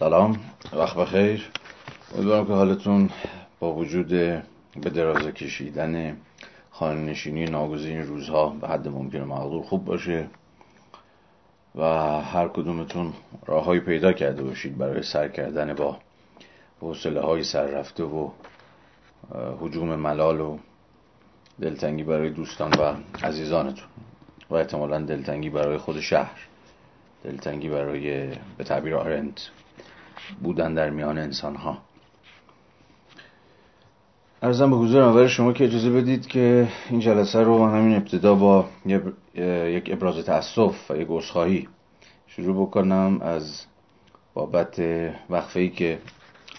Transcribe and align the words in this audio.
سلام 0.00 0.40
وقت 0.72 0.96
بخیر. 0.96 1.50
امیدوارم 2.14 2.46
که 2.46 2.52
حالتون 2.52 3.10
با 3.60 3.72
وجود 3.74 4.08
به 4.08 4.90
درازه 4.94 5.32
کشیدن 5.32 6.16
خانه 6.70 7.00
نشینی 7.00 7.44
ناگزیر 7.44 8.02
روزها 8.02 8.48
به 8.48 8.68
حد 8.68 8.88
ممکن 8.88 9.18
مقدور 9.18 9.62
خوب 9.62 9.84
باشه 9.84 10.26
و 11.74 11.84
هر 12.20 12.48
کدومتون 12.48 13.12
راههایی 13.46 13.80
پیدا 13.80 14.12
کرده 14.12 14.42
باشید 14.42 14.78
برای 14.78 15.02
سر 15.02 15.28
کردن 15.28 15.74
با 15.74 15.98
حوصله 16.80 17.20
های 17.20 17.44
سر 17.44 17.66
رفته 17.66 18.04
و 18.04 18.30
حجوم 19.60 19.96
ملال 19.96 20.40
و 20.40 20.58
دلتنگی 21.60 22.02
برای 22.02 22.30
دوستان 22.30 22.70
و 22.70 22.94
عزیزانتون. 23.26 23.88
و 24.50 24.54
احتمالا 24.54 24.98
دلتنگی 24.98 25.50
برای 25.50 25.78
خود 25.78 26.00
شهر. 26.00 26.46
دلتنگی 27.24 27.68
برای 27.68 28.28
به 28.58 28.64
تعبیر 28.64 28.94
آرنت 28.94 29.50
بودن 30.42 30.74
در 30.74 30.90
میان 30.90 31.18
انسان 31.18 31.56
ها 31.56 31.78
ارزم 34.42 34.70
به 34.70 34.76
حضور 34.76 35.02
اول 35.02 35.26
شما 35.26 35.52
که 35.52 35.64
اجازه 35.64 35.90
بدید 35.90 36.26
که 36.26 36.68
این 36.90 37.00
جلسه 37.00 37.42
رو 37.42 37.66
همین 37.66 37.96
ابتدا 37.96 38.34
با 38.34 38.68
یک 39.34 39.90
ابراز 39.92 40.24
تاسف 40.24 40.90
و 40.90 40.96
یک 40.96 41.06
عذرخواهی 41.10 41.68
شروع 42.26 42.66
بکنم 42.66 43.18
از 43.22 43.66
بابت 44.34 44.82
وقفه 45.30 45.60
ای 45.60 45.70
که 45.70 45.98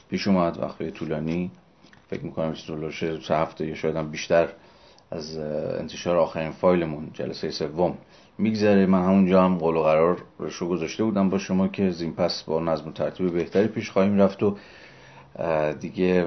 پیش 0.09 0.27
اومد 0.27 0.59
وقفه 0.59 0.91
طولانی. 0.91 1.51
فکر 2.09 2.23
می‌کنم 2.23 2.53
که 2.53 3.19
سه 3.27 3.35
هفته 3.35 3.67
یا 3.67 3.75
شاید 3.75 3.95
هم 3.95 4.11
بیشتر 4.11 4.49
از 5.11 5.37
انتشار 5.79 6.17
آخرین 6.17 6.51
فایلمون 6.51 7.09
جلسه 7.13 7.51
سوم. 7.51 7.97
میگذره. 8.37 8.85
من 8.85 9.03
همونجا 9.03 9.43
هم 9.43 9.57
قول 9.57 9.75
و 9.75 9.83
قرار 9.83 10.17
رو 10.59 10.67
گذاشته 10.67 11.03
بودم 11.03 11.29
با 11.29 11.37
شما 11.37 11.67
که 11.67 11.89
زین 11.89 12.13
پس 12.13 12.43
با 12.43 12.59
نظم 12.59 12.89
و 12.89 12.91
ترتیب 12.91 13.33
بهتری 13.33 13.67
پیش 13.67 13.91
خواهیم 13.91 14.21
رفت 14.21 14.43
و 14.43 14.55
دیگه 15.79 16.25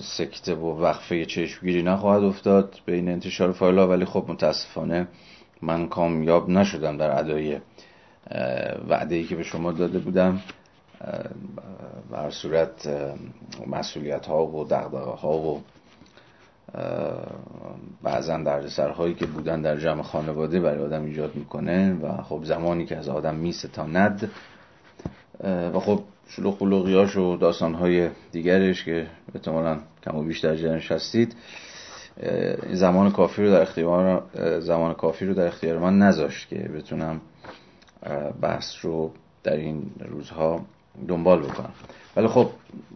سکته 0.00 0.54
و 0.54 0.82
وقفه 0.82 1.24
چشمگیری 1.24 1.82
نخواهد 1.82 2.24
افتاد 2.24 2.80
بین 2.86 3.08
انتشار 3.08 3.52
فایل 3.52 3.78
ها. 3.78 3.88
ولی 3.88 4.04
خب 4.04 4.24
متاسفانه 4.28 5.08
من 5.62 5.88
کامیاب 5.88 6.50
نشدم 6.50 6.96
در 6.96 7.18
ادای 7.18 7.58
وعده 8.88 9.14
ای 9.14 9.24
که 9.24 9.36
به 9.36 9.42
شما 9.42 9.72
داده 9.72 9.98
بودم. 9.98 10.40
بر 12.10 12.30
صورت 12.30 12.88
مسئولیت 13.66 14.26
ها 14.26 14.46
و 14.46 14.64
دغدغه 14.64 15.10
ها 15.10 15.32
و 15.32 15.62
بعضا 18.02 18.36
دردسرهایی 18.36 19.14
که 19.14 19.26
بودن 19.26 19.60
در 19.62 19.76
جمع 19.76 20.02
خانواده 20.02 20.60
برای 20.60 20.84
آدم 20.84 21.04
ایجاد 21.04 21.34
می‌کنه 21.34 21.94
و 21.94 22.22
خب 22.22 22.44
زمانی 22.44 22.86
که 22.86 22.96
از 22.96 23.08
آدم 23.08 23.34
میستاند 23.34 24.30
و 25.44 25.80
خب 25.80 26.00
شلوغ 26.28 26.58
قلوغیاش 26.58 27.16
و 27.16 27.36
داستانهای 27.36 28.08
دیگرش 28.32 28.84
که 28.84 29.06
احتمالا 29.34 29.78
کم 30.04 30.16
و 30.16 30.22
بیشتر 30.22 30.56
جنش 30.56 30.92
هستید 30.92 31.36
زمان 32.72 33.10
کافی 33.10 33.42
رو 33.42 33.50
در 33.50 33.62
اختیار 33.62 34.22
زمان 34.60 34.94
کافی 34.94 35.26
رو 35.26 35.34
در 35.34 35.46
اختیار 35.46 35.78
من 35.78 35.98
نذاشت 35.98 36.48
که 36.48 36.56
بتونم 36.56 37.20
بحث 38.40 38.74
رو 38.82 39.12
در 39.42 39.56
این 39.56 39.90
روزها 40.00 40.60
دنبال 41.08 41.38
بکنم. 41.38 41.70
ولی 42.16 42.26
خب 42.26 42.48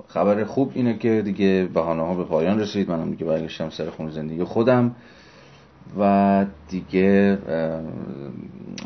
خبر 0.08 0.44
خوب 0.44 0.72
اینه 0.74 0.98
که 0.98 1.22
دیگه 1.22 1.68
بهانه 1.74 2.02
ها 2.02 2.14
به 2.14 2.24
پایان 2.24 2.60
رسید. 2.60 2.90
منم 2.90 3.10
دیگه 3.10 3.24
برگشتم 3.24 3.70
سر 3.70 3.90
خون 3.90 4.10
زندگی 4.10 4.44
خودم. 4.44 4.94
و 5.98 6.46
دیگه 6.68 7.38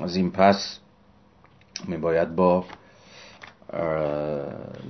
از 0.03 0.17
این 0.17 0.31
پس 0.31 0.79
می 1.89 1.97
باید 1.97 2.37
با 2.37 2.65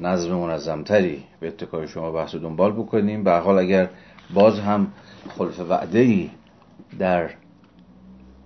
نظم 0.00 0.34
منظمتری 0.34 1.24
به 1.40 1.48
اتکای 1.48 1.88
شما 1.88 2.12
بحث 2.12 2.34
و 2.34 2.38
دنبال 2.38 2.72
بکنیم. 2.72 3.24
به 3.24 3.32
حال 3.32 3.58
اگر 3.58 3.88
باز 4.34 4.60
هم 4.60 4.86
خلف 5.38 5.60
وعده 5.60 5.98
ای 5.98 6.30
در 6.98 7.30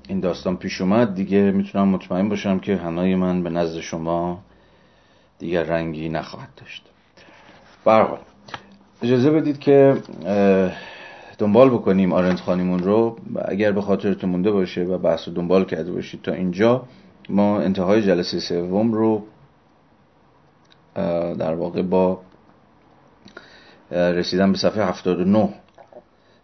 این 0.09 0.21
داستان 0.21 0.56
پیش 0.56 0.81
اومد 0.81 1.15
دیگه 1.15 1.50
می‌تونم 1.50 1.89
مطمئن 1.89 2.28
باشم 2.28 2.59
که 2.59 2.77
هنای 2.77 3.15
من 3.15 3.43
به 3.43 3.50
نزد 3.50 3.81
شما 3.81 4.43
دیگر 5.41 5.62
رنگی 5.62 6.09
نخواهد 6.09 6.49
داشت. 6.56 6.83
برحال 7.84 8.19
اجازه 9.03 9.31
بدید 9.31 9.59
که 9.59 9.97
دنبال 11.39 11.71
بکنیم 11.71 12.12
آرنت 12.12 12.41
خانیمون 12.41 12.78
رو. 12.78 13.17
اگر 13.45 13.73
به 13.73 13.83
خاطرتون 13.83 14.31
مونده 14.31 14.51
باشه 14.51 14.84
و 14.84 14.99
بحث 14.99 15.28
رو 15.28 15.34
دنبال 15.34 15.65
کرده 15.65 15.93
باشید 15.93 16.23
تا 16.23 16.33
اینجا 16.33 16.84
ما 17.28 17.61
انتهای 17.61 18.03
جلسه 18.03 18.41
سوم 18.41 18.93
رو 18.93 19.25
در 21.39 21.55
واقع 21.55 21.83
با 21.83 22.21
رسیدن 23.91 24.53
به 24.53 24.59
صفحه 24.59 24.84
79 24.84 25.49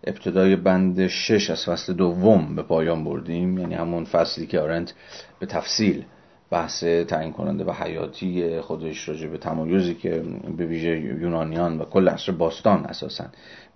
ابتدای 0.04 0.56
بند 0.56 1.06
6 1.06 1.50
از 1.50 1.64
فصل 1.64 1.92
دوم 1.92 2.56
به 2.56 2.62
پایان 2.62 3.04
بردیم. 3.04 3.58
یعنی 3.58 3.74
همون 3.74 4.04
فصلی 4.04 4.46
که 4.46 4.60
آرنت 4.60 4.94
به 5.38 5.46
تفصیل 5.46 6.04
بحث 6.50 6.84
تعیین 6.84 7.32
کننده 7.32 7.64
و 7.64 7.70
حیاتی 7.70 8.60
خودش 8.60 9.08
راجع 9.08 9.26
به 9.26 9.38
تمایزی 9.38 9.94
که 9.94 10.22
به 10.56 10.66
ویژه 10.66 10.98
یونانیان 10.98 11.78
و 11.78 11.84
کل 11.84 12.08
عصر 12.08 12.32
باستان 12.32 12.84
اساسا 12.84 13.24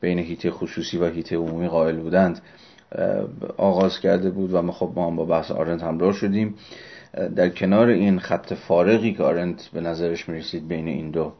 بین 0.00 0.18
هیته 0.18 0.50
خصوصی 0.50 0.98
و 0.98 1.06
هیته 1.06 1.36
عمومی 1.36 1.68
قائل 1.68 1.96
بودند 1.96 2.40
آغاز 3.56 4.00
کرده 4.00 4.30
بود 4.30 4.54
و 4.54 4.62
ما 4.62 4.72
خب 4.72 4.92
ما 4.96 5.06
هم 5.06 5.16
با 5.16 5.24
بحث 5.24 5.50
آرنت 5.50 5.82
همراه 5.82 6.12
شدیم. 6.12 6.54
در 7.36 7.48
کنار 7.48 7.86
این 7.88 8.18
خط 8.18 8.54
فارغی 8.54 9.12
که 9.12 9.22
آرنت 9.22 9.68
به 9.72 9.80
نظرش 9.80 10.28
می‌رسید 10.28 10.68
بین 10.68 10.88
این 10.88 11.10
دو 11.10 11.32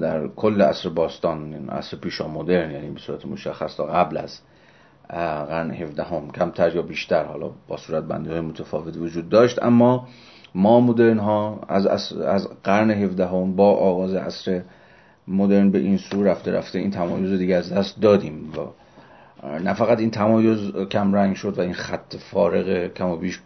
در 0.00 0.28
کل 0.28 0.62
عصر 0.62 0.88
باستان 0.88 1.68
عصر 1.68 1.96
پیشا 1.96 2.28
مدرن 2.28 2.70
یعنی 2.70 2.90
به 2.90 3.00
صورت 3.00 3.26
مشخص 3.26 3.76
تا 3.76 3.86
قبل 3.86 4.16
از 4.16 4.40
قرن 5.10 5.70
17 5.70 6.02
هم 6.02 6.30
کمتر 6.30 6.76
یا 6.76 6.82
بیشتر 6.82 7.24
حالا 7.24 7.50
با 7.68 7.76
صورت 7.76 8.04
بندی 8.04 8.30
های 8.30 8.40
متفاوت 8.40 8.96
وجود 8.96 9.28
داشت. 9.28 9.62
اما 9.62 10.08
ما 10.54 10.80
مدرن 10.80 11.18
ها 11.18 11.60
از, 11.68 12.12
از 12.12 12.48
قرن 12.64 12.90
17 12.90 13.26
هم 13.26 13.56
با 13.56 13.70
آغاز 13.70 14.14
عصر 14.14 14.62
مدرن 15.28 15.70
به 15.70 15.78
این 15.78 15.96
سو 15.96 16.24
رفته 16.24 16.52
رفته 16.52 16.78
این 16.78 16.90
تمایز 16.90 17.38
دیگه 17.38 17.56
از 17.56 17.72
دست 17.72 18.00
دادیم 18.00 18.52
و 18.56 18.60
نه 19.46 19.74
فقط 19.74 19.98
این 19.98 20.10
تمایز 20.10 20.72
کم 20.90 21.14
رنگ 21.14 21.36
شد 21.36 21.58
و 21.58 21.60
این 21.60 21.74
خط 21.74 22.16
فارغ 22.16 22.94
کم 22.94 23.08
و 23.08 23.16
بیش 23.16 23.40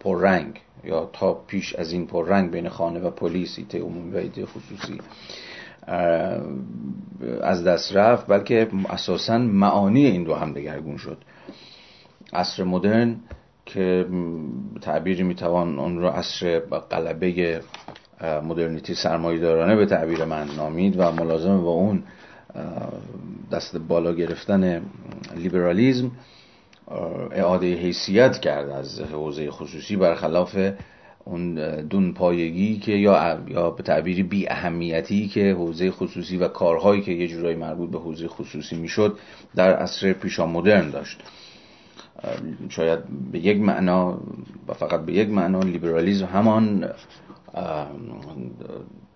پر 0.00 0.20
رنگ 0.20 0.60
یا 0.84 1.10
تا 1.12 1.34
پیش 1.34 1.74
از 1.74 1.92
این 1.92 2.06
پر 2.06 2.28
رنگ 2.28 2.50
بین 2.50 2.68
خانه 2.68 3.00
و 3.00 3.10
پلیس 3.10 3.58
ایته 3.58 3.80
عمومی 3.80 4.12
و 4.12 4.16
ایته 4.16 4.46
خصوصی. 4.46 5.00
از 7.42 7.64
دست 7.64 7.96
رفت 7.96 8.26
بلکه 8.26 8.68
اساسا 8.90 9.38
معانی 9.38 10.06
این 10.06 10.24
دو 10.24 10.34
هم 10.34 10.52
دگرگون 10.52 10.96
شد. 10.96 11.18
عصر 12.32 12.64
مدرن 12.64 13.16
که 13.66 14.06
تعبیری 14.80 15.22
می‌توان 15.22 15.78
اون 15.78 15.98
رو 15.98 16.08
عصر 16.08 16.58
قلبه 16.90 17.60
مدرنیتی 18.22 18.94
سرمایدارانه 18.94 19.76
به 19.76 19.86
تعبیر 19.86 20.24
من 20.24 20.46
نامید 20.56 21.00
و 21.00 21.12
ملازم 21.12 21.62
با 21.62 21.70
اون 21.70 22.02
دست 23.52 23.76
بالا 23.76 24.12
گرفتن 24.12 24.82
لیبرالیزم 25.36 26.10
اعاده 27.32 27.74
حیثیت 27.74 28.38
کرد 28.38 28.70
از 28.70 29.00
حوزه 29.00 29.50
خصوصی 29.50 29.96
برخلاف 29.96 30.56
اون 31.24 32.12
پایگی 32.12 32.78
که 32.78 32.92
یا 32.92 33.40
یا 33.48 33.70
به 33.70 33.82
تعبیری 33.82 34.22
بی 34.22 34.48
اهمیتی 34.48 35.28
که 35.28 35.52
حوزه 35.52 35.90
خصوصی 35.90 36.36
و 36.36 36.48
کارهایی 36.48 37.02
که 37.02 37.12
یه 37.12 37.28
جورایی 37.28 37.56
مربوط 37.56 37.90
به 37.90 37.98
حوزه 37.98 38.28
خصوصی 38.28 38.76
می‌شد 38.76 39.18
در 39.54 39.76
عصر 39.76 40.12
پیشا 40.12 40.46
مدرن 40.46 40.90
داشت. 40.90 41.20
شاید 42.68 42.98
به 43.32 43.38
یک 43.38 43.58
معنا 43.60 44.18
و 44.68 44.74
فقط 44.74 45.00
به 45.00 45.12
یک 45.12 45.28
معنا 45.28 45.60
لیبرالیزم 45.60 46.26
همان 46.26 46.90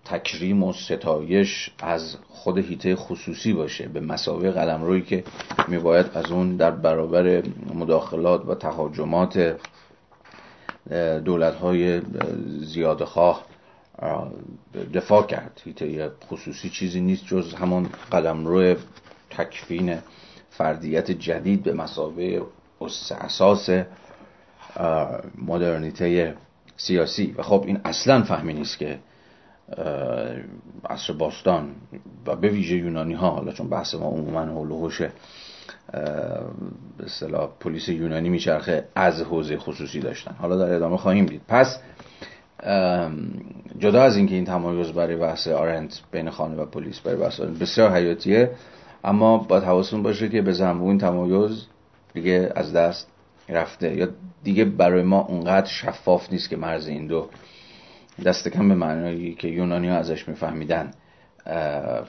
تکریم 0.05 0.63
و 0.63 0.73
ستایش 0.73 1.71
از 1.79 2.17
خود 2.29 2.57
هیته 2.57 2.95
خصوصی 2.95 3.53
باشه 3.53 3.87
به 3.87 3.99
مسابقه 3.99 4.51
قلم 4.51 4.83
روی 4.83 5.01
که 5.01 5.23
میباید 5.67 6.05
از 6.13 6.31
اون 6.31 6.55
در 6.55 6.71
برابر 6.71 7.43
مداخلات 7.75 8.45
و 8.45 8.55
تهاجمات 8.55 9.55
دولت 11.25 11.55
های 11.55 12.01
زیاده 12.61 13.05
خواه 13.05 13.45
دفاع 14.93 15.25
کرد. 15.25 15.61
هیته 15.65 16.11
خصوصی 16.29 16.69
چیزی 16.69 17.01
نیست 17.01 17.25
جز 17.25 17.53
همون 17.53 17.89
قلم 18.11 18.47
روی 18.47 18.75
تکفین 19.29 19.97
فردیت 20.49 21.11
جدید 21.11 21.63
به 21.63 21.73
مسابقه 21.73 22.41
اساس 23.11 23.69
مدرنیته 25.47 26.35
سیاسی. 26.77 27.35
و 27.37 27.43
خب 27.43 27.63
این 27.67 27.81
اصلا 27.85 28.23
فهمی 28.23 28.53
نیست 28.53 28.77
که 28.77 28.99
عصر 30.89 31.13
باستان 31.13 31.75
و 32.25 32.35
به 32.35 32.49
ویژه 32.49 32.75
یونانی 32.75 33.13
ها 33.13 33.29
حالا 33.29 33.51
چون 33.51 33.69
بحث 33.69 33.95
ما 33.95 34.07
عموما 34.07 34.41
حول 34.41 34.91
به 35.91 37.47
پلیس 37.59 37.89
یونانی 37.89 38.29
میچرخه 38.29 38.87
از 38.95 39.21
حوزه 39.21 39.57
خصوصی 39.57 39.99
داشتن. 39.99 40.35
حالا 40.39 40.57
در 40.57 40.73
ادامه 40.73 40.97
خواهیم 40.97 41.25
دید. 41.25 41.41
پس 41.47 41.79
جدا 43.79 44.01
از 44.01 44.17
اینکه 44.17 44.35
این 44.35 44.45
تمایز 44.45 44.87
برای 44.87 45.15
بحث 45.15 45.47
آرنت 45.47 46.01
بین 46.11 46.29
خانه 46.29 46.55
و 46.55 46.65
پلیس 46.65 46.99
برای 46.99 47.17
بحث 47.17 47.39
آرنت 47.39 47.59
بسیار 47.59 47.91
حیاتیه 47.91 48.51
اما 49.03 49.37
باید 49.37 49.63
حواستون 49.63 50.03
باشه 50.03 50.29
که 50.29 50.41
به 50.41 50.51
زنبو 50.51 50.87
این 50.87 50.97
تمایز 50.97 51.65
دیگه 52.13 52.51
از 52.55 52.73
دست 52.73 53.07
رفته. 53.49 53.95
یا 53.95 54.07
دیگه 54.43 54.65
برای 54.65 55.03
ما 55.03 55.21
اونقدر 55.21 55.67
شفاف 55.67 56.31
نیست 56.31 56.49
که 56.49 56.57
مرز 56.57 56.87
این 56.87 57.07
دو 57.07 57.29
دست 58.25 58.47
کم 58.47 58.69
به 58.69 58.75
معنایی 58.75 59.35
که 59.35 59.47
یونانی 59.47 59.89
ها 59.89 59.95
ازش 59.95 60.27
میفهمیدن 60.27 60.91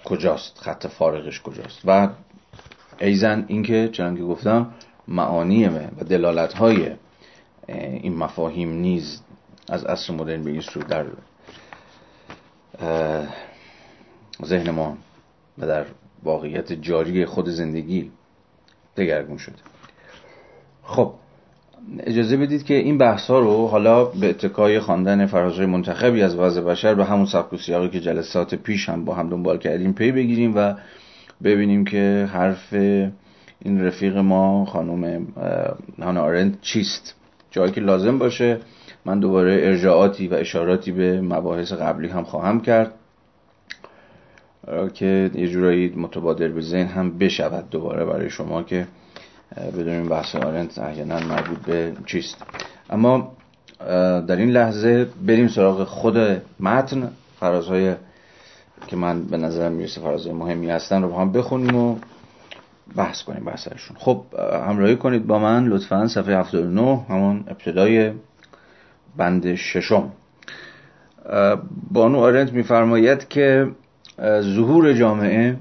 کجاست 0.05 0.59
خط 0.59 0.87
فارغش 0.87 1.43
کجاست. 1.43 1.81
و 1.85 2.09
ایزن 3.01 3.45
اینکه 3.49 3.89
چنان 3.93 4.17
که 4.17 4.23
گفتم 4.23 4.71
معانی 5.09 5.67
و 5.67 6.05
دلالت 6.09 6.53
های 6.53 6.91
این 7.69 8.17
مفاهیم 8.17 8.73
نیز 8.73 9.23
از 9.69 9.85
عصر 9.85 10.13
مدرن 10.13 10.45
به 10.45 10.51
این 10.51 10.61
سو 10.61 10.81
در 10.81 11.07
ذهن 14.45 14.71
ما 14.71 14.97
و 15.59 15.67
در 15.67 15.87
واقعیت 16.23 16.73
جاری 16.73 17.27
خود 17.27 17.49
زندگی 17.49 18.11
دگرگون 18.97 19.37
شده. 19.37 19.57
خب 20.83 21.15
اجازه 22.01 22.37
بدید 22.37 22.65
که 22.65 22.75
این 22.75 22.99
بحث 22.99 23.27
ها 23.31 23.39
رو 23.39 23.67
حالا 23.67 24.05
به 24.05 24.31
اتکای 24.31 24.81
خواندن 24.81 25.27
فرازهای 25.27 25.67
منتخبی 25.67 26.23
از 26.23 26.37
وضع 26.37 26.61
بشر 26.61 26.95
به 26.95 27.05
همون 27.05 27.27
سبک 27.27 27.53
و 27.53 27.57
سیاقی 27.57 27.89
که 27.89 28.01
جلسات 28.01 28.55
پیش 28.55 28.89
هم 28.89 29.05
با 29.05 29.15
هم 29.15 29.29
دنبال 29.29 29.59
کردیم 29.59 29.93
پی 29.93 30.13
بگیریم 30.13 30.53
و 30.57 30.75
ببینیم 31.45 31.85
که 31.85 32.29
حرف 32.33 32.75
این 33.63 33.85
رفیق 33.85 34.17
ما 34.17 34.65
خانم 34.65 35.27
هانا 35.99 36.23
آرند 36.23 36.59
چیست. 36.61 37.15
جایی 37.51 37.73
که 37.73 37.81
لازم 37.81 38.19
باشه 38.19 38.61
من 39.05 39.21
دوباره 39.21 39.53
ارجاعاتی 39.63 40.29
و 40.29 40.35
اشاراتی 40.35 40.93
به 40.93 41.21
مباحث 41.21 41.73
قبلی 41.73 42.09
هم 42.09 42.25
خواهم 42.25 42.61
کرد. 42.61 42.93
که 44.95 45.31
یه 45.35 45.49
جورایی 45.49 45.89
متبادر 45.97 46.49
به 46.49 46.61
ذهن 46.61 46.87
هم 46.87 47.19
بشود 47.19 47.71
دوباره 47.71 48.05
برای 48.05 48.31
شما 48.31 48.63
که 48.63 48.87
بدونیم 49.57 50.09
بحث 50.09 50.35
آرنت 50.35 50.79
احیانا 50.79 51.21
مربوط 51.21 51.59
به 51.59 51.93
چیست. 52.07 52.43
اما 52.91 53.33
در 54.29 54.37
این 54.37 54.51
لحظه 54.51 55.07
بریم 55.27 55.49
سراغ 55.49 55.85
خود 55.85 56.43
متن 56.61 57.11
فرازهای 57.41 57.95
که 58.87 58.97
من 58.97 59.23
به 59.23 59.37
نظرم 59.37 59.73
می‌رسه 59.73 60.01
فرازهای 60.01 60.33
مهمی 60.33 60.71
هستن 60.71 61.03
رو 61.03 61.09
با 61.09 61.21
هم 61.21 61.33
بخونیم 61.33 61.77
و 61.77 61.97
بحث 62.97 63.23
کنیم 63.23 63.45
بحثشون 63.45 63.97
خب 64.01 64.25
همراهی 64.67 64.97
کنید 64.97 65.27
با 65.27 65.39
من 65.39 65.67
لطفا 65.67 66.07
صفحه 66.07 66.39
79 66.39 67.01
همون 67.09 67.45
ابتدای 67.49 68.13
بند 69.17 69.55
ششم. 69.55 70.13
بانو 71.91 72.19
آرنت 72.19 72.53
میفرماید 72.53 73.29
که 73.29 73.69
ظهور 74.41 74.93
جامعه 74.93 75.57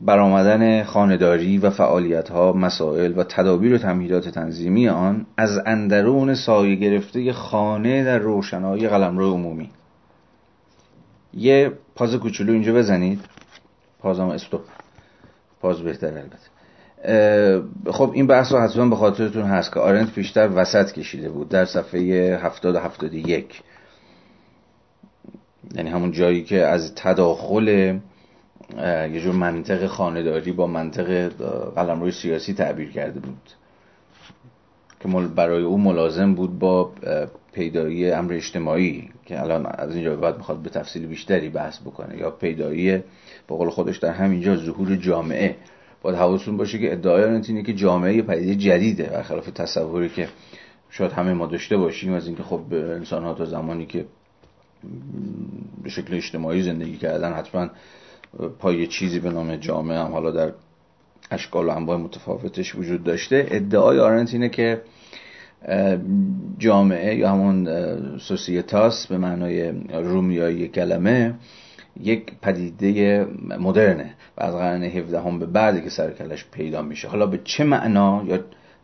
برآمدن 0.00 0.82
خانداری 0.82 1.58
و 1.58 1.70
فعالیت 1.70 2.28
ها 2.28 2.52
مسائل 2.52 3.18
و 3.18 3.24
تدابیر 3.24 3.74
و 3.74 3.78
تمهیدات 3.78 4.28
تنظیمی 4.28 4.88
آن 4.88 5.26
از 5.36 5.60
اندرون 5.66 6.34
سایه 6.34 6.74
گرفته 6.74 7.32
خانه 7.32 8.04
در 8.04 8.18
روشنایی 8.18 8.88
قلمرو 8.88 9.32
عمومی. 9.32 9.70
یه 11.34 11.72
پاز 11.94 12.14
کوچولو 12.14 12.52
اینجا 12.52 12.72
بزنید. 12.72 13.20
پازم 13.98 14.28
استوب 14.28 14.60
پاز 15.60 15.80
بهتر 15.80 16.06
البته. 16.06 16.50
خب 17.92 18.10
این 18.14 18.26
بحث 18.26 18.52
رو 18.52 18.58
حتما 18.58 18.88
به 18.88 18.96
خاطرتون 18.96 19.42
هست 19.42 19.72
که 19.72 19.80
آرنت 19.80 20.12
پیشتر 20.12 20.50
وسط 20.54 20.92
کشیده 20.92 21.28
بود 21.28 21.48
در 21.48 21.64
صفحه 21.64 22.00
70 22.42 22.76
71 22.76 23.62
یعنی 25.74 25.90
همون 25.90 26.12
جایی 26.12 26.44
که 26.44 26.66
از 26.66 26.94
تداخل 26.94 27.68
یه 29.12 29.20
جور 29.20 29.34
منطق 29.34 29.86
خانداری 29.86 30.52
با 30.52 30.66
منطق 30.66 31.28
قلمروی 31.74 32.12
سیاسی 32.12 32.54
تعبیر 32.54 32.90
کرده 32.90 33.20
بود. 33.20 33.50
که 35.00 35.08
برای 35.08 35.62
او 35.62 35.78
ملازم 35.78 36.34
بود 36.34 36.58
با 36.58 36.92
پیدایی 37.52 38.10
امر 38.10 38.32
اجتماعی. 38.32 39.10
که 39.30 39.40
الان 39.40 39.66
از 39.66 39.94
اینجا 39.94 40.16
بعد 40.16 40.36
می‌خواد 40.36 40.58
به 40.58 40.70
تفصیل 40.70 41.06
بیشتری 41.06 41.48
بحث 41.48 41.78
بکنه 41.78 42.18
یا 42.18 42.30
پیدایی 42.30 43.02
با 43.48 43.56
قول 43.56 43.70
خودش 43.70 43.98
در 43.98 44.12
همینجا 44.12 44.56
ظهور 44.56 44.96
جامعه. 44.96 45.56
باید 46.02 46.16
حواستون 46.16 46.56
باشه 46.56 46.78
که 46.78 46.92
ادعای 46.92 47.24
اینه 47.24 47.62
که 47.62 47.74
جامعه 47.74 48.22
پدیده 48.22 48.54
جدیده 48.54 49.04
برخلاف 49.04 49.50
تصوری 49.50 50.08
که 50.08 50.28
شاید 50.90 51.12
همه 51.12 51.32
ما 51.32 51.46
داشته 51.46 51.76
باشیم 51.76 52.12
از 52.12 52.26
اینکه 52.26 52.42
خب 52.42 52.60
انسان 52.72 53.24
ها 53.24 53.34
تا 53.34 53.44
زمانی 53.44 53.86
که 53.86 54.04
به 55.82 55.90
شکل 55.90 56.14
اجتماعی 56.14 56.62
زندگی 56.62 56.96
کردن 56.96 57.32
حتما 57.32 57.70
پای 58.58 58.86
چیزی 58.86 59.20
به 59.20 59.30
نام 59.30 59.56
جامعه 59.56 59.98
هم 59.98 60.12
حالا 60.12 60.30
در 60.30 60.52
اشکال 61.30 61.66
و 61.66 61.70
انواع 61.70 61.96
متفاوتش 61.96 62.74
وجود 62.74 63.04
داشته. 63.04 63.46
ادعای 63.50 63.98
آرنت 64.00 64.32
اینه 64.34 64.48
که 64.48 64.82
جامعه 66.58 67.16
یا 67.16 67.30
همون 67.30 67.68
سوسیتاس 68.18 69.06
به 69.06 69.18
معنای 69.18 69.72
رومیایی 69.92 70.68
کلمه 70.68 71.34
یک 72.02 72.32
پدیده 72.42 73.26
مدرنه 73.58 74.14
و 74.36 74.42
از 74.42 74.54
قرن 74.54 74.82
17 74.82 75.20
هم 75.20 75.38
به 75.38 75.46
بعدی 75.46 75.80
که 75.80 75.90
سرکلش 75.90 76.46
پیدا 76.52 76.82
میشه. 76.82 77.08
حالا 77.08 77.26
به 77.26 77.40
چه 77.44 77.64
معنا 77.64 78.22
یا 78.26 78.38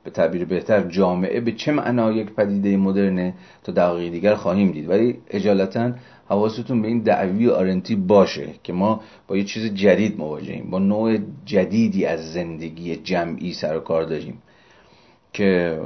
به 0.04 0.10
تعبیر 0.10 0.44
بهتر 0.44 0.80
جامعه 0.80 1.40
به 1.40 1.52
چه 1.52 1.72
معنا 1.72 2.12
یک 2.12 2.34
پدیده 2.34 2.76
مدرنه 2.76 3.34
تا 3.64 3.72
دقیقی 3.72 4.10
دیگر 4.10 4.34
خواهیم 4.34 4.72
دید. 4.72 4.88
ولی 4.88 5.18
اجالتا 5.30 5.92
حواستون 6.28 6.82
به 6.82 6.88
این 6.88 6.98
دعوی 6.98 7.48
آرنتی 7.48 7.96
باشه 7.96 8.48
که 8.62 8.72
ما 8.72 9.00
با 9.28 9.36
یه 9.36 9.44
چیز 9.44 9.74
جدید 9.74 10.18
مواجهیم 10.18 10.70
با 10.70 10.78
نوع 10.78 11.18
جدیدی 11.44 12.04
از 12.04 12.32
زندگی 12.32 12.96
جمعی 12.96 13.52
سر 13.52 13.76
و 13.76 13.80
کار 13.80 14.02
داریم. 14.02 14.42
که 15.36 15.80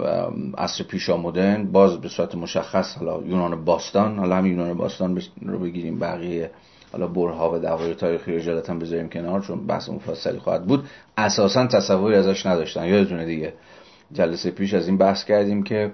عصر 0.59 0.85
پیشا 0.85 1.17
مدرن 1.17 1.73
باز 1.73 2.01
به 2.01 2.09
صورت 2.09 2.35
مشخص 2.35 2.97
حالا 2.97 3.23
یونان 3.27 3.65
باستان 3.65 4.19
حالا 4.19 4.37
هم 4.37 4.47
یونان 4.47 4.75
باستان 4.75 5.23
رو 5.43 5.59
بگیریم 5.59 5.99
بقیه 5.99 6.51
حالا 6.93 7.07
برها 7.07 7.55
و 7.55 7.59
دعوای 7.59 7.95
تاریخی 7.95 8.35
اجالتا 8.35 8.75
بذاریم 8.75 9.09
کنار 9.09 9.41
چون 9.41 9.67
بحث 9.67 9.89
مفصلی 9.89 10.39
خواهد 10.39 10.67
بود. 10.67 10.85
اساسا 11.17 11.67
تصوری 11.67 12.17
ازش 12.17 12.47
نداشتن. 12.47 12.87
یادتونه 12.87 13.25
دیگه 13.25 13.55
جلسه 14.13 14.51
پیش 14.51 14.75
از 14.75 14.89
این 14.89 14.99
بحث 14.99 15.25
کردیم 15.25 15.63
که 15.63 15.93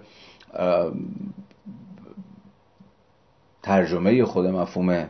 ترجمه 3.63 4.25
خود 4.25 4.47
مفهوم 4.47 5.09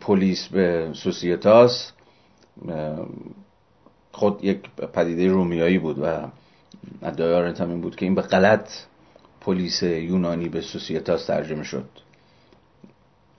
پلیس 0.00 0.48
به 0.48 0.90
سوسیتاس 0.92 1.92
خود 4.12 4.44
یک 4.44 4.70
پدیده 4.92 5.28
رومیایی 5.28 5.78
بود 5.78 5.98
و 6.02 6.28
ادعای 7.02 7.54
هم 7.54 7.70
این 7.70 7.80
بود 7.80 7.96
که 7.96 8.06
این 8.06 8.14
به 8.14 8.22
غلط 8.22 8.70
پلیس 9.40 9.82
یونانی 9.82 10.48
به 10.48 10.60
سوسیتاس 10.60 11.26
ترجمه 11.26 11.62
شد. 11.62 11.88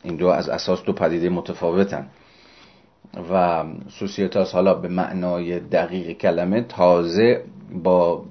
این 0.04 0.16
دو 0.16 0.28
از 0.28 0.50
اساس 0.50 0.84
دو 0.84 0.94
پدیده 0.94 1.30
متفاوتن. 1.30 2.08
و 3.32 3.66
سوسیتاس 3.90 4.52
حالا 4.52 4.74
به 4.74 4.88
معنای 4.88 5.60
دقیق 5.60 6.18
کلمه 6.18 6.62
تازه 6.62 7.44
با 7.84 8.26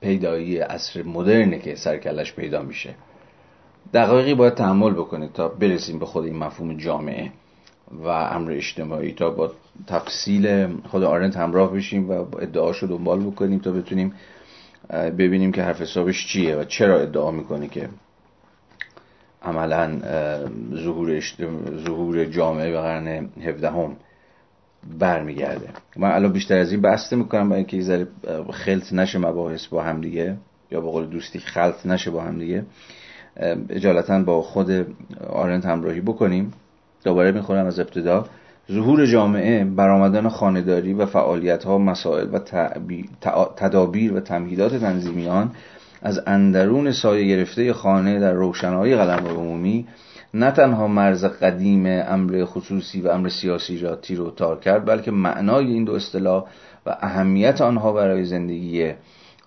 پیدایی 0.00 0.58
عصر 0.58 1.02
مدرنه 1.02 1.58
که 1.58 1.74
سرکلش 1.74 2.34
پیدا 2.34 2.62
میشه. 2.62 2.94
دقایقی 3.94 4.34
باید 4.34 4.54
تحمل 4.54 4.92
بکنید 4.92 5.32
تا 5.32 5.48
برسیم 5.48 5.98
به 5.98 6.06
خود 6.06 6.24
این 6.24 6.36
مفهوم 6.36 6.76
جامعه. 6.76 7.32
و 7.90 8.08
امر 8.08 8.52
اجتماعی 8.52 9.12
تا 9.12 9.30
با 9.30 9.52
تفصیل 9.86 10.66
خود 10.88 11.02
آرنت 11.02 11.36
همراه 11.36 11.72
بشیم 11.72 12.10
و 12.10 12.12
ادعاشو 12.12 12.86
دنبال 12.86 13.20
بکنیم 13.20 13.58
تا 13.58 13.72
بتونیم 13.72 14.12
ببینیم 14.90 15.52
که 15.52 15.62
حرف 15.62 15.80
حسابش 15.80 16.26
چیه 16.26 16.56
و 16.56 16.64
چرا 16.64 17.00
ادعا 17.00 17.30
می‌کنه 17.30 17.68
که 17.68 17.88
عملا 19.42 19.98
ظهور, 20.74 21.20
ظهور 21.84 22.24
جامعه 22.24 22.70
به 22.70 22.80
قرن 22.80 23.28
17 23.42 23.70
هم 23.70 23.96
برمیگرده. 24.98 25.68
من 25.96 26.10
الان 26.10 26.32
بیشتر 26.32 26.58
از 26.58 26.72
این 26.72 26.80
بسته 26.80 27.16
می‌کنم 27.16 27.48
برای 27.48 27.64
اینکه 27.64 27.76
یه 27.76 28.06
خلط 28.52 28.92
نشه 28.92 29.18
مباحث 29.18 29.66
با 29.66 29.82
هم 29.82 30.00
دیگه 30.00 30.36
یا 30.70 30.80
به 30.80 30.90
قول 30.90 31.06
دوستی 31.06 31.38
خلط 31.38 31.86
نشه 31.86 32.10
با 32.10 32.22
هم 32.22 32.38
دیگه. 32.38 32.64
اجالتا 33.70 34.22
با 34.22 34.42
خود 34.42 34.86
آرنت 35.28 35.66
همراهی 35.66 36.00
بکنیم. 36.00 36.52
دوباره 37.06 37.32
می‌خورم 37.32 37.66
از 37.66 37.80
ابتدا. 37.80 38.24
ظهور 38.72 39.06
جامعه 39.06 39.64
برآمدن 39.64 40.28
خانداری 40.28 40.92
و 40.92 41.06
فعالیت 41.06 41.64
ها 41.64 41.78
مسائل 41.78 42.26
و 42.32 42.38
تدابیر 43.56 44.12
و 44.12 44.20
تمهیدات 44.20 44.74
تنظیمیان 44.74 45.50
از 46.02 46.20
اندرون 46.26 46.92
سایه 46.92 47.36
گرفته 47.36 47.72
خانه 47.72 48.20
در 48.20 48.32
روشنایی 48.32 48.96
قلم 48.96 49.26
عمومی 49.26 49.86
نه 50.34 50.50
تنها 50.50 50.88
مرز 50.88 51.24
قدیم 51.24 51.86
امر 51.86 52.44
خصوصی 52.44 53.00
و 53.00 53.08
امر 53.08 53.28
سیاسی 53.28 53.78
را 53.78 53.96
تیر 53.96 54.20
و 54.20 54.30
تار 54.30 54.60
کرد 54.60 54.84
بلکه 54.84 55.10
معنای 55.10 55.66
این 55.66 55.84
دو 55.84 55.92
اصطلاح 55.92 56.44
و 56.86 56.96
اهمیت 57.00 57.60
آنها 57.60 57.92
برای 57.92 58.24
زندگی 58.24 58.92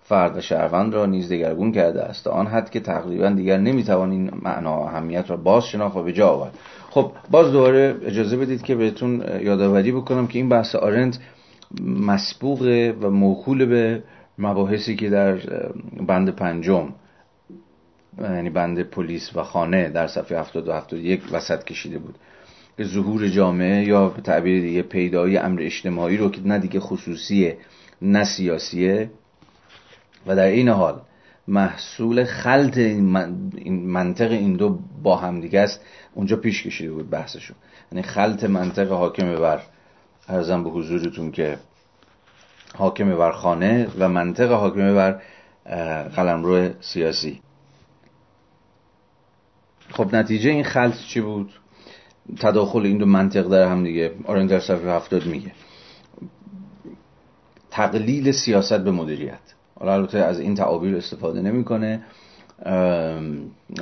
فرد 0.04 0.38
و 0.38 0.42
شهروند 0.42 0.94
را 0.94 1.06
نیز 1.06 1.32
دگرگون 1.32 1.72
کرده 1.72 2.02
است. 2.02 2.28
آن 2.28 2.48
حد 2.48 2.70
که 2.70 2.80
تقریبا 2.80 3.30
دیگر 3.30 3.58
نمی‌توان 3.58 4.12
این 4.12 4.32
معنا 4.42 4.80
و 4.80 4.82
اهمیت 4.82 5.30
را 5.30 5.38
باز 5.38 5.66
شناخت 5.66 5.96
و 5.96 6.04
به 6.04 6.14
جا 6.14 6.28
آورد. 6.28 6.54
خب 6.90 7.12
باز 7.32 7.52
دوباره 7.52 7.96
اجازه 8.06 8.38
بدید 8.38 8.62
که 8.62 8.76
بهتون 8.76 9.24
یادآوری 9.42 9.92
بکنم 9.92 10.28
که 10.28 10.40
این 10.40 10.50
بحث 10.50 10.76
آرنت 10.76 11.20
مسبوق 11.82 12.62
و 13.02 13.10
موکول 13.10 13.66
به 13.66 14.04
مباحثی 14.38 14.96
که 14.96 15.10
در 15.10 15.36
بند 16.08 16.30
پنجم 16.30 16.94
یعنی 18.22 18.50
بند 18.50 18.82
پلیس 18.82 19.36
و 19.36 19.44
خانه 19.44 19.90
در 19.90 20.08
صفحه 20.08 20.40
70 20.40 20.68
و 20.68 20.72
71 20.72 21.22
وسط 21.32 21.64
کشیده 21.64 22.00
بود. 22.00 22.16
ظهور 22.82 23.28
جامعه 23.28 23.84
یا 23.84 24.10
به 24.10 24.22
تعبیر 24.22 24.62
دیگه 24.62 24.82
پیدایی 24.82 25.38
امر 25.38 25.62
اجتماعی 25.62 26.18
رو 26.18 26.30
که 26.32 26.42
نه 26.46 26.60
دیگه 26.60 26.80
خصوصیه 26.80 27.58
نه 28.02 28.24
سیاسیه. 28.24 29.10
و 30.28 30.36
در 30.36 30.44
این 30.44 30.70
حال 30.70 31.02
محصول 31.50 32.24
خلط 32.24 32.78
این 32.78 33.88
منطق 33.88 34.32
این 34.32 34.54
دو 34.54 34.80
با 35.04 35.16
هم 35.16 35.42
دیگه 35.42 35.60
است. 35.60 35.82
اونجا 36.14 36.36
پیش 36.36 36.64
کشیده 36.64 36.92
بود 36.92 37.10
بحثشون 37.10 37.56
یعنی 37.92 38.04
خلط 38.04 38.44
منطق 38.44 38.92
حاکم 38.92 39.36
بر 39.36 39.62
ارزم 40.28 40.64
به 40.64 40.70
حضورتون 40.70 41.32
که 41.32 41.58
حاکم 42.76 43.18
بر 43.18 43.32
خانه 43.32 43.88
و 44.00 44.10
منطق 44.10 44.52
حاکم 44.52 44.96
بر 44.96 45.22
قلمرو 46.16 46.70
سیاسی. 46.82 47.42
خب 49.90 50.16
نتیجه 50.16 50.50
این 50.50 50.64
خلط 50.64 50.98
چی 50.98 51.22
بود؟ 51.22 51.52
تداخل 52.40 52.80
این 52.80 52.98
دو 52.98 53.06
منطق 53.06 53.48
در 53.48 53.64
هم 53.64 53.84
دیگه. 53.84 54.14
آرنج 54.26 54.50
در 54.50 54.60
صفحه 54.60 54.92
هفتاد 54.92 55.26
میگه. 55.26 55.52
تقلیل 57.72 58.32
سیاست 58.32 58.78
به 58.78 58.92
مدیریت. 58.92 59.49
حالا 59.80 59.94
البته 59.94 60.18
از 60.18 60.40
این 60.40 60.56
تعابیر 60.56 60.98
استفاده 60.98 61.42
نمی‌کنه 61.42 62.02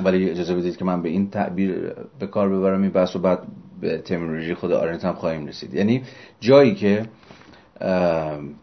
ولی 0.04 0.30
اجازه 0.30 0.54
بدید 0.54 0.76
که 0.76 0.84
من 0.84 1.02
به 1.02 1.08
این 1.08 1.30
تعبیر 1.30 1.92
به 2.18 2.26
کار 2.26 2.48
ببرم 2.48 2.82
این 2.82 2.90
بحث 2.90 3.16
و 3.16 3.18
بعد 3.18 3.42
به 3.80 3.98
ترمینولوژی 3.98 4.54
خود 4.54 4.72
آرنت 4.72 5.04
هم 5.04 5.14
خواهیم 5.14 5.46
رسید. 5.46 5.74
یعنی 5.74 6.02
جایی 6.40 6.74
که 6.74 7.06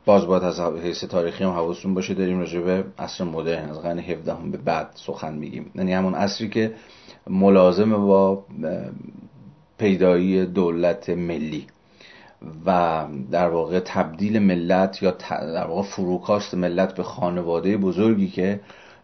باز 0.06 0.26
باید 0.26 0.44
از 0.44 0.60
حیث 0.60 1.04
تاریخی 1.04 1.44
هم 1.44 1.50
حواستون 1.50 1.94
باشه 1.94 2.14
داریم 2.14 2.40
راجع 2.40 2.60
به 2.60 2.84
عصر 3.00 3.24
مدرن 3.24 3.70
از 3.70 3.82
قرن 3.82 4.00
17 4.00 4.34
هم 4.34 4.52
به 4.52 4.58
بعد 4.58 4.90
سخن 4.94 5.34
میگیم. 5.34 5.72
یعنی 5.76 5.94
همون 5.94 6.14
عصری 6.16 6.50
که 6.50 6.74
ملازم 7.30 7.92
با 7.92 8.46
پیدایی 9.78 10.46
دولت 10.46 11.10
ملی. 11.10 11.68
و 12.66 13.04
در 13.32 13.50
واقع 13.50 13.80
تبدیل 13.80 14.40
ملت 14.40 15.04
یا 15.04 15.12
در 15.30 15.68
واقع 15.68 15.82
فروکاست 15.82 16.54
ملت 16.54 16.96
به 16.96 17.04
خانواده 17.04 17.78
بزرگی 17.78 18.28
که 18.28 18.60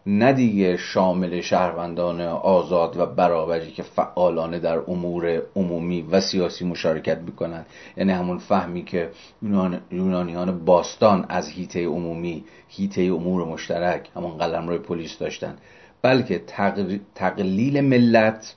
نه 0.06 0.32
دیگه 0.32 0.76
شامل 0.76 1.40
شهروندان 1.40 2.20
آزاد 2.20 2.96
و 2.96 3.06
برابری 3.06 3.70
که 3.70 3.82
فعالانه 3.82 4.58
در 4.58 4.78
امور 4.78 5.42
عمومی 5.56 6.02
و 6.02 6.20
سیاسی 6.20 6.64
مشارکت 6.64 7.18
می‌کنند 7.18 7.66
یعنی 7.96 8.12
همون 8.12 8.38
فهمی 8.38 8.84
که 8.84 9.10
یونانیان 9.90 10.64
باستان 10.64 11.26
از 11.28 11.48
هیته 11.48 11.86
عمومی 11.86 12.44
هیته 12.68 13.02
امور 13.02 13.44
مشترک 13.44 14.10
همون 14.16 14.38
قلم 14.38 14.68
روی 14.68 14.78
پلیس 14.78 15.18
داشتن. 15.18 15.56
بلکه 16.02 16.42
تقلیل 17.14 17.80
ملت 17.80 18.56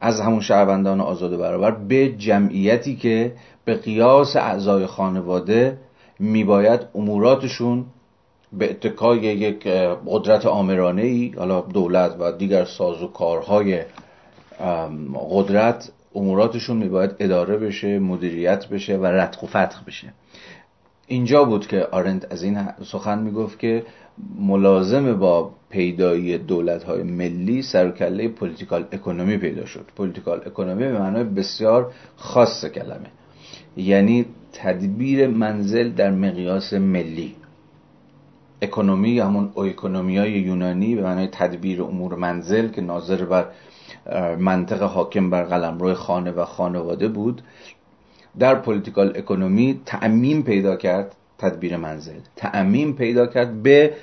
از 0.00 0.20
همون 0.20 0.40
شهروندان 0.40 1.00
آزاد 1.00 1.32
و 1.32 1.38
برابر 1.38 1.70
به 1.70 2.08
جمعیتی 2.08 2.96
که 2.96 3.32
به 3.64 3.74
قیاس 3.74 4.36
اعضای 4.36 4.86
خانواده 4.86 5.78
میباید 6.18 6.80
اموراتشون 6.94 7.84
به 8.52 8.70
اتکای 8.70 9.18
یک 9.18 9.66
قدرت 10.06 10.46
آمرانه 10.46 11.02
ای 11.02 11.34
حالا 11.36 11.60
دولت 11.60 12.16
و 12.18 12.32
دیگر 12.32 12.64
ساز 12.64 13.02
و 13.02 13.06
کارهای 13.06 13.82
قدرت 15.30 15.92
اموراتشون 16.14 16.76
میباید 16.76 17.16
اداره 17.18 17.56
بشه 17.56 17.98
مدیریت 17.98 18.68
بشه 18.68 18.96
و 18.96 19.06
رتق 19.06 19.44
و 19.44 19.46
فتق 19.46 19.84
بشه. 19.86 20.12
اینجا 21.06 21.44
بود 21.44 21.66
که 21.66 21.86
آرنت 21.92 22.32
از 22.32 22.42
این 22.42 22.68
سخن 22.84 23.18
می‌گفت 23.18 23.58
که 23.58 23.84
ملازم 24.38 25.18
با 25.18 25.50
پیدایی 25.70 26.38
دولت 26.38 26.82
های 26.82 27.02
ملی 27.02 27.62
سر 27.62 27.81
و 27.81 27.90
کله 27.90 28.28
political 28.28 28.86
economy 28.92 29.36
پیدا 29.36 29.66
شد. 29.66 29.86
political 29.96 30.42
economy 30.46 30.84
به 30.84 30.98
معنای 30.98 31.24
بسیار 31.24 31.92
خاص 32.16 32.64
کلمه. 32.64 33.10
یعنی 33.76 34.26
تدبیر 34.52 35.26
منزل 35.26 35.88
در 35.90 36.10
مقیاس 36.10 36.72
ملی. 36.72 37.34
اکونومی 38.62 39.20
همون 39.20 39.52
او 39.54 39.64
های 39.92 40.32
یونانی 40.32 40.96
به 40.96 41.02
معنای 41.02 41.28
تدبیر 41.32 41.82
امور 41.82 42.14
منزل 42.14 42.68
که 42.68 42.80
ناظر 42.80 43.24
بر 43.24 43.46
منطق 44.38 44.82
حاکم 44.82 45.30
بر 45.30 45.42
قلمرو 45.42 45.94
خانه 45.94 46.30
و 46.30 46.44
خانواده 46.44 47.08
بود 47.08 47.42
در 48.38 48.54
پولیتیکال 48.54 49.12
اکونومی 49.16 49.80
تعمیم 49.86 50.42
پیدا 50.42 50.76
کرد 50.76 51.16
تدبیر 51.38 51.76
منزل. 51.76 52.20
تعمیم 52.36 52.92
پیدا 52.92 53.26
کرد 53.26 53.62
به 53.62 53.94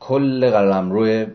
کل 0.00 0.50
قلمرو 0.50 1.26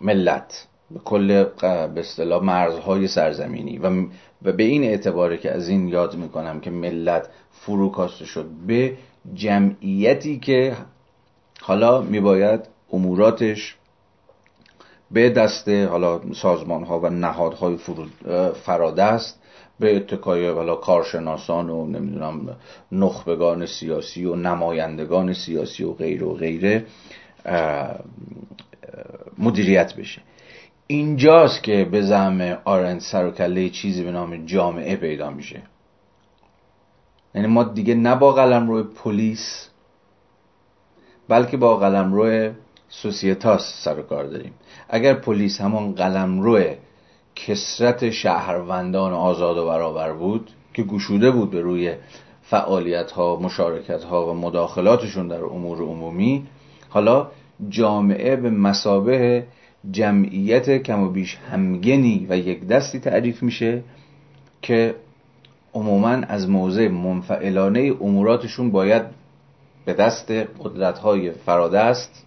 ملت 0.00 0.66
به 0.90 1.00
کل 1.04 1.44
به 1.62 2.00
اصطلاح 2.00 2.42
مرزهای 2.42 3.08
سرزمینی 3.08 3.78
و 3.78 4.06
و 4.42 4.52
به 4.52 4.62
این 4.62 4.84
اعتباره 4.84 5.36
که 5.38 5.52
از 5.52 5.68
این 5.68 5.88
یاد 5.88 6.16
می‌کنم 6.16 6.60
که 6.60 6.70
ملت 6.70 7.28
فروکاسته 7.50 8.24
شد 8.24 8.46
به 8.66 8.96
جمعیتی 9.34 10.38
که 10.38 10.76
حالا 11.60 12.00
میباید 12.00 12.60
اموراتش 12.92 13.76
به 15.10 15.30
دست 15.30 15.68
حالا 15.68 16.20
سازمان 16.34 16.84
ها 16.84 17.00
و 17.00 17.10
نهادهای 17.10 17.78
فراده 18.64 19.02
است 19.02 19.40
به 19.80 19.96
اتکای 19.96 20.48
حالا 20.48 20.74
کارشناسان 20.74 21.70
و 21.70 21.86
نمی‌دونم 21.86 22.56
نخبگان 22.92 23.66
سیاسی 23.66 24.24
و 24.24 24.34
نمایندگان 24.34 25.32
سیاسی 25.32 25.84
و 25.84 25.92
غیر 25.92 26.24
و 26.24 26.34
غیره 26.34 26.86
مدیریت 29.38 29.94
بشه. 29.94 30.22
اینجاست 30.86 31.62
که 31.62 31.84
به 31.84 32.02
زعم 32.02 32.58
آرند 32.64 33.00
سر 33.00 33.26
و 33.26 33.30
کله 33.30 33.70
چیزی 33.70 34.04
به 34.04 34.12
نام 34.12 34.46
جامعه 34.46 34.96
پیدا 34.96 35.30
میشه. 35.30 35.62
یعنی 37.34 37.46
ما 37.46 37.64
دیگه 37.64 37.94
نه 37.94 38.16
با 38.16 38.32
قلم 38.32 38.68
روی 38.68 38.82
پلیس 38.82 39.68
بلکه 41.28 41.56
با 41.56 41.76
قلم 41.76 42.12
روی 42.12 42.50
سوسیتاس 42.88 43.82
سر 43.84 43.98
و 43.98 44.02
کار 44.02 44.24
داریم. 44.24 44.52
اگر 44.88 45.14
پلیس 45.14 45.60
همون 45.60 45.94
قلم 45.94 46.40
روی 46.40 46.76
کسرت 47.36 48.10
شهروندان 48.10 49.12
آزاد 49.12 49.56
و 49.56 49.66
برابر 49.66 50.12
بود 50.12 50.50
که 50.74 50.82
گشوده 50.82 51.30
بود 51.30 51.50
به 51.50 51.60
روی 51.60 51.94
فعالیت 52.42 53.10
ها 53.10 53.36
مشارکت 53.36 54.04
ها 54.04 54.26
و 54.26 54.34
مداخلاتشون 54.34 55.28
در 55.28 55.44
امور 55.44 55.78
عمومی. 55.78 56.46
حالا 56.88 57.28
جامعه 57.68 58.36
به 58.36 58.50
مسابه 58.50 59.44
جمعیت 59.90 60.82
کم 60.82 61.02
و 61.02 61.08
بیش 61.08 61.36
همگنی 61.36 62.26
و 62.28 62.36
یک 62.36 62.66
دستی 62.66 62.98
تعریف 62.98 63.42
میشه 63.42 63.82
که 64.62 64.94
عموما 65.74 66.08
از 66.08 66.48
موضع 66.48 66.88
منفعلانه 66.88 67.94
اموراتشون 68.00 68.70
باید 68.70 69.02
به 69.84 69.94
دست 69.94 70.30
قدرت 70.30 70.98
های 70.98 71.30
فرادست 71.30 72.24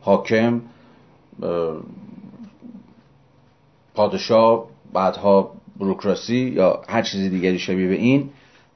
حاکم 0.00 0.60
پادشاه 3.94 4.66
بعدها 4.92 5.52
بروکراسی 5.76 6.36
یا 6.36 6.82
هر 6.88 7.02
چیز 7.02 7.30
دیگری 7.30 7.58
شبیه 7.58 7.88
به 7.88 7.94
این 7.94 8.30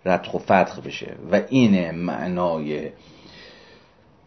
ردخ 0.05 0.35
و 0.35 0.39
فتخ 0.39 0.81
بشه. 0.81 1.15
و 1.33 1.41
این 1.49 1.91
معنای 1.91 2.89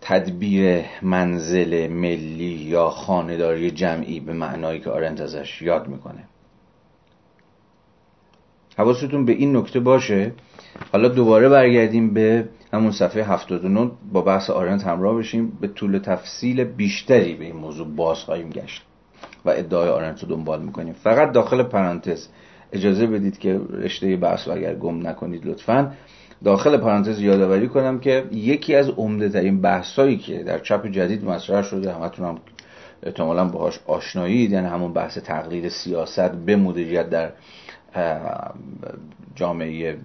تدبیر 0.02 0.84
منزل 1.02 1.88
ملی 1.88 2.44
یا 2.44 2.90
خانداری 2.90 3.72
جمعی 3.72 4.20
به 4.20 4.34
معنایی 4.34 4.80
که 4.80 4.90
آرنت 4.90 5.22
ازش 5.22 5.62
یاد 5.62 5.88
می‌کنه. 5.88 6.24
حواستون 8.78 9.26
به 9.26 9.32
این 9.32 9.58
نکته 9.58 9.80
باشه. 9.80 10.32
حالا 10.92 11.08
دوباره 11.08 11.50
برگردیم 11.50 12.14
به 12.14 12.50
همون 12.74 12.92
صفحه 12.92 13.24
79 13.24 13.92
با 14.14 14.22
بحث 14.22 14.50
آرنت 14.50 14.84
همراه 14.84 15.18
بشیم. 15.18 15.58
به 15.62 15.68
طول 15.68 15.98
تفصیل 15.98 16.64
بیشتری 16.64 17.36
به 17.36 17.46
این 17.46 17.56
موضوع 17.56 17.88
باز 17.88 18.18
خواهیم 18.18 18.50
گشت. 18.50 18.87
و 19.48 19.50
ادعای 19.50 19.90
آرنت 19.90 20.24
رو 20.24 20.30
دنبال 20.30 20.62
می‌کنیم. 20.62 20.94
فقط 20.94 21.32
داخل 21.32 21.64
پرانتز 21.64 22.28
اجازه 22.72 23.08
بدید 23.08 23.40
که 23.40 23.60
رشته 23.70 24.16
بحث 24.16 24.48
رو 24.48 24.54
اگر 24.54 24.76
گم 24.76 25.08
نکنید 25.08 25.46
لطفا. 25.46 25.92
داخل 26.44 26.78
پرانتز 26.78 27.20
یادآوری 27.22 27.68
کنم 27.68 28.00
که 28.00 28.26
یکی 28.32 28.76
از 28.76 28.90
عمده 28.90 29.30
ترین 29.30 29.62
بحثایی 29.62 30.18
که 30.18 30.44
در 30.44 30.60
چپ 30.60 30.88
جدید 30.88 31.26
مطرح 31.26 31.62
شده 31.62 31.94
همتون 31.94 32.26
هم 32.26 32.38
احتمالا 33.04 33.46
باهاش 33.46 33.80
آشنایید 33.88 34.52
یعنی 34.52 34.68
همون 34.68 34.94
بحث 34.94 35.18
تقلید 35.18 35.70
سیاست 35.70 36.32
به 36.32 36.56
مدیریت 36.56 37.10
در 37.10 37.32
جامعه 39.36 39.98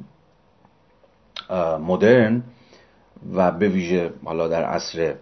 مدرن 1.81 2.43
و 3.35 3.51
به 3.51 3.69
ویژه 3.69 4.11
حالا 4.25 4.49
در 4.49 4.65
عصر 4.65 5.15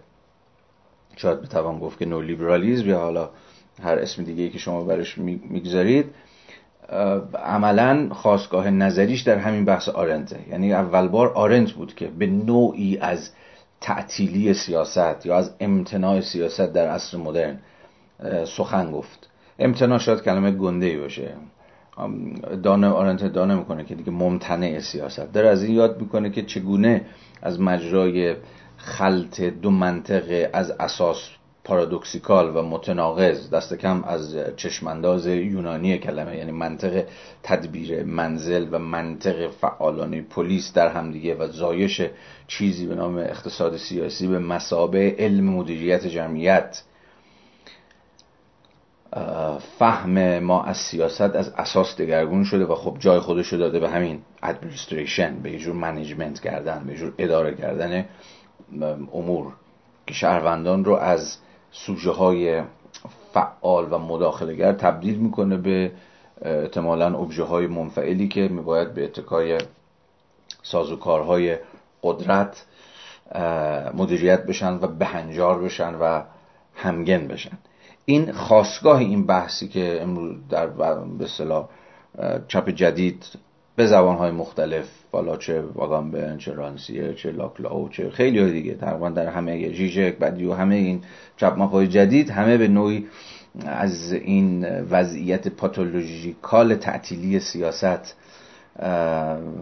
شاید 1.15 1.41
بتوان 1.41 1.79
گفت 1.79 1.99
که 1.99 2.05
نو 2.05 2.21
لیبرالیزم 2.21 2.89
یا 2.89 2.99
حالا 2.99 3.29
هر 3.83 3.99
اسم 3.99 4.23
دیگه 4.23 4.49
که 4.49 4.57
شما 4.57 4.83
برش 4.83 5.17
می‌گذارید 5.17 6.05
عملا 7.43 8.09
خواستگاه 8.11 8.69
نظریش 8.69 9.21
در 9.21 9.37
همین 9.37 9.65
بحث 9.65 9.89
آرنته. 9.89 10.39
یعنی 10.49 10.73
اول 10.73 11.07
بار 11.07 11.33
آرنت 11.33 11.71
بود 11.71 11.95
که 11.95 12.07
به 12.07 12.27
نوعی 12.27 12.97
از 12.97 13.29
تعطیلی 13.81 14.53
سیاست 14.53 15.25
یا 15.25 15.37
از 15.37 15.55
امتناع 15.59 16.21
سیاست 16.21 16.73
در 16.73 16.87
عصر 16.87 17.17
مدرن 17.17 17.59
سخن 18.45 18.91
گفت. 18.91 19.29
امتناع 19.59 19.97
شاید 19.97 20.21
کلمه 20.21 20.51
گنده 20.51 20.85
ای 20.85 20.97
باشه 20.97 21.33
دانه 22.63 22.87
آرنت 22.87 23.23
دانه 23.23 23.55
می‌کنه 23.55 23.83
که 23.83 23.95
دیگه 23.95 24.11
ممتنع 24.11 24.79
سیاست. 24.79 25.33
داره 25.33 25.49
از 25.49 25.63
این 25.63 25.75
یاد 25.75 26.01
می‌کنه 26.01 26.29
که 26.29 26.41
چگونه 26.41 27.01
از 27.41 27.59
مجرای 27.59 28.35
خلط 28.77 29.41
دو 29.41 29.71
منطقه 29.71 30.49
از 30.53 30.71
اساس 30.71 31.29
paradoxical 31.63 32.55
و 32.55 32.61
متناقض 32.61 33.49
دست 33.49 33.73
کم 33.73 34.03
از 34.03 34.37
چشمانداز 34.57 35.27
یونانی 35.27 35.97
کلمه 35.97 36.37
یعنی 36.37 36.51
منطق 36.51 37.03
تدبیر 37.43 38.03
منزل 38.03 38.67
و 38.71 38.79
منطق 38.79 39.49
فعالانه 39.49 40.21
پولیس 40.21 40.73
در 40.73 40.87
همدیگه 40.87 41.35
و 41.35 41.47
زایش 41.47 42.01
چیزی 42.47 42.87
به 42.87 42.95
نام 42.95 43.17
اقتصاد 43.17 43.77
سیاسی 43.77 44.27
به 44.27 44.39
مثابه 44.39 45.15
علم 45.19 45.43
مدیریت 45.43 46.07
جمعیت. 46.07 46.83
فهم 49.79 50.39
ما 50.39 50.63
از 50.63 50.77
سیاست 50.77 51.21
از 51.21 51.49
اساس 51.49 51.97
دگرگون 51.97 52.43
شده 52.43 52.65
و 52.65 52.75
خب 52.75 52.97
جای 52.99 53.19
خودش 53.19 53.53
داده 53.53 53.79
به 53.79 53.89
همین 53.89 54.21
administration 54.43 55.35
یه 55.35 55.57
جور 55.57 55.75
management 55.75 56.39
کردن 56.39 56.83
یه 56.87 56.95
جور 56.95 57.13
اداره 57.17 57.55
کردن 57.55 58.05
امور. 59.13 59.53
که 60.07 60.13
شهروندان 60.13 60.85
رو 60.85 60.95
از 60.95 61.37
سوژه 61.71 62.11
های 62.11 62.63
فعال 63.33 63.93
و 63.93 63.97
مداخلگر 63.97 64.73
تبدیل 64.73 65.15
می‌کنه 65.15 65.57
به 65.57 65.91
احتمالا 66.41 67.17
ابژه 67.17 67.43
های 67.43 67.67
منفعلی 67.67 68.27
که 68.27 68.47
میباید 68.47 68.93
به 68.93 69.03
اتکای 69.03 69.57
سازوکارهای 70.63 71.57
قدرت 72.03 72.65
مدیریت 73.93 74.45
بشن 74.45 74.73
و 74.73 74.87
بهنجار 74.87 75.61
بشن 75.61 75.95
و 75.95 76.21
همگن 76.75 77.27
بشن. 77.27 77.57
این 78.05 78.31
خاصگاه 78.31 78.99
این 78.99 79.25
بحثی 79.25 79.67
که 79.67 80.01
امروز 80.01 80.35
در 80.49 80.67
به 80.67 81.23
اصطلاح 81.23 81.69
چپ 82.47 82.69
جدید 82.69 83.25
به 83.81 83.87
زبانهای 83.87 84.31
مختلف 84.31 84.85
والا 85.11 85.37
چه 85.37 85.61
واگانبن 85.61 86.37
چه 86.37 86.53
رانسیه 86.53 87.13
چه 87.13 87.31
لاکلاو 87.31 87.89
چه 87.89 88.09
خیلی 88.09 88.39
های 88.39 88.51
دیگه 88.51 88.73
تقریبا 88.73 89.09
در 89.09 89.27
همه 89.27 89.69
جیجک 89.69 90.17
بدی 90.17 90.45
و 90.45 90.53
همه 90.53 90.75
این 90.75 91.01
چپ 91.37 91.57
های 91.59 91.87
جدید 91.87 92.29
همه 92.29 92.57
به 92.57 92.67
نوعی 92.67 93.05
از 93.65 94.13
این 94.13 94.65
وضعیت 94.81 95.47
پاتولوژیکال 95.47 96.75
تعطیلی 96.75 97.39
سیاست 97.39 98.15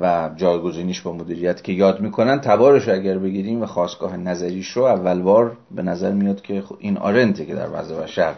و 0.02 0.30
جایگزینیش 0.36 1.02
با 1.02 1.14
مدیریت 1.14 1.64
که 1.64 1.72
یاد 1.72 2.02
می‌کنن 2.02 2.40
تبارش 2.40 2.90
اگر 2.90 3.18
بگیریم 3.18 3.62
و 3.62 3.66
خواستگاه 3.66 4.18
نظریش 4.18 4.68
رو 4.68 4.84
اول 4.84 5.22
بار 5.22 5.58
به 5.72 5.82
نظر 5.82 6.12
میاد 6.12 6.42
که 6.42 6.64
این 6.80 6.98
آرنته 6.98 7.46
که 7.46 7.56
در 7.56 7.68
وضع 7.74 7.96
بشر 7.96 8.34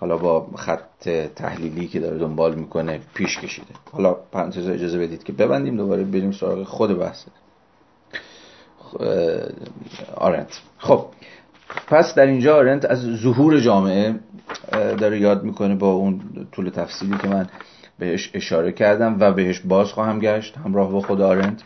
حالا 0.00 0.16
با 0.16 0.46
خط 0.56 1.08
تحلیلی 1.36 1.86
که 1.86 2.00
داره 2.00 2.18
دنبال 2.18 2.54
می‌کنه 2.54 3.00
پیش 3.14 3.38
کشیده. 3.38 3.66
حالا 3.92 4.14
پرانتز 4.32 4.68
اجازه 4.68 4.98
بدید 4.98 5.22
که 5.22 5.32
ببندیم 5.32 5.76
دوباره 5.76 6.04
بریم 6.04 6.32
سراغ 6.32 6.62
خود 6.62 6.98
بحث. 6.98 7.24
آرنت. 10.16 10.60
خب 10.78 11.06
پس 11.86 12.14
در 12.14 12.26
اینجا 12.26 12.56
آرنت 12.56 12.84
از 12.84 12.98
ظهور 13.00 13.60
جامعه 13.60 14.14
داره 14.72 15.20
یاد 15.20 15.44
می‌کنه 15.44 15.74
با 15.74 15.92
اون 15.92 16.20
طول 16.52 16.70
تفصیلی 16.70 17.18
که 17.18 17.28
من 17.28 17.46
بهش 17.98 18.30
اشاره 18.34 18.72
کردم 18.72 19.16
و 19.20 19.32
بهش 19.32 19.60
باز 19.60 19.92
خواهم 19.92 20.18
گشت 20.18 20.56
همراه 20.56 20.92
با 20.92 21.00
خود 21.00 21.20
آرنت. 21.20 21.62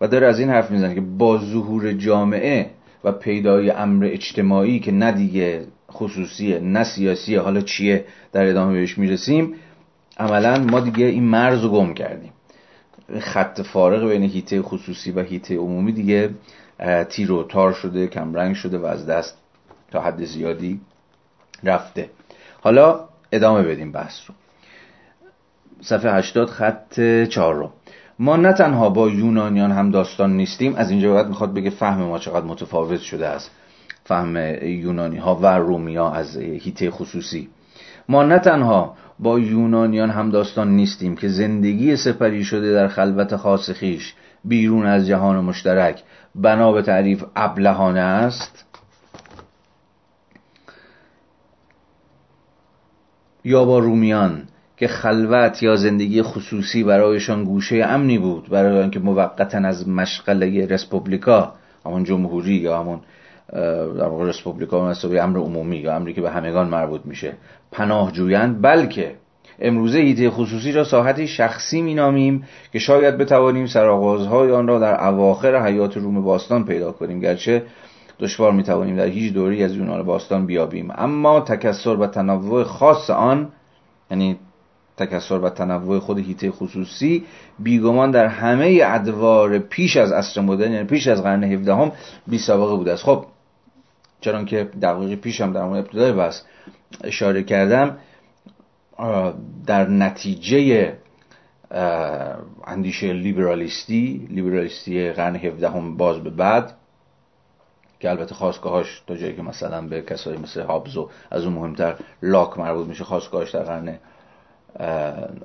و 0.00 0.08
داره 0.08 0.26
از 0.26 0.38
این 0.38 0.50
حرف 0.50 0.70
می‌زنه 0.70 0.94
که 0.94 1.00
با 1.00 1.38
ظهور 1.38 1.92
جامعه 1.92 2.70
و 3.04 3.12
پیدای 3.12 3.70
امر 3.70 4.04
اجتماعی 4.04 4.80
که 4.80 4.92
نه 4.92 5.12
دیگه 5.12 5.64
خصوصیه 5.92 6.58
نه 6.60 6.84
سیاسیه. 6.84 7.40
حالا 7.40 7.60
چیه؟ 7.60 8.04
در 8.32 8.48
ادامه 8.48 8.72
بهش 8.72 8.98
می‌رسیم. 8.98 9.54
عملا 10.18 10.58
ما 10.58 10.80
دیگه 10.80 11.06
این 11.06 11.24
مرز 11.24 11.62
رو 11.62 11.70
گم 11.70 11.94
کردیم. 11.94 12.32
خط 13.20 13.60
فارغ 13.60 14.08
بین 14.08 14.22
هیته 14.22 14.62
خصوصی 14.62 15.10
و 15.10 15.22
هیته 15.22 15.56
عمومی 15.56 15.92
دیگه 15.92 16.30
تیر 17.08 17.32
و 17.32 17.42
تار 17.42 17.72
شده 17.72 18.06
کمرنگ 18.06 18.54
شده 18.54 18.78
و 18.78 18.86
از 18.86 19.06
دست 19.06 19.38
تا 19.90 20.00
حد 20.00 20.24
زیادی 20.24 20.80
رفته. 21.64 22.10
حالا 22.60 23.00
ادامه 23.32 23.62
بدیم 23.62 23.92
بحث 23.92 24.20
رو. 24.28 24.34
صفحه 25.80 26.12
80 26.12 26.48
خط 26.48 27.00
چهار 27.24 27.54
رو. 27.54 27.70
ما 28.18 28.36
نه 28.36 28.52
تنها 28.52 28.88
با 28.88 29.08
یونانیان 29.08 29.72
هم 29.72 29.90
داستان 29.90 30.36
نیستیم 30.36 30.74
از 30.74 30.90
اینجا 30.90 31.14
بعد 31.14 31.28
می‌خواد 31.28 31.54
بگه 31.54 31.70
فهم 31.70 32.02
ما 32.02 32.18
چقدر 32.18 32.46
متفاوت 32.46 33.00
شده 33.00 33.26
است. 33.26 33.50
فهم 34.08 34.36
یونانی 34.62 35.16
ها 35.16 35.34
و 35.36 35.46
رومیا 35.46 36.10
از 36.10 36.36
هیته 36.36 36.90
خصوصی. 36.90 37.48
ما 38.08 38.22
نه 38.22 38.38
تنها 38.38 38.96
با 39.18 39.38
یونانیان 39.38 40.10
هم 40.10 40.30
داستان 40.30 40.76
نیستیم 40.76 41.16
که 41.16 41.28
زندگی 41.28 41.96
سپری 41.96 42.44
شده 42.44 42.72
در 42.72 42.88
خلوت 42.88 43.36
خاص 43.36 43.70
خیش 43.70 44.14
بیرون 44.44 44.86
از 44.86 45.06
جهان 45.06 45.44
مشترک 45.44 46.02
بنا 46.34 46.72
به 46.72 46.82
تعریف 46.82 47.24
ابلهانه 47.36 48.00
است. 48.00 48.64
یا 53.44 53.64
با 53.64 53.78
رومیان 53.78 54.42
که 54.76 54.88
خلوت 54.88 55.62
یا 55.62 55.76
زندگی 55.76 56.22
خصوصی 56.22 56.84
برایشان 56.84 57.44
گوشه 57.44 57.76
امنی 57.76 58.18
بود 58.18 58.48
برای 58.48 58.82
آنکه 58.82 58.98
موقتا 58.98 59.58
از 59.58 59.88
مشغله 59.88 60.66
رسپوبلیکا 60.66 61.54
همون 61.86 62.04
جمهوری 62.04 62.54
یا 62.54 62.80
همون 62.80 63.00
در 63.52 64.08
واقع 64.08 64.24
رسپوبلیکا 64.24 64.94
به 65.10 65.22
امر 65.22 65.38
عمومی 65.38 65.76
یا 65.76 65.96
امری 65.96 66.14
که 66.14 66.20
به 66.20 66.30
همگان 66.30 66.68
مربوط 66.68 67.00
میشه. 67.04 67.32
پناه 67.72 68.12
جویند 68.12 68.62
بلکه 68.62 69.14
امروزه 69.58 69.98
ایده 69.98 70.30
خصوصی 70.30 70.72
را 70.72 70.84
ساحتی 70.84 71.26
شخصی 71.26 71.82
مینامیم 71.82 72.44
که 72.72 72.78
شاید 72.78 73.18
بتوانیم 73.18 73.66
سرآغازهای 73.66 74.52
آن 74.52 74.66
را 74.66 74.78
در 74.78 75.08
اواخر 75.08 75.62
حیات 75.66 75.96
روم 75.96 76.22
باستان 76.22 76.64
پیدا 76.64 76.92
کنیم. 76.92 77.20
گرچه 77.20 77.62
دشوار 78.20 78.52
می‌توانیم 78.52 78.96
در 78.96 79.06
هیچ 79.06 79.32
دوری 79.32 79.64
از 79.64 79.74
یونان 79.74 80.02
باستان 80.02 80.46
بیابیم. 80.46 80.90
اما 80.94 81.40
تکسر 81.40 81.96
و 81.96 82.06
تنوع 82.06 82.64
خاص 82.64 83.10
آن 83.10 83.48
یعنی 84.10 84.38
تکسر 84.96 85.38
و 85.38 85.50
تنوع 85.50 85.98
خود 85.98 86.18
هیته 86.18 86.50
خصوصی 86.50 87.24
بیگمان 87.58 88.10
در 88.10 88.26
همه 88.26 88.80
ادوار 88.84 89.58
پیش 89.58 89.96
از 89.96 90.12
عصر 90.12 90.40
مدرن 90.40 90.72
یعنی 90.72 90.86
پیش 90.86 91.06
از 91.06 91.22
قرن 91.22 91.44
17 91.44 91.74
هم 91.74 91.92
بی 92.26 92.38
سابقه 92.38 92.76
بوده 92.76 92.92
است 92.92 93.04
خب 93.04 93.24
چرا 94.20 94.44
که 94.44 94.64
دقیقی 94.82 95.16
پیش 95.16 95.40
هم 95.40 95.52
در 95.52 95.62
مورد 95.62 95.84
ابتدای 95.84 96.12
بس 96.12 96.44
اشاره 97.04 97.42
کردم 97.42 97.98
در 99.66 99.88
نتیجه 99.88 100.92
اندیشه 102.66 103.12
لیبرالیستی 103.12 104.28
لیبرالیستی 104.30 105.12
قرن 105.12 105.36
17 105.36 105.70
هم 105.70 105.96
باز 105.96 106.18
به 106.18 106.30
بعد 106.30 106.74
که 108.00 108.10
البته 108.10 108.34
خواستگاهاش 108.34 109.02
تا 109.06 109.16
جایی 109.16 109.36
که 109.36 109.42
مثلا 109.42 109.82
به 109.82 110.02
کسایی 110.02 110.38
مثل 110.38 110.62
هابز 110.62 110.96
و 110.96 111.10
از 111.30 111.44
اون 111.44 111.52
مهمتر 111.52 111.96
لاک 112.22 112.58
مربوط 112.58 112.86
میشه 112.86 113.04
خواستگاهاش 113.04 113.50
در 113.50 113.62
قرن 113.62 113.98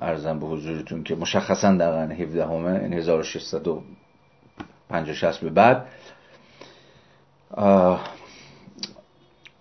ارزم 0.02 0.40
به 0.40 0.46
حضورتون 0.46 1.04
که 1.04 1.16
مشخصا 1.16 1.72
در 1.72 1.92
قرن 1.92 2.12
17 2.12 2.46
همه 2.46 2.80
این 2.84 2.94
1650 2.94 5.40
به 5.42 5.50
بعد 5.50 5.86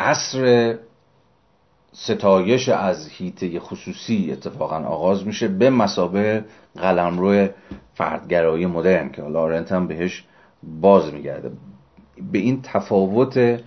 عصر 0.02 0.74
ستایش 1.92 2.68
از 2.68 3.08
هیته 3.08 3.60
خصوصی 3.60 4.32
اتفاقا 4.32 4.76
آغاز 4.76 5.26
میشه 5.26 5.48
به 5.48 5.70
مسابه 5.70 6.44
قلمرو 6.76 7.48
فردگرایی 7.94 8.66
مدرن 8.66 9.12
که 9.12 9.22
حالا 9.22 9.40
آرنت 9.40 9.72
هم 9.72 9.86
بهش 9.86 10.24
باز 10.80 11.14
میگرده. 11.14 11.50
به 12.32 12.38
این 12.38 12.62
تفاوت 12.62 13.60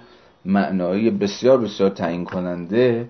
معنایی 0.45 1.09
بسیار 1.09 1.57
بسیار 1.57 1.89
تعیین 1.89 2.25
کننده 2.25 3.09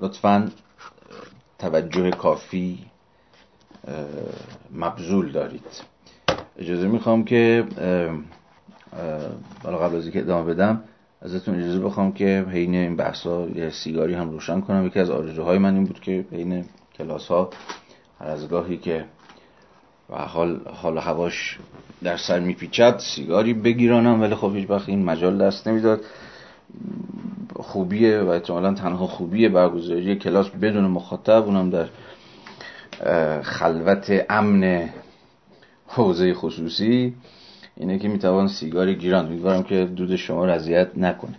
لطفا 0.00 0.50
توجه 1.58 2.10
کافی 2.10 2.78
مبذول 4.74 5.32
دارید. 5.32 5.82
اجازه 6.58 6.88
می‌خوام 6.88 7.24
که 7.24 7.64
بالا 9.64 9.78
قبل 9.78 9.96
از 9.96 10.02
اینکه 10.02 10.20
ادامه 10.20 10.54
بدم 10.54 10.80
ازتون 11.22 11.62
اجازه 11.62 11.80
بخوام 11.80 12.12
که 12.12 12.46
حین 12.50 12.74
این 12.74 12.96
بحثا 12.96 13.48
یه 13.48 13.70
سیگاری 13.70 14.14
هم 14.14 14.30
روشن 14.30 14.60
کنم. 14.60 14.86
یکی 14.86 15.00
از 15.00 15.10
آرزوهای 15.10 15.58
من 15.58 15.74
این 15.74 15.84
بود 15.84 16.00
که 16.00 16.24
حین 16.32 16.64
کلاس 16.98 17.28
ها 17.28 17.50
هر 18.20 18.26
از 18.26 18.48
گاهی 18.48 18.76
که 18.76 19.04
و 20.10 20.16
حال 20.16 20.60
حال 20.82 20.98
هواش 20.98 21.58
در 22.02 22.16
سر 22.16 22.40
میپیچد 22.40 22.98
سیگاری 22.98 23.54
بگیرانم 23.54 24.20
ولی 24.20 24.34
خب 24.34 24.52
هیچ 24.54 24.70
وقت 24.70 24.88
این 24.88 25.04
مجال 25.04 25.38
دست 25.38 25.68
نمی‌داد. 25.68 26.00
خوبیه 27.56 28.20
و 28.20 28.28
احتمالا 28.28 28.74
تنها 28.74 29.06
خوبیه 29.06 29.48
برگزاری 29.48 30.16
کلاس 30.16 30.48
بدون 30.48 30.84
مخاطب. 30.84 31.44
اونم 31.46 31.70
در 31.70 31.88
خلوت 33.42 34.26
امن 34.30 34.88
حوزه 35.86 36.34
خصوصی. 36.34 37.14
اینه 37.76 37.98
که 37.98 38.08
می‌توان 38.08 38.48
سیگاری 38.48 38.96
گیران. 38.96 39.26
امیدوارم 39.26 39.62
که 39.62 39.84
دود 39.84 40.16
شما 40.16 40.44
رضایت 40.44 40.98
نکنه. 40.98 41.34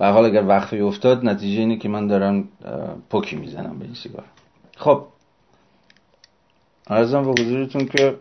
و 0.00 0.12
حال 0.12 0.24
اگر 0.24 0.44
وقفی 0.46 0.80
افتاد 0.80 1.24
نتیجه 1.24 1.60
اینه 1.60 1.76
که 1.76 1.88
من 1.88 2.06
دارم 2.06 2.48
پوکی 3.10 3.36
می‌زنم 3.36 3.78
به 3.78 3.84
این 3.84 3.94
سیگار. 3.94 4.24
خب. 4.76 5.04
ارزم 6.86 7.22
به 7.22 7.42
حضورتون 7.42 7.86
که 7.86 8.14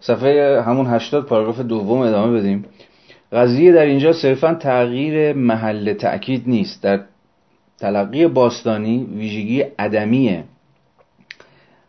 صفحه 0.00 0.62
همون 0.62 0.86
هشتاد 0.86 1.26
پاراگراف 1.26 1.60
دوم 1.60 1.98
ادامه 1.98 2.38
بدیم. 2.38 2.64
قضیه 3.32 3.72
در 3.72 3.84
اینجا 3.84 4.12
صرفا 4.12 4.54
تغییر 4.54 5.32
محل 5.32 5.92
تأکید 5.92 6.42
نیست. 6.46 6.82
در 6.82 7.04
تلقی 7.78 8.26
باستانی 8.26 9.04
ویژگی 9.04 9.60
عدمی 9.60 10.44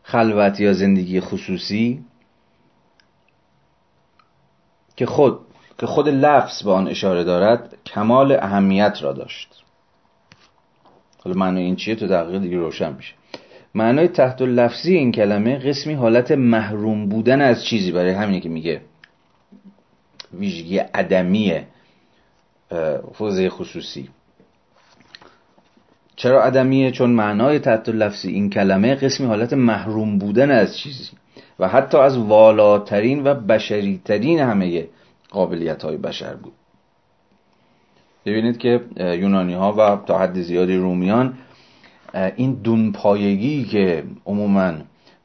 خلوت 0.07 0.59
یا 0.59 0.73
زندگی 0.73 1.19
خصوصی 1.19 2.05
که 4.95 5.05
خود 5.05 5.39
که 5.77 5.85
خود 5.85 6.09
لفظ 6.09 6.63
به 6.63 6.71
آن 6.71 6.87
اشاره 6.87 7.23
دارد 7.23 7.77
کمال 7.85 8.31
اهمیت 8.31 8.97
را 9.01 9.13
داشت. 9.13 9.63
حالا 11.23 11.37
معنی 11.37 11.61
این 11.61 11.75
چیه 11.75 11.95
تو 11.95 12.07
دقیقه 12.07 12.39
دیگه 12.39 12.57
روشن 12.57 12.93
میشه. 12.93 13.13
معنای 13.75 14.07
تحت 14.07 14.41
لفظی 14.41 14.95
این 14.95 15.11
کلمه 15.11 15.57
قسمی 15.57 15.93
حالت 15.93 16.31
محروم 16.31 17.09
بودن 17.09 17.41
از 17.41 17.65
چیزی 17.65 17.91
برای 17.91 18.11
همینه 18.11 18.39
که 18.39 18.49
میگه 18.49 18.81
ویژگی 20.33 20.77
عدمی 20.77 21.61
حوزه 23.13 23.49
خصوصی. 23.49 24.09
چرا 26.15 26.43
عدمیه؟ 26.43 26.91
چون 26.91 27.09
معنای 27.09 27.59
تحت 27.59 27.89
لفظی 27.89 28.31
این 28.31 28.49
کلمه 28.49 28.95
قسمی 28.95 29.27
حالت 29.27 29.53
محروم 29.53 30.17
بودن 30.17 30.51
از 30.51 30.77
چیزی 30.77 31.09
و 31.59 31.67
حتی 31.67 31.97
از 31.97 32.17
والاترین 32.17 33.27
و 33.27 33.33
بشریترین 33.33 34.39
همه 34.39 34.87
قابلیت 35.29 35.83
های 35.83 35.97
بشر 35.97 36.33
بود. 36.33 36.53
ببینید 38.25 38.57
که 38.57 38.81
یونانی 38.99 39.53
ها 39.53 39.73
و 39.73 40.05
تا 40.05 40.17
حد 40.17 40.41
زیادی 40.41 40.77
رومیان 40.77 41.33
این 42.35 42.53
دونپایگی 42.53 43.63
که 43.63 44.03
عموما 44.25 44.73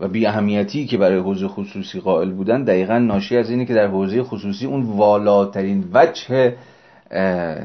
و 0.01 0.09
بی 0.09 0.27
اهمیتی 0.27 0.87
که 0.87 0.99
برای 0.99 1.19
حوزه 1.19 1.49
خصوصی 1.49 2.01
قائل 2.01 2.31
بودن 2.31 2.65
دقیقا 2.65 2.99
ناشی 2.99 3.37
از 3.37 3.51
اینه 3.51 3.65
که 3.65 3.75
در 3.75 3.87
حوزه 3.87 4.23
خصوصی 4.23 4.67
اون 4.67 4.83
والاترین 4.83 5.85
وجه 5.93 6.55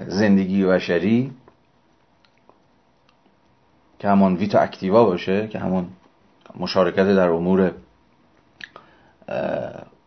زندگی 0.08 0.66
بشری 0.66 1.32
که 4.00 4.08
همون 4.08 4.36
ویتا 4.36 4.60
اکتیوا 4.60 5.06
باشه 5.06 5.48
که 5.48 5.60
همون 5.60 5.88
مشارکت 6.60 7.06
در 7.16 7.30
امور 7.30 7.72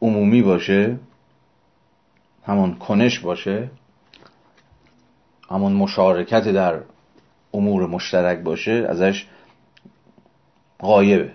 عمومی 0.02 0.42
باشه 0.42 0.98
همون 2.46 2.74
کنش 2.74 3.18
باشه 3.18 3.70
همون 5.50 5.72
مشارکت 5.72 6.48
در 6.48 6.80
امور 7.54 7.86
مشترک 7.86 8.38
باشه 8.38 8.86
ازش 8.88 9.26
غایبه. 10.80 11.32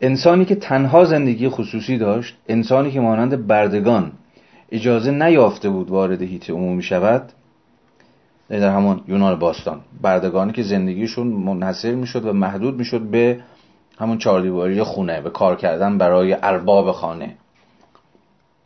انسانی 0.00 0.44
که 0.44 0.54
تنها 0.54 1.04
زندگی 1.04 1.48
خصوصی 1.48 1.98
داشت 1.98 2.36
انسانی 2.48 2.90
که 2.90 3.00
مانند 3.00 3.46
بردگان 3.46 4.12
اجازه 4.72 5.10
نیافته 5.10 5.68
بود 5.68 5.90
وارد 5.90 6.22
هیت 6.22 6.50
عمومی 6.50 6.82
شود 6.82 7.32
در 8.48 8.70
همون 8.70 9.00
یونان 9.08 9.38
باستان. 9.38 9.80
بردگانی 10.02 10.52
که 10.52 10.62
زندگیشون 10.62 11.26
منحصر 11.26 11.94
می‌شد 11.94 12.24
و 12.26 12.32
محدود 12.32 12.78
می‌شد 12.78 13.00
به 13.00 13.40
همون 13.98 14.18
چهاردیواری 14.18 14.82
خونه 14.82 15.20
به 15.20 15.30
کار 15.30 15.56
کردن 15.56 15.98
برای 15.98 16.36
ارباب 16.42 16.92
خانه. 16.92 17.36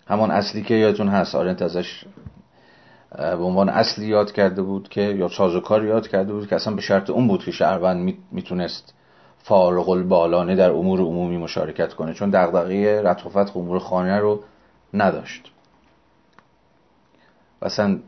همون 0.06 0.30
اصلی 0.30 0.62
که 0.62 0.74
یادتون 0.74 1.08
هست 1.08 1.34
آرنت 1.34 1.62
ازش 1.62 2.04
به 3.18 3.44
عنوان 3.44 3.68
اصلی 3.68 4.06
یاد 4.06 4.32
کرده 4.32 4.62
بود 4.62 4.88
که 4.88 5.00
یا 5.00 5.28
سازوکار 5.28 5.84
یاد 5.84 6.08
کرده 6.08 6.32
بود 6.32 6.48
که 6.48 6.56
اصلا 6.56 6.74
به 6.74 6.80
شرط 6.80 7.10
اون 7.10 7.28
بود 7.28 7.44
که 7.44 7.50
شهروند 7.50 8.18
می‌تونست 8.32 8.94
فارغ 9.38 9.88
البالانه 9.88 10.56
در 10.56 10.70
امور 10.70 11.00
عمومی 11.00 11.36
مشارکت 11.36 11.94
کنه 11.94 12.14
چون 12.14 12.30
دغدغه 12.30 13.02
رتق 13.02 13.56
امور 13.56 13.78
خانه 13.78 14.18
رو 14.18 14.40
نداشت. 14.94 15.50
اصلا 17.62 17.98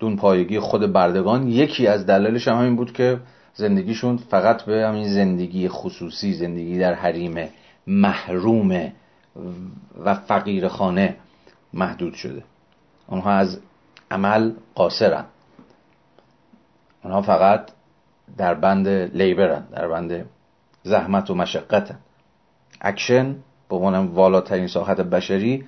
دون 0.00 0.16
پایگی 0.16 0.60
خود 0.60 0.92
بردگان 0.92 1.48
یکی 1.48 1.86
از 1.86 2.06
دلایلش 2.06 2.48
هم 2.48 2.58
همین 2.58 2.76
بود 2.76 2.92
که 2.92 3.20
زندگیشون 3.54 4.16
فقط 4.16 4.62
به 4.62 4.86
همین 4.86 5.08
زندگی 5.08 5.68
خصوصی 5.68 6.32
زندگی 6.32 6.78
در 6.78 6.94
حریم 6.94 7.48
محروم 7.86 8.92
و 10.04 10.14
فقیر 10.14 10.68
خانه 10.68 11.16
محدود 11.72 12.14
شده. 12.14 12.42
اونها 13.06 13.30
از 13.30 13.58
عمل 14.10 14.52
قاصرن. 14.74 15.24
اونها 17.04 17.22
فقط 17.22 17.70
در 18.36 18.54
بند 18.54 18.88
لیبرن 18.88 19.64
در 19.72 19.88
بند 19.88 20.26
زحمت 20.82 21.30
و 21.30 21.34
مشقتن. 21.34 21.98
اکشن 22.80 23.36
به 23.68 23.76
عنوان 23.76 24.06
والاترین 24.06 24.66
ساخت 24.66 25.00
بشری 25.00 25.64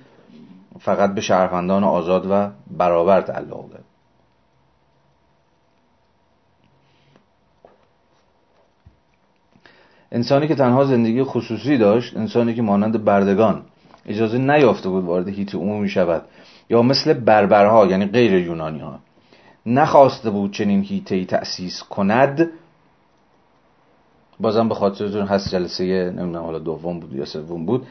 فقط 0.79 1.13
به 1.13 1.21
شهروندان 1.21 1.83
آزاد 1.83 2.27
و 2.29 2.49
برابر 2.77 3.21
تعلق 3.21 3.69
داره 3.69 3.82
انسانی 10.13 10.47
که 10.47 10.55
تنها 10.55 10.83
زندگی 10.85 11.23
خصوصی 11.23 11.77
داشت 11.77 12.17
انسانی 12.17 12.53
که 12.53 12.61
مانند 12.61 13.03
بردگان 13.03 13.61
اجازه 14.05 14.37
نیافته 14.37 14.89
بود 14.89 15.03
وارد 15.03 15.27
هیت 15.27 15.55
عمومی 15.55 15.89
شود 15.89 16.21
یا 16.69 16.81
مثل 16.81 17.13
بربرها 17.13 17.85
یعنی 17.85 18.05
غیر 18.05 18.33
یونانی 18.33 18.79
ها 18.79 18.99
نخواسته 19.65 20.29
بود 20.29 20.51
چنین 20.51 20.83
هیته 20.83 21.25
تأسیس 21.25 21.83
کند. 21.83 22.49
بازم 24.39 24.69
به 24.69 24.75
خاطرتون 24.75 25.25
هست 25.25 25.49
جلسه 25.49 25.83
نمی‌دونم 25.85 26.43
حالا 26.43 26.59
دوم 26.59 26.99
بود 26.99 27.13
یا 27.13 27.25
سوم 27.25 27.65
بود 27.65 27.87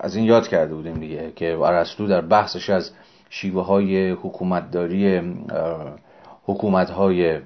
از 0.00 0.16
این 0.16 0.24
یاد 0.24 0.48
کرده 0.48 0.74
بودیم 0.74 0.94
دیگه 0.94 1.32
که 1.36 1.58
ارسطو 1.58 2.06
در 2.06 2.20
بحثش 2.20 2.70
از 2.70 2.90
شیوه 3.30 3.64
های 3.64 4.10
حکومتداری 4.10 5.22
حکومت 6.46 6.90
های 6.90 7.40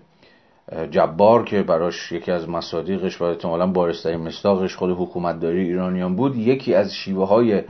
جبار 0.90 1.44
که 1.44 1.62
براش 1.62 2.12
یکی 2.12 2.32
از 2.32 2.48
مصادیقش 2.48 3.20
و 3.20 3.24
احتمالا 3.24 3.66
بارسترین 3.66 4.20
مستاقش 4.20 4.76
خود 4.76 4.90
حکومتداری 4.90 5.60
ایرانیان 5.60 6.16
بود 6.16 6.36
یکی 6.36 6.74
از 6.74 6.94
شیوه 6.94 7.28
های 7.28 7.62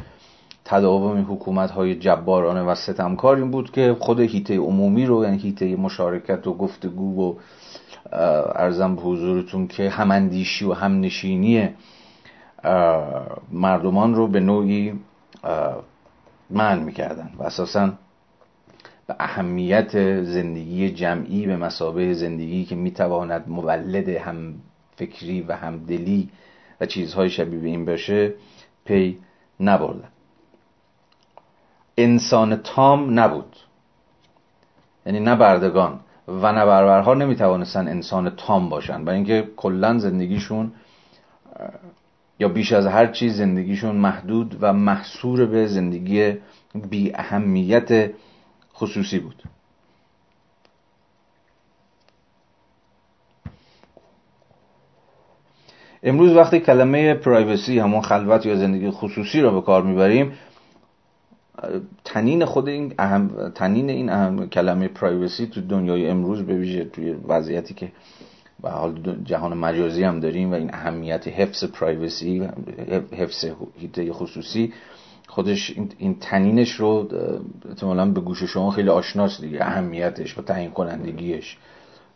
تداوم 0.64 1.26
حکومت 1.30 1.70
های 1.70 1.94
جبارانه 1.94 2.62
و 2.62 2.74
ستمکار 2.74 3.36
این 3.36 3.50
بود 3.50 3.70
که 3.70 3.96
خود 4.00 4.20
هیته 4.20 4.58
عمومی 4.58 5.06
رو 5.06 5.24
یعنی 5.24 5.38
هیته 5.38 5.76
مشارکت 5.76 6.46
و 6.46 6.54
گفتگو 6.54 7.22
و 7.22 7.34
ارزم 8.54 8.96
به 8.96 9.02
حضورتون 9.02 9.66
که 9.66 9.90
هماندیشی 9.90 10.64
و 10.64 10.72
همنشینی 10.72 11.68
مردمان 13.52 14.14
رو 14.14 14.28
به 14.28 14.40
نوعی 14.40 14.92
من 16.50 16.78
می‌کردن 16.78 17.30
و 17.38 17.42
اساسا 17.42 17.92
اهمیت 19.20 20.22
زندگی 20.22 20.90
جمعی 20.90 21.46
به 21.46 21.56
مسابه 21.56 22.14
زندگی 22.14 22.64
که 22.64 22.74
می‌تواند 22.74 23.48
مولد 23.48 24.08
هم 24.08 24.54
فکری 24.96 25.42
و 25.42 25.52
همدلی 25.52 26.28
و 26.80 26.86
چیزهای 26.86 27.30
شبیه 27.30 27.58
به 27.58 27.68
این 27.68 27.84
باشه 27.84 28.34
پی 28.84 29.18
نبردن 29.60 30.08
انسان 31.98 32.56
تام 32.56 33.18
نبود. 33.18 33.56
یعنی 35.06 35.20
نه 35.20 35.36
بردگان 35.36 36.00
و 36.28 36.52
نه 36.52 36.66
بربرها 36.66 37.14
نمی‌توانستن 37.14 37.88
انسان 37.88 38.30
تام 38.30 38.68
باشن. 38.68 39.04
برای 39.04 39.16
اینکه 39.16 39.48
کلا 39.56 39.98
زندگیشون 39.98 40.72
یا 42.38 42.48
بیش 42.48 42.72
از 42.72 42.86
هر 42.86 43.06
چیز 43.06 43.36
زندگیشون 43.36 43.96
محدود 43.96 44.56
و 44.60 44.72
محصور 44.72 45.46
به 45.46 45.66
زندگی 45.66 46.32
بی 46.90 47.12
اهمیت 47.14 48.10
خصوصی 48.82 49.18
بود. 49.18 49.42
امروز 56.02 56.32
وقتی 56.32 56.60
کلمه 56.60 57.14
پرایوسی 57.14 57.78
همون 57.78 58.00
خلوت 58.00 58.46
یا 58.46 58.56
زندگی 58.56 58.90
خصوصی 58.90 59.40
را 59.40 59.50
به 59.50 59.60
کار 59.60 59.82
می‌بریم 59.82 60.32
تنین 62.04 62.44
خود 62.44 62.68
این 62.68 62.94
اهم 62.98 63.52
تنین 63.54 63.90
این 63.90 64.10
اهم 64.10 64.48
کلمه 64.48 64.88
پرایوسی 64.88 65.46
تو 65.46 65.60
دنیای 65.60 66.08
امروز 66.08 66.42
به 66.42 66.54
ویژه 66.54 66.84
توی 66.84 67.12
وضعیتی 67.12 67.74
که 67.74 67.92
و 68.62 68.70
حال 68.70 69.16
جهان 69.24 69.58
مجازی 69.58 70.04
هم 70.04 70.20
داریم 70.20 70.50
و 70.50 70.54
این 70.54 70.74
اهمیت 70.74 71.28
حفظ 71.28 71.64
privacy 71.64 72.48
حفظ 73.12 73.44
حیطه 73.78 74.12
خصوصی 74.12 74.72
خودش 75.34 75.74
این 75.98 76.16
طنینش 76.20 76.70
رو 76.72 77.08
احتمالا 77.68 78.06
به 78.06 78.20
گوش 78.20 78.42
شما 78.42 78.70
خیلی 78.70 78.88
آشناست 78.88 79.40
دیگه 79.40 79.58
اهمیتش 79.62 80.38
و 80.38 80.42
تعیین 80.42 80.70
کنندگیش 80.70 81.56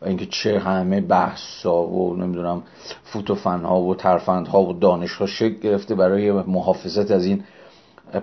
و 0.02 0.06
اینکه 0.06 0.26
چه 0.26 0.58
همه 0.58 1.00
بحثا 1.00 1.82
و 1.82 2.16
نمی‌دونم 2.16 2.62
فوت 3.04 3.30
و 3.30 3.34
فنها 3.34 3.80
و 3.80 3.94
ترفندها 3.94 4.62
و 4.62 4.72
دانشها 4.72 5.26
شکل 5.26 5.58
گرفته 5.58 5.94
برای 5.94 6.32
محافظت 6.32 7.10
از 7.10 7.26
این 7.26 7.44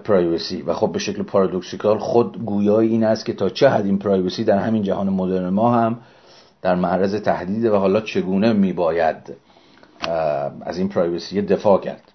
privacy. 0.03 0.61
و 0.61 0.73
خب 0.73 0.91
به 0.91 0.99
شکل 0.99 1.23
paradoxical 1.23 1.97
خود 1.97 2.45
گویای 2.45 2.87
این 2.87 3.03
است 3.03 3.25
که 3.25 3.33
تا 3.33 3.49
چه 3.49 3.69
حد 3.69 3.85
این 3.85 3.99
privacy 3.99 4.43
در 4.43 4.57
همین 4.57 4.83
جهان 4.83 5.09
مدرن 5.09 5.49
ما 5.49 5.73
هم 5.75 5.99
در 6.61 6.75
معرض 6.75 7.21
تهدید 7.21 7.65
و 7.65 7.77
حالا 7.77 8.01
چگونه 8.01 8.53
میباید 8.53 9.33
از 10.61 10.77
این 10.77 10.89
پرایوسی 10.89 11.41
دفاع 11.41 11.81
کرد. 11.81 12.12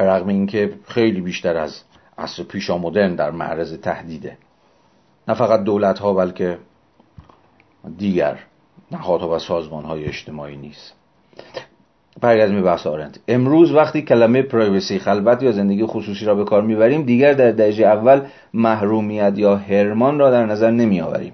به 0.00 0.06
رغم 0.06 0.28
اینکه 0.28 0.72
خیلی 0.88 1.20
بیشتر 1.20 1.56
از 1.56 1.80
عصر 2.18 2.42
پیشا 2.42 2.78
مدرن 2.78 3.14
در 3.14 3.30
معرض 3.30 3.78
تهدیده. 3.78 4.36
نه 5.28 5.34
فقط 5.34 5.64
دولت 5.64 5.98
ها 5.98 6.12
بلکه 6.12 6.58
دیگر 7.98 8.38
نهادها 8.92 9.36
و 9.36 9.38
سازمان 9.38 9.84
های 9.84 10.04
اجتماعی 10.04 10.56
نیست. 10.56 10.94
برگردیم 12.20 12.56
به 12.56 12.62
بحث 12.62 12.86
آرنت. 12.86 13.18
امروز 13.28 13.72
وقتی 13.72 14.02
کلمه 14.02 14.42
پرایوسی 14.42 14.98
خلوت 14.98 15.42
یا 15.42 15.52
زندگی 15.52 15.86
خصوصی 15.86 16.24
را 16.24 16.34
به 16.34 16.44
کار 16.44 16.62
می‌بریم 16.62 17.02
دیگر 17.02 17.32
در 17.32 17.50
درجه 17.50 17.86
اول 17.86 18.22
محرومیت 18.54 19.32
یا 19.36 19.56
هرمان 19.56 20.18
را 20.18 20.30
در 20.30 20.46
نظر 20.46 20.70
نمی 20.70 21.00
آوریم 21.00 21.32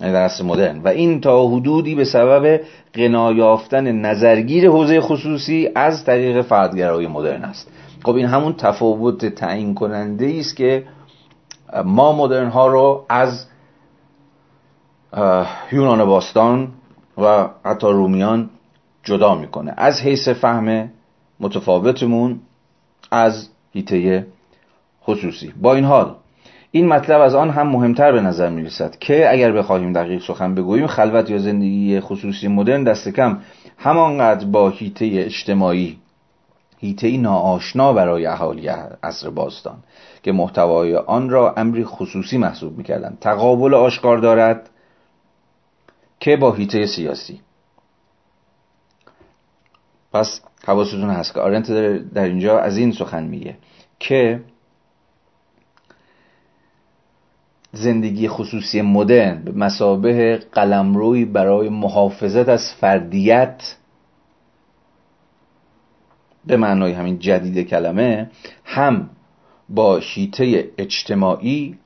یعنی 0.00 0.12
در 0.12 0.22
اصل 0.22 0.44
مدرن. 0.44 0.78
و 0.78 0.88
این 0.88 1.20
تا 1.20 1.48
حدودی 1.48 1.94
به 1.94 2.04
سبب 2.04 2.60
غنا 2.94 3.32
یافتن 3.32 3.92
نظرگیر 3.92 4.70
حوزه 4.70 5.00
خصوصی 5.00 5.68
از 5.74 6.04
طریق 6.04 6.42
فردگرایی 6.42 7.06
مدرن 7.06 7.44
است. 7.44 7.70
خب 8.04 8.14
این 8.14 8.26
همون 8.26 8.52
تفاوت 8.52 9.26
تعیین 9.26 9.74
کننده 9.74 10.36
است 10.38 10.56
که 10.56 10.84
ما 11.84 12.12
مدرن 12.12 12.48
ها 12.48 12.66
رو 12.66 13.06
از 13.08 13.46
یونان 15.72 16.04
باستان 16.04 16.68
و 17.18 17.48
حتی 17.64 17.86
رومیان 17.86 18.50
جدا 19.04 19.34
می‌کنه. 19.34 19.74
از 19.76 20.00
حیث 20.00 20.28
فهم 20.28 20.90
متفاوتمون 21.40 22.40
از 23.10 23.48
هیته 23.72 24.26
خصوصی. 25.04 25.52
با 25.62 25.74
این 25.74 25.84
حال 25.84 26.14
این 26.70 26.88
مطلب 26.88 27.20
از 27.20 27.34
آن 27.34 27.50
هم 27.50 27.68
مهمتر 27.68 28.12
به 28.12 28.20
نظر 28.20 28.50
می 28.50 28.62
رسد 28.62 28.98
که 28.98 29.32
اگر 29.32 29.52
بخواهیم 29.52 29.92
دقیق 29.92 30.22
سخن 30.22 30.54
بگوییم 30.54 30.86
خلوت 30.86 31.30
یا 31.30 31.38
زندگی 31.38 32.00
خصوصی 32.00 32.48
مدرن 32.48 32.84
دست 32.84 33.08
کم 33.08 33.38
همانقدر 33.78 34.46
با 34.46 34.68
هیته 34.68 35.10
اجتماعی 35.12 35.98
هیته 36.78 37.16
ناآشنا 37.16 37.92
برای 37.92 38.26
اهالی 38.26 38.68
عصر 39.02 39.30
باستان 39.30 39.76
که 40.22 40.32
محتوای 40.32 40.96
آن 40.96 41.30
را 41.30 41.54
امری 41.56 41.84
خصوصی 41.84 42.38
محسوب 42.38 42.78
می‌کردند. 42.78 43.18
تقابل 43.20 43.74
آشکار 43.74 44.18
دارد 44.18 44.70
که 46.20 46.36
با 46.36 46.52
هیته 46.52 46.86
سیاسی. 46.86 47.40
پس 50.12 50.40
حواستون 50.66 51.10
هست 51.10 51.34
که 51.34 51.40
آرنت 51.40 51.72
در 52.14 52.24
اینجا 52.24 52.58
از 52.58 52.76
این 52.76 52.92
سخن 52.92 53.24
میگه 53.24 53.56
که 53.98 54.40
زندگی 57.78 58.28
خصوصی 58.28 58.82
مدرن 58.82 59.42
به 59.44 59.52
مسابه 59.52 60.40
قلمروی 60.52 61.24
برای 61.24 61.68
محافظت 61.68 62.48
از 62.48 62.72
فردیت 62.72 63.76
به 66.46 66.56
معنای 66.56 66.92
همین 66.92 67.18
جدید 67.18 67.68
کلمه 67.68 68.30
هم 68.64 69.10
با 69.68 69.96
هیته 69.96 70.70
اجتماعی 70.78 71.78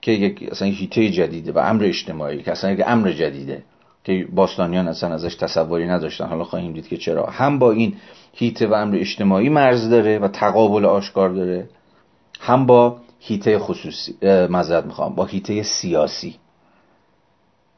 که 0.00 0.12
یک 0.12 0.48
اصلا 0.50 0.68
هیته 0.68 1.10
جدیده 1.10 1.52
و 1.52 1.58
امر 1.58 1.84
اجتماعی 1.84 2.42
که 2.42 2.52
اصلا 2.52 2.70
یک 2.70 2.82
امر 2.86 3.12
جدیده 3.12 3.62
که 4.04 4.26
باستانیان 4.32 4.88
اصلا 4.88 5.14
ازش 5.14 5.34
تصوری 5.34 5.86
نداشتن. 5.86 6.26
حالا 6.26 6.44
خواهیم 6.44 6.72
دید 6.72 6.88
که 6.88 6.96
چرا. 6.96 7.26
هم 7.26 7.58
با 7.58 7.70
این 7.72 7.96
هیته 8.32 8.66
و 8.66 8.72
امر 8.74 8.96
اجتماعی 8.96 9.48
مرز 9.48 9.90
داره 9.90 10.18
و 10.18 10.28
تقابل 10.28 10.84
آشکار 10.84 11.28
داره. 11.28 11.68
هم 12.40 12.66
با 12.66 12.96
هیته 13.20 13.58
خصوصی 13.58 14.16
مذرد 14.50 14.86
می‌خوام. 14.86 15.14
با 15.14 15.24
هیته 15.24 15.62
سیاسی. 15.62 16.36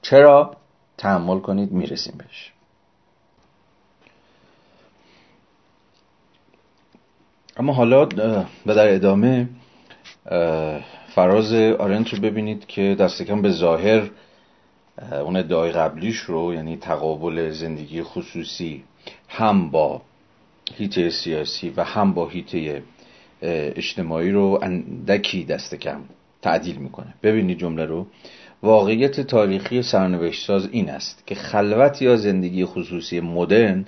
چرا؟ 0.03 0.57
تحمل 0.99 1.41
کنید 1.41 1.73
می‌رسیم 1.73 2.15
بهش. 2.19 2.53
اما 7.57 7.73
حالا 7.73 8.03
و 8.67 8.75
در 8.75 8.95
ادامه 8.95 9.49
فراز 11.15 11.53
آرنت 11.53 12.15
رو 12.15 12.21
ببینید 12.21 12.67
که 12.67 12.97
دست 13.01 13.23
کم 13.23 13.43
به 13.43 13.51
ظاهر 13.51 14.11
اون 15.13 15.37
ادعای 15.37 15.73
قبلیش 15.73 16.17
رو 16.17 16.55
یعنی 16.55 16.77
تقابل 16.77 17.51
زندگی 17.51 18.03
خصوصی 18.03 18.85
هم 19.29 19.71
با 19.71 20.03
هیته 20.75 21.11
سیاسی 21.11 21.71
و 21.71 21.85
هم 21.85 22.15
با 22.15 22.29
هیته 22.29 22.83
اجتماعی 23.43 24.31
رو 24.31 24.59
اندکی 24.63 25.45
دست 25.45 25.75
کم 25.75 26.01
تعدیل 26.43 26.77
می‌کنه. 26.77 27.15
ببینید 27.23 27.59
جمله 27.59 27.85
رو. 27.85 28.07
واقعیت 28.63 29.21
تاریخی 29.21 29.83
سرنوشت 29.83 30.47
ساز 30.47 30.69
این 30.73 30.91
است 30.91 31.27
که 31.27 31.35
خلوت 31.35 32.03
یا 32.03 32.17
زندگی 32.17 32.65
خصوصی 32.65 33.21
مدرن 33.21 33.85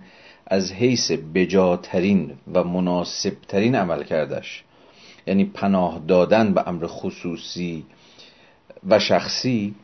از 0.46 0.72
حیث 0.72 1.10
بجاترین 1.34 2.32
و 2.54 2.64
مناسبترین 2.64 3.74
عمل 3.74 4.02
کردش 4.02 4.64
یعنی 5.26 5.44
پناه 5.44 6.00
دادن 6.08 6.54
به 6.54 6.68
امر 6.68 6.86
خصوصی 6.86 7.84
و 8.88 8.98
شخصی 8.98 9.74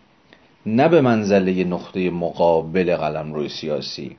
نه 0.66 0.88
به 0.88 1.00
منزله 1.00 1.64
نقطه 1.64 2.10
مقابل 2.10 2.96
قلم 2.96 3.34
روی 3.34 3.48
سیاسی. 3.48 4.16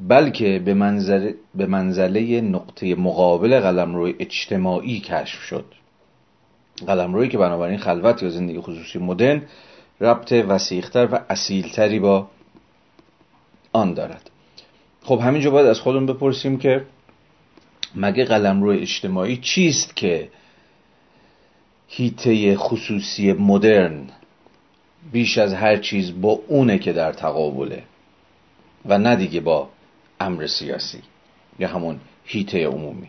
بلکه 0.00 0.58
به 0.58 0.74
منزله, 0.74 1.34
به 1.54 1.66
منزله 1.66 2.40
نقطه 2.40 2.94
مقابل 2.94 3.60
قلم 3.60 3.94
روی 3.94 4.14
اجتماعی 4.18 5.00
کشف 5.00 5.40
شد. 5.42 5.64
قلم 6.86 7.14
روی 7.14 7.28
که 7.28 7.38
بنابراین 7.38 7.78
خلوت 7.78 8.22
یا 8.22 8.30
زندگی 8.30 8.60
خصوصی 8.60 8.98
مدرن 8.98 9.42
ربط 10.00 10.32
وسیختر 10.32 11.08
و 11.12 11.20
اصیلتری 11.30 11.98
با 11.98 12.28
آن 13.72 13.94
دارد. 13.94 14.30
خب 15.02 15.20
همینجا 15.22 15.50
باید 15.50 15.66
از 15.66 15.80
خودمون 15.80 16.06
بپرسیم 16.06 16.58
که 16.58 16.84
مگه 17.94 18.24
قلم 18.24 18.62
روی 18.62 18.78
اجتماعی 18.78 19.36
چیست 19.36 19.96
که 19.96 20.28
هیته 21.88 22.56
خصوصی 22.56 23.32
مدرن 23.32 24.06
بیش 25.12 25.38
از 25.38 25.54
هر 25.54 25.76
چیز 25.76 26.20
با 26.20 26.40
اونه 26.48 26.78
که 26.78 26.92
در 26.92 27.12
تقابله 27.12 27.82
و 28.86 28.98
نه 28.98 29.16
دیگه 29.16 29.40
با 29.40 29.68
امر 30.20 30.46
سیاسی 30.46 31.02
یا 31.58 31.68
همون 31.68 32.00
هیته 32.24 32.66
عمومی. 32.66 33.08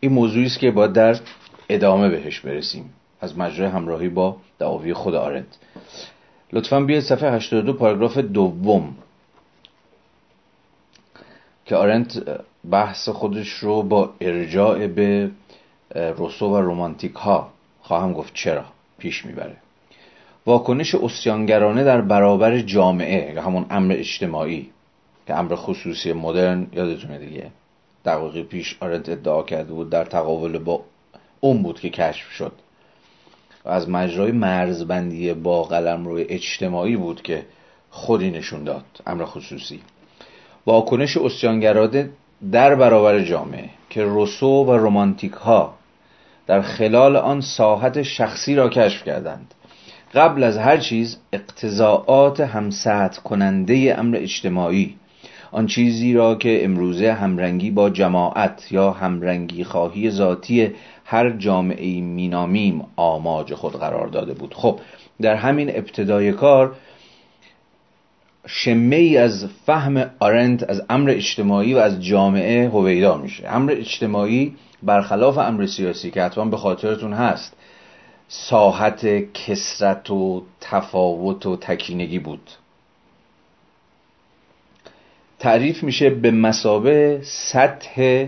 این 0.00 0.12
موضوعی 0.12 0.46
است 0.46 0.58
که 0.58 0.70
باید 0.70 0.92
در 0.92 1.20
ادامه 1.68 2.08
بهش 2.08 2.40
برسیم. 2.40 2.92
از 3.20 3.38
مجرای 3.38 3.70
همراهی 3.70 4.08
با 4.08 4.36
دعاوی 4.58 4.94
خود 4.94 5.14
آرند 5.14 5.56
لطفا 6.52 6.80
بیاید 6.80 7.02
صفحه 7.02 7.32
82 7.32 7.72
پاراگراف 7.72 8.18
دوم. 8.18 8.96
که 11.66 11.76
آرنت 11.76 12.40
بحث 12.70 13.08
خودش 13.08 13.48
رو 13.48 13.82
با 13.82 14.12
ارجاع 14.20 14.86
به 14.86 15.30
روسو 15.94 16.46
و 16.46 16.56
رومانتیک 16.56 17.14
ها 17.14 17.52
خواهم 17.80 18.12
گفت 18.12 18.34
چرا 18.34 18.64
پیش 18.98 19.26
می‌بره. 19.26 19.56
واکنش 20.46 20.94
اسیانگرانه 20.94 21.84
در 21.84 22.00
برابر 22.00 22.60
جامعه 22.60 23.34
یا 23.34 23.42
همون 23.42 23.66
امر 23.70 23.94
اجتماعی 23.94 24.70
که 25.30 25.38
امر 25.38 25.54
خصوصی 25.54 26.12
مدرن 26.12 26.66
یادتونه 26.72 27.18
دیگه. 27.18 27.50
دقیقی 28.04 28.42
پیش 28.42 28.76
آرنت 28.80 29.08
ادعا 29.08 29.42
کرده 29.42 29.72
بود 29.72 29.90
در 29.90 30.04
تقابل 30.04 30.58
با 30.58 30.82
اون 31.40 31.62
بود 31.62 31.80
که 31.80 31.90
کشف 31.90 32.30
شد. 32.30 32.52
و 33.64 33.68
از 33.68 33.88
مجرای 33.88 34.32
مرزبندی 34.32 35.34
با 35.34 35.62
قلم 35.62 36.04
روی 36.04 36.22
اجتماعی 36.28 36.96
بود 36.96 37.22
که 37.22 37.46
خودی 37.90 38.30
نشون 38.30 38.64
داد. 38.64 38.84
امر 39.06 39.24
خصوصی. 39.24 39.80
واکنش 40.66 41.16
اسیانگراده 41.16 42.10
در 42.52 42.74
برابر 42.74 43.20
جامعه 43.20 43.70
که 43.90 44.04
روسو 44.04 44.64
و 44.64 44.72
رومانتیک 44.72 45.32
ها 45.32 45.74
در 46.46 46.62
خلال 46.62 47.16
آن 47.16 47.40
ساحت 47.40 48.02
شخصی 48.02 48.54
را 48.54 48.68
کشف 48.68 49.04
کردند. 49.04 49.54
قبل 50.14 50.42
از 50.42 50.56
هر 50.56 50.76
چیز 50.76 51.16
اقتضاعات 51.32 52.40
همسط 52.40 53.16
کننده 53.16 53.94
امر 53.98 54.16
اجتماعی 54.16 54.96
آن 55.52 55.66
چیزی 55.66 56.12
را 56.12 56.34
که 56.34 56.64
امروزه 56.64 57.12
همرنگی 57.12 57.70
با 57.70 57.90
جماعت 57.90 58.72
یا 58.72 58.90
همرنگی 58.90 59.64
خواهی 59.64 60.10
ذاتی 60.10 60.70
هر 61.04 61.30
جامعه 61.30 62.00
مینامیم 62.00 62.84
آماج 62.96 63.54
خود 63.54 63.72
قرار 63.72 64.06
داده 64.06 64.34
بود. 64.34 64.54
خب 64.54 64.80
در 65.20 65.34
همین 65.34 65.70
ابتدای 65.76 66.32
کار 66.32 66.72
شمه 68.46 68.96
ای 68.96 69.16
از 69.16 69.46
فهم 69.66 70.10
آرنت 70.18 70.70
از 70.70 70.82
امر 70.90 71.10
اجتماعی 71.10 71.74
و 71.74 71.78
از 71.78 72.04
جامعه 72.04 72.68
هویدا 72.68 73.16
میشه. 73.16 73.48
امر 73.48 73.72
اجتماعی 73.72 74.54
برخلاف 74.82 75.38
امر 75.38 75.66
سیاسی 75.66 76.10
که 76.10 76.22
حتما 76.22 76.44
به 76.44 76.56
خاطرتون 76.56 77.12
هست 77.12 77.56
ساحت 78.28 79.32
کسرت 79.32 80.10
و 80.10 80.42
تفاوت 80.60 81.46
و 81.46 81.56
تکینگی 81.56 82.18
بود. 82.18 82.50
تعریف 85.40 85.82
میشه 85.82 86.10
به 86.10 86.30
مسابه 86.30 87.20
سطح 87.22 88.26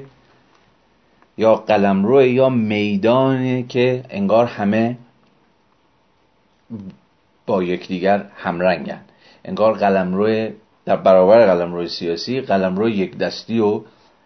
یا 1.39 1.55
قلمرو 1.55 2.23
یا 2.23 2.49
میدانی 2.49 3.63
که 3.63 4.05
انگار 4.11 4.47
همه 4.47 4.97
با 7.47 7.63
یکدیگر 7.63 8.27
همرنگن. 8.37 9.01
انگار 9.45 9.73
قلمرو 9.73 10.51
در 10.85 10.97
برابر 10.97 11.47
قلمرو 11.47 11.87
سیاسی 11.87 12.41
قلمرو 12.41 12.89
یک 12.89 13.19
دستی 13.19 13.61
و 13.61 13.81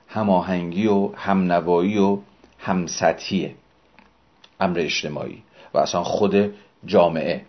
هماهنگی 0.08 0.86
و 0.86 1.10
همنوایی 1.14 1.98
و 1.98 2.18
همسطحیه 2.58 3.54
امر 4.60 4.78
اجتماعی 4.78 5.42
و 5.74 5.78
اصلا 5.78 6.02
خود 6.02 6.54
جامعه. 6.86 7.42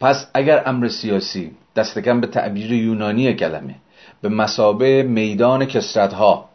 پس 0.00 0.30
اگر 0.34 0.62
امر 0.66 0.88
سیاسی 0.88 1.50
دست 1.76 1.98
کم 1.98 2.20
به 2.20 2.26
تعبیر 2.26 2.72
یونانی 2.72 3.34
کلمه 3.34 3.74
به 4.22 4.28
مسابه 4.28 5.02
میدان 5.02 5.64
کسرت 5.64 6.12
ها 6.12 6.48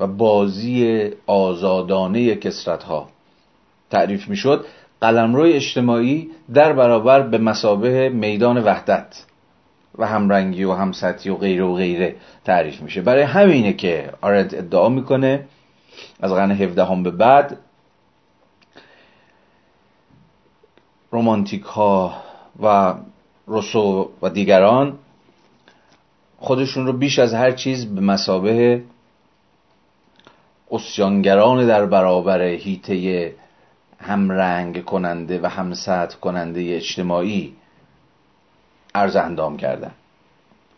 و 0.00 0.06
بازی 0.06 1.10
آزادانه 1.26 2.34
کسرت 2.34 2.82
ها 2.82 3.08
تعریف 3.90 4.28
می‌شد 4.28 4.66
قلمروی 5.00 5.52
اجتماعی 5.52 6.30
در 6.54 6.72
برابر 6.72 7.22
به 7.22 7.38
مسابه 7.38 8.08
میدان 8.08 8.64
وحدت 8.64 9.24
و 9.98 10.06
همرنگی 10.06 10.64
و 10.64 10.72
همسطی 10.72 11.30
و 11.30 11.36
غیره 11.36 11.64
و 11.64 11.74
غیره 11.74 12.16
تعریف 12.44 12.82
میشه. 12.82 13.02
برای 13.02 13.22
همینه 13.22 13.72
که 13.72 14.12
آرنت 14.20 14.54
ادعا 14.54 14.88
می‌کنه 14.88 15.44
از 16.20 16.32
قرن 16.32 16.50
17 16.50 16.84
هم 16.84 17.02
به 17.02 17.10
بعد 17.10 17.58
رومانتیک 21.10 21.62
ها 21.62 22.14
و 22.62 22.94
روسو 23.46 24.10
و 24.22 24.30
دیگران 24.30 24.98
خودشون 26.38 26.86
رو 26.86 26.92
بیش 26.92 27.18
از 27.18 27.34
هر 27.34 27.50
چیز 27.50 27.94
به 27.94 28.00
مسابه 28.00 28.82
اسیانگران 30.70 31.66
در 31.66 31.86
برابر 31.86 32.42
هیته 32.42 33.34
همرنگ 33.98 34.84
کننده 34.84 35.40
و 35.42 35.46
همسط 35.46 36.14
کننده 36.14 36.60
اجتماعی 36.60 37.52
عرض 38.94 39.16
اندام 39.16 39.56
کردن. 39.56 39.90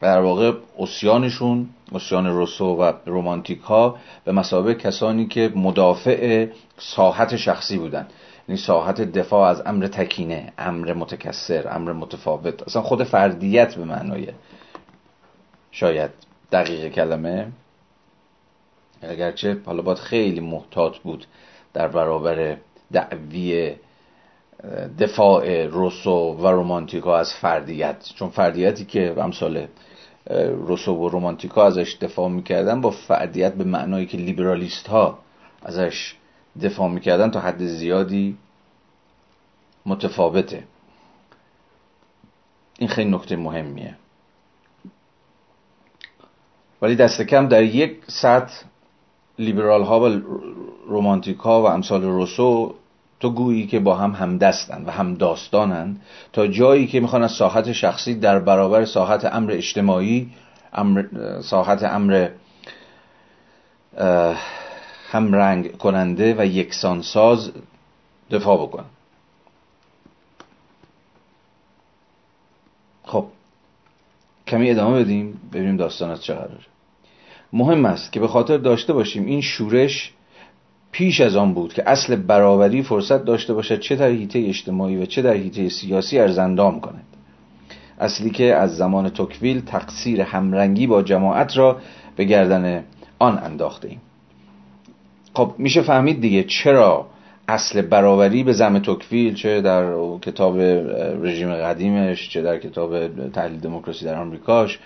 در 0.00 0.20
واقع 0.20 0.52
اسیانشون 0.78 1.68
اسیان 1.92 2.26
روسو 2.26 2.76
و 2.76 2.92
رومانتیک 3.06 3.60
ها 3.60 3.96
به 4.24 4.32
مسابه 4.32 4.74
کسانی 4.74 5.26
که 5.26 5.52
مدافع 5.54 6.46
ساحت 6.78 7.36
شخصی 7.36 7.78
بودن. 7.78 8.06
یعنی 8.48 8.60
ساحت 8.60 9.00
دفاع 9.00 9.48
از 9.48 9.62
امر 9.66 9.86
تکینه 9.86 10.52
امر 10.58 10.92
متکسر 10.92 11.68
امر 11.70 11.92
متفاوت. 11.92 12.62
اصلا 12.62 12.82
خود 12.82 13.04
فردیت 13.04 13.74
به 13.74 13.84
معنای 13.84 14.28
شاید 15.70 16.10
دقیق 16.52 16.92
کلمه. 16.92 17.46
اگرچه 19.02 19.56
حالا 19.66 19.82
باید 19.82 19.98
خیلی 19.98 20.40
محتاط 20.40 20.98
بود 20.98 21.26
در 21.72 21.88
برابر 21.88 22.56
دعوی 22.92 23.74
دفاع 24.98 25.66
روسو 25.66 26.10
و 26.10 26.46
رومانتیکا 26.46 27.18
از 27.18 27.34
فردیت. 27.34 28.08
چون 28.14 28.28
فردیتی 28.28 28.84
که 28.84 29.14
امثال 29.18 29.66
روسو 30.66 30.94
و 30.94 31.08
رومانتیکا 31.08 31.66
ازش 31.66 31.96
دفاع 32.00 32.28
می‌کردن 32.28 32.80
با 32.80 32.90
فردیت 32.90 33.54
به 33.54 33.64
معنایی 33.64 34.06
که 34.06 34.18
لیبرالیست 34.18 34.86
ها 34.86 35.18
ازش 35.62 36.14
دفاع 36.62 36.88
می‌کردن 36.88 37.30
تا 37.30 37.40
حد 37.40 37.66
زیادی 37.66 38.36
متفاوته. 39.86 40.64
این 42.78 42.88
خیلی 42.88 43.10
نکته 43.10 43.36
مهمیه. 43.36 43.94
ولی 46.82 46.96
دست 46.96 47.22
کم 47.22 47.48
در 47.48 47.62
یک 47.62 47.96
سطح 48.06 48.64
لیبرال 49.38 49.82
ها 49.82 50.00
و 50.00 50.06
رومانتیک 50.86 51.38
ها 51.38 51.62
و 51.62 51.66
امثال 51.66 52.02
روسو 52.02 52.74
تو 53.20 53.30
گویی 53.30 53.66
که 53.66 53.80
با 53.80 53.96
هم 53.96 54.12
همدستن 54.12 54.84
و 54.84 54.90
هم 54.90 55.14
داستانن 55.14 55.96
تا 56.32 56.46
جایی 56.46 56.86
که 56.86 57.00
می‌خوان 57.00 57.22
از 57.22 57.32
ساحت 57.32 57.72
شخصی 57.72 58.14
در 58.14 58.38
برابر 58.38 58.84
ساحت 58.84 59.24
امر 59.24 59.52
اجتماعی 59.52 60.30
امر 60.72 61.04
ساحت 61.40 61.82
امر 61.82 62.28
هم 65.14 65.34
رنگ 65.34 65.76
کننده 65.76 66.34
و 66.38 66.46
یکسانساز 66.46 67.52
دفاع 68.30 68.66
بکنن 68.66 68.84
خب 73.04 73.26
کمی 74.46 74.70
ادامه 74.70 75.00
بدیم 75.00 75.40
ببینیم 75.52 75.76
داستان 75.76 76.10
از 76.10 76.24
چه 76.24 76.34
قراره. 76.34 76.58
مهم 77.52 77.84
است 77.84 78.12
که 78.12 78.20
به 78.20 78.28
خاطر 78.28 78.56
داشته 78.56 78.92
باشیم 78.92 79.26
این 79.26 79.40
شورش 79.40 80.12
پیش 80.92 81.20
از 81.20 81.36
آن 81.36 81.54
بود 81.54 81.72
که 81.72 81.90
اصل 81.90 82.16
برابری 82.16 82.82
فرصت 82.82 83.24
داشته 83.24 83.54
باشد 83.54 83.80
چه 83.80 83.96
در 83.96 84.08
حیطه 84.08 84.38
اجتماعی 84.38 84.96
و 84.96 85.06
چه 85.06 85.22
در 85.22 85.32
حیطه 85.32 85.68
سیاسی 85.68 86.18
ارزندام 86.18 86.80
کند. 86.80 87.04
اصلی 87.98 88.30
که 88.30 88.54
از 88.54 88.76
زمان 88.76 89.08
توکویل 89.08 89.60
تقصیر 89.60 90.20
همرنگی 90.20 90.86
با 90.86 91.02
جماعت 91.02 91.56
را 91.56 91.80
به 92.16 92.24
گردن 92.24 92.84
آن 93.18 93.38
انداخته 93.38 93.88
ایم. 93.88 94.00
خب 95.34 95.54
میشه 95.58 95.82
فهمید 95.82 96.20
دیگه 96.20 96.42
چرا 96.42 97.06
اصل 97.48 97.82
برابری 97.82 98.42
به 98.42 98.52
زم 98.52 98.78
توکویل 98.78 99.34
چه 99.34 99.60
در 99.60 99.94
کتاب 100.22 100.60
رژیم 101.22 101.54
قدیمش 101.54 102.30
چه 102.30 102.42
در 102.42 102.58
کتاب 102.58 103.08
تحلیل 103.28 103.60
دموکراسی 103.60 104.04
در 104.04 104.14
آمریکاش 104.14 104.78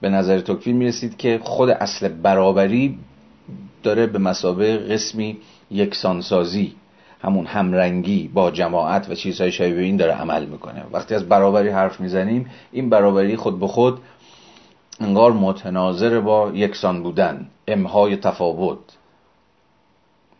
به 0.00 0.08
نظر 0.08 0.40
توکویل 0.40 0.76
می‌رسید 0.76 1.16
که 1.16 1.40
خود 1.42 1.70
اصل 1.70 2.08
برابری 2.08 2.98
داره 3.82 4.06
به 4.06 4.18
مسابه 4.18 4.78
قسمی 4.78 5.36
یکسانسازی 5.70 6.74
همون 7.22 7.46
همرنگی 7.46 8.30
با 8.34 8.50
جماعت 8.50 9.10
و 9.10 9.14
چیزهای 9.14 9.52
شبیه 9.52 9.82
این 9.82 9.96
داره 9.96 10.12
عمل 10.12 10.44
می‌کنه. 10.44 10.84
وقتی 10.92 11.14
از 11.14 11.28
برابری 11.28 11.68
حرف 11.68 12.00
می‌زنیم 12.00 12.46
این 12.72 12.90
برابری 12.90 13.36
خود 13.36 13.60
به 13.60 13.66
خود 13.66 13.98
انگار 15.00 15.32
متناظر 15.32 16.20
با 16.20 16.50
یکسان 16.54 17.02
بودن 17.02 17.48
امهای 17.68 18.16
تفاوت. 18.16 18.78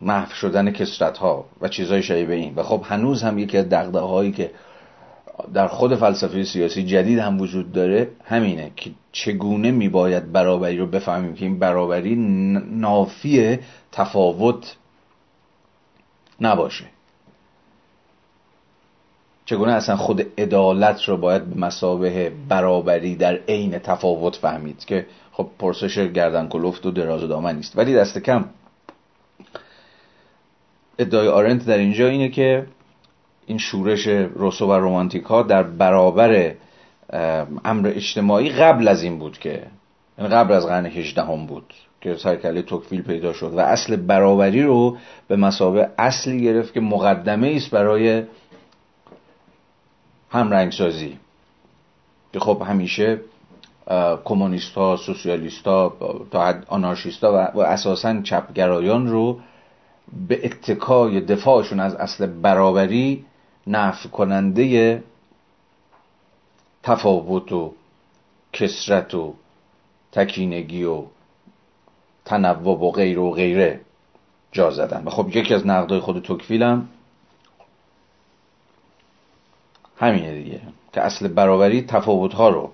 محو 0.01 0.33
شدن 0.33 0.71
کسرت 0.71 1.17
ها 1.17 1.45
و 1.61 1.67
چیزهای 1.67 2.03
شبیه 2.03 2.35
این. 2.35 2.55
و 2.55 2.63
خب 2.63 2.81
هنوز 2.85 3.23
هم 3.23 3.37
یکی 3.37 3.57
از 3.57 3.69
دقدقه 3.69 4.05
هایی 4.05 4.31
که 4.31 4.51
در 5.53 5.67
خود 5.67 5.95
فلسفه 5.95 6.43
سیاسی 6.43 6.83
جدید 6.83 7.19
هم 7.19 7.41
وجود 7.41 7.71
داره 7.71 8.07
همینه 8.25 8.71
که 8.75 8.91
چگونه 9.11 9.71
میباید 9.71 10.31
برابری 10.31 10.77
رو 10.77 10.87
بفهمیم 10.87 11.35
که 11.35 11.45
این 11.45 11.59
برابری 11.59 12.15
نافی 12.71 13.59
تفاوت 13.91 14.75
نباشه. 16.41 16.85
چگونه 19.45 19.71
اصلا 19.71 19.95
خود 19.95 20.25
عدالت 20.37 21.03
رو 21.03 21.17
باید 21.17 21.45
به 21.45 21.59
مسابه 21.59 22.31
برابری 22.49 23.15
در 23.15 23.39
عین 23.47 23.79
تفاوت 23.79 24.35
فهمید 24.35 24.85
که 24.85 25.05
خب 25.31 25.47
پرسش 25.59 25.97
گردن 25.97 26.47
کلفت 26.47 26.85
و 26.85 26.91
دراز 26.91 27.21
دامن 27.21 27.55
نیست. 27.55 27.77
ولی 27.77 27.95
دست 27.95 28.17
کم 28.17 28.45
ادعای 30.99 31.27
آرنت 31.27 31.65
در 31.65 31.77
اینجا 31.77 32.07
اینه 32.07 32.29
که 32.29 32.65
این 33.45 33.57
شورش 33.57 34.07
روسو 34.07 34.67
و 34.67 34.73
رومانتیک 34.73 35.23
در 35.47 35.63
برابر 35.63 36.53
امر 37.65 37.87
اجتماعی 37.95 38.49
قبل 38.49 38.87
از 38.87 39.03
این 39.03 39.19
بود 39.19 39.37
که 39.37 39.63
یعنی 40.17 40.29
قبل 40.29 40.53
از 40.53 40.65
قرن 40.65 40.85
18 40.85 41.21
هم 41.21 41.45
بود 41.45 41.73
که 42.01 42.15
سرکله 42.15 42.61
توکفیل 42.61 43.01
پیدا 43.01 43.33
شد 43.33 43.53
و 43.53 43.59
اصل 43.59 43.95
برابری 43.95 44.63
رو 44.63 44.97
به 45.27 45.35
مسابه 45.35 45.89
اصلی 45.97 46.41
گرفت 46.41 46.73
که 46.73 46.79
مقدمه 46.79 47.53
است 47.55 47.71
برای 47.71 48.23
هم 50.31 50.69
سازی 50.69 51.19
که 52.33 52.39
خب 52.39 52.63
همیشه 52.67 53.19
کمونیست 54.25 54.73
ها 54.73 54.95
سوسیالیست 54.95 55.67
ها 55.67 55.97
تا 56.31 56.53
آنارشیست 56.67 57.23
ها 57.23 57.51
و 57.55 57.59
اساسا 57.59 58.21
چپگرایان 58.21 59.07
رو 59.07 59.39
به 60.27 60.45
اتکای 60.45 61.21
دفاعشون 61.21 61.79
از 61.79 61.95
اصل 61.95 62.25
برابری 62.25 63.25
نفع 63.67 64.09
کننده 64.09 65.03
تفاوت 66.83 67.51
و 67.51 67.73
کسرت 68.53 69.15
و 69.15 69.33
تکینگی 70.11 70.83
و 70.83 71.03
تنوع 72.25 72.79
و 72.79 72.91
غیر 72.91 73.19
و 73.19 73.31
غیره 73.31 73.79
جا 74.51 74.71
زدن. 74.71 75.03
و 75.05 75.09
خب 75.09 75.37
یکی 75.37 75.53
از 75.53 75.67
نقدای 75.67 75.99
خود 75.99 76.21
توکفیل 76.21 76.63
هم 76.63 76.89
همینه 79.97 80.43
دیگه 80.43 80.61
که 80.93 81.01
اصل 81.01 81.27
برابری 81.27 81.81
تفاوت 81.81 82.33
ها 82.33 82.49
رو 82.49 82.71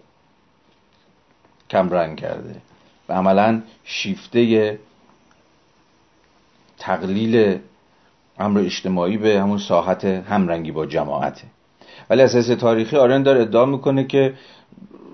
کمرنگ 1.70 2.18
کرده 2.18 2.62
و 3.10 3.14
عملا 3.14 3.62
شیفته 3.84 4.80
تقلیل 6.86 7.60
امر 8.40 8.60
اجتماعی 8.60 9.18
به 9.18 9.42
همون 9.42 9.58
ساحت 9.58 10.06
همرنگی 10.06 10.72
با 10.72 10.86
جماعته. 10.86 11.44
ولی 12.10 12.22
اساس 12.22 12.48
تاریخی 12.48 12.98
آرن 12.98 13.24
داره 13.24 13.42
ادعا 13.42 13.66
می‌کنه 13.66 14.04
که 14.04 14.34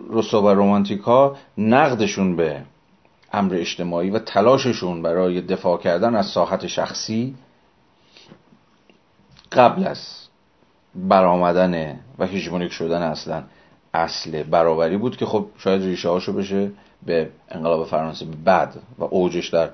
روسو 0.10 0.42
و 0.42 0.50
رومانتیکا 0.50 1.36
نقدشون 1.58 2.36
به 2.36 2.62
امر 3.34 3.56
اجتماعی 3.56 4.10
و 4.10 4.20
تلاششون 4.20 5.02
برای 5.02 5.42
دفاع 5.42 5.78
کردن 5.78 6.16
از 6.16 6.26
ساحت 6.26 6.68
شخصی 6.68 7.36
قبل 9.52 9.88
از 9.88 10.28
برآمدن 10.96 12.00
و 12.20 12.26
هیژمونیک 12.26 12.72
شدن 12.72 13.02
اصلا 13.02 13.44
اصل 13.94 14.44
برابری 14.44 14.98
بود 14.98 15.18
که 15.18 15.26
خب 15.26 15.46
شاید 15.58 15.82
ریشه 15.82 16.10
هاشو 16.10 16.34
بشه 16.34 16.72
به 17.06 17.30
انقلاب 17.50 17.88
فرانسه 17.88 18.26
بعد 18.46 18.80
و 19.00 19.04
اوجش 19.04 19.50
در 19.50 19.70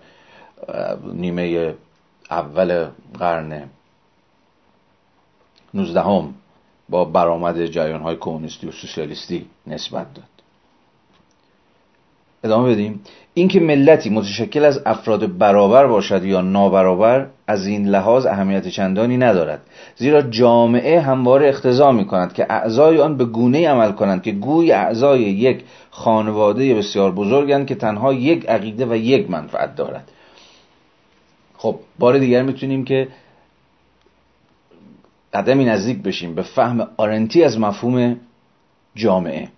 نیمه 1.13 1.75
اول 2.31 2.87
قرن 3.19 3.63
19 5.73 6.01
هم 6.01 6.33
با 6.89 7.05
برآمد 7.05 7.65
جریان 7.65 8.01
های 8.01 8.15
کمونیستی 8.15 8.67
و 8.67 8.71
سوسیالیستی 8.71 9.45
نسبت 9.67 10.13
داد. 10.13 10.25
ادامه 12.43 12.71
بدیم. 12.71 13.01
اینکه 13.33 13.59
ملتی 13.59 14.09
متشکل 14.09 14.65
از 14.65 14.81
افراد 14.85 15.37
برابر 15.37 15.87
باشد 15.87 16.23
یا 16.23 16.41
نابرابر 16.41 17.27
از 17.47 17.67
این 17.67 17.87
لحاظ 17.87 18.25
اهمیت 18.25 18.67
چندانی 18.67 19.17
ندارد. 19.17 19.61
زیرا 19.95 20.21
جامعه 20.21 21.01
همواره 21.01 21.49
اختضا 21.49 21.91
می 21.91 22.05
کند 22.05 22.33
که 22.33 22.45
اعضای 22.49 22.99
آن 22.99 23.17
به 23.17 23.25
گونه 23.25 23.69
عمل 23.69 23.91
کنند 23.91 24.23
که 24.23 24.31
گوی 24.31 24.71
اعضای 24.71 25.21
یک 25.21 25.63
خانواده 25.89 26.75
بسیار 26.75 27.11
بزرگند 27.11 27.67
که 27.67 27.75
تنها 27.75 28.13
یک 28.13 28.49
عقیده 28.49 28.85
و 28.85 28.95
یک 28.95 29.29
منفعت 29.29 29.75
دارد. 29.75 30.11
خب 31.57 31.79
بار 31.99 32.17
دیگر 32.17 32.43
می‌تونیم 32.43 32.85
که 32.85 33.07
قدمی 35.33 35.65
نزدیک 35.65 36.01
بشیم 36.01 36.35
به 36.35 36.41
فهم 36.41 36.87
آرنتی 36.97 37.43
از 37.43 37.59
مفهوم 37.59 38.19
جامعه. 38.95 39.49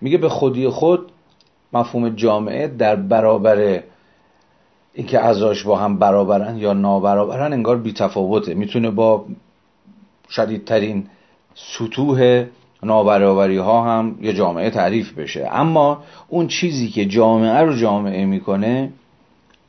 میگه 0.00 0.18
به 0.18 0.28
خودی 0.28 0.68
خود 0.68 1.12
مفهوم 1.72 2.08
جامعه 2.08 2.68
در 2.68 2.96
برابر 2.96 3.82
اینکه 4.94 5.24
اعضاش 5.24 5.62
با 5.62 5.76
هم 5.78 5.98
برابرن 5.98 6.56
یا 6.56 6.72
نابرابرن 6.72 7.52
انگار 7.52 7.78
بیتفاوته 7.78 8.54
می‌تونه 8.54 8.90
با 8.90 9.26
شدیدترین 10.28 11.06
سطوح 11.54 12.46
نابرابری 12.82 13.56
ها 13.56 13.84
هم 13.84 14.18
یه 14.20 14.32
جامعه 14.32 14.70
تعریف 14.70 15.12
بشه. 15.12 15.48
اما 15.52 16.04
اون 16.28 16.46
چیزی 16.46 16.88
که 16.88 17.06
جامعه 17.06 17.60
رو 17.60 17.76
جامعه 17.76 18.24
می‌کنه 18.24 18.92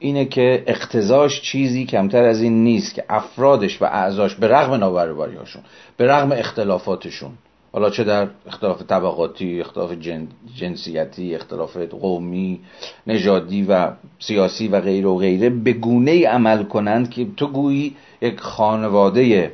اینه 0.04 0.26
که 0.26 0.64
اقتضاش 0.68 1.41
چیزی 1.41 1.86
کمتر 1.86 2.24
از 2.24 2.41
این 2.41 2.64
نیست 2.64 2.95
که 2.95 3.04
افرادش 3.10 3.82
و 3.82 3.86
اعضاش 3.86 4.36
به 4.36 4.47
رغم 4.47 4.74
نابرابری 4.74 5.36
هاشون 5.36 5.62
به 5.97 6.08
رغم 6.08 6.32
اختلافاتشون. 6.32 7.32
حالا 7.74 7.89
چه 7.89 8.04
در 8.04 8.28
اختلاف 8.47 8.82
طبقاتی 8.82 9.62
اختلاف 9.62 9.91
جنسیتی 10.56 11.36
اختلاف 11.36 11.78
قومی 11.78 12.60
نژادی 13.08 13.64
و 13.64 13.91
سیاسی 14.20 14.68
و 14.68 14.82
غیره 14.82 15.08
و 15.08 15.18
غیره 15.18 15.49
به 15.49 15.74
گونه 15.74 16.28
عمل 16.28 16.64
کنند 16.64 17.10
که 17.10 17.28
تو 17.38 17.47
گویی 17.47 17.95
یک 18.22 18.39
خانواده 18.39 19.51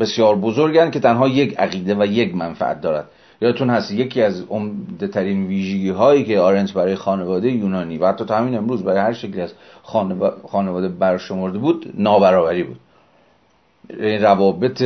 بسیار 0.00 0.36
بزرگند 0.36 0.92
که 0.92 1.00
تنها 1.00 1.28
یک 1.28 1.58
عقیده 1.58 1.94
و 1.94 2.06
یک 2.06 2.34
منفعت 2.34 2.80
دارد. 2.80 3.08
یادتون 3.40 3.70
هست 3.70 3.90
یکی 3.90 4.22
از 4.22 4.42
عمده 4.50 5.08
ترین 5.08 5.46
ویژگی 5.46 5.90
هایی 5.90 6.24
که 6.24 6.40
آرنت 6.40 6.72
برای 6.72 6.94
خانواده 6.94 7.50
یونانی 7.50 7.98
و 7.98 8.08
حتی 8.08 8.24
تا 8.24 8.36
همین 8.36 8.56
امروز 8.56 8.84
برای 8.84 8.98
هر 8.98 9.12
شکلی 9.12 9.40
از 9.40 9.52
خانواده 10.48 10.88
برشمرده 10.88 11.58
بود 11.58 11.92
نابرابری 11.94 12.62
بود. 12.62 12.76
این 13.90 14.22
روابط 14.22 14.82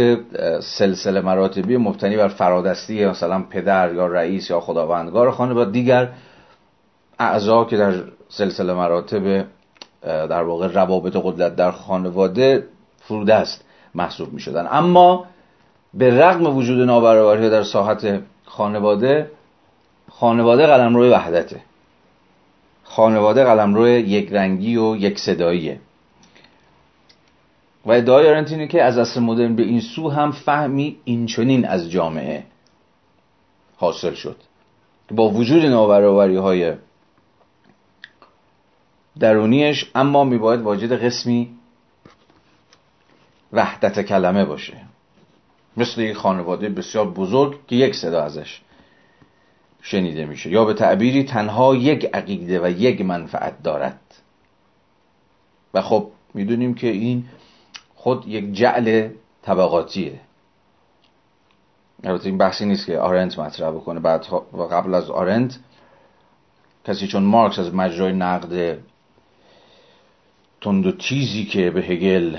سلسله 0.60 1.20
مراتبی 1.20 1.76
مبتنی 1.76 2.16
بر 2.16 2.28
فرادستی 2.28 3.06
مثلا 3.06 3.42
پدر 3.50 3.94
یا 3.94 4.06
رئیس 4.06 4.50
یا 4.50 4.60
خداوندگار 4.60 5.30
خانواده. 5.30 5.70
دیگر 5.70 6.08
اعضا 7.18 7.64
که 7.64 7.76
در 7.76 7.94
سلسله 8.28 8.74
مراتب 8.74 9.44
در 10.02 10.42
واقع 10.42 10.66
روابط 10.66 11.16
قدرت 11.16 11.56
در 11.56 11.70
خانواده 11.70 12.64
فرودست 13.00 13.64
محسوب 13.94 14.32
می 14.32 14.40
شدن 14.40 14.68
اما 14.70 15.24
به 15.94 16.18
رغم 16.20 16.56
وجود 16.56 16.86
نابرابری 16.86 17.50
در 17.50 17.62
ساحت 17.62 18.20
خانواده 18.48 19.30
خانواده 20.10 20.66
قلم 20.66 20.96
روی 20.96 21.08
وحدته. 21.08 21.60
خانواده 22.84 23.44
قلم 23.44 23.74
روی 23.74 23.90
یک 23.90 24.32
رنگی 24.32 24.76
و 24.76 24.96
یک 24.96 25.18
صداییه. 25.18 25.80
و 27.86 27.90
ادعای 27.90 28.28
آرنت 28.28 28.50
اینه 28.50 28.66
که 28.66 28.82
از 28.82 28.98
اصر 28.98 29.20
مدرن 29.20 29.56
به 29.56 29.62
این 29.62 29.80
سو 29.80 30.10
هم 30.10 30.32
فهمی 30.32 30.96
اینچنین 31.04 31.64
از 31.64 31.90
جامعه 31.90 32.44
حاصل 33.76 34.14
شد. 34.14 34.36
با 35.10 35.30
وجود 35.30 35.64
نابرابری 35.64 36.36
های 36.36 36.74
درونیش 39.18 39.90
اما 39.94 40.24
میباید 40.24 40.60
واجد 40.60 41.04
قسمی 41.04 41.50
وحدت 43.52 44.00
کلمه 44.00 44.44
باشه. 44.44 44.87
مثل 45.78 46.00
یک 46.00 46.16
خانواده 46.16 46.68
بسیار 46.68 47.10
بزرگ 47.10 47.66
که 47.66 47.76
یک 47.76 47.94
صدا 47.94 48.22
ازش 48.22 48.60
شنیده 49.82 50.24
میشه. 50.24 50.50
یا 50.50 50.64
به 50.64 50.74
تعبیری 50.74 51.24
تنها 51.24 51.74
یک 51.74 52.10
عقیده 52.14 52.60
و 52.64 52.70
یک 52.70 53.00
منفعت 53.00 53.62
دارد. 53.62 54.00
و 55.74 55.82
خب 55.82 56.10
می‌دونیم 56.34 56.74
که 56.74 56.86
این 56.86 57.24
خود 57.94 58.28
یک 58.28 58.52
جعل 58.52 59.08
طبقاتیه. 59.42 60.20
البته 62.04 62.26
این 62.26 62.38
بحثی 62.38 62.66
نیست 62.66 62.86
که 62.86 62.98
آرنت 62.98 63.38
مطرح 63.38 63.70
بکنه. 63.70 64.00
بعد 64.00 64.26
و 64.52 64.62
قبل 64.62 64.94
از 64.94 65.10
آرنت 65.10 65.58
کسی 66.84 67.06
چون 67.06 67.22
مارکس 67.22 67.58
از 67.58 67.74
مجرای 67.74 68.12
نقد 68.12 68.78
تند 70.60 70.86
و 70.86 70.92
تیزی 70.92 71.44
که 71.44 71.70
به 71.70 71.80
هگل 71.80 72.36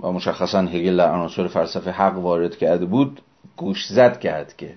و 0.00 0.12
مشخصا 0.12 0.60
هگل 0.60 0.96
در 0.96 1.12
عناصر 1.12 1.48
فلسفه 1.48 1.90
حق 1.90 2.18
وارد 2.18 2.56
کرده 2.56 2.84
بود 2.84 3.22
گوش 3.56 3.86
زد 3.86 4.20
کرد 4.20 4.56
که 4.56 4.76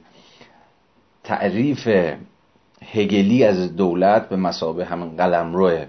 تعریف 1.23 1.87
هگلی 2.91 3.43
از 3.43 3.75
دولت 3.75 4.29
به 4.29 4.35
مسابه 4.35 4.85
همین 4.85 5.15
قلمرو 5.17 5.85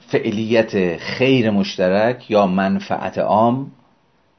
فعلیت 0.00 0.96
خیر 0.96 1.50
مشترک 1.50 2.30
یا 2.30 2.46
منفعت 2.46 3.18
عام 3.18 3.72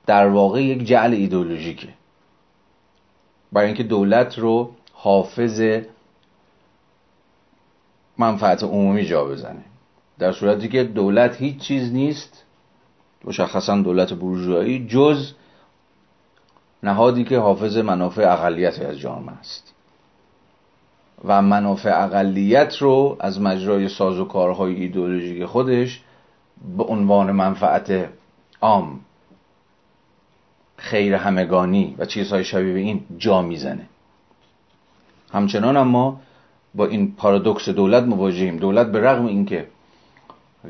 در 0.06 0.28
واقع 0.28 0.64
یک 0.64 0.84
جعل 0.84 1.14
ایدولوژیکه 1.14 1.88
برای 3.52 3.68
اینکه 3.68 3.84
دولت 3.84 4.40
رو 4.40 4.72
حافظ 4.94 5.62
منفعت 8.18 8.64
عمومی 8.64 9.06
جا 9.06 9.26
بزنه. 9.26 9.64
در 10.20 10.32
صورتی 10.32 10.68
که 10.68 10.84
دولت 10.84 11.42
هیچ 11.42 11.58
چیز 11.58 11.94
نیست 11.94 12.44
مشخصا 13.24 13.78
دولت 13.78 14.14
بورژوایی 14.14 14.88
جز 14.88 15.32
نهادی 16.84 17.24
که 17.24 17.40
حافظ 17.40 17.78
منافع 17.78 18.34
اقلیت 18.34 18.80
از 18.80 19.00
جامعه 19.00 19.36
است. 19.36 19.74
و 21.26 21.42
منافع 21.42 22.04
اقلیت 22.04 22.78
رو 22.78 23.18
از 23.20 23.42
مجرای 23.42 23.90
ساز 23.90 24.20
و 24.20 24.26
کارهای 24.26 24.76
ایدئولوژیک 24.76 25.46
خودش 25.46 26.02
به 26.78 26.84
عنوان 26.84 27.32
منفعت 27.32 28.10
عام 28.62 29.00
خیر 30.78 31.16
همگانی 31.16 31.96
و 31.98 32.06
چیزهای 32.06 32.44
شبیه 32.44 32.74
به 32.74 32.80
این 32.80 33.02
جا 33.18 33.42
می‌زنه. 33.42 33.86
همچنان 35.34 35.78
اما 35.78 36.22
با 36.76 36.86
این 36.86 37.16
پارادوکس 37.16 37.70
دولت 37.70 38.04
مواجهیم. 38.04 38.58
دولت 38.58 38.92
به 38.92 39.00
رغم 39.00 39.26
اینکه 39.26 39.68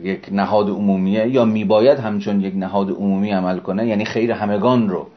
یک 0.01 0.29
نهاد 0.31 0.69
عمومیه 0.69 1.27
یا 1.27 1.45
میباید 1.45 1.99
همچون 1.99 2.41
یک 2.41 2.53
نهاد 2.55 2.89
عمومی 2.89 3.31
عمل 3.31 3.59
کنه؟ 3.59 3.87
یعنی 3.87 4.05
خیر 4.05 4.31
همگان 4.31 4.89
رو 4.89 5.07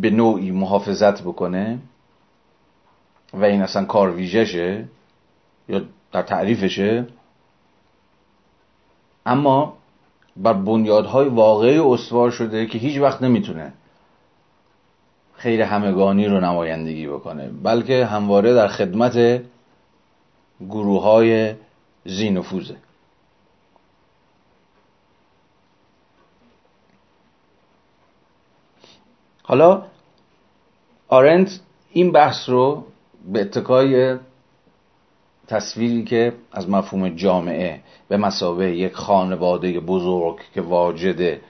به 0.00 0.10
نوعی 0.10 0.50
محافظت 0.50 1.22
بکنه 1.22 1.78
و 3.34 3.44
این 3.44 3.62
اصلا 3.62 3.84
کار 3.84 4.10
ویژشه 4.10 4.84
یا 5.68 5.82
در 6.12 6.22
تعریفشه. 6.22 7.06
اما 9.26 9.76
بر 10.36 10.52
بنیادهای 10.52 11.28
واقعی 11.28 11.78
استوار 11.78 12.30
شده 12.30 12.66
که 12.66 12.78
هیچ 12.78 13.00
وقت 13.00 13.22
نمی‌تونه 13.22 13.72
خیر 15.34 15.62
همگانی 15.62 16.26
رو 16.26 16.40
نمایندگی 16.40 17.06
بکنه 17.06 17.50
بلکه 17.62 18.06
همواره 18.06 18.54
در 18.54 18.68
خدمت 18.68 19.42
گروه 20.60 21.02
های 21.02 21.54
زی 22.04 22.14
زینفوزه 22.16 22.76
حالا 29.42 29.82
آرنت 31.08 31.60
این 31.92 32.12
بحث 32.12 32.48
رو 32.48 32.84
به 33.32 33.40
اتکای 33.40 34.16
تصویری 35.46 36.04
که 36.04 36.32
از 36.52 36.68
مفهوم 36.68 37.08
جامعه 37.08 37.80
به 38.08 38.16
مسابه 38.16 38.76
یک 38.76 38.92
خانواده 38.92 39.80
بزرگ 39.80 40.38
که 40.54 40.60
واجده 40.60 41.40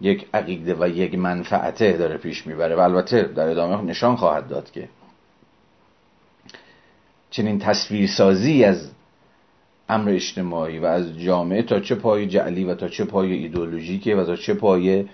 یک 0.00 0.26
عقیده 0.34 0.74
و 0.80 0.88
یک 0.88 1.14
منفعته 1.14 1.92
داره 1.92 2.16
پیش 2.16 2.46
می‌بره 2.46 2.76
و 2.76 2.80
البته 2.80 3.22
در 3.22 3.48
ادامه 3.48 3.82
نشان 3.82 4.16
خواهد 4.16 4.48
داد 4.48 4.70
که 4.70 4.88
چنین 7.30 7.58
تصویرسازی 7.58 8.64
از 8.64 8.90
امر 9.88 10.10
اجتماعی 10.10 10.78
و 10.78 10.84
از 10.86 11.18
جامعه 11.18 11.62
تا 11.62 11.80
چه 11.80 11.94
پای 11.94 12.26
جعلی 12.26 12.64
و 12.64 12.74
تا 12.74 12.88
چه 12.88 13.04
پای 13.04 13.32
ایدولوژیکه 13.32 14.16
و 14.16 14.24
تا 14.24 14.36
چه 14.36 14.54
پای 14.54 15.04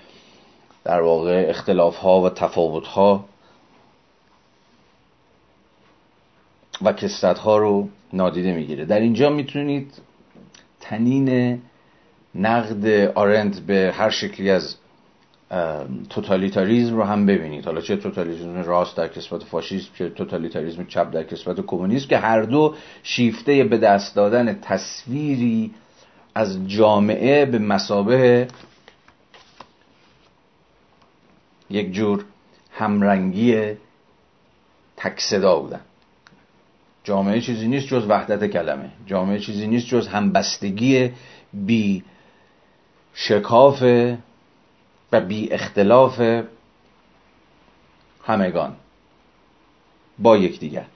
در 0.85 1.01
واقع 1.01 1.47
اختلاف 1.49 1.97
ها 1.97 2.21
و 2.21 2.31
تفاوت 2.31 2.87
ها 2.87 3.25
و 6.83 6.93
کسرت 6.93 7.39
ها 7.39 7.59
رو 7.59 7.89
نادیده 8.13 8.53
می‌گیره. 8.53 8.85
در 8.85 9.01
اینجا 9.01 9.31
می‌تونید 9.31 9.93
تنین 10.81 11.61
نقد 12.35 13.13
آرند 13.15 13.67
به 13.67 13.93
هر 13.95 14.11
شکلی 14.11 14.51
از 14.51 14.77
توتالیتاریزم 16.11 16.97
رو 16.97 17.03
هم 17.03 17.27
ببینید. 17.27 17.65
حالا 17.65 17.81
چه 17.81 17.97
توتالیتاریزم 17.97 18.63
راست 18.63 18.97
در 18.97 19.09
کسبت 19.09 19.45
فاشیسم 19.45 19.89
چه 19.95 20.09
توتالیتاریزم 20.09 20.85
چپ 20.85 21.13
در 21.13 21.25
کسبت 21.25 21.61
کمونیسم 21.61 22.09
که 22.09 22.19
هر 22.19 22.43
دو 22.43 22.75
شیفته 23.03 23.65
به 23.65 23.79
دست 23.79 24.17
دادن 24.17 24.59
تصویری 24.61 25.75
از 26.35 26.69
جامعه 26.69 27.47
به 27.47 27.59
مسابه 27.59 28.49
یک 31.71 31.93
جور 31.93 32.25
همرنگی 32.73 33.73
تکصدا 34.97 35.59
بودن. 35.59 35.81
جامعه 37.05 37.41
چیزی 37.41 37.69
نیست 37.69 37.87
جز 37.87 38.07
وحدت 38.09 38.47
کلمه. 38.47 38.91
جامعه 39.07 39.39
چیزی 39.39 39.67
نیست 39.67 39.87
جز 39.87 40.09
همبستگی 40.09 41.11
بی 41.53 42.05
شکاف 43.15 43.83
و 45.13 45.21
بی 45.21 45.53
اختلاف 45.53 46.43
همگان. 48.25 48.77
با 50.19 50.37
یکدیگر. 50.37 50.87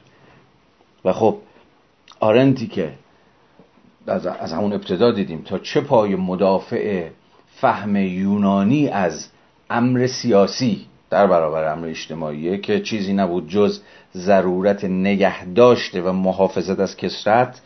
و 1.05 1.12
خب 1.12 1.39
آرنتی 2.21 2.67
که 2.67 2.93
از 4.07 4.53
همون 4.53 4.73
ابتدا 4.73 5.12
دیدیم 5.12 5.43
تا 5.43 5.59
چه 5.59 5.81
پای 5.81 6.15
مدافع 6.15 7.09
فهم 7.57 7.97
یونانی 7.97 8.89
از 8.89 9.29
امر 9.71 10.07
سیاسی 10.07 10.87
در 11.11 11.27
برابر 11.27 11.73
امر 11.73 11.87
اجتماعیه 11.87 12.59
که 12.59 12.81
چیزی 12.81 13.12
نبود 13.12 13.49
جز 13.49 13.81
ضرورت 14.15 14.85
نگه 14.85 15.45
داشته 15.45 16.03
و 16.03 16.12
محافظت 16.12 16.81
از 16.81 16.97
کسرت 16.97 17.61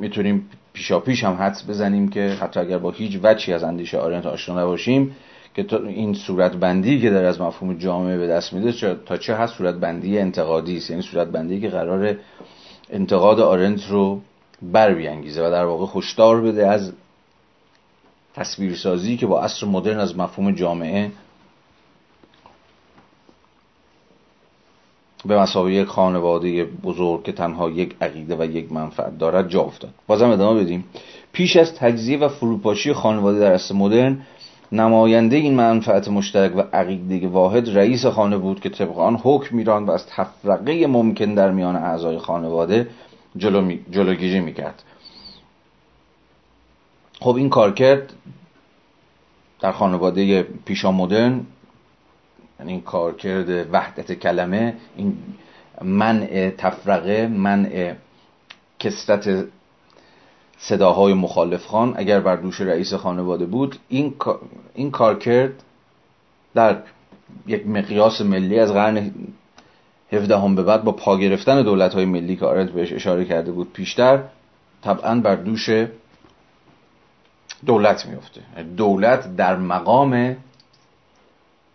می‌تونیم 0.00 0.50
پیشا 0.78 1.00
پیش 1.00 1.24
هم 1.24 1.34
حدس 1.34 1.68
بزنیم 1.68 2.08
که 2.08 2.36
حتی 2.40 2.60
اگر 2.60 2.78
با 2.78 2.90
هیچ 2.90 3.18
وچی 3.22 3.52
از 3.52 3.62
اندیشه 3.62 3.98
آرنت 3.98 4.26
آشنا 4.26 4.60
نباشیم 4.60 5.16
که 5.54 5.66
این 5.86 6.14
صورت 6.14 6.56
بندی 6.56 7.00
که 7.00 7.10
در 7.10 7.24
از 7.24 7.40
مفهوم 7.40 7.78
جامعه 7.78 8.18
به 8.18 8.26
دست 8.26 8.52
میده 8.52 8.96
تا 9.06 9.16
چه 9.16 9.34
هست 9.34 9.54
صورت 9.54 9.74
بندی 9.74 10.18
انتقادی 10.18 10.76
است؟ 10.76 10.90
یعنی 10.90 11.02
صورت 11.02 11.28
بندی 11.28 11.60
که 11.60 11.68
قرار 11.68 12.16
انتقاد 12.90 13.40
آرنت 13.40 13.86
رو 13.88 14.20
بر 14.62 14.94
بیانگیزه 14.94 15.46
و 15.46 15.50
در 15.50 15.64
واقع 15.64 15.86
خوشدار 15.86 16.40
بده 16.40 16.66
از 16.66 16.92
تصویرسازی 18.34 19.16
که 19.16 19.26
با 19.26 19.40
عصر 19.40 19.66
مدرن 19.66 19.98
از 19.98 20.18
مفهوم 20.18 20.54
جامعه 20.54 21.10
به 25.26 25.38
مسابقه 25.38 25.72
یک 25.72 25.86
خانواده 25.86 26.64
بزرگ 26.64 27.22
که 27.22 27.32
تنها 27.32 27.70
یک 27.70 27.96
عقیده 28.00 28.36
و 28.36 28.44
یک 28.44 28.72
منفعت 28.72 29.18
دارد 29.18 29.48
جا 29.48 29.60
افتاد 29.60 29.90
بازم 30.06 30.30
ادامه 30.30 30.60
بدیم 30.60 30.84
پیش 31.32 31.56
از 31.56 31.74
تجزیه 31.74 32.18
و 32.18 32.28
فروپاشی 32.28 32.92
خانواده 32.92 33.38
در 33.38 33.52
عصر 33.52 33.74
مدرن 33.74 34.18
نماینده 34.72 35.36
این 35.36 35.54
منفعت 35.54 36.08
مشترک 36.08 36.56
و 36.56 36.60
عقیده 36.60 37.28
واحد 37.28 37.76
رئیس 37.76 38.06
خانه 38.06 38.36
بود 38.36 38.60
که 38.60 38.68
طبق 38.68 38.98
آن 38.98 39.16
حکم 39.22 39.56
میراند 39.56 39.88
و 39.88 39.92
از 39.92 40.06
تفرقه 40.06 40.86
ممکن 40.86 41.34
در 41.34 41.50
میان 41.50 41.76
اعضای 41.76 42.18
خانواده 42.18 42.88
جلو. 43.36 43.72
جلوگیری 43.90 44.40
می‌کرد 44.40 44.82
خب 47.20 47.36
این 47.36 47.48
کار 47.48 47.74
کرد 47.74 48.12
در 49.60 49.72
خانواده 49.72 50.42
پیشا 50.42 50.92
مدرن 50.92 51.46
یعنی 52.58 52.72
این 52.72 52.80
کارکرد 52.80 53.68
وحدت 53.72 54.12
کلمه 54.12 54.74
این 54.96 55.18
منع 55.82 56.50
تفرقه 56.58 57.26
منع 57.26 57.94
کسرت 58.78 59.44
صداهای 60.58 61.12
مخالف 61.14 61.66
خان. 61.66 61.94
اگر 61.96 62.20
بر 62.20 62.36
دوش 62.36 62.60
رئیس 62.60 62.94
خانواده 62.94 63.46
بود 63.46 63.76
این 63.88 64.14
این 64.74 64.90
کارکرد 64.90 65.62
در 66.54 66.82
یک 67.46 67.66
مقیاس 67.66 68.20
ملی 68.20 68.58
از 68.58 68.72
قرن 68.72 69.10
17 70.12 70.38
هم 70.38 70.54
به 70.54 70.62
بعد 70.62 70.84
با 70.84 70.92
پا 70.92 71.16
گرفتن 71.18 71.62
دولت 71.62 71.94
های 71.94 72.04
ملی 72.04 72.36
که 72.36 72.44
آرنت 72.44 72.70
بهش 72.70 72.92
اشاره 72.92 73.24
کرده 73.24 73.52
بود 73.52 73.72
پیشتر 73.72 74.22
طبعا 74.82 75.20
بر 75.20 75.34
دوش 75.36 75.70
دولت 77.66 78.06
میفته 78.06 78.40
دولت 78.76 79.36
در 79.36 79.56
مقام 79.56 80.36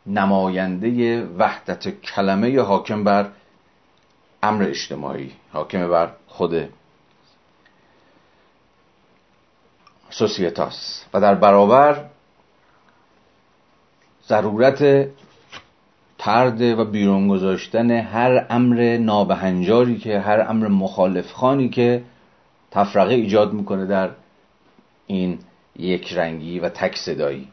نماینده 0.08 1.24
وحدت 1.24 2.02
کلمه 2.02 2.62
حاکم 2.62 3.04
بر 3.04 3.30
امر 4.44 4.64
اجتماعی 4.64 5.32
حاکم 5.52 5.90
بر 5.90 6.12
خود 6.28 6.70
سوسیتاس. 10.10 11.06
و 11.14 11.22
در 11.22 11.36
برابر 11.36 12.06
ضرورت 14.28 15.10
ترد 16.18 16.62
و 16.62 16.86
بیرون 16.86 17.28
گذاشتن 17.28 17.92
هر 17.92 18.46
امر 18.50 18.98
نابهنجاری 18.98 19.98
که 19.98 20.20
هر 20.20 20.46
امر 20.50 20.68
مخالف 20.68 21.32
خانی 21.32 21.70
که 21.70 22.04
تفرقه 22.72 23.14
ایجاد 23.14 23.54
می‌کنه 23.54 23.86
در 23.86 24.10
این 25.08 25.40
یک 25.76 26.14
رنگی 26.14 26.60
و 26.60 26.70
تک 26.70 26.96
صدایی. 26.96 27.48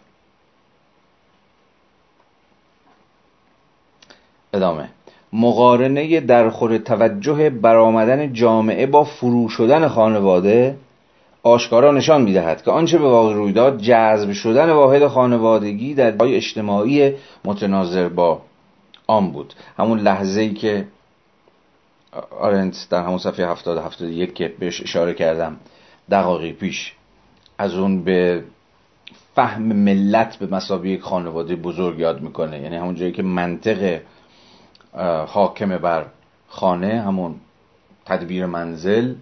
ادامه. 4.55 4.89
مقارنه 5.33 6.21
درخور 6.21 6.79
توجه 6.79 7.51
برآمدن 7.51 8.33
جامعه 8.33 8.87
با 8.87 9.05
فرو 9.05 9.49
شدن 9.49 9.89
خانواده 9.89 10.77
آشکارا 11.43 11.93
نشان 11.93 12.23
می‌دهد 12.23 12.63
که 12.63 12.71
آنچه 12.71 12.99
به 12.99 13.09
واقع 13.09 13.35
روی 13.35 13.53
داد 13.53 13.79
جذب 13.79 14.33
شدن 14.33 14.71
واحد 14.71 15.07
خانوادگی 15.07 15.95
در 15.95 16.17
جای 16.17 16.37
اجتماعی 16.37 17.13
متناظر 17.45 18.09
با 18.09 18.43
آن 19.07 19.31
بود. 19.33 19.55
همون 19.79 19.99
لحظه 19.99 20.41
ای 20.41 20.55
که 20.55 20.87
آرنت 22.41 22.87
در 22.91 23.03
همون 23.03 23.19
صفحه 23.19 23.47
70 23.47 23.79
71 23.79 24.35
که 24.35 24.53
بهش 24.59 24.83
اشاره 24.83 25.15
کردم 25.15 25.57
دقایق 26.11 26.57
پیش 26.57 26.95
از 27.59 27.75
اون 27.75 28.05
به 28.05 28.45
فهم 29.35 29.63
ملت 29.63 30.37
به 30.37 30.47
مسابقه 30.47 30.89
یک 30.89 31.01
خانواده 31.01 31.57
بزرگ 31.57 31.99
یاد 31.99 32.21
می‌کنه. 32.21 32.61
یعنی 32.61 32.77
همون 32.77 32.95
جایی 32.95 33.13
که 33.13 33.23
منطق 33.23 34.01
حاکم 35.27 35.79
بر 35.79 36.07
خانه 36.49 37.01
همون 37.01 37.35
تدبیر 38.07 38.47
منزل 38.47 39.15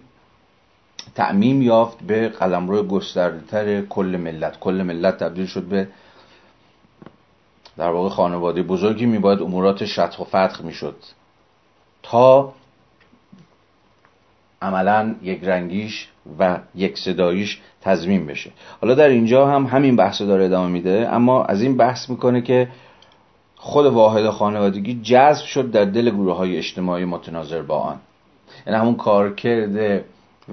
تعمیم 1.15 1.61
یافت 1.61 1.97
به 2.03 2.29
قلمرو 2.29 2.83
گستردهتر 2.83 3.81
کل 3.81 4.17
ملت. 4.23 4.59
کل 4.59 4.81
ملت 4.81 5.17
تبدیل 5.17 5.45
شد 5.45 5.63
به 5.63 5.87
در 7.77 7.89
واقع 7.89 8.09
خانواده 8.09 8.63
بزرگی. 8.63 9.05
میباید 9.05 9.41
امورات 9.41 9.85
شطح 9.85 10.21
و 10.21 10.23
فتح 10.23 10.61
می‌شد 10.61 10.95
تا 12.03 12.53
عملا 14.61 15.15
یک 15.21 15.43
رنگیش 15.43 16.09
و 16.39 16.59
یک 16.75 16.97
صداییش 16.97 17.61
تضمین 17.81 18.25
بشه. 18.25 18.51
حالا 18.81 18.95
در 18.95 19.09
اینجا 19.09 19.47
هم 19.47 19.65
همین 19.65 19.95
بحث 19.95 20.21
داره 20.21 20.45
ادامه 20.45 20.69
میده 20.69 21.09
اما 21.11 21.43
از 21.43 21.61
این 21.61 21.77
بحث 21.77 22.09
می‌کنه 22.09 22.41
که 22.41 22.67
خود 23.61 23.85
واحد 23.85 24.29
خانوادگی 24.29 24.99
جذب 25.03 25.45
شد 25.45 25.71
در 25.71 25.85
دل 25.85 26.09
گروه 26.09 26.35
های 26.35 26.57
اجتماعی 26.57 27.05
متناظر 27.05 27.61
با 27.61 27.77
آن. 27.77 27.97
یعنی 28.67 28.79
همون 28.79 28.95
کارکرد 28.95 30.03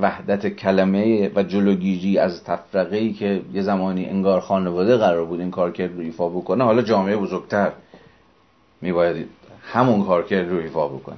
وحدت 0.00 0.48
کلمه 0.48 1.30
و 1.34 1.42
جلوگیری 1.42 2.18
از 2.18 2.44
تفرقه 2.44 2.96
ای 2.96 3.12
که 3.12 3.42
یه 3.52 3.62
زمانی 3.62 4.06
انگار 4.06 4.40
خانواده 4.40 4.96
قرار 4.96 5.24
بود 5.24 5.40
این 5.40 5.50
کارکرد 5.50 5.94
رو 5.94 6.00
ایفا 6.00 6.28
بکنه 6.28 6.64
حالا 6.64 6.82
جامعه 6.82 7.16
بزرگتر 7.16 7.72
میباید 8.80 9.28
همون 9.62 10.04
کارکرد 10.04 10.50
رو 10.50 10.56
ایفا 10.56 10.88
بکنه. 10.88 11.16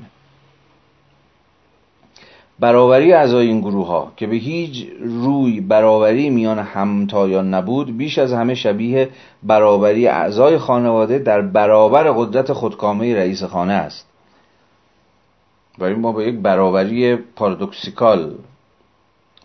برابری 2.60 3.12
اعضای 3.12 3.46
این 3.46 3.60
گروه 3.60 3.86
ها 3.86 4.12
که 4.16 4.26
به 4.26 4.36
هیچ 4.36 4.86
روی 5.00 5.60
برابری 5.60 6.30
میان 6.30 6.58
همتایان 6.58 7.54
نبود 7.54 7.96
بیش 7.96 8.18
از 8.18 8.32
همه 8.32 8.54
شبیه 8.54 9.08
برابری 9.42 10.06
اعضای 10.06 10.58
خانواده 10.58 11.18
در 11.18 11.40
برابر 11.40 12.10
قدرت 12.10 12.52
خودکامه 12.52 13.16
رئیس 13.16 13.44
خانه 13.44 13.72
است. 13.72 14.08
برای 15.78 15.94
ما 15.94 16.12
با 16.12 16.22
یک 16.22 16.38
برابری 16.38 17.16
پارادوکسیکال 17.16 18.34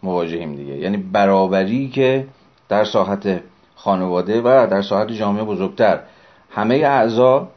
مواجهیم 0.04 0.56
دیگه. 0.56 0.78
یعنی 0.78 0.98
برابری 0.98 1.90
که 1.90 2.28
در 2.70 2.86
ساحت 2.86 3.42
خانواده 3.76 4.42
و 4.42 4.68
در 4.72 4.82
ساحت 4.82 5.12
جامعه 5.12 5.44
بزرگتر. 5.44 6.00
همه 6.50 6.76
اعضا 6.76 7.48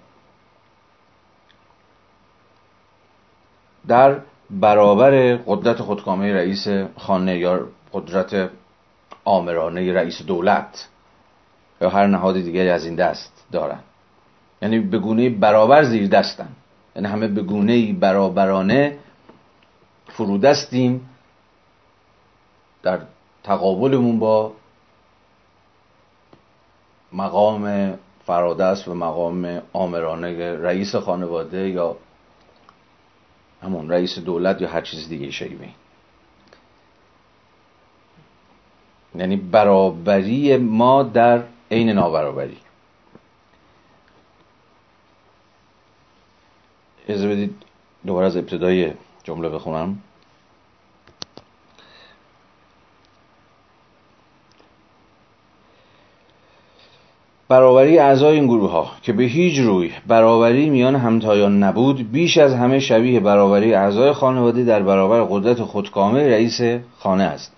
در 3.89 4.17
برابر 4.51 5.37
قدرت 5.37 5.83
خودکامه 5.83 6.35
رئیس 6.35 6.69
خانه 6.97 7.39
یا 7.39 7.69
قدرت 7.93 8.51
آمرانه 9.25 9.93
رئیس 9.93 10.23
دولت 10.23 10.89
یا 11.81 11.89
هر 11.91 12.07
نهاد 12.07 12.35
دیگری 12.35 12.71
از 12.71 12.85
این 12.85 12.95
دست 12.95 13.45
دارن. 13.53 13.79
یعنی 14.63 14.79
به 14.79 14.99
گونه 14.99 15.31
برابر 15.31 15.85
زیر 15.85 16.09
دستن. 16.09 16.49
یعنی 16.97 17.09
همه 17.09 17.29
به 17.29 17.43
گونه 17.43 17.93
برابرانه 17.93 18.99
فرودستیم 20.09 21.09
در 22.83 23.01
تقابلمون 23.45 24.19
با 24.19 24.53
مقام 27.13 27.95
فرادست 28.27 28.89
و 28.89 28.95
مقام 28.95 29.63
آمرانه 29.73 30.53
رئیس 30.55 30.95
خانواده 30.95 31.69
یا 31.69 31.97
همون 33.67 33.91
رئیس 33.91 34.19
دولت 34.19 34.61
یا 34.61 34.69
هر 34.69 34.81
چیز 34.81 35.09
دیگه 35.09 35.31
شیبه 35.31 35.69
یعنی 39.15 39.37
برابری 39.37 40.57
ما 40.57 41.03
در 41.03 41.43
عین 41.71 41.91
نابرابری. 41.91 42.57
اجازه 47.09 47.29
بدید 47.29 47.63
دوباره 48.07 48.27
از 48.27 48.37
ابتدای 48.37 48.93
جمله 49.25 49.49
بخونم. 49.49 49.99
برابری 57.49 57.99
اعضای 57.99 58.35
این 58.35 58.47
گروه 58.47 58.71
ها 58.71 58.91
که 59.03 59.13
به 59.13 59.25
هیچ 59.25 59.59
روی 59.59 59.91
برابری 60.07 60.71
میان 60.71 60.97
همتایان 60.97 61.63
نبود 61.63 62.13
بیش 62.13 62.39
از 62.39 62.55
همه 62.55 62.79
شبیه 62.79 63.21
برابری 63.21 63.75
اعضای 63.75 64.13
خانواده 64.13 64.65
در 64.65 64.83
برابر 64.83 65.23
قدرت 65.23 65.63
خودکامه 65.63 66.29
رئیس 66.29 66.61
خانه 66.99 67.23
است. 67.23 67.53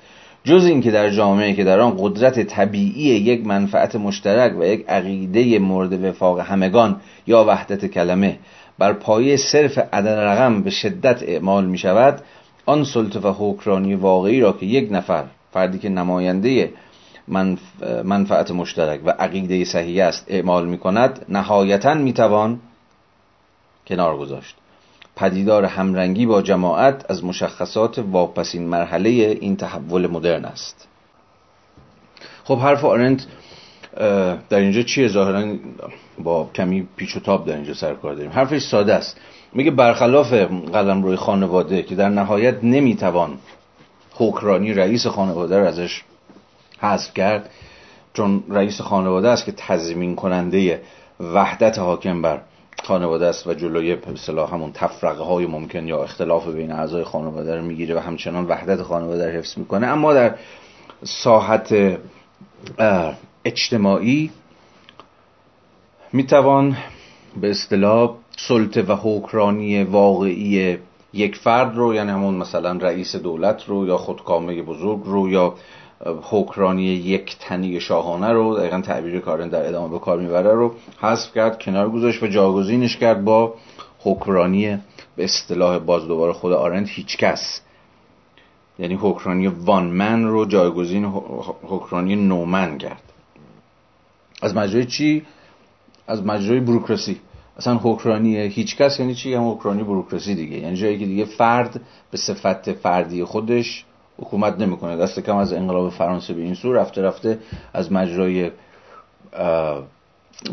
جز 0.45 0.67
اینکه 0.67 0.91
در 0.91 1.11
جامعه 1.11 1.53
که 1.53 1.65
در 1.65 1.81
آن 1.81 1.97
قدرت 1.99 2.43
طبیعی 2.43 3.05
یک 3.05 3.47
منفعت 3.47 3.97
مشترک 3.97 4.61
و 4.61 4.65
یک 4.65 4.85
عقیده 4.89 5.59
مورد 5.59 6.05
وفاق 6.05 6.41
همگان 6.41 6.97
یا 7.27 7.45
وحدت 7.45 7.87
کلمه 7.87 8.39
بر 8.79 8.93
پایه 8.93 9.37
صرف 9.37 9.79
عدد 9.93 10.09
رقم 10.09 10.63
به 10.63 10.71
شدت 10.71 11.23
اعمال 11.23 11.67
می 11.67 11.79
شود 11.79 12.21
آن 12.67 12.85
سلطه 12.85 13.21
و 13.21 13.35
حکرانی 13.39 13.95
واقعی 13.95 14.41
را 14.41 14.53
که 14.53 14.67
یک 14.67 14.89
نفر 14.93 15.25
فردی 15.53 15.79
که 15.79 15.89
نماینده 15.89 16.71
منفعت 18.05 18.51
مشترک 18.51 19.01
و 19.05 19.11
عقیده 19.11 19.65
صحیح 19.65 20.05
است 20.05 20.25
اعمال 20.29 20.67
می 20.67 20.79
کند 20.79 21.27
نهایتا 21.29 21.95
می 21.95 22.13
توان 22.13 22.61
کنار 23.87 24.17
گذاشت. 24.17 24.57
پدیدار 25.17 25.65
همرنگی 25.65 26.27
با 26.27 26.43
جماعت 26.43 27.11
از 27.11 27.25
مشخصات 27.25 27.99
واپسین 27.99 28.69
مرحله 28.69 29.09
این 29.41 29.57
تحول 29.57 30.07
مدرن 30.07 30.45
است. 30.45 30.89
خب 32.45 32.59
حرف 32.59 32.85
آرنت 32.85 33.27
در 34.49 34.59
اینجا 34.59 34.83
چیه؟ 34.83 35.09
ظاهرا 35.09 35.55
با 36.19 36.51
کمی 36.55 36.89
پیچ 36.97 37.17
و 37.17 37.21
تاب 37.21 37.47
در 37.47 37.55
اینجا 37.55 37.75
سر 37.75 37.95
کار 37.95 38.15
داریم. 38.15 38.31
حرفش 38.31 38.63
ساده 38.63 38.95
است. 38.95 39.21
میگه 39.53 39.71
برخلاف 39.71 40.33
قلم 40.73 41.03
روی 41.03 41.17
خانواده 41.17 41.83
که 41.83 41.95
در 41.95 42.09
نهایت 42.09 42.65
نمی‌توان 42.65 43.39
حکرانی 44.15 44.75
رئیس 44.75 45.07
خانواده 45.07 45.59
رو 45.59 45.67
ازش 45.67 46.03
حذف 46.81 47.15
کرد 47.15 47.51
چون 48.15 48.45
رئیس 48.49 48.81
خانواده 48.81 49.29
است 49.29 49.45
که 49.45 49.53
تضمین 49.53 50.15
کننده 50.15 50.83
وحدت 51.21 51.79
حاکم 51.79 52.23
بر 52.23 52.41
خانواده 52.85 53.27
است 53.27 53.47
و 53.47 53.55
جلوی 53.55 53.93
اصطلاح 53.93 54.55
همون 54.55 54.73
تفرقه 54.73 55.25
های 55.25 55.47
ممکن 55.47 55.89
یا 55.89 56.03
اختلاف 56.03 56.49
بین 56.49 56.73
اعضای 56.73 57.05
خانواده 57.05 57.57
رو 57.57 57.63
می‌گیره 57.63 57.95
و 57.95 57.99
همچنان 57.99 58.47
وحدت 58.47 58.83
خانواده 58.83 59.27
رو 59.27 59.39
حفظ 59.39 59.59
می‌کنه. 59.59 59.87
اما 59.87 60.15
در 60.15 60.35
ساحت 61.05 61.99
اجتماعی 63.45 64.31
می‌توان 66.13 66.77
به 67.41 67.51
اصطلاح 67.51 68.15
سلطه 68.37 68.83
و 68.83 68.97
حکرانی 69.03 69.85
واقعی 69.85 70.79
یک 71.13 71.37
فرد 71.37 71.77
رو 71.77 71.95
یعنی 71.95 72.11
همون 72.11 72.35
مثلا 72.35 72.73
رئیس 72.73 73.17
دولت 73.17 73.65
رو 73.65 73.87
یا 73.87 73.97
خودکامه 73.97 74.63
بزرگ 74.63 75.01
رو 75.05 75.29
یا 75.29 75.55
حکرانی 76.07 76.83
یک 76.85 77.37
تنی 77.41 77.81
شاهانه 77.81 78.29
رو 78.29 78.57
دقیقا 78.59 78.81
تعبیر 78.81 79.21
کارن 79.21 79.49
در 79.49 79.69
ادامه 79.69 79.89
به 79.89 79.99
کار 79.99 80.19
می‌بره 80.19 80.55
رو 80.55 80.75
حذف 81.01 81.35
کرد 81.35 81.63
کنار 81.63 81.91
گذاشت 81.91 82.23
و 82.23 82.27
جاگزینش 82.27 82.97
کرد 82.97 83.25
با 83.25 83.55
حکرانی 83.99 84.79
به 85.17 85.25
اصطلاح 85.25 85.79
باز 85.79 86.09
دوباره 86.09 86.33
خود 86.33 86.53
آرند 86.53 86.89
هیچ 86.89 87.17
کس 87.17 87.61
یعنی 88.79 88.99
حکرانی 89.01 89.47
وان 89.47 89.87
من 89.87 90.25
رو 90.25 90.45
جایگزین 90.45 91.05
حکرانی 91.63 92.17
نومن 92.17 92.79
کرد 92.79 93.03
از 94.43 94.57
مجرای 94.57 94.87
چی؟ 94.87 95.27
از 96.07 96.27
مجرای 96.27 96.61
بروکراسی 96.61 97.21
اصلا 97.57 97.81
حکرانی 97.83 98.37
هیچ 98.37 98.77
کس 98.77 99.01
یعنی 99.01 99.15
چی؟ 99.15 99.35
هم 99.35 99.49
حکرانی 99.49 99.83
بروکراسی 99.83 100.35
دیگه 100.35 100.59
یعنی 100.59 100.77
جایی 100.77 100.99
که 100.99 101.07
دیگه 101.07 101.25
فرد 101.25 101.81
به 102.11 102.19
صفت 102.19 102.73
فردی 102.73 103.25
خودش 103.25 103.85
حکومت 104.19 104.59
نمی‌کنه. 104.59 104.97
دست 104.97 105.21
کم 105.21 105.37
از 105.37 105.53
انقلاب 105.53 105.91
فرانسه 105.91 106.35
به 106.35 106.43
این 106.43 106.55
سو 106.55 106.73
رفته 106.73 107.03
رفته 107.03 107.39
از 107.75 107.93
مجرای 107.93 108.51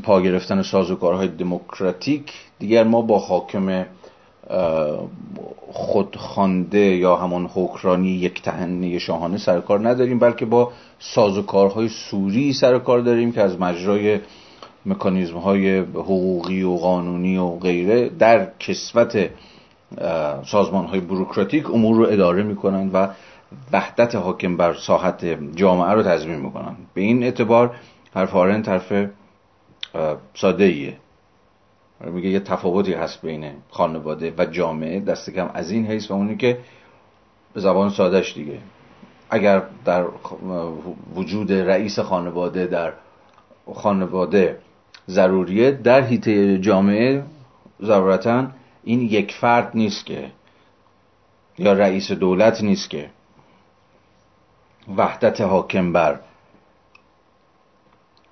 پا 0.03 0.21
گرفتن 0.21 0.61
سازوکارهای 0.61 1.27
دموکراتیک 1.27 2.33
دیگر 2.59 2.83
ما 2.83 3.01
با 3.01 3.19
حاکم 3.19 3.85
خودخوانده 5.71 6.79
یا 6.79 7.15
همون 7.15 7.49
حکرانی 7.53 8.09
یک 8.09 8.41
تهنه 8.41 8.99
شاهانه 8.99 9.37
سرکار 9.37 9.89
نداریم 9.89 10.19
بلکه 10.19 10.45
با 10.45 10.71
سازوکارهای 10.99 11.89
سوری 11.89 12.53
سرکار 12.53 12.99
داریم 12.99 13.31
که 13.31 13.41
از 13.41 13.59
مجرای 13.59 14.19
مکانیزم 14.85 15.37
های 15.37 15.79
حقوقی 15.79 16.63
و 16.63 16.75
قانونی 16.75 17.37
و 17.37 17.49
غیره 17.49 18.09
در 18.09 18.47
کسوت 18.59 19.29
سازمان 20.45 20.85
های 20.85 20.99
بروکراتیک 20.99 21.69
امور 21.69 21.95
رو 21.95 22.05
اداره 22.09 22.43
می‌کنن 22.43 22.89
و 22.93 23.07
وحدت 23.73 24.15
حاکم 24.15 24.57
بر 24.57 24.73
ساحت 24.73 25.25
جامعه 25.55 25.91
رو 25.91 26.03
تضمین 26.03 26.39
می‌کنن. 26.39 26.75
به 26.93 27.01
این 27.01 27.23
اعتبار 27.23 27.75
حرف 28.15 28.35
آرنت 28.35 28.69
حرف 28.69 29.09
ساده 30.33 30.63
ایه 30.63 30.97
میگه 32.05 32.29
یه 32.29 32.39
تفاوتی 32.39 32.93
هست 32.93 33.21
بین 33.21 33.51
خانواده 33.69 34.33
و 34.37 34.45
جامعه. 34.45 34.99
دست 34.99 35.29
کم 35.29 35.49
از 35.53 35.71
این 35.71 35.87
حیث 35.87 36.11
و 36.11 36.13
اونی 36.13 36.37
که 36.37 36.57
به 37.53 37.59
زبان 37.59 37.89
سادهش 37.89 38.33
دیگه. 38.33 38.59
اگر 39.29 39.63
در 39.85 40.05
وجود 41.15 41.53
رئیس 41.53 41.99
خانواده 41.99 42.67
در 42.67 42.93
خانواده 43.73 44.59
ضروریه 45.09 45.71
در 45.71 46.01
حیطه 46.01 46.57
جامعه 46.57 47.23
ضرورتا 47.81 48.47
این 48.83 49.01
یک 49.01 49.31
فرد 49.31 49.71
نیست 49.73 50.05
که 50.05 50.31
یا 51.57 51.73
رئیس 51.73 52.11
دولت 52.11 52.63
نیست 52.63 52.89
که 52.89 53.09
وحدت 54.97 55.41
حاکم 55.41 55.93
بر 55.93 56.19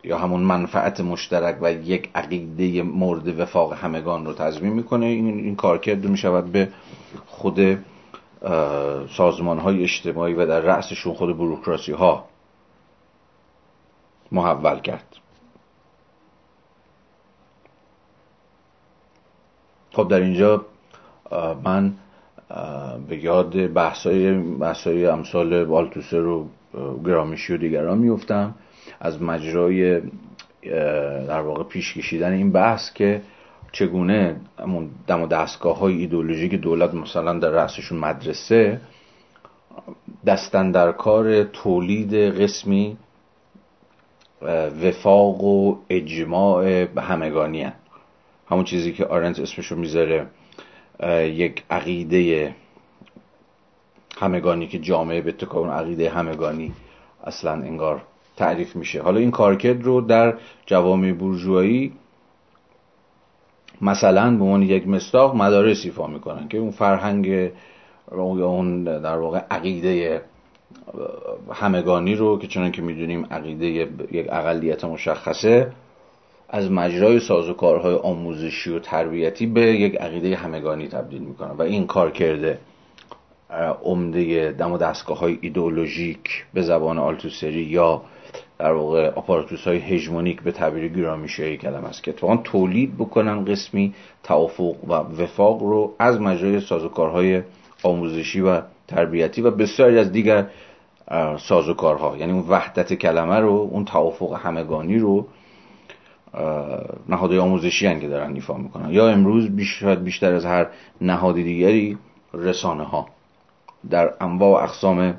یا 0.04 0.18
همون 0.18 0.42
منفعت 0.42 1.02
مشترک 1.02 1.58
و 1.62 1.74
یک 1.74 2.10
عقیده 2.16 2.84
مورد 2.84 3.40
وفاق 3.40 3.74
همگان 3.74 4.26
رو 4.26 4.34
تضمین 4.34 4.74
می‌کنه. 4.74 5.06
این, 5.06 5.28
این 5.28 5.56
کارکرد 5.56 6.06
می 6.06 6.18
شود 6.18 6.52
به 6.52 6.70
خود 7.26 7.86
سازمان 9.18 9.60
های 9.60 9.84
اجتماعی 9.84 10.34
و 10.34 10.46
در 10.46 10.60
رأسشون 10.60 11.14
خود 11.14 11.38
بروکراسی 11.38 11.92
ها 11.92 12.26
محول 14.32 14.80
کرد. 14.80 15.16
خب 19.92 20.08
در 20.08 20.20
اینجا 20.20 20.66
من 21.64 21.94
به 23.10 23.24
یاد 23.24 23.74
بحثای 23.74 24.34
بحثای 24.34 25.06
امثال 25.06 25.64
والتوسر 25.64 26.26
و 26.26 26.48
گرامشی 27.06 27.54
و 27.54 27.58
دیگران 27.58 27.98
میفتم 27.98 28.56
از 29.00 29.22
مجرای 29.22 30.02
در 31.28 31.42
واقع 31.42 31.64
پیش 31.64 31.94
کشیدن 31.94 32.34
این 32.34 32.52
بحث 32.52 32.94
که 32.94 33.22
چگونه 33.72 34.36
دم 35.08 35.22
و 35.22 35.28
دستگاه 35.28 35.80
های 35.80 35.94
ایدولوژیک 35.98 36.56
دولت 36.56 36.94
مثلا 36.94 37.40
در 37.40 37.50
رأسشون 37.50 37.98
مدرسه 37.98 38.82
دستن 40.26 40.72
در 40.72 40.92
کار 40.92 41.44
تولید 41.44 42.14
قسمی 42.14 42.98
وفاق 44.84 45.44
و 45.44 45.78
اجماع 45.90 46.88
همگانی 46.98 47.62
هن. 47.62 47.74
همون 48.50 48.64
چیزی 48.64 48.94
که 48.94 49.06
آرنت 49.06 49.40
اسمشو 49.40 49.76
می‌ذاره 49.76 50.28
یک 51.24 51.64
عقیده 51.70 52.56
همگانی 54.18 54.68
که 54.68 54.80
جامعه 54.80 55.22
به 55.22 55.32
اون 55.54 55.70
عقیده 55.70 56.10
همگانی 56.10 56.74
اصلا 57.24 57.52
انگار 57.52 58.02
تعریف 58.38 58.76
میشه. 58.76 59.02
حالا 59.02 59.20
این 59.20 59.32
کارکرد 59.32 59.84
رو 59.84 60.02
در 60.02 60.34
جوامع 60.66 61.12
بورژوایی 61.14 61.94
مثلا 63.82 64.38
به 64.38 64.44
عنوان 64.44 64.62
یک 64.62 64.88
مستاق 64.88 65.36
مدارس 65.36 65.86
ایفا 65.86 66.08
می‌کنن 66.08 66.48
که 66.48 66.58
اون 66.58 66.72
فرهنگ 66.72 67.52
اون 68.12 68.84
در 68.84 69.18
واقع 69.18 69.42
عقیده 69.52 70.22
همگانی 71.54 72.16
رو 72.16 72.40
که 72.40 72.48
چنان 72.48 72.72
که 72.72 72.82
می‌دونیم 72.82 73.26
عقیده 73.32 73.66
یک 74.12 74.28
اقلیت 74.30 74.86
مشخصه 74.86 75.72
از 76.54 76.72
مجرای 76.72 77.20
سازوکارهای 77.20 77.96
آموزشی 77.96 78.70
و 78.70 78.80
تربیتی 78.80 79.46
به 79.46 79.62
یک 79.62 79.96
عقیده 79.96 80.36
همگانی 80.36 80.88
تبدیل 80.88 81.22
می‌کنن 81.22 81.52
و 81.52 81.62
این 81.62 81.88
کار 81.88 82.12
کرده. 82.12 82.60
عمده 83.84 84.52
دم 84.52 84.72
و 84.72 84.78
دستگاه 84.78 85.20
های 85.20 85.38
ایدئولوژیک 85.42 86.46
به 86.54 86.62
زبان 86.62 86.98
آلتوسری 86.98 87.62
یا 87.62 88.02
در 88.60 88.72
واقع 88.72 89.10
آپاراتوس 89.10 89.68
های 89.68 89.78
هژمونیک 89.78 90.42
به 90.42 90.52
تعبیر 90.52 90.88
گرامی 90.88 91.28
ای 91.40 91.58
کلم 91.58 91.84
است 91.86 92.04
که 92.04 92.12
اتفاقا 92.12 92.38
تولید 92.38 92.98
بکنن 92.98 93.46
قسمی 93.46 93.94
توافق 94.24 94.76
و 94.88 94.94
وفاق 94.94 95.62
رو 95.62 95.94
از 96.00 96.22
مجرای 96.22 96.60
سازوکارهای 96.60 97.42
آموزشی 97.84 98.42
و 98.42 98.62
تربیتی 98.88 99.42
و 99.42 99.52
بسیاری 99.52 100.00
از 100.00 100.12
دیگر 100.12 100.48
سازوکارها. 101.40 102.18
یعنی 102.18 102.32
اون 102.32 102.46
وحدت 102.50 102.94
کلمه 102.94 103.40
رو 103.40 103.70
اون 103.72 103.86
توافق 103.86 104.34
همگانی 104.34 105.00
رو 105.00 105.28
نهادهای 107.10 107.40
آموزشی 107.40 107.88
هن 107.88 108.00
که 108.00 108.08
دارن 108.08 108.34
ایفا 108.34 108.58
می‌کنن. 108.58 108.92
یا 108.92 109.10
امروز 109.10 109.50
بیشتر, 109.50 109.96
بیشتر 109.96 110.34
از 110.34 110.46
هر 110.46 110.68
نهاد 111.02 111.36
دیگری 111.36 111.98
رسانه 112.34 112.84
ها 112.84 113.08
در 113.90 114.14
انواع 114.22 114.62
و 114.62 114.64
اقسام 114.64 115.14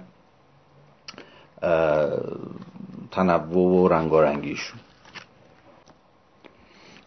تنوع 3.10 3.82
و 3.82 3.88
رنگارنگیشون 3.88 4.80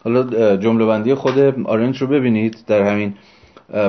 حالا 0.04 0.56
جمله 0.56 0.86
بندی 0.86 1.14
خود 1.14 1.38
آرنت 1.66 1.96
رو 1.96 2.06
ببینید. 2.06 2.56
در 2.66 2.82
همین 2.82 3.14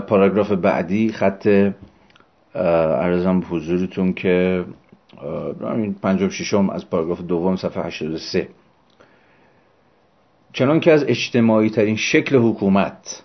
پاراگراف 0.07 0.51
بعدی 0.51 1.11
خط 1.11 1.71
ارزم 2.55 3.39
به 3.39 3.45
حضورتون 3.45 4.13
که 4.13 4.65
همین 5.61 5.93
پنجاب 5.93 6.29
ششم 6.29 6.69
از 6.69 6.89
پاراگراف 6.89 7.21
دوم 7.21 7.55
صفحه 7.55 7.83
83 7.83 8.47
چنان 10.53 10.79
که 10.79 10.91
از 10.91 11.03
اجتماعی 11.03 11.69
ترین 11.69 11.95
شکل 11.95 12.35
حکومت 12.35 13.23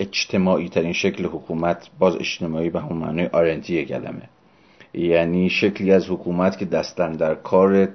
اجتماعی 0.00 0.68
ترین 0.68 0.92
شکل 0.92 1.24
حکومت 1.26 1.88
باز 1.98 2.16
اجتماعی 2.16 2.70
به 2.70 2.80
همون 2.80 2.98
معنی 2.98 3.26
آرنتی 3.26 3.84
کلمه. 3.84 4.28
یعنی 4.94 5.50
شکلی 5.50 5.92
از 5.92 6.10
حکومت 6.10 6.58
که 6.58 6.64
دستن 6.64 7.12
در 7.12 7.34
کار 7.34 7.88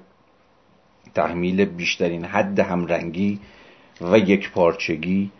تحمیل 1.16 1.66
بیشترین 1.66 2.26
حد 2.26 2.60
همرنگی 2.60 3.40
و 4.02 4.18
یک 4.18 4.52
پارچگی 4.52 5.32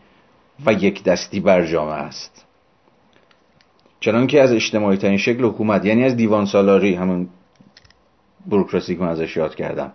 و 0.66 0.74
یک 0.74 1.04
دستی 1.04 1.40
بر 1.40 1.66
جامعه 1.66 1.96
است. 1.96 2.46
چنان 4.00 4.28
که 4.28 4.42
از 4.42 4.52
اجتماعی 4.52 4.98
ترین 4.98 5.18
شکل 5.18 5.46
حکومت 5.46 5.86
یعنی 5.86 6.04
از 6.04 6.16
دیوان 6.16 6.46
سالاری 6.46 6.96
همون 6.96 7.30
بروکراسی 8.48 8.96
که 8.96 9.02
من 9.02 9.08
ازش 9.08 9.38
یاد 9.38 9.56
کردم 9.56 9.92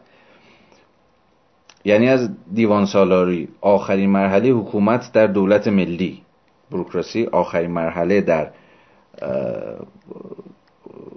یعنی 1.87 2.09
از 2.09 2.29
دیوان 2.55 2.87
سالاری 2.87 3.49
آخرین 3.61 4.11
مرحله 4.11 4.49
حکومت 4.49 5.13
در 5.13 5.27
دولت 5.27 5.69
ملی. 5.69 6.23
بروکراسی 6.71 7.25
آخرین 7.25 7.71
مرحله 7.71 8.21
در 8.21 8.51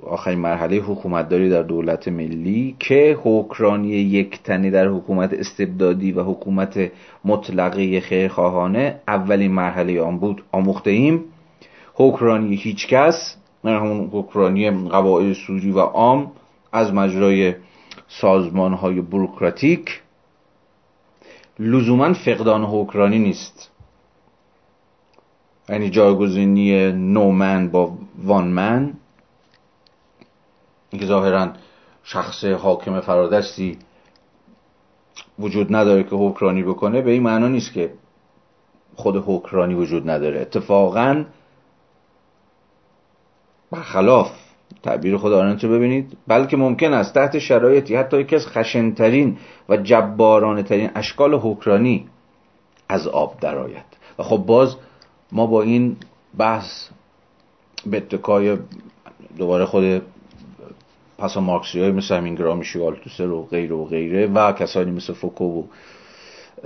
آخرین 0.08 0.40
مرحله 0.40 0.78
حکومتداری 0.78 1.50
در 1.50 1.62
دولت 1.62 2.08
ملی 2.08 2.76
که 2.80 3.18
حکرانی 3.24 3.90
یک 3.90 4.44
تنی 4.44 4.72
در 4.72 4.88
حکومت 4.88 5.34
استبدادی 5.34 6.12
و 6.12 6.24
حکومت 6.24 6.92
مطلقه 7.26 8.00
خیرخواهانه 8.00 9.00
اولین 9.08 9.52
مرحله 9.52 10.02
آن 10.02 10.20
بود. 10.20 10.44
آموخته 10.52 10.92
ایم 10.92 11.24
حکرانی 11.94 12.56
هیچ 12.56 12.88
کس 12.88 13.36
همون 13.64 14.10
حکرانی 14.14 14.72
قواعد 14.72 15.34
سوری 15.34 15.72
و 15.72 15.80
عام 15.80 16.32
از 16.72 16.94
مجرای 16.94 17.54
سازمان 18.08 18.74
های 18.74 19.02
بروکراتیک 19.02 20.02
لزوما 21.60 22.14
فقدان 22.14 22.64
حکرانی 22.64 23.20
نیست. 23.20 23.72
یعنی 25.70 25.89
جایگزینی 25.89 26.91
نومن 26.91 27.70
با 27.70 27.97
وانمن. 28.24 28.93
اینکه 30.89 31.07
ظاهرا 31.07 31.53
شخص 32.03 32.45
حاکم 32.45 32.99
فرادستی 32.99 33.78
وجود 35.39 35.76
نداره 35.76 36.03
که 36.03 36.16
حکرانی 36.16 36.64
بکنه 36.64 37.01
به 37.01 37.12
این 37.12 37.24
معنا 37.24 37.47
نیست 37.47 37.74
که 37.74 37.93
خود 38.95 39.24
حکرانی 39.26 39.74
وجود 39.74 40.10
نداره. 40.10 40.41
اتفاقا 40.41 41.26
برخلاف 43.72 44.49
تعبیر 44.84 45.18
خود 45.18 45.34
آرنت 45.34 45.64
رو 45.64 45.70
ببینید. 45.70 46.18
بلکه 46.28 46.58
ممکن 46.58 46.94
است 46.94 47.14
تحت 47.14 47.40
شرایطی 47.40 47.96
حتی 47.96 48.20
یکی 48.20 48.36
از 48.36 48.48
خشنترین 48.48 49.38
و 49.70 49.78
جبارانه 49.78 50.64
ترین 50.64 50.90
اشکال 50.96 51.34
حکرانی 51.34 52.06
از 52.90 53.08
آب 53.08 53.40
درآید. 53.40 53.86
و 54.20 54.24
خب 54.24 54.38
باز 54.38 54.76
ما 55.32 55.46
با 55.46 55.62
این 55.62 55.98
بحث 56.38 56.90
به 57.86 57.98
اتکای 57.98 58.58
دوباره 59.38 59.66
خود 59.66 60.02
پسا 61.18 61.42
مارکسی 61.42 61.80
های 61.80 61.92
مثل 61.92 62.16
همین 62.16 62.36
گرامشی 62.36 62.80
و 62.80 62.84
آلتوسر 62.84 63.28
و 63.28 63.44
غیره 63.44 63.76
و 63.76 63.86
غیره 63.86 64.28
و 64.28 64.52
کسانی 64.52 64.92
مثل 64.92 65.14
فوکو 65.14 65.46
و 65.46 65.64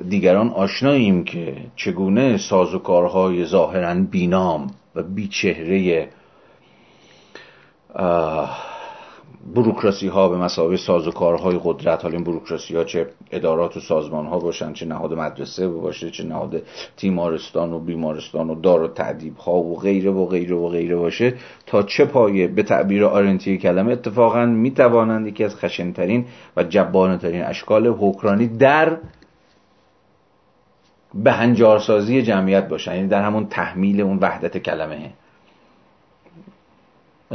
دیگران 0.10 0.50
آشناییم 0.50 1.24
که 1.24 1.56
چگونه 1.76 2.38
سازوکارهای 2.38 3.46
ظاهرا 3.46 3.94
بینام 3.94 4.68
و 4.96 5.04
بیچهره 5.04 6.10
بروکراسی 9.56 10.08
ها 10.08 10.30
به 10.30 10.38
مسابقه 10.38 10.78
ساز 10.78 11.08
و 11.08 11.12
کارهای 11.12 11.60
قدرت 11.64 12.04
حالا 12.04 12.16
این 12.16 12.24
بروکراسی 12.24 12.76
ها 12.76 12.84
چه 12.84 13.08
ادارات 13.32 13.78
و 13.78 13.80
سازمان 13.80 14.26
ها 14.26 14.40
باشن 14.40 14.74
چه 14.74 14.86
نهاد 14.86 15.14
مدرسه 15.14 15.68
باشه 15.68 16.10
چه 16.10 16.24
نهاد 16.24 16.62
تیمارستان 16.98 17.74
و 17.74 17.80
بیمارستان 17.80 18.50
و 18.50 18.62
دار 18.62 18.82
و 18.82 18.88
تعدیب 18.88 19.38
ها 19.38 19.54
و 19.54 19.80
غیره 19.80 20.12
و 20.12 20.26
غیره 20.26 20.56
و 20.56 20.68
غیره 20.68 20.96
باشه 20.96 21.34
تا 21.66 21.84
چه 21.84 22.06
پایه 22.06 22.48
به 22.48 22.64
تعبیر 22.64 23.06
آرنتی 23.06 23.58
کلمه 23.58 23.92
اتفاقا 23.92 24.46
می 24.46 24.72
توانند 24.72 25.28
یکی 25.28 25.44
از 25.44 25.56
خشنترین 25.56 26.26
و 26.58 26.64
جبانه 26.64 27.18
ترین 27.18 27.44
اشکال 27.44 27.88
حکرانی 27.88 28.48
در 28.48 28.98
به 31.14 31.32
هنجارسازی 31.32 32.22
جمعیت 32.22 32.68
باشن 32.68 32.96
یعنی 32.96 33.08
در 33.08 33.22
همون 33.22 33.48
تحمیل 33.48 34.02
اون 34.02 34.18
وحدت 34.18 34.58
کلمه. 34.58 35.14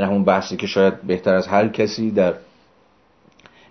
همون 0.07 0.25
بحثی 0.25 0.57
که 0.57 0.67
شاید 0.67 1.03
بهتر 1.03 1.35
از 1.35 1.47
هر 1.47 1.69
کسی 1.69 2.11
در 2.11 2.35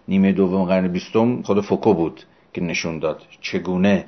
نیمه 0.07 0.31
دوم 0.31 0.65
قرن 0.65 0.87
بیستم 0.87 1.41
خود 1.41 1.61
فوکو 1.61 1.93
بود 1.93 2.23
که 2.53 2.61
نشون 2.61 2.99
داد 2.99 3.21
چگونه 3.41 4.05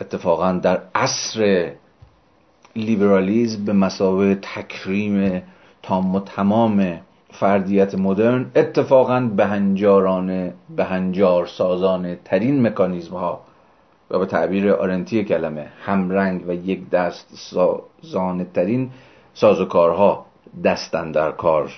اتفاقا 0.00 0.52
در 0.52 0.82
عصر 0.94 1.72
لیبرالیزم 2.76 3.64
به 3.64 3.72
مسابقه 3.72 4.34
تکریم 4.34 5.42
تام 5.82 6.14
و 6.14 6.20
تمام 6.20 7.00
فردیت 7.30 7.94
مدرن 7.94 8.50
اتفاقا 8.56 9.20
بهنجارانه 9.36 10.54
بهنجار 10.76 11.46
سازانه 11.46 12.18
ترین 12.24 12.66
مکانیزم 12.66 13.14
ها 13.14 13.40
و 14.10 14.18
به 14.18 14.26
تعبیر 14.26 14.72
آرنتی 14.72 15.24
کلمه 15.24 15.66
همرنگ 15.84 16.48
و 16.48 16.52
یک 16.52 16.90
دست 16.90 17.26
سازانه 17.34 18.44
ترین 18.44 18.90
سازوکارها 19.34 20.26
دستن 20.64 21.12
در 21.12 21.32
کار 21.32 21.72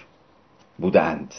بودند. 0.79 1.35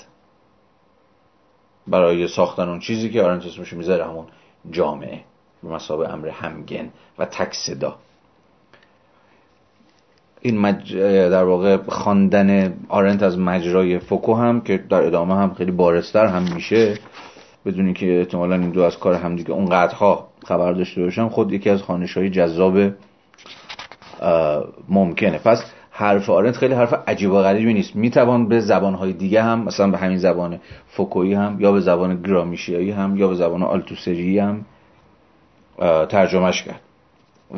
برای 1.87 2.27
ساختن 2.27 2.69
اون 2.69 2.79
چیزی 2.79 3.09
که 3.09 3.21
آرنت 3.21 3.45
اسمش 3.45 3.73
می‌ذاره 3.73 4.05
همون 4.05 4.25
جامعه 4.71 5.21
به 5.63 5.69
مسابه 5.69 6.13
امر 6.13 6.27
همگن 6.27 6.89
و 7.17 7.25
تک 7.25 7.53
صدا 7.53 7.95
این 10.41 10.59
مج... 10.59 10.95
در 10.97 11.43
واقع 11.43 11.77
خواندن 11.77 12.73
آرنت 12.89 13.23
از 13.23 13.39
مجرای 13.39 13.99
فوکو 13.99 14.33
هم 14.33 14.61
که 14.61 14.77
در 14.77 15.01
ادامه 15.01 15.35
هم 15.35 15.53
خیلی 15.53 15.71
بارستر 15.71 16.25
هم 16.25 16.53
میشه 16.55 16.97
بدونی 17.65 17.93
که 17.93 18.19
احتمالا 18.19 18.55
این 18.55 18.69
دو 18.69 18.81
از 18.81 18.99
کار 18.99 19.13
همدیگه 19.13 19.51
اونقدرها 19.51 20.27
خبر 20.45 20.73
داشته 20.73 21.01
باشن 21.03 21.27
خود 21.27 21.51
یکی 21.51 21.69
از 21.69 21.81
خانش 21.81 22.17
های 22.17 22.29
جذاب 22.29 22.77
ممکنه. 24.89 25.37
پس 25.37 25.63
حرف 25.97 26.29
آرنت 26.29 26.57
خیلی 26.57 26.73
حرف 26.73 26.93
عجیب 27.07 27.31
و 27.31 27.41
غریبی 27.41 27.73
نیست. 27.73 27.95
می‌توان 27.95 28.47
به 28.47 28.59
زبانهای 28.59 29.13
دیگه 29.13 29.43
هم 29.43 29.63
مثلا 29.63 29.91
به 29.91 29.97
همین 29.97 30.17
زبان 30.17 30.59
فوکویی 30.87 31.33
هم 31.33 31.57
یا 31.59 31.71
به 31.71 31.79
زبان 31.79 32.21
گرامیشیایی 32.21 32.91
هم 32.91 33.17
یا 33.17 33.27
به 33.27 33.35
زبان 33.35 33.63
آلتوسری 33.63 34.39
هم 34.39 34.65
ترجمهش 36.09 36.63
کرد. 36.63 36.81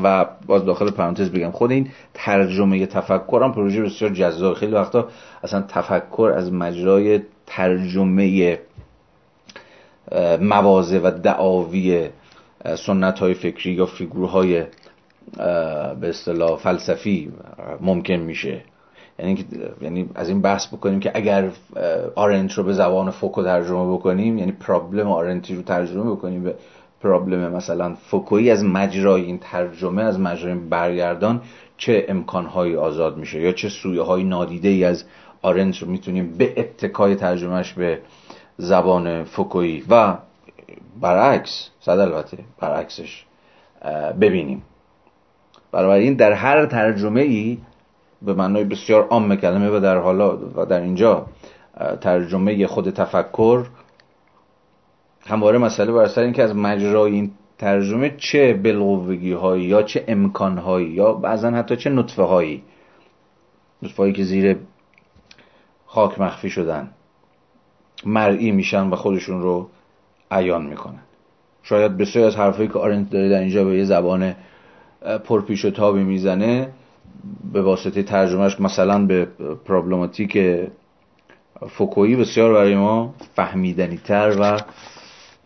و 0.03 0.25
باز 0.45 0.65
داخل 0.65 0.91
پرانتز 0.91 1.31
بگم 1.31 1.51
خود 1.51 1.71
این 1.71 1.89
ترجمه 2.13 2.85
تفکر 2.85 3.41
هم 3.43 3.51
پروژه 3.51 3.81
بسیار 3.81 4.11
جذاب. 4.11 4.53
خیلی 4.53 4.71
وقتا 4.71 5.07
اصلا 5.43 5.61
تفکر 5.61 6.33
از 6.35 6.53
مجرای 6.53 7.21
ترجمه 7.45 8.59
موازه 10.41 10.99
و 10.99 11.11
دعاوی 11.23 12.09
سنت 12.85 13.19
های 13.19 13.33
فکری 13.33 13.71
یا 13.71 13.85
فیگورهای 13.85 14.63
به 16.01 16.09
اصطلاح 16.09 16.57
فلسفی 16.57 17.31
ممکن 17.81 18.13
میشه. 18.13 18.61
یعنی 19.19 19.45
یعنی 19.81 20.09
از 20.15 20.29
این 20.29 20.41
بحث 20.41 20.67
بکنیم 20.67 20.99
که 20.99 21.11
اگر 21.15 21.49
آرنت 22.15 22.53
رو 22.53 22.63
به 22.63 22.73
زبان 22.73 23.11
فوکو 23.11 23.43
ترجمه 23.43 23.93
بکنیم 23.93 24.37
یعنی 24.37 24.51
پرابلم 24.51 25.07
آرنتی 25.07 25.55
رو 25.55 25.61
ترجمه 25.61 26.11
بکنیم 26.11 26.43
به 26.43 26.55
پرابلم 27.01 27.51
مثلا 27.55 27.95
فوکویی 27.95 28.51
از 28.51 28.63
مجرای 28.63 29.21
این 29.21 29.37
ترجمه 29.37 30.03
از 30.03 30.19
مجرای 30.19 30.55
برگردان 30.55 31.41
چه 31.77 32.05
امکانهایی 32.09 32.75
آزاد 32.75 33.17
میشه 33.17 33.41
یا 33.41 33.51
چه 33.51 33.69
سویه 33.69 34.01
های 34.01 34.23
نادیده 34.23 34.69
ای 34.69 34.83
از 34.83 35.03
آرنت 35.41 35.77
رو 35.77 35.87
می‌تونیم 35.87 36.37
به 36.37 36.53
اتکای 36.57 37.15
ترجمهش 37.15 37.73
به 37.73 37.99
زبان 38.57 39.23
فوکویی 39.23 39.83
و 39.89 40.17
برعکس 41.01 41.69
صد 41.79 41.99
البته 41.99 42.37
برعکسش 42.59 43.25
ببینیم. 44.21 44.63
بنابراین 45.71 46.13
در 46.13 46.31
هر 46.31 46.65
ترجمه 46.65 47.21
ای 47.21 47.57
به 48.21 48.33
معنای 48.33 48.63
بسیار 48.63 49.07
عام 49.07 49.35
کلمه 49.35 49.69
و 49.69 49.79
در 49.79 49.97
حالا 49.97 50.37
و 50.55 50.65
در 50.65 50.81
اینجا 50.81 51.25
ترجمه 52.01 52.67
خود 52.67 52.89
تفکر 52.89 53.65
همواره 55.27 55.57
مسئله 55.57 55.91
بر 55.91 56.07
سر 56.07 56.21
اینکه 56.21 56.43
از 56.43 56.55
مجرای 56.55 57.11
این 57.11 57.31
ترجمه 57.57 58.15
چه 58.17 58.53
بلغوگی 58.53 59.33
هایی 59.33 59.63
یا 59.65 59.83
چه 59.83 60.03
امکان 60.07 60.57
هایی 60.57 60.87
یا 60.87 61.13
بعضا 61.13 61.51
حتی 61.51 61.75
چه 61.75 61.89
نطفه 61.89 62.23
هایی 62.23 62.63
نطفه 63.81 64.03
هایی 64.03 64.13
که 64.13 64.23
زیر 64.23 64.57
خاک 65.85 66.19
مخفی 66.19 66.49
شدن 66.49 66.89
مرئی 68.05 68.51
میشن 68.51 68.89
و 68.89 68.95
خودشون 68.95 69.41
رو 69.41 69.69
عیان 70.31 70.65
می‌کنن. 70.65 70.99
شاید 71.63 71.97
بسیار 71.97 72.27
از 72.27 72.35
حرفایی 72.35 72.67
که 72.67 72.79
آرنت 72.79 73.09
داره 73.09 73.29
در 73.29 73.39
اینجا 73.39 73.63
به 73.63 73.77
یه 73.77 73.83
زبان 73.83 74.35
پرپیش 75.25 75.65
و 75.65 75.71
تابی 75.71 76.03
می‌زنه 76.03 76.69
به 77.53 77.61
واسطه 77.61 78.03
ترجمهش 78.03 78.59
مثلا 78.59 79.05
به 79.05 79.27
پرابلماتیک 79.65 80.37
فوکویی 81.69 82.15
بسیار 82.15 82.53
برای 82.53 82.75
ما 82.75 83.15
فهمیدنی 83.35 83.97
تر 83.97 84.35
و 84.39 84.59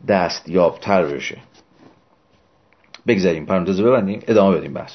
دستیابتر 0.07 1.05
بشه. 1.05 1.37
بگذاریم 3.07 3.45
پرانتز 3.45 3.81
ببندیم 3.81 4.19
ادامه 4.27 4.57
بدیم 4.57 4.73
بحث 4.73 4.93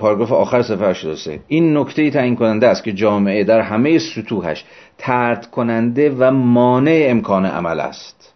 پاراگراف 0.00 0.32
آخر 0.32 0.62
صفحه 0.62 0.88
83 0.88 1.40
این 1.48 1.76
نکته 1.76 2.10
تعیین 2.10 2.36
کننده 2.36 2.66
است 2.68 2.84
که 2.84 2.92
جامعه 2.92 3.44
در 3.44 3.60
همه 3.60 3.98
سطوحش 3.98 4.64
ترد 4.98 5.50
کننده 5.50 6.10
و 6.18 6.30
مانع 6.30 7.06
امکان 7.08 7.46
عمل 7.46 7.80
است. 7.80 8.35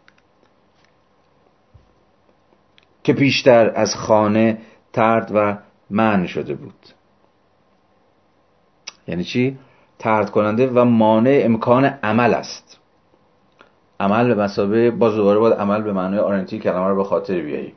که 3.02 3.12
پیشتر 3.12 3.72
از 3.74 3.94
خانه 3.94 4.58
طرد 4.92 5.30
و 5.34 5.56
منع 5.90 6.26
شده 6.26 6.54
بود. 6.54 6.86
یعنی 9.08 9.24
چی؟ 9.24 9.58
طرد 9.98 10.30
کننده 10.30 10.66
و 10.66 10.84
مانع 10.84 11.40
امکان 11.44 11.84
عمل 11.84 12.34
است. 12.34 12.80
عمل 14.00 14.34
به 14.34 14.42
مثابه 14.42 14.90
باز 14.90 15.14
دوباره 15.14 15.38
باید 15.38 15.54
عمل 15.54 15.82
به 15.82 15.92
معنای 15.92 16.18
آرنتی 16.18 16.58
کلمه 16.58 16.88
رو 16.88 16.96
به 16.96 17.04
خاطر 17.04 17.40
بیاریم 17.42 17.74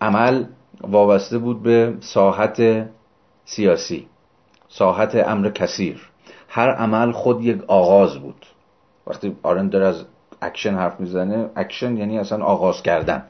عمل 0.00 0.44
وابسته 0.80 1.38
بود 1.38 1.62
به 1.62 1.94
ساحت 2.00 2.86
سیاسی 3.44 4.06
ساحت 4.68 5.14
امر 5.14 5.50
کثیر. 5.50 6.10
هر 6.48 6.70
عمل 6.70 7.12
خود 7.12 7.44
یک 7.44 7.62
آغاز 7.66 8.18
بود. 8.18 8.46
وقتی 9.06 9.36
آرنت 9.42 9.70
داره 9.70 9.86
از 9.86 10.04
اکشن 10.42 10.74
حرف 10.74 11.00
می‌زنه 11.00 11.50
اکشن 11.56 11.96
یعنی 11.96 12.18
اصلا 12.18 12.44
آغاز 12.44 12.82
کردن. 12.82 13.22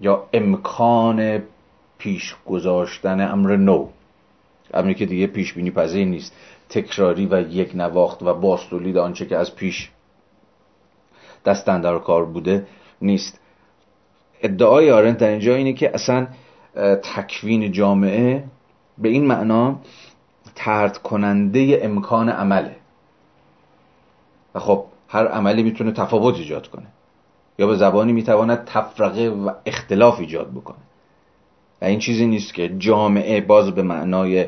یا 0.00 0.28
امکان 0.32 1.42
پیش 1.98 2.36
گذاشتن 2.46 3.20
امر 3.20 3.56
نو. 3.56 3.88
امری 4.74 4.94
که 4.94 5.06
دیگه 5.06 5.26
پیش 5.26 5.52
بینی 5.52 5.70
پذیر 5.70 6.06
نیست. 6.06 6.32
تکراری 6.68 7.26
و 7.26 7.40
یک 7.40 7.72
نواخت 7.74 8.22
و 8.22 8.34
باستولید 8.34 8.96
آنچه 8.96 9.26
که 9.26 9.36
از 9.36 9.54
پیش 9.54 9.90
دستن 11.44 11.80
در 11.80 11.98
کار 11.98 12.24
بوده 12.24 12.66
نیست. 13.02 13.40
ادعای 14.42 14.90
آرنت 14.90 15.18
در 15.18 15.28
اینجا 15.28 15.54
اینه 15.54 15.72
که 15.72 15.94
اصلا 15.94 16.26
تکوین 17.02 17.72
جامعه 17.72 18.44
به 18.98 19.08
این 19.08 19.26
معنا 19.26 19.80
ترد 20.54 20.98
کننده 20.98 21.80
امکان 21.82 22.28
عمله. 22.28 22.76
و 24.54 24.58
خب 24.58 24.84
هر 25.08 25.26
عملی 25.28 25.62
می‌تونه 25.62 25.92
تفاوت 25.92 26.34
ایجاد 26.34 26.68
کنه. 26.68 26.86
یا 27.58 27.66
به 27.66 27.76
زبانی 27.76 28.12
می‌تواند 28.12 28.64
تفرقه 28.64 29.28
و 29.28 29.52
اختلاف 29.66 30.20
ایجاد 30.20 30.50
بکنه 30.50 30.76
و 31.82 31.84
این 31.84 31.98
چیزی 31.98 32.26
نیست 32.26 32.54
که 32.54 32.68
جامعه 32.78 33.40
باز 33.40 33.70
به 33.70 33.82
معنای 33.82 34.46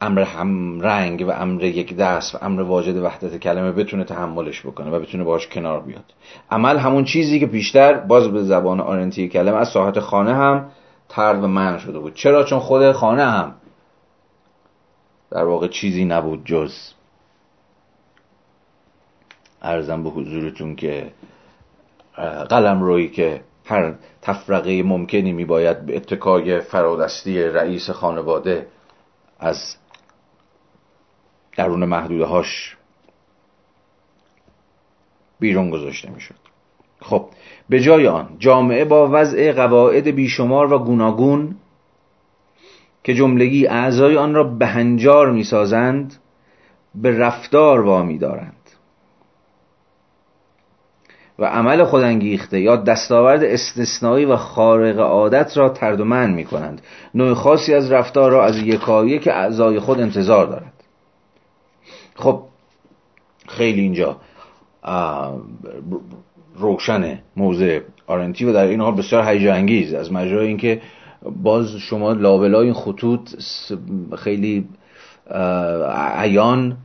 امر 0.00 0.20
هم 0.20 0.80
رنگ 0.80 1.24
و 1.28 1.30
امر 1.30 1.64
یک 1.64 1.96
دست 1.96 2.34
و 2.34 2.38
امر 2.42 2.62
واجد 2.62 2.96
وحدت 2.96 3.36
کلمه 3.36 3.72
بتونه 3.72 4.04
تحملش 4.04 4.66
بکنه 4.66 4.90
و 4.90 5.00
بتونه 5.00 5.24
باش 5.24 5.48
کنار 5.48 5.80
بیاد. 5.80 6.04
عمل 6.50 6.78
همون 6.78 7.04
چیزی 7.04 7.40
که 7.40 7.46
بیشتر 7.46 7.92
باز 7.94 8.28
به 8.28 8.42
زبان 8.42 8.80
آرنتی 8.80 9.28
کلمه 9.28 9.56
از 9.56 9.68
ساحت 9.68 10.00
خانه 10.00 10.34
هم 10.34 10.70
ترد 11.08 11.44
و 11.44 11.46
من 11.46 11.78
شده 11.78 11.98
بود. 11.98 12.14
چرا؟ 12.14 12.44
چون 12.44 12.58
خود 12.58 12.92
خانه 12.92 13.24
هم 13.24 13.54
در 15.30 15.44
واقع 15.44 15.68
چیزی 15.68 16.04
نبود 16.04 16.44
جز 16.44 16.72
ارزم 19.62 20.02
به 20.02 20.10
حضورتون 20.10 20.76
که 20.76 21.12
قلم 22.48 22.82
روی 22.82 23.08
که 23.08 23.40
هر 23.64 23.94
تفرقه 24.22 24.82
ممکنی 24.82 25.32
میباید 25.32 25.86
به 25.86 25.96
اتکای 25.96 26.60
فرادستی 26.60 27.42
رئیس 27.42 27.90
خانواده 27.90 28.66
از 29.38 29.76
درون 31.56 31.84
محدوده 31.84 32.24
هاش 32.24 32.76
بیرون 35.40 35.70
گذاشته 35.70 36.10
می‌شد. 36.10 36.34
خب 37.02 37.26
به 37.68 37.80
جای 37.80 38.06
آن 38.06 38.36
جامعه 38.38 38.84
با 38.84 39.08
وضع 39.12 39.52
قواعد 39.52 40.08
بیشمار 40.08 40.72
و 40.72 40.78
گوناگون 40.78 41.56
که 43.04 43.14
جملگی 43.14 43.66
اعضای 43.66 44.16
آن 44.16 44.34
را 44.34 44.44
بهنجار 44.44 45.30
می‌سازند 45.30 46.16
به 46.94 47.18
رفتار 47.18 47.80
وامی 47.80 48.18
دارند 48.18 48.59
و 51.40 51.44
عمل 51.44 51.84
خودانگیخته 51.84 52.60
یا 52.60 52.76
دستاورد 52.76 53.44
استثنایی 53.44 54.24
و 54.24 54.36
خارق 54.36 54.98
عادت 54.98 55.56
را 55.56 55.68
تردمن 55.68 56.30
می 56.30 56.44
کنند 56.44 56.82
نوع 57.14 57.34
خاصی 57.34 57.74
از 57.74 57.92
رفتار 57.92 58.30
را 58.30 58.44
از 58.44 58.58
یکایی 58.58 59.18
که 59.18 59.32
اعضای 59.32 59.80
خود 59.80 60.00
انتظار 60.00 60.46
دارد. 60.46 60.72
خب 62.14 62.42
خیلی 63.48 63.80
اینجا 63.80 64.16
روشن 66.56 67.18
موضع 67.36 67.80
آرنتی 68.06 68.44
و 68.44 68.52
در 68.52 68.66
این 68.66 68.80
حال 68.80 68.94
بسیار 68.94 69.24
هیجان 69.24 69.54
انگیز 69.54 69.94
از 69.94 70.12
مجرای 70.12 70.46
اینکه 70.46 70.80
باز 71.42 71.76
شما 71.76 72.12
لابلای 72.12 72.64
این 72.64 72.74
خطوط 72.74 73.30
خیلی 74.16 74.68
عیان 76.16 76.76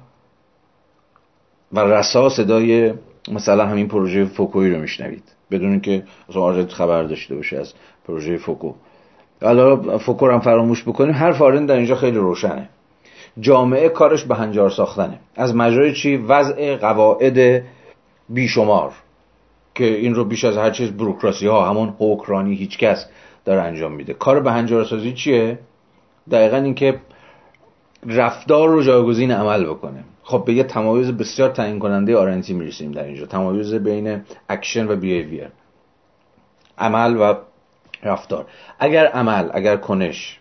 و 1.73 1.79
رسا 1.79 2.29
صدای 2.29 2.93
مثلا 3.31 3.65
همین 3.65 3.87
پروژه 3.87 4.25
فوکوی 4.25 4.71
رو 4.71 4.81
میشنوید. 4.81 5.23
بدون 5.51 5.71
اینکه 5.71 6.03
مثلا 6.29 6.41
آرنت 6.41 6.71
خبر 6.71 7.03
داشته 7.03 7.35
باشه 7.35 7.57
از 7.57 7.73
پروژه 8.07 8.37
فوکو. 8.37 8.73
حالا 9.41 9.97
فوکو 9.97 10.29
هم 10.29 10.39
فراموش 10.39 10.83
بکنیم. 10.83 11.13
حرف 11.13 11.31
آرنت 11.31 11.65
در 11.65 11.75
اینجا 11.75 11.95
خیلی 11.95 12.17
روشنه. 12.17 12.69
جامعه 13.39 13.89
کارش 13.89 14.23
به 14.23 14.35
هنجار 14.35 14.69
ساختنه. 14.69 15.19
از 15.35 15.55
مجرای 15.55 15.93
چی؟ 15.93 16.17
وضع 16.17 16.75
قواعد 16.75 17.63
بیشمار. 18.29 18.91
که 19.75 19.85
این 19.85 20.15
رو 20.15 20.25
بیش 20.25 20.45
از 20.45 20.57
هر 20.57 20.69
چیز 20.69 20.91
بروکراسی 20.91 21.47
ها 21.47 21.69
همون 21.69 21.93
حکمرانی 21.99 22.55
هیچ 22.55 22.77
کس 22.77 23.05
داره 23.45 23.61
انجام 23.61 23.91
میده. 23.91 24.13
کار 24.13 24.39
به 24.39 24.51
هنجار 24.51 24.83
سازی 24.83 25.13
چیه؟ 25.13 25.59
دقیقا 26.31 26.57
اینکه 26.57 26.99
رفتار 28.05 28.69
رو 28.69 28.83
جایگزین 28.83 29.31
عمل 29.31 29.65
بکنه. 29.65 30.03
خب 30.27 30.43
به 30.45 30.53
یه 30.53 30.63
تمایز 30.63 31.11
بسیار 31.11 31.49
تعیین 31.49 31.79
کننده 31.79 32.17
آرنتی 32.17 32.53
می‌رسیم 32.53 32.91
در 32.91 33.03
اینجا. 33.03 33.25
تمایز 33.25 33.73
بین 33.73 34.21
اکشن 34.49 34.87
و 34.87 34.95
behavior. 34.95 35.47
عمل 36.77 37.17
و 37.17 37.33
رفتار. 38.03 38.45
اگر 38.79 39.05
عمل 39.05 39.49
اگر 39.53 39.77
کنش 39.77 40.39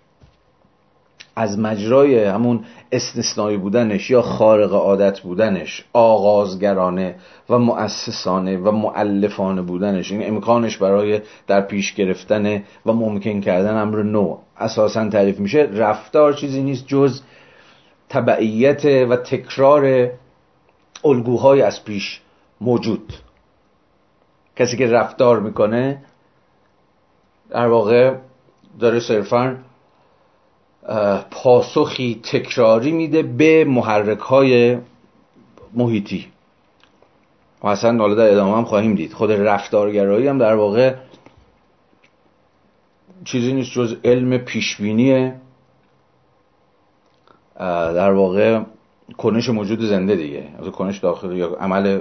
از 1.36 1.58
مجرای 1.58 2.24
همون 2.24 2.64
استثنایی 2.92 3.56
بودنش 3.56 4.10
یا 4.10 4.22
خارق 4.22 4.72
عادت 4.72 5.20
بودنش 5.20 5.84
آغازگرانه 5.92 7.14
و 7.50 7.58
مؤسسانه 7.58 8.56
و 8.56 8.70
معلفانه 8.70 9.62
بودنش 9.62 10.12
این 10.12 10.28
امکانش 10.28 10.76
برای 10.76 11.20
در 11.46 11.60
پیش 11.60 11.94
گرفتن 11.94 12.62
و 12.86 12.92
ممکن 12.92 13.40
کردن 13.40 13.76
امر 13.76 14.02
نو. 14.02 14.38
اساسا 14.58 15.08
تعریف 15.08 15.38
میشه 15.38 15.68
رفتار 15.72 16.32
چیزی 16.32 16.62
نیست 16.62 16.86
جز 16.86 17.20
تبعیت 18.08 18.84
و 18.84 19.16
تکرار 19.16 20.10
الگوهای 21.04 21.62
از 21.62 21.84
پیش 21.84 22.20
موجود. 22.60 23.12
کسی 24.56 24.76
که 24.76 24.86
رفتار 24.86 25.40
می‌کنه 25.40 26.02
در 27.50 27.66
واقع 27.66 28.14
داره 28.80 29.00
صرفا 29.00 29.58
پاسخی 31.30 32.20
تکراری 32.22 32.92
میده 32.92 33.22
به 33.22 33.64
محرک 33.64 34.18
های 34.18 34.78
محیطی. 35.72 36.26
و 37.62 37.66
اصلا 37.66 37.98
حالا 37.98 38.14
در 38.14 38.30
ادامه 38.32 38.56
هم 38.56 38.64
خواهیم 38.64 38.94
دید. 38.94 39.12
خود 39.12 39.32
رفتارگرایی 39.32 40.28
هم 40.28 40.38
در 40.38 40.54
واقع 40.54 40.94
چیزی 43.24 43.52
نیست 43.52 43.70
جز 43.72 43.96
علم 44.04 44.38
پیشبینی 44.38 45.32
در 47.58 48.12
واقع 48.12 48.60
کنش 49.18 49.48
موجود 49.48 49.80
زنده 49.80 50.16
دیگه. 50.16 50.48
از 50.58 50.68
کنش 50.68 50.98
داخلی 50.98 51.36
یا 51.36 51.56
عمل 51.60 51.98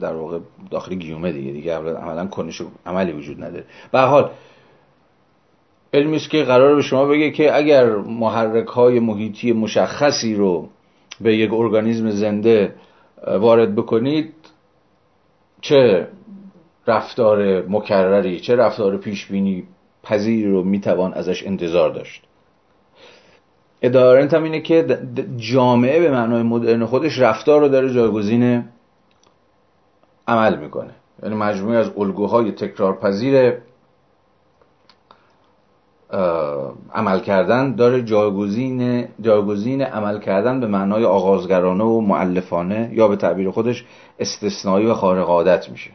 در 0.00 0.14
واقع 0.14 0.38
داخل 0.70 0.94
گیومه 0.94 1.32
دیگه. 1.32 1.52
دیگه 1.52 1.76
عملا 1.76 2.26
کنش 2.26 2.62
عملی 2.86 3.12
وجود 3.12 3.44
نداره. 3.44 3.64
به 3.92 4.00
حال 4.00 4.30
علمی 5.94 6.16
است 6.16 6.30
که 6.30 6.42
قرار 6.42 6.74
به 6.74 6.82
شما 6.82 7.06
بگه 7.06 7.30
که 7.30 7.56
اگر 7.56 7.96
محرک 7.96 8.66
های 8.66 9.00
محیطی 9.00 9.52
مشخصی 9.52 10.34
رو 10.34 10.68
به 11.20 11.36
یک 11.36 11.52
ارگانیسم 11.52 12.10
زنده 12.10 12.74
وارد 13.26 13.74
بکنید 13.74 14.32
چه 15.60 16.08
رفتار 16.86 17.68
مکرری 17.68 18.40
چه 18.40 18.56
رفتار 18.56 18.96
پیشبینی 18.96 19.64
پذیری 20.02 20.50
رو 20.50 20.64
می‌توان 20.64 21.14
ازش 21.14 21.46
انتظار 21.46 21.90
داشت. 21.90 22.22
ادارنت 23.84 24.34
هم 24.34 24.42
اینه 24.42 24.60
که 24.60 24.98
جامعه 25.36 26.00
به 26.00 26.10
معنای 26.10 26.42
مدرن 26.42 26.84
خودش 26.84 27.18
رفتار 27.18 27.60
رو 27.60 27.68
داره 27.68 27.94
جایگزین 27.94 28.64
عمل 30.28 30.58
می‌کنه. 30.58 30.90
یعنی 31.22 31.34
مجموعه 31.34 31.78
از 31.78 31.90
الگوهای 31.96 32.52
تکرار 32.52 32.98
پذیر 32.98 33.52
عمل 36.94 37.20
کردن 37.20 37.74
داره 37.74 38.02
جایگزین 38.02 39.08
جایگزین 39.20 39.82
عمل 39.82 40.18
کردن 40.18 40.60
به 40.60 40.66
معنای 40.66 41.04
آغازگرانه 41.04 41.84
و 41.84 42.00
معلفانه 42.00 42.90
یا 42.92 43.08
به 43.08 43.16
تعبیر 43.16 43.50
خودش 43.50 43.84
استثنایی 44.18 44.86
و 44.86 44.94
خارق 44.94 45.28
عادت 45.28 45.70
میشه. 45.70 45.90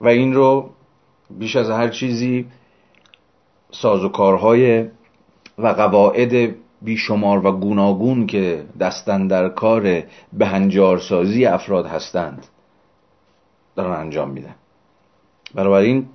و 0.00 0.08
این 0.08 0.34
رو 0.34 0.70
بیش 1.30 1.56
از 1.56 1.70
هر 1.70 1.88
چیزی 1.88 2.46
سازوکارهای 3.70 4.88
و 5.58 5.68
قواعد 5.68 6.54
بیشمار 6.82 7.46
و 7.46 7.52
گوناگون 7.52 8.26
که 8.26 8.64
دستن 8.80 9.26
در 9.26 9.48
کار 9.48 10.02
بهنجارسازی 10.32 11.46
افراد 11.46 11.86
هستند 11.86 12.46
دارن 13.76 14.00
انجام 14.00 14.30
میدن. 14.30 14.54
بنابراین 15.54 16.06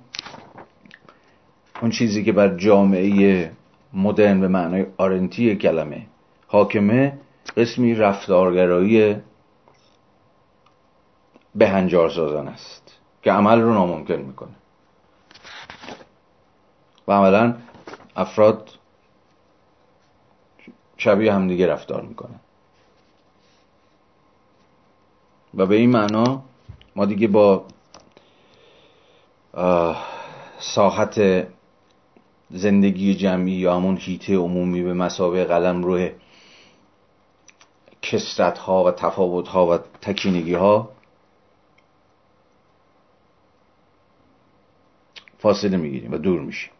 اون 1.82 1.90
چیزی 1.90 2.24
که 2.24 2.32
بر 2.32 2.56
جامعه 2.56 3.50
مدرن 3.92 4.40
به 4.40 4.48
معنای 4.48 4.86
آرنتی 4.96 5.56
کلمه 5.56 6.06
حاکمه 6.46 7.18
قسمی 7.56 7.94
رفتارگرایی 7.94 9.16
بهنجار 11.54 12.10
سازان 12.10 12.48
است 12.48 12.98
که 13.22 13.32
عمل 13.32 13.60
رو 13.60 13.74
ناممکن 13.74 14.14
می‌کنه. 14.14 14.54
و 17.08 17.12
عملا 17.12 17.56
افراد 18.16 18.70
شبیه 20.96 21.32
همدیگه 21.32 21.66
رفتار 21.66 22.02
می‌کنن. 22.02 22.40
و 25.54 25.66
به 25.66 25.76
این 25.76 25.90
معنا 25.90 26.42
ما 26.96 27.04
دیگه 27.04 27.28
با 27.28 27.66
ساحت 30.58 31.46
زندگی 32.50 33.14
جمعی 33.14 33.52
یا 33.52 33.76
همون 33.76 33.96
هیته 34.00 34.36
عمومی 34.36 34.82
به 34.82 34.94
مسابقه 34.94 35.44
قلم 35.44 35.82
روی 35.82 36.10
کسرت 38.02 38.58
ها 38.58 38.84
و 38.84 38.90
تفاوت 38.90 39.48
ها 39.48 39.66
و 39.66 39.78
تکینگی 39.78 40.54
ها 40.54 40.88
فاصله 45.38 45.76
می‌گیریم 45.76 46.12
و 46.12 46.18
دور 46.18 46.40
میشیم. 46.40 46.70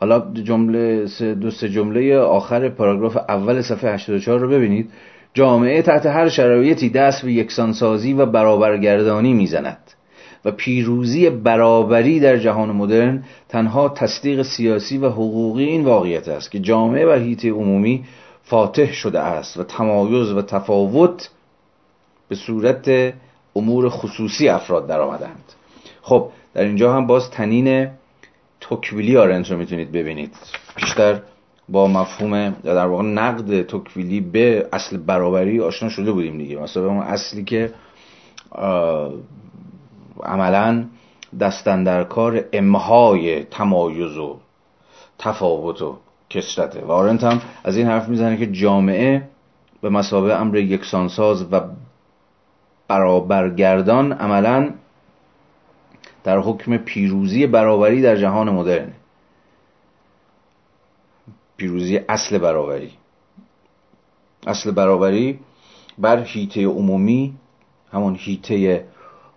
حالا 0.00 0.22
جمله 0.44 1.06
دو 1.40 1.50
سه 1.50 1.68
جمله 1.68 2.18
آخر 2.18 2.68
پاراگراف 2.68 3.16
اول 3.16 3.62
صفحه 3.62 3.94
84 3.94 4.40
رو 4.40 4.48
ببینید. 4.48 4.90
جامعه 5.34 5.82
تحت 5.82 6.06
هر 6.06 6.28
شرایطی 6.28 6.90
دست 6.90 7.24
به 7.24 7.32
یکسانسازی 7.32 8.12
و 8.12 8.26
برابرگردانی 8.26 9.32
می‌زند 9.32 9.78
و 10.44 10.50
پیروزی 10.50 11.30
برابری 11.30 12.20
در 12.20 12.36
جهان 12.36 12.70
مدرن 12.70 13.24
تنها 13.48 13.88
تصدیق 13.88 14.42
سیاسی 14.42 14.98
و 14.98 15.08
حقوقی 15.08 15.64
این 15.64 15.84
واقعیت 15.84 16.28
است 16.28 16.50
که 16.50 16.58
جامعه 16.58 17.06
و 17.06 17.12
هیته 17.12 17.50
عمومی 17.50 18.04
فاتح 18.42 18.92
شده 18.92 19.20
است 19.20 19.56
و 19.56 19.62
تمایز 19.62 20.32
و 20.32 20.42
تفاوت 20.42 21.30
به 22.28 22.34
صورت 22.34 23.14
امور 23.56 23.88
خصوصی 23.88 24.48
افراد 24.48 24.86
در 24.86 25.00
آمدند 25.00 25.44
خب 26.02 26.28
در 26.54 26.64
اینجا 26.64 26.92
هم 26.92 27.06
باز 27.06 27.30
تنین 27.30 27.88
توکویلی 28.60 29.16
آرنت 29.16 29.50
رو 29.50 29.58
می‌تونید 29.58 29.92
ببینید. 29.92 30.36
بیشتر 30.76 31.20
با 31.68 31.86
مفهوم 31.86 32.50
در 32.64 32.86
واقع 32.86 33.02
نقد 33.02 33.62
توکویلی 33.62 34.20
به 34.20 34.68
اصل 34.72 34.96
برابری 34.96 35.60
آشنا 35.60 35.88
شده 35.88 36.12
بودیم 36.12 36.38
دیگه. 36.38 36.56
مثلا 36.56 36.86
اون 36.86 37.02
اصلی 37.02 37.44
که 37.44 37.72
عملا 40.22 40.84
دستن 41.40 41.84
در 41.84 42.04
کار 42.04 42.44
امهای 42.52 43.44
تمایز 43.44 44.16
و 44.16 44.36
تفاوت 45.18 45.82
و 45.82 45.96
کسرته 46.30 46.80
و 46.80 46.90
آرنت 46.90 47.24
هم 47.24 47.40
از 47.64 47.76
این 47.76 47.86
حرف 47.86 48.08
می‌زنه 48.08 48.36
که 48.36 48.46
جامعه 48.46 49.28
به 49.82 49.88
مسابقه 49.88 50.34
امر 50.34 50.56
یکسانساز 50.56 51.52
و 51.52 51.60
برابرگردان 52.88 54.12
عملا 54.12 54.70
در 56.24 56.38
حکم 56.38 56.76
پیروزی 56.76 57.46
برابری 57.46 58.02
در 58.02 58.16
جهان 58.16 58.50
مدرن. 58.50 58.92
پیروزی 61.56 62.00
اصل 62.08 62.38
برابری. 62.38 62.90
اصل 64.46 64.70
برابری 64.70 65.38
بر 65.98 66.22
هیته 66.22 66.66
عمومی 66.66 67.34
همون 67.92 68.16
هیته 68.18 68.84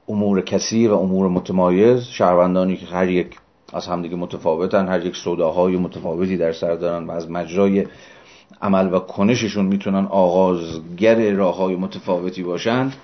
امور 0.10 0.42
کثیر 0.42 0.92
و 0.92 1.00
امور 1.00 1.28
متمایز 1.28 2.04
شهروندانی 2.04 2.78
که 2.78 2.86
هر 2.86 3.10
یک 3.10 3.36
از 3.74 3.88
همدیگه 3.88 4.16
متفاوتن 4.16 4.88
هر 4.88 5.06
یک 5.06 5.16
سوداهای 5.16 5.78
متفاوتی 5.78 6.38
در 6.38 6.52
سر 6.52 6.76
دارن 6.76 7.08
و 7.08 7.12
از 7.12 7.32
مجرای 7.32 7.86
عمل 8.62 8.94
و 8.94 9.00
کنششون 9.00 9.66
می‌تونن 9.66 10.06
آغازگر 10.06 11.32
راه 11.32 11.56
های 11.56 11.76
متفاوتی 11.76 12.44
باشند 12.44 12.96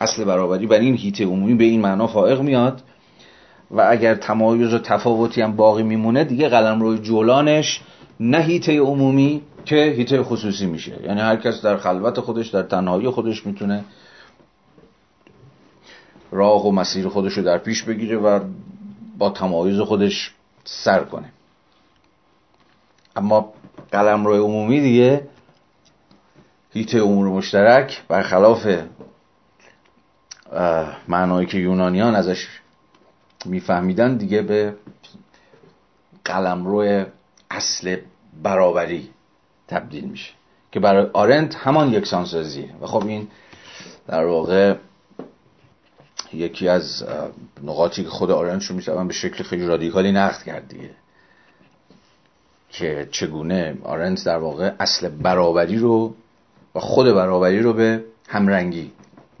اصل 0.00 0.24
برابری 0.24 0.66
بر 0.66 0.78
این 0.78 0.96
هیته 0.96 1.24
عمومی 1.24 1.54
به 1.54 1.64
این 1.64 1.80
معنا 1.80 2.06
فائق 2.06 2.40
میاد 2.40 2.82
و 3.70 3.86
اگر 3.90 4.14
تمایز 4.14 4.74
و 4.74 4.78
تفاوتی 4.78 5.42
هم 5.42 5.56
باقی 5.56 5.82
میمونه 5.82 6.24
دیگه 6.24 6.48
قلم 6.48 6.80
روی 6.80 6.98
جولانش 6.98 7.80
نه 8.20 8.38
هیته 8.38 8.80
عمومی 8.80 9.42
که 9.64 9.94
هیته 9.96 10.22
خصوصی 10.22 10.66
میشه. 10.66 11.02
یعنی 11.04 11.20
هر 11.20 11.36
کس 11.36 11.62
در 11.62 11.76
خلوت 11.76 12.20
خودش 12.20 12.48
در 12.48 12.62
تنهایی 12.62 13.08
خودش 13.08 13.46
می‌تونه 13.46 13.84
راه 16.30 16.66
و 16.66 16.70
مسیر 16.70 17.08
خودش 17.08 17.32
رو 17.32 17.42
در 17.42 17.58
پیش 17.58 17.82
بگیره 17.82 18.16
و 18.16 18.40
با 19.18 19.30
تمایز 19.30 19.80
خودش 19.80 20.34
سر 20.64 21.04
کنه. 21.04 21.32
اما 23.16 23.52
قلم 23.92 24.26
روی 24.26 24.38
عمومی 24.38 24.80
دیگه 24.80 25.28
هیته 26.72 26.98
امور 26.98 27.28
مشترک 27.28 28.02
برخلاف 28.08 28.66
معنایی 31.08 31.46
که 31.46 31.58
یونانیان 31.58 32.14
ازش 32.14 32.48
میفهمیدن 33.46 34.16
دیگه 34.16 34.42
به 34.42 34.74
قلم 36.24 36.66
روی 36.66 37.04
اصل 37.50 37.96
برابری 38.42 39.10
تبدیل 39.68 40.04
میشه. 40.04 40.32
که 40.72 40.80
برای 40.80 41.06
آرنت 41.12 41.54
همان 41.54 41.92
یکسانسازیه 41.92 42.70
و 42.80 42.86
خب 42.86 43.06
این 43.06 43.28
در 44.08 44.24
واقع 44.24 44.76
یکی 46.32 46.68
از 46.68 47.04
نقاطی 47.62 48.02
که 48.02 48.08
خود 48.08 48.30
آرنش 48.30 48.64
رو 48.64 48.76
می‌توان 48.76 49.08
به 49.08 49.14
شکل 49.14 49.44
خیلی 49.44 49.66
رادیکالی 49.66 50.12
نقد 50.12 50.42
کرد 50.42 50.68
دیگه. 50.68 50.90
که 52.70 53.08
چگونه 53.10 53.76
آرنت 53.84 54.24
در 54.24 54.38
واقع 54.38 54.72
اصل 54.80 55.08
برابری 55.08 55.78
رو 55.78 56.14
و 56.74 56.80
خود 56.80 57.14
برابری 57.14 57.62
رو 57.62 57.72
به 57.72 58.04
همرنگی 58.28 58.92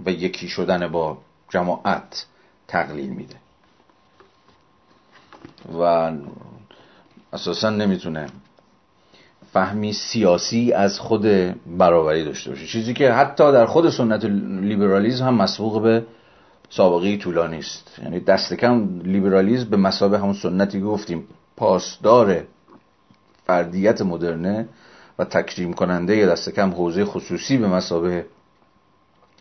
و 0.06 0.10
یکی 0.10 0.48
شدن 0.48 0.88
با 0.88 1.18
جماعت 1.48 2.26
تقلیل 2.68 3.10
میده. 3.10 3.43
و 5.78 6.12
اساسا 7.32 7.70
نمی‌تونه 7.70 8.26
فهمی 9.52 9.92
سیاسی 9.92 10.72
از 10.72 11.00
خود 11.00 11.22
برابری 11.78 12.24
داشته 12.24 12.50
باشه. 12.50 12.66
چیزی 12.66 12.94
که 12.94 13.12
حتی 13.12 13.52
در 13.52 13.66
خود 13.66 13.90
سنت 13.90 14.24
لیبرالیزم 14.24 15.26
هم 15.26 15.34
مسبوق 15.34 15.82
به 15.82 16.06
سابقه 16.70 17.16
طولانی 17.16 17.58
است 17.58 17.98
یعنی 18.02 18.20
دست 18.20 18.54
کم 18.54 19.00
لیبرالیزم 19.00 19.70
به 19.70 19.76
مثابه 19.76 20.18
همون 20.18 20.34
سنتی 20.34 20.80
گفتیم 20.80 21.26
پاسدار 21.56 22.44
فردیت 23.46 24.02
مدرنه 24.02 24.68
و 25.18 25.24
تکریم 25.24 25.72
کننده 25.72 26.26
دست 26.26 26.50
کم 26.50 26.70
حوزه 26.70 27.04
خصوصی 27.04 27.56
به 27.56 27.68
مثابه 27.68 28.26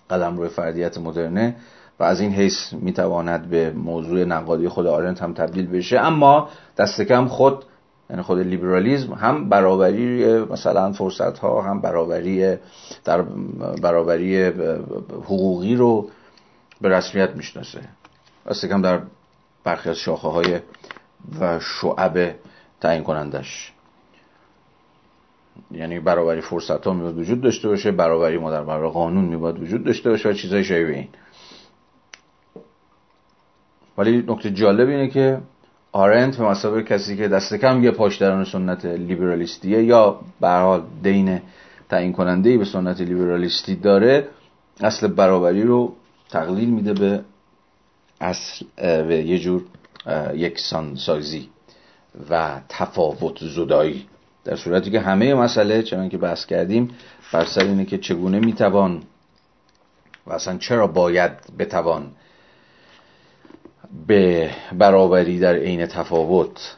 قلمروی 0.09 0.49
فردیت 0.49 0.97
مدرنه 0.97 1.55
و 1.99 2.03
از 2.03 2.21
این 2.21 2.31
حیث 2.31 2.73
می‌تواند 2.73 3.49
به 3.49 3.71
موضوع 3.71 4.23
نقادی 4.23 4.67
خود 4.67 4.87
آرنت 4.87 5.21
هم 5.21 5.33
تبدیل 5.33 5.67
بشه. 5.67 5.99
اما 5.99 6.49
دست 6.77 7.01
کم 7.01 7.27
خود 7.27 7.65
یعنی 8.09 8.21
خود 8.21 8.39
لیبرالیزم 8.39 9.13
هم 9.13 9.49
برابری 9.49 10.39
مثلا 10.39 10.91
فرصت 10.91 11.39
ها 11.39 11.61
هم 11.61 11.81
برابری 11.81 12.57
در 13.03 13.21
برابری 13.81 14.45
حقوقی 15.25 15.75
رو 15.75 16.09
به 16.81 16.89
رسمیت 16.89 17.29
می‌شناسه. 17.35 17.79
دست 18.49 18.65
کم 18.65 18.81
در 18.81 18.99
برخی 19.63 19.89
از 19.89 19.97
شاخه 19.97 20.27
های 20.27 20.59
و 21.39 21.59
شعب 21.59 22.35
تعیین 22.81 23.03
کنندش 23.03 23.73
یعنی 25.71 25.99
برابری 25.99 26.41
فرصت 26.41 26.87
ها 26.87 26.93
میباید 26.93 27.17
وجود 27.17 27.41
داشته 27.41 27.67
باشه 27.67 27.91
برابری 27.91 28.37
ما 28.37 28.51
در 28.51 28.63
برابر 28.63 28.87
قانون 28.87 29.25
میباید 29.25 29.59
وجود 29.59 29.83
داشته 29.83 30.09
باشه 30.09 30.29
و 30.29 30.33
چیزای 30.33 30.63
شبیه 30.63 30.95
این. 30.95 31.07
ولی 33.97 34.23
نکته 34.27 34.51
جالب 34.51 34.89
اینه 34.89 35.07
که 35.07 35.37
آرنت 35.91 36.37
به 36.37 36.43
مسابقه 36.43 36.83
کسی 36.83 37.17
که 37.17 37.27
دست 37.27 37.53
کم 37.53 37.83
یه 37.83 37.91
پاشداران 37.91 38.45
سنت 38.45 38.85
لیبرالیستیه 38.85 39.83
یا 39.83 40.19
به 40.41 40.49
حال 40.49 40.83
دین 41.03 41.41
تعیین 41.89 42.13
کننده 42.13 42.57
به 42.57 42.65
سنت 42.65 43.01
لیبرالیستی 43.01 43.75
داره 43.75 44.27
اصل 44.81 45.07
برابری 45.07 45.63
رو 45.63 45.93
تقلیل 46.29 46.69
میده 46.69 46.93
به 46.93 47.21
اصل 48.21 48.65
به 48.77 49.23
یه 49.25 49.39
جور 49.39 49.61
یکسان 50.33 50.95
سازی 50.95 51.49
و 52.29 52.61
تفاوت 52.69 53.37
زدایی. 53.39 54.05
در 54.43 54.55
صورتی 54.55 54.91
که 54.91 54.99
همه 54.99 55.33
مسئله 55.33 55.83
چنان 55.83 56.09
که 56.09 56.17
بحث 56.17 56.45
کردیم 56.45 56.89
بر 57.33 57.45
سر 57.45 57.61
اینه 57.61 57.85
که 57.85 57.97
چگونه 57.97 58.39
می‌توان 58.39 59.03
و 60.27 60.33
اصلا 60.33 60.57
چرا 60.57 60.87
باید 60.87 61.31
بتوان 61.59 62.11
به 64.07 64.51
برابری 64.77 65.39
در 65.39 65.55
عین 65.55 65.85
تفاوت 65.85 66.77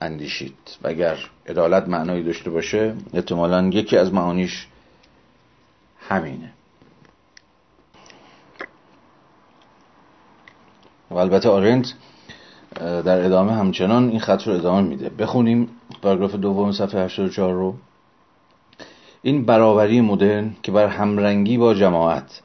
اندیشید. 0.00 0.56
و 0.82 0.88
اگر 0.88 1.16
عدالت 1.46 1.88
معنایی 1.88 2.22
داشته 2.22 2.50
باشه 2.50 2.94
احتمالا 3.14 3.70
یکی 3.72 3.96
از 3.96 4.14
معانیش 4.14 4.66
همینه. 6.08 6.52
و 11.10 11.14
البته 11.14 11.48
آرنت 11.48 11.94
در 12.80 13.24
ادامه 13.24 13.52
همچنان 13.52 14.08
این 14.08 14.20
خط 14.20 14.46
رو 14.46 14.54
ادامه 14.54 14.88
میده. 14.88 15.08
بخونیم 15.08 15.68
پاراگراف 16.02 16.34
دوم 16.34 16.72
صفحه 16.72 17.04
84 17.04 17.54
رو. 17.54 17.74
این 19.22 19.44
برابری 19.44 20.00
مدرن 20.00 20.56
که 20.62 20.72
بر 20.72 20.86
همرنگی 20.86 21.58
با 21.58 21.74
جماعت 21.74 22.42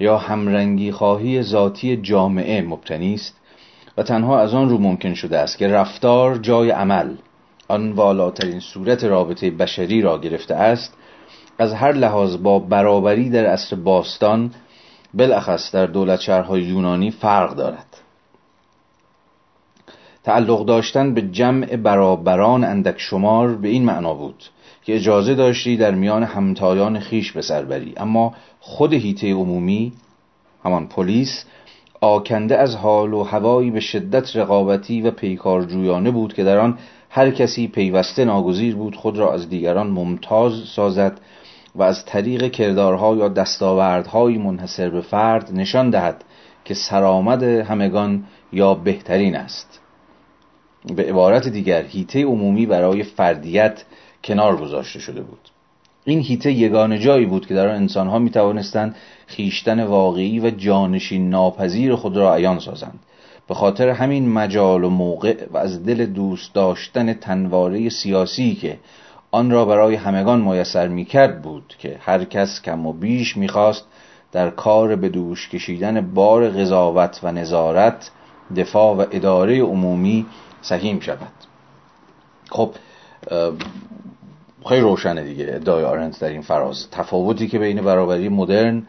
یا 0.00 0.18
همرنگی 0.18 0.92
خواهی 0.92 1.42
ذاتی 1.42 1.96
جامعه 1.96 2.62
مبتنی 2.62 3.14
است 3.14 3.40
و 3.96 4.02
تنها 4.02 4.40
از 4.40 4.54
آن 4.54 4.68
رو 4.68 4.78
ممکن 4.78 5.14
شده 5.14 5.38
است 5.38 5.58
که 5.58 5.68
رفتار 5.68 6.38
جای 6.38 6.70
عمل 6.70 7.14
آن 7.68 7.92
والاترین 7.92 8.60
صورت 8.60 9.04
رابطه 9.04 9.50
بشری 9.50 10.02
را 10.02 10.18
گرفته 10.18 10.54
است 10.54 10.96
از 11.58 11.72
هر 11.72 11.92
لحاظ 11.92 12.36
با 12.36 12.58
برابری 12.58 13.30
در 13.30 13.46
عصر 13.46 13.76
باستان 13.76 14.50
بالاخص 15.14 15.74
در 15.74 15.86
دولت 15.86 16.20
شهرهای 16.20 16.62
یونانی 16.62 17.10
فرق 17.10 17.54
دارد. 17.54 17.86
تعلق 20.24 20.64
داشتن 20.64 21.14
به 21.14 21.22
جمع 21.22 21.76
برابران 21.76 22.64
اندک 22.64 22.94
شمار 22.98 23.54
به 23.54 23.68
این 23.68 23.84
معنا 23.84 24.14
بود 24.14 24.44
که 24.84 24.94
اجازه 24.94 25.34
داشتی 25.34 25.76
در 25.76 25.90
میان 25.90 26.22
همتایان 26.22 27.00
خیش 27.00 27.32
به 27.32 27.42
سر 27.42 27.82
اما 27.96 28.34
خود 28.66 28.92
هیته 28.92 29.34
عمومی 29.34 29.92
همان 30.64 30.86
پلیس 30.86 31.44
آکنده 32.00 32.58
از 32.58 32.76
حال 32.76 33.14
و 33.14 33.22
هوایی 33.22 33.70
به 33.70 33.80
شدت 33.80 34.36
رقابتی 34.36 35.02
و 35.02 35.10
پیکارجویانه 35.10 36.10
بود 36.10 36.34
که 36.34 36.44
در 36.44 36.58
آن 36.58 36.78
هر 37.10 37.30
کسی 37.30 37.68
پیوسته 37.68 38.24
ناگزیر 38.24 38.76
بود 38.76 38.96
خود 38.96 39.18
را 39.18 39.32
از 39.32 39.48
دیگران 39.48 39.86
ممتاز 39.86 40.52
سازد 40.76 41.20
و 41.74 41.82
از 41.82 42.04
طریق 42.04 42.50
کردارها 42.50 43.16
یا 43.16 43.28
دستاوردهایی 43.28 44.38
منحصر 44.38 44.90
به 44.90 45.00
فرد 45.00 45.50
نشان 45.52 45.90
دهد 45.90 46.24
که 46.64 46.74
سرآمد 46.74 47.42
همگان 47.42 48.24
یا 48.52 48.74
بهترین 48.74 49.36
است. 49.36 49.80
به 50.96 51.02
عبارت 51.02 51.48
دیگر 51.48 51.82
هیته 51.82 52.24
عمومی 52.24 52.66
برای 52.66 53.02
فردیت 53.02 53.84
کنار 54.24 54.56
گذاشته 54.56 54.98
شده 54.98 55.22
بود. 55.22 55.53
این 56.04 56.20
هیته 56.20 56.52
یگان 56.52 57.00
جایی 57.00 57.26
بود 57.26 57.46
که 57.46 57.54
در 57.54 57.68
آن 57.68 57.74
انسانها 57.74 58.18
می 58.18 58.30
توانستند 58.30 58.96
خیشتن 59.26 59.84
واقعی 59.84 60.40
و 60.40 60.50
جانشین 60.50 61.30
ناپذیر 61.30 61.94
خود 61.94 62.16
را 62.16 62.34
عیان 62.34 62.58
سازند. 62.58 62.98
به 63.48 63.54
خاطر 63.54 63.88
همین 63.88 64.32
مجال 64.32 64.84
و 64.84 64.90
موقع 64.90 65.44
و 65.52 65.56
از 65.56 65.84
دل 65.84 66.06
دوست 66.06 66.54
داشتن 66.54 67.12
تنواره 67.12 67.88
سیاسی 67.88 68.54
که 68.54 68.78
آن 69.30 69.50
را 69.50 69.64
برای 69.64 69.94
همگان 69.94 70.40
میسر 70.40 70.88
می‌کرد 70.88 71.42
بود 71.42 71.74
که 71.78 71.96
هر 72.00 72.24
کس 72.24 72.62
کم 72.62 72.86
و 72.86 72.92
بیش 72.92 73.36
می‌خواست 73.36 73.84
در 74.32 74.50
کار 74.50 74.96
به 74.96 75.08
دوش 75.08 75.48
کشیدن 75.48 76.00
بار 76.00 76.48
قضاوت 76.48 77.20
و 77.22 77.32
نظارت 77.32 78.10
دفاع 78.56 78.96
و 78.96 79.04
اداره 79.10 79.62
عمومی 79.62 80.26
سهیم 80.62 81.00
شود. 81.00 81.32
خب 82.50 82.70
خیلی 84.68 84.80
روشنه 84.80 85.24
دیگه. 85.24 85.46
ادعای 85.48 85.84
آرنت 85.84 86.20
در 86.20 86.28
این 86.28 86.40
فراز. 86.40 86.90
تفاوتی 86.90 87.48
که 87.48 87.58
بین 87.58 87.82
برابری 87.82 88.28
مدرن 88.28 88.82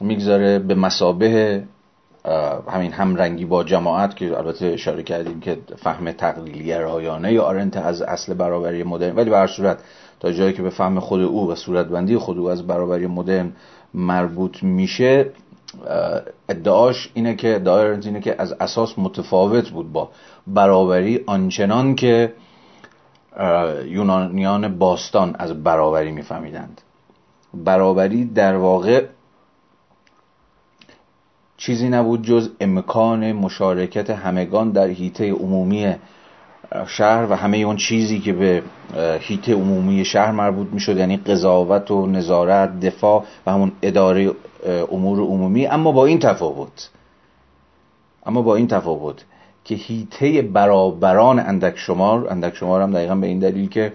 می‌گذاره 0.00 0.58
به 0.58 0.74
مسابه 0.74 1.62
همین 2.68 2.92
همرنگی 2.92 3.44
با 3.44 3.64
جماعت 3.64 4.16
که 4.16 4.38
البته 4.38 4.66
اشاره 4.66 5.02
کردیم 5.02 5.40
که 5.40 5.58
فهم 5.76 6.12
تقلیلی 6.12 6.74
رایانه 6.74 7.40
آرنت 7.40 7.76
از 7.76 8.02
اصل 8.02 8.34
برابری 8.34 8.82
مدرن. 8.82 9.16
ولی 9.16 9.30
به 9.30 9.36
هر 9.36 9.46
صورت 9.46 9.78
تا 10.20 10.32
جایی 10.32 10.52
که 10.52 10.62
به 10.62 10.70
فهم 10.70 11.00
خود 11.00 11.20
او 11.22 11.50
و 11.50 11.54
صورتبندی 11.54 12.16
خود 12.16 12.38
او 12.38 12.50
از 12.50 12.66
برابری 12.66 13.06
مدرن 13.06 13.52
مربوط 13.94 14.62
میشه 14.62 15.30
ادعاش 16.48 17.10
اینه 17.14 17.34
که 17.34 17.54
ادعای 17.54 17.86
آرنت 17.86 18.06
اینه 18.06 18.20
که 18.20 18.34
از 18.38 18.52
اساس 18.52 18.98
متفاوت 18.98 19.70
بود 19.70 19.92
با 19.92 20.08
برابری 20.46 21.20
آنچنان 21.26 21.94
که 21.94 22.32
یونانیان 23.86 24.78
باستان 24.78 25.36
از 25.38 25.62
برابری 25.62 26.12
میفهمیدند. 26.12 26.80
برابری 27.54 28.24
در 28.24 28.56
واقع 28.56 29.04
چیزی 31.56 31.88
نبود 31.88 32.22
جز 32.22 32.50
امکان 32.60 33.32
مشارکت 33.32 34.10
همگان 34.10 34.70
در 34.70 34.86
هیته 34.86 35.32
عمومی 35.32 35.94
شهر 36.86 37.26
و 37.30 37.34
همه 37.34 37.56
اون 37.56 37.76
چیزی 37.76 38.20
که 38.20 38.32
به 38.32 38.62
هیته 39.20 39.54
عمومی 39.54 40.04
شهر 40.04 40.30
مربوط 40.30 40.68
می‌شد 40.72 40.96
یعنی 40.96 41.16
قضاوت 41.16 41.90
و 41.90 42.06
نظارت 42.06 42.80
دفاع 42.80 43.24
و 43.46 43.52
همون 43.52 43.72
اداره 43.82 44.30
امور 44.92 45.20
عمومی. 45.20 45.66
اما 45.66 45.92
با 45.92 46.06
این 46.06 46.18
تفاوت 46.18 46.90
اما 48.26 48.42
با 48.42 48.56
این 48.56 48.68
تفاوت 48.68 49.24
که 49.64 49.74
هیته 49.74 50.42
برابران 50.42 51.38
اندک 51.38 51.78
شمار 51.78 52.28
اندک 52.30 52.56
شمار 52.56 52.82
هم 52.82 52.92
دقیقا 52.92 53.14
به 53.14 53.26
این 53.26 53.38
دلیل 53.38 53.68
که 53.68 53.92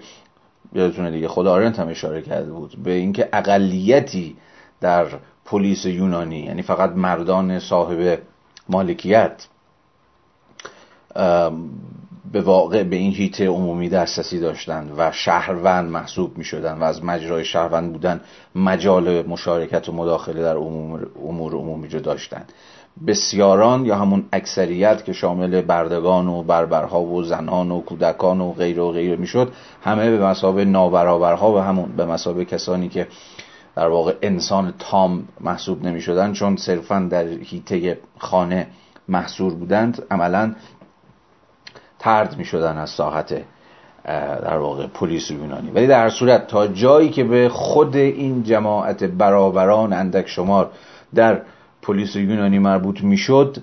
یادتونه 0.72 1.10
دیگه 1.10 1.28
خدا 1.28 1.52
آرنت 1.52 1.78
هم 1.80 1.88
اشاره 1.88 2.22
کرده 2.22 2.52
بود 2.52 2.76
به 2.84 2.92
اینکه 2.92 3.28
اقلیتی 3.32 4.36
در 4.80 5.06
پلیس 5.44 5.84
یونانی 5.84 6.38
یعنی 6.38 6.62
فقط 6.62 6.90
مردان 6.90 7.58
صاحب 7.58 8.18
مالکیت 8.68 9.46
به 12.32 12.40
واقع 12.40 12.82
به 12.82 12.96
این 12.96 13.12
هیته 13.12 13.48
عمومی 13.48 13.88
دسترسی 13.88 14.40
داشتند 14.40 14.92
و 14.96 15.12
شهروند 15.12 15.90
محسوب 15.90 16.38
می 16.38 16.44
شدن 16.44 16.78
و 16.78 16.84
از 16.84 17.04
مجرای 17.04 17.44
شهروند 17.44 17.92
بودن 17.92 18.20
مجال 18.54 19.26
مشارکت 19.26 19.88
و 19.88 19.92
مداخله 19.92 20.42
در 20.42 20.56
امور, 20.56 21.10
امور 21.28 21.54
عمومی 21.54 21.88
رو 21.88 22.00
داشتند 22.00 22.52
بسیاران 23.06 23.86
یا 23.86 23.96
همون 23.96 24.24
اکثریت 24.32 25.04
که 25.04 25.12
شامل 25.12 25.60
بردگان 25.60 26.28
و 26.28 26.42
بربرها 26.42 27.02
و 27.02 27.22
زنان 27.22 27.70
و 27.70 27.80
کودکان 27.80 28.40
و 28.40 28.52
غیر 28.52 28.80
و 28.80 28.92
غیر 28.92 29.16
می‌شد 29.16 29.52
همه 29.82 30.10
به 30.10 30.26
مسابه 30.26 30.64
نابرابرها 30.64 31.52
و 31.52 31.58
همون 31.58 31.92
به 31.96 32.06
مسابه 32.06 32.44
کسانی 32.44 32.88
که 32.88 33.06
در 33.76 33.88
واقع 33.88 34.14
انسان 34.22 34.74
تام 34.78 35.28
محسوب 35.40 35.84
نمی 35.84 36.00
شدن 36.00 36.32
چون 36.32 36.56
صرفا 36.56 37.08
در 37.10 37.24
هیته 37.24 37.98
خانه 38.18 38.66
محصور 39.08 39.54
بودند 39.54 40.02
عملا 40.10 40.54
ترد 41.98 42.36
می 42.38 42.44
شدن 42.44 42.78
از 42.78 42.90
ساحت 42.90 43.42
در 44.42 44.58
واقع 44.58 44.86
پلیس 44.86 45.30
یونانی. 45.30 45.70
ولی 45.70 45.86
در 45.86 46.08
صورت 46.08 46.46
تا 46.46 46.66
جایی 46.66 47.10
که 47.10 47.24
به 47.24 47.48
خود 47.48 47.96
این 47.96 48.42
جماعت 48.42 49.04
برابران 49.04 49.92
اندک 49.92 50.28
شمار 50.28 50.70
در 51.14 51.42
پلیس 51.82 52.16
یونانی 52.16 52.58
مربوط 52.58 53.00
می‌شد 53.00 53.56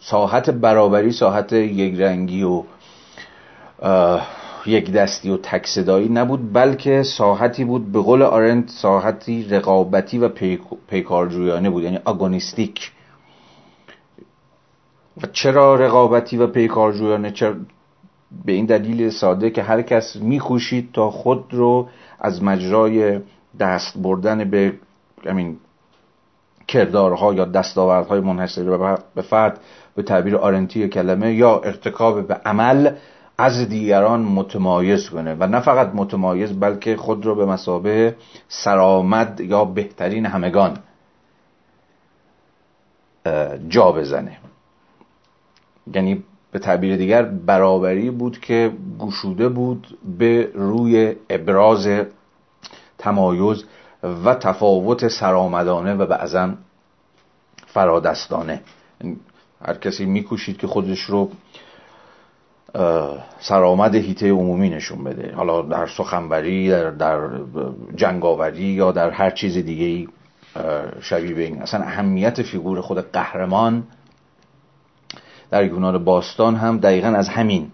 ساحت 0.00 0.50
برابری 0.50 1.12
ساحت 1.12 1.52
یک 1.52 2.00
رنگی 2.00 2.42
و 2.42 2.62
یک 4.66 4.92
دستی 4.92 5.30
و 5.30 5.36
تک 5.36 5.66
صدایی 5.66 6.08
نبود 6.08 6.52
بلکه 6.52 7.02
ساحتی 7.02 7.64
بود 7.64 7.92
به 7.92 8.00
قول 8.00 8.22
آرنت 8.22 8.70
ساحتی 8.70 9.44
رقابتی 9.44 10.18
و 10.18 10.28
پیکارجویانه 10.88 11.70
بود 11.70 11.82
یعنی 11.82 11.98
آگونیستیک. 12.04 12.92
و 15.22 15.26
چرا 15.32 15.74
رقابتی 15.74 16.36
و 16.36 16.46
پیکارجویانه؟ 16.46 17.30
چرا؟ 17.30 17.54
به 18.44 18.52
این 18.52 18.66
دلیل 18.66 19.10
ساده 19.10 19.50
که 19.50 19.62
هر 19.62 19.82
کس 19.82 20.16
میخوشید 20.16 20.92
تا 20.92 21.10
خود 21.10 21.44
رو 21.50 21.88
از 22.20 22.42
مجرای 22.42 23.20
دست 23.60 23.98
بردن 23.98 24.50
به 24.50 24.72
همین 25.26 25.56
کردارها 26.68 27.34
یا 27.34 27.44
دستاوردهای 27.44 28.20
منحصر 28.20 28.96
به 29.14 29.22
فرد 29.22 29.60
به 29.96 30.02
تعبیر 30.02 30.36
آرنتی 30.36 30.88
کلمه 30.88 31.34
یا 31.34 31.60
ارتکاب 31.60 32.26
به 32.26 32.34
عمل 32.34 32.90
از 33.38 33.68
دیگران 33.68 34.20
متمایز 34.20 35.10
کنه. 35.10 35.34
و 35.34 35.46
نه 35.46 35.60
فقط 35.60 35.90
متمایز 35.94 36.60
بلکه 36.60 36.96
خود 36.96 37.26
رو 37.26 37.34
به 37.34 37.46
مسابه 37.46 38.16
سرآمد 38.48 39.40
یا 39.40 39.64
بهترین 39.64 40.26
همگان 40.26 40.78
جا 43.68 43.92
بزنه. 43.92 44.38
یعنی 45.94 46.24
به 46.52 46.58
تعبیر 46.58 46.96
دیگر 46.96 47.22
برابری 47.22 48.10
بود 48.10 48.40
که 48.40 48.72
گشوده 48.98 49.48
بود 49.48 49.98
به 50.18 50.50
روی 50.54 51.14
ابراز 51.30 51.88
تمایز 52.98 53.64
و 54.02 54.34
تفاوت 54.34 55.08
سرآمدانه 55.08 55.94
و 55.94 56.06
بعضا 56.06 56.54
فرادستانه. 57.66 58.60
هر 59.66 59.74
کسی 59.74 60.04
میکوشید 60.06 60.58
که 60.58 60.66
خودش 60.66 61.00
رو 61.00 61.30
سرآمد 63.40 63.94
هیته 63.94 64.30
عمومی 64.30 64.70
نشون 64.70 65.04
بده. 65.04 65.34
حالا 65.34 65.62
در 65.62 65.86
سخنوری 65.86 66.70
در, 66.70 66.90
در 66.90 67.28
جنگاوری 67.94 68.64
یا 68.64 68.92
در 68.92 69.10
هر 69.10 69.30
چیز 69.30 69.58
دیگه 69.58 69.84
ای 69.84 70.08
شبیه 71.00 71.34
به 71.34 71.42
این. 71.42 71.62
اصلا 71.62 71.80
اهمیت 71.80 72.42
فیگور 72.42 72.80
خود 72.80 73.12
قهرمان 73.12 73.82
در 75.50 75.64
یونان 75.64 76.04
باستان 76.04 76.56
هم 76.56 76.78
دقیقا 76.78 77.08
از 77.08 77.28
همین 77.28 77.70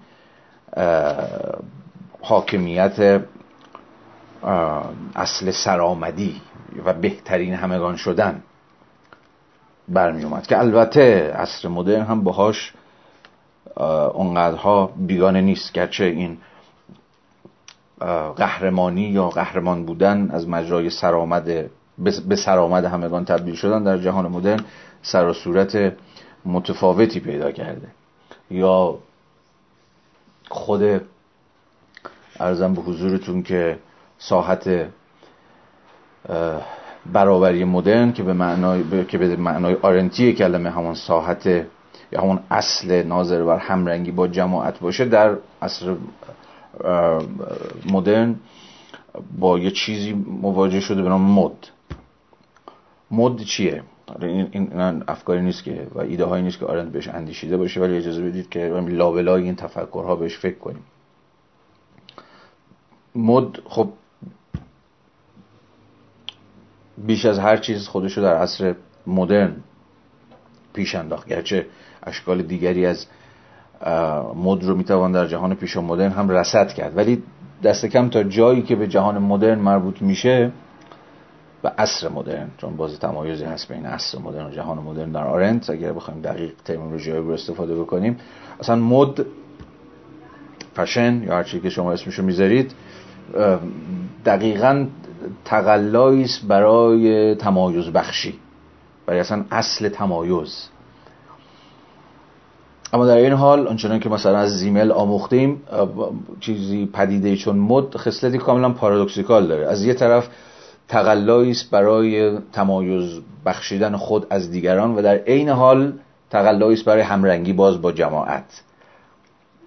حاکمیت 2.21 3.21
اصل 5.15 5.51
سرآمدی 5.51 6.41
و 6.85 6.93
بهترین 6.93 7.55
همگان 7.55 7.97
شدن 7.97 8.43
برمی 9.89 10.25
اومد. 10.25 10.47
که 10.47 10.59
البته 10.59 11.33
عصر 11.33 11.69
مدرن 11.69 12.03
هم 12.03 12.25
باهاش 12.25 12.73
اونقدرها 14.15 14.93
بیگانه 14.97 15.41
نیست. 15.41 15.73
گرچه 15.73 16.05
این 16.05 16.39
قهرمانی 18.37 19.03
یا 19.03 19.29
قهرمان 19.29 19.85
بودن 19.85 20.31
از 20.31 20.49
مجرای 20.49 20.91
سرآمد 20.91 21.71
به 22.29 22.37
سرآمد 22.37 22.85
همگان 22.85 23.25
تبدیل 23.25 23.55
شدن 23.55 23.83
در 23.83 23.99
جهان 23.99 24.27
مدرن 24.27 24.65
سر 25.03 25.29
و 25.29 25.33
صورت 25.33 25.93
متفاوتی 26.45 27.21
پیدا 27.21 27.53
کرده. 27.53 27.89
یا 28.51 28.99
خود 30.49 31.01
ارزم 32.41 32.75
به 32.75 32.83
حضورتون 32.83 33.43
که 33.43 33.79
ساحت 34.19 34.89
برابری 37.13 37.65
مدرن 37.65 38.13
که 38.13 38.23
به 38.23 38.33
معنای 38.33 39.05
که 39.05 39.19
به 39.19 39.37
معنای 39.37 39.75
آرنتی 39.75 40.33
کلمه 40.33 40.71
همون 40.71 40.95
ساحت 40.95 41.47
یا 42.13 42.21
همون 42.21 42.41
اصل 42.51 43.03
ناظر 43.03 43.45
بر 43.45 43.59
همرنگی 43.59 44.11
با 44.11 44.29
جماعت 44.29 44.79
باشه 44.81 45.05
در 45.05 45.37
عصر 45.63 45.97
مدرن 47.93 48.37
با 49.39 49.59
یه 49.59 49.71
چیزی 49.71 50.13
مواجه 50.43 50.81
شده 50.81 51.03
به 51.03 51.09
نام 51.09 51.23
مد. 51.23 51.69
مد 53.11 53.41
چیه؟ 53.41 53.83
این, 54.23 54.49
این 54.53 55.03
افکاری 55.09 55.43
نیست 55.43 55.65
که 55.65 55.87
و 55.95 56.01
ایده 56.01 56.25
هایی 56.25 56.43
نیست 56.43 56.59
که 56.59 56.67
آرند 56.67 56.93
بهش 56.93 57.09
اندیشیده 57.09 57.57
باشه 57.57 57.81
ولی 57.81 57.97
اجازه 57.97 58.23
بدید 58.23 58.49
که 58.49 58.61
لابلای 58.89 59.43
این 59.43 59.57
تفکرها 59.57 60.17
بهش 60.17 60.39
فکر 60.39 60.59
کنیم. 60.59 60.85
مد 63.15 63.61
خب 63.69 63.89
بیش 66.99 67.27
از 67.27 67.39
هر 67.39 67.57
چیز 67.57 67.89
خودشو 67.89 68.21
در 68.23 68.37
عصر 68.37 68.75
مدرن 69.07 69.57
پیش 70.73 70.95
انداخت. 70.95 71.29
گرچه 71.29 71.67
اشکال 72.03 72.43
دیگری 72.43 72.87
از 72.87 73.07
مد 74.37 74.65
رو 74.65 74.77
می‌توان 74.77 75.13
در 75.13 75.27
جهان 75.27 75.55
پیش 75.55 75.77
مدرن 75.77 76.13
هم 76.13 76.29
رسد 76.29 76.73
کرد. 76.73 76.97
ولی 76.97 77.23
دست 77.63 77.87
کم 77.87 78.09
تا 78.09 78.23
جایی 78.23 78.63
که 78.63 78.77
به 78.77 78.89
جهان 78.89 79.19
مدرن 79.19 79.59
مربوط 79.59 80.03
میشه 80.03 80.51
و 81.65 81.71
عصر 81.79 82.09
مدرن 82.09 82.49
چون 82.59 82.77
بازی 82.77 82.97
تمایزی 82.97 83.45
هست 83.45 83.73
بین 83.73 83.87
عصر 83.87 84.19
مدرن 84.19 84.47
و 84.47 84.51
جهان 84.51 84.79
مدرن 84.79 85.13
در 85.13 85.25
آرنت 85.25 85.71
اگر 85.71 85.93
بخوایم 85.93 86.21
دقیق 86.21 86.53
ترمینولوژی 86.65 87.13
رو 87.13 87.31
استفاده 87.31 87.75
بکنیم. 87.75 88.17
اصلا 88.61 88.77
مد 88.77 89.27
فشن 90.77 91.23
یا 91.23 91.37
هر 91.37 91.43
که 91.43 91.71
شما 91.71 91.93
اسمشو 91.93 92.23
می‌ذارید 92.23 92.75
دقیقا 94.25 94.87
تقلایی 95.45 96.23
است 96.23 96.47
برای 96.49 97.35
تمایز 97.35 97.89
بخشی. 97.89 98.39
برای 99.07 99.21
اصلا 99.21 99.45
اصل 99.51 99.89
تمایز. 99.89 100.69
اما 102.93 103.07
در 103.07 103.17
این 103.17 103.33
حال 103.33 103.69
آنچنان 103.69 104.01
که 104.01 104.09
مثلا 104.09 104.39
از 104.39 104.59
زیمل 104.59 104.93
آموختیم 104.93 105.63
چیزی 106.41 106.87
پدیده 106.87 107.37
چون 107.37 107.57
مد 107.59 107.97
خصلتی 107.97 108.39
کاملا 108.39 108.71
پارادوکسیکال 108.71 109.47
داره. 109.47 109.67
از 109.67 109.85
یه 109.85 109.95
طرف 109.95 110.29
تقلایی 110.89 111.51
است 111.51 111.71
برای 111.71 112.39
تمایز 112.53 113.21
بخشیدن 113.47 113.97
خود 113.97 114.27
از 114.31 114.51
دیگران 114.51 114.95
و 114.95 115.03
در 115.03 115.15
عین 115.15 115.49
حال 115.49 115.93
تقلایی 116.31 116.75
است 116.75 116.85
برای 116.85 117.03
همرنگی 117.03 117.53
باز 117.53 117.83
با 117.83 117.93
جماعت. 117.93 118.63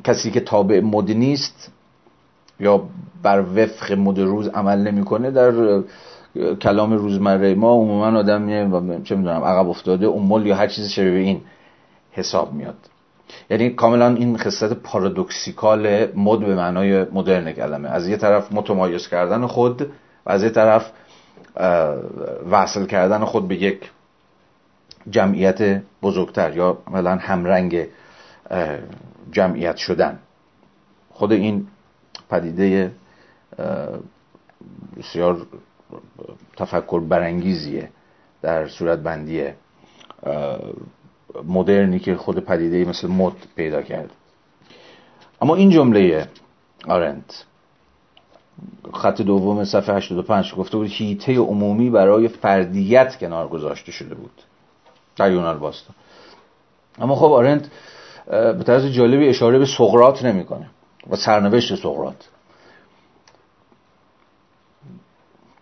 کسی 0.04 0.32
که 0.32 0.40
تابع 0.40 0.80
مد 0.80 1.12
نیست 1.12 1.72
یا 2.60 2.84
بر 3.24 3.44
وفق 3.56 3.92
مد 3.92 4.20
روز 4.20 4.48
عمل 4.48 4.80
نمی‌کنه 4.80 5.32
در 5.32 5.82
کلام 6.62 6.94
روزمره 6.94 7.56
ما 7.56 7.72
عموما 7.72 8.20
آدمیه 8.20 8.64
و 8.64 9.02
چه 9.04 9.16
می‌دونم 9.16 9.44
عقب 9.44 9.70
افتاده 9.70 10.08
امول 10.08 10.46
یا 10.46 10.56
هر 10.56 10.68
چیزی 10.68 10.90
شبیه 10.90 11.20
این 11.20 11.42
حساب 12.12 12.54
میاد. 12.54 12.78
یعنی 13.50 13.70
کاملا 13.70 14.08
این 14.08 14.38
خصلت 14.38 14.74
پارادوکسیکال 14.74 16.08
مد 16.16 16.40
به 16.40 16.56
معنای 16.56 17.04
مدرن 17.04 17.52
کلمه. 17.52 17.90
از 17.90 18.08
یه 18.08 18.18
طرف 18.18 18.52
متمایز 18.52 19.08
کردن 19.08 19.46
خود 19.46 19.82
و 20.26 20.32
از 20.32 20.44
یه 20.44 20.50
طرف 20.50 20.92
وصل 22.52 22.86
کردن 22.86 23.26
خود 23.26 23.48
به 23.48 23.56
یک 23.56 23.92
جمعیت 25.10 25.82
بزرگتر 26.02 26.58
یا 26.58 26.78
مثلا 26.92 27.16
همرنگ 27.16 27.88
جمعیت 29.32 29.76
شدن. 29.76 30.20
خود 31.12 31.32
این 31.32 31.68
پدیده 32.30 32.92
بسیار 34.98 35.48
تفکر 36.58 37.00
برانگیزیه 37.00 37.90
در 38.42 38.68
صورت 38.68 39.00
بندی 39.00 39.44
مدرنی 41.48 42.00
که 42.00 42.16
خود 42.16 42.40
پدیده 42.40 42.90
مثل 42.90 43.08
مد 43.08 43.34
پیدا 43.56 43.82
کرد. 43.82 44.12
اما 45.42 45.56
این 45.56 45.70
جمله 45.70 46.28
آرنت 46.88 47.46
خط 48.94 49.22
دوم 49.22 49.64
صفحه 49.64 49.96
85 49.96 50.56
گفته 50.56 50.78
بود 50.78 50.88
هیته 50.90 51.38
عمومی 51.38 51.90
برای 51.90 52.28
فردیت 52.28 53.18
کنار 53.18 53.48
گذاشته 53.48 53.92
شده 53.92 54.16
بود. 54.16 54.42
در 55.16 55.32
یونان 55.32 55.60
باستان. 55.60 55.96
اما 57.00 57.16
خب 57.16 57.32
آرنت 57.32 57.70
به 58.28 58.64
طرز 58.66 58.86
جالبی 58.86 59.30
اشاره 59.30 59.60
به 59.60 59.66
سقرات 59.66 60.26
نمی‌کنه. 60.26 60.70
و 61.10 61.16
سرنوشت 61.16 61.76
سقرات 61.76 62.30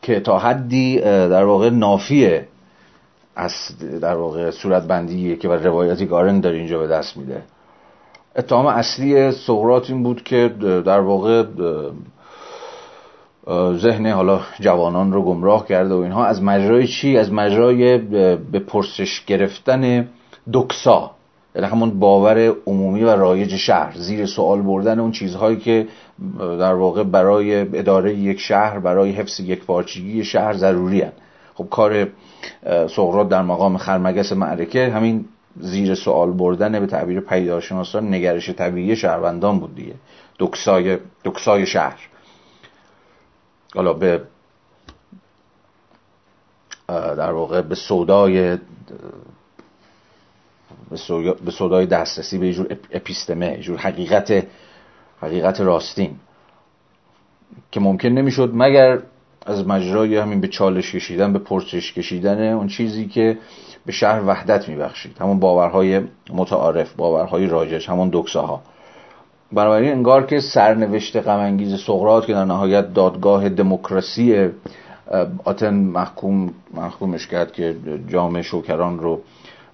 که 0.02 0.20
تا 0.20 0.40
حدی 0.40 1.00
در 1.02 1.44
واقع 1.44 1.70
نافیه 1.70 2.48
در 4.02 4.16
واقع 4.16 4.52
صورت 4.52 4.88
بندیه 4.88 5.36
که 5.36 5.50
و 5.50 5.52
روایتی 5.52 6.06
گارن 6.06 6.40
داره 6.40 6.58
اینجا 6.58 6.80
به 6.80 6.88
دست 6.88 7.18
میده. 7.18 7.44
اتهام 8.36 8.66
اصلی 8.66 9.32
سقراط 9.32 9.90
این 9.90 10.04
بود 10.04 10.24
که 10.24 10.48
در 10.86 11.00
واقع 11.00 11.44
ذهن 13.74 14.08
حالا 14.08 14.42
جوانان 14.60 15.14
رو 15.14 15.22
گمراه 15.22 15.68
کرده 15.68 15.94
و 15.94 15.98
اینها. 15.98 16.26
از 16.26 16.44
مجرای 16.44 16.88
چی؟ 16.88 17.18
از 17.18 17.32
مجرای 17.32 17.98
به 18.38 18.60
پرسش 18.60 19.26
گرفتن 19.26 20.08
دکسا. 20.54 21.15
یعنی 21.56 21.68
همون 21.68 22.00
باور 22.00 22.56
عمومی 22.68 23.04
و 23.04 23.10
رایج 23.10 23.56
شهر 23.56 23.98
زیر 23.98 24.26
سوال 24.26 24.62
بردن 24.62 25.00
اون 25.00 25.12
چیزهایی 25.12 25.58
که 25.58 25.88
در 26.40 26.74
واقع 26.74 27.04
برای 27.04 27.60
اداره 27.80 28.16
یک 28.16 28.40
شهر 28.40 28.80
برای 28.80 29.12
حفظ 29.12 29.40
یک 29.40 29.66
پارچگی 29.66 30.24
شهر 30.24 30.54
ضروری 30.54 31.02
هن. 31.02 31.12
خب 31.54 31.68
کار 31.70 32.08
سقراط 32.90 33.28
در 33.28 33.42
مقام 33.42 33.78
خرمگس 33.78 34.32
معرکه 34.32 34.90
همین 34.90 35.26
زیر 35.60 35.96
سوال 35.96 36.32
بردن 36.32 36.80
به 36.80 36.86
تعبیر 36.86 37.20
پیدارشناسان 37.20 38.14
نگرش 38.14 38.50
طبیعی 38.50 38.96
شهروندان 38.96 39.60
بود 39.60 39.76
دیگه 39.76 39.94
دکسای, 40.40 40.98
دکسای 41.26 41.66
شهر 41.66 42.00
حالا 43.76 43.94
به 43.94 44.22
در 46.88 47.32
واقع 47.32 47.62
به 47.62 47.76
سودای 47.76 48.58
به 51.46 51.52
سودای 51.52 51.86
دسترسی 51.86 52.38
به 52.38 52.54
جور 52.54 52.78
اپیستمه 52.92 53.58
جور 53.58 53.78
حقیقت 53.78 54.44
حقیقت 55.22 55.62
راستین. 55.62 56.16
که 57.72 57.80
ممکن 57.80 58.10
نمی‌شد 58.10 58.52
مگر 58.54 59.00
از 59.46 59.68
مجرای 59.68 60.18
همین 60.18 60.42
به 60.42 60.48
چالش 60.48 60.96
کشیدن 60.96 61.34
به 61.34 61.40
پرسش 61.40 61.94
کشیدن 61.94 62.54
اون 62.54 62.68
چیزی 62.68 63.06
که 63.08 63.38
به 63.86 63.92
شهر 63.92 64.22
وحدت 64.28 64.70
میبخشید. 64.70 65.18
همون 65.20 65.40
باورهای 65.40 66.02
متعارف 66.34 66.94
باورهای 66.94 67.48
راجش 67.48 67.90
همون 67.90 68.10
دکساها. 68.14 68.62
بنابراین 69.52 69.92
انگار 69.92 70.26
که 70.26 70.40
سرنوشت 70.40 71.18
غمانگیز 71.18 71.82
سقراط 71.84 72.26
که 72.26 72.34
در 72.34 72.46
نهایت 72.46 72.94
دادگاه 72.94 73.50
دموکراسی 73.50 74.50
آتن 75.44 75.74
محکوم 75.74 76.54
محکومش 76.74 77.28
کرد 77.28 77.54
که 77.54 77.76
جام 78.08 78.42
شوکران 78.42 79.00
رو 79.00 79.22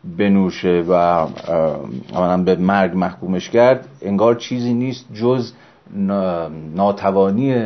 بنوشه 0.04 0.84
و 0.88 0.92
اولا 0.92 2.44
به 2.44 2.56
مرگ 2.56 2.96
محکومش 2.96 3.50
کرد 3.50 3.88
انگار 4.02 4.36
چیزی 4.36 4.74
نیست 4.74 5.06
جز 5.14 5.54
ناتوانی 6.76 7.66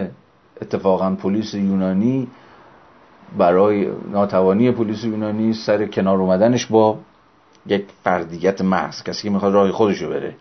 اتفاقا 0.61 1.11
پلیس 1.11 1.53
یونانی 1.53 2.27
برای 3.37 3.87
ناتوانی 4.11 4.71
پلیس 4.71 5.03
یونانی 5.03 5.53
سر 5.53 5.85
کنار 5.85 6.17
اومدنش 6.17 6.65
با 6.65 6.97
یک 7.67 7.85
فردیت 8.03 8.61
محض 8.61 9.03
کسی 9.03 9.23
که 9.23 9.29
می‌خواد 9.29 9.53
راه 9.53 9.71
خودشو 9.71 10.09
بره. 10.09 10.35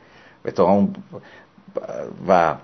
و 0.45 0.87
و 2.29 2.55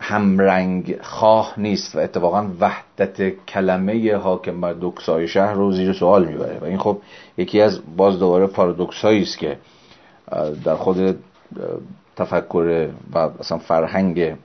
همرنگ 0.00 1.02
خواه 1.02 1.54
نیست 1.56 1.96
و 1.96 1.98
اتفاقا 1.98 2.46
وحدت 2.60 3.46
کلمه 3.46 4.16
حاکم 4.16 4.60
بر 4.60 4.74
دکسای 4.80 5.28
شهر 5.28 5.52
رو 5.52 5.72
زیر 5.72 5.92
سوال 5.92 6.24
می‌بره. 6.24 6.58
و 6.60 6.64
این 6.64 6.78
خب 6.78 6.98
یکی 7.38 7.60
از 7.60 7.80
باز 7.96 8.18
دوباره 8.18 8.46
پارادوکس 8.46 9.04
است 9.04 9.38
که 9.38 9.58
در 10.64 10.74
خود 10.74 11.18
تفکر 12.16 12.88
و 13.14 13.18
اصلا 13.18 13.58
فرهنگ 13.58 14.36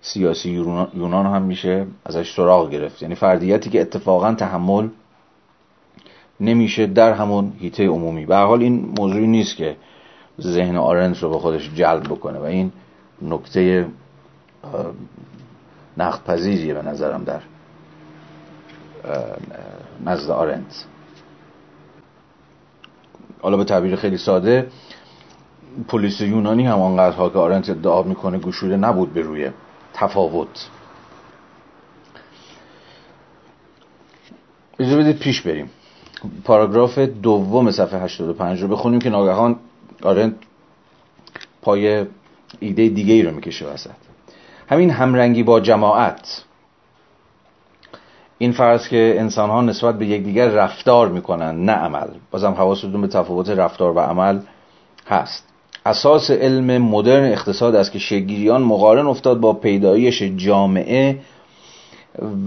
سیاسی 0.00 0.50
یونان 0.94 1.26
هم 1.26 1.42
میشه 1.42 1.86
ازش 2.04 2.34
سراغ 2.34 2.70
گرفت. 2.70 3.02
یعنی 3.02 3.14
فردیتی 3.14 3.70
که 3.70 3.80
اتفاقا 3.80 4.34
تحمل 4.34 4.88
نمیشه 6.40 6.86
در 6.86 7.12
همون 7.12 7.52
هیته 7.58 7.86
عمومی. 7.86 8.26
به 8.26 8.36
حال 8.36 8.62
این 8.62 8.94
موضوعی 8.98 9.26
نیست 9.26 9.56
که 9.56 9.76
ذهن 10.40 10.76
آرنت 10.76 11.22
رو 11.22 11.30
به 11.30 11.38
خودش 11.38 11.70
جلب 11.74 12.02
بکنه. 12.02 12.38
و 12.38 12.42
این 12.42 12.72
نکته 13.22 13.86
نقد 15.96 16.24
پذیریه 16.24 16.74
به 16.74 16.82
نظرم 16.82 17.24
در 17.24 17.40
نزد 20.04 20.30
آرنت. 20.30 20.84
حالا 23.42 23.56
به 23.56 23.64
تعبیر 23.64 23.96
خیلی 23.96 24.16
ساده 24.18 24.66
پلیس 25.88 26.20
یونانی 26.20 26.66
هم 26.66 26.80
آنقدرها 26.80 27.28
که 27.28 27.38
آرنت 27.38 27.70
ادعا 27.70 28.02
می‌کنه 28.02 28.38
گشوده 28.38 28.76
نبود 28.76 29.14
به 29.14 29.22
روی 29.22 29.50
تفاوت. 29.94 30.68
اجازه 34.78 34.96
بدید 34.96 35.18
پیش 35.18 35.40
بریم. 35.40 35.70
پاراگراف 36.44 36.98
دوم 36.98 37.70
صفحه 37.70 38.00
85 38.00 38.62
رو 38.62 38.68
بخونیم 38.68 39.00
که 39.00 39.10
ناگهان 39.10 39.56
آرنت 40.02 40.34
پای 41.62 42.06
ایده 42.60 42.88
دیگه 42.88 43.14
ای 43.14 43.22
رو 43.22 43.34
می‌کشه 43.34 43.66
وسط. 43.66 43.90
همین 44.70 44.90
همرنگی 44.90 45.42
با 45.42 45.60
جماعت. 45.60 46.44
این 48.38 48.52
فرض 48.52 48.88
که 48.88 49.14
انسان 49.18 49.50
ها 49.50 49.60
نسبت 49.60 49.98
به 49.98 50.06
یکدیگر 50.06 50.48
رفتار 50.48 51.08
می‌کنن 51.08 51.64
نه 51.64 51.72
عمل. 51.72 52.08
بازم 52.30 52.52
حواستون 52.52 53.00
به 53.00 53.06
تفاوت 53.06 53.50
رفتار 53.50 53.92
و 53.92 53.98
عمل 53.98 54.40
هست. 55.08 55.46
اساس 55.86 56.30
علم 56.30 56.82
مدرن 56.82 57.32
اقتصاد 57.32 57.74
است 57.74 57.92
که 57.92 57.98
شگیریان 57.98 58.62
مقارن 58.62 59.06
افتاد 59.06 59.40
با 59.40 59.52
پیدایش 59.52 60.22
جامعه 60.22 61.18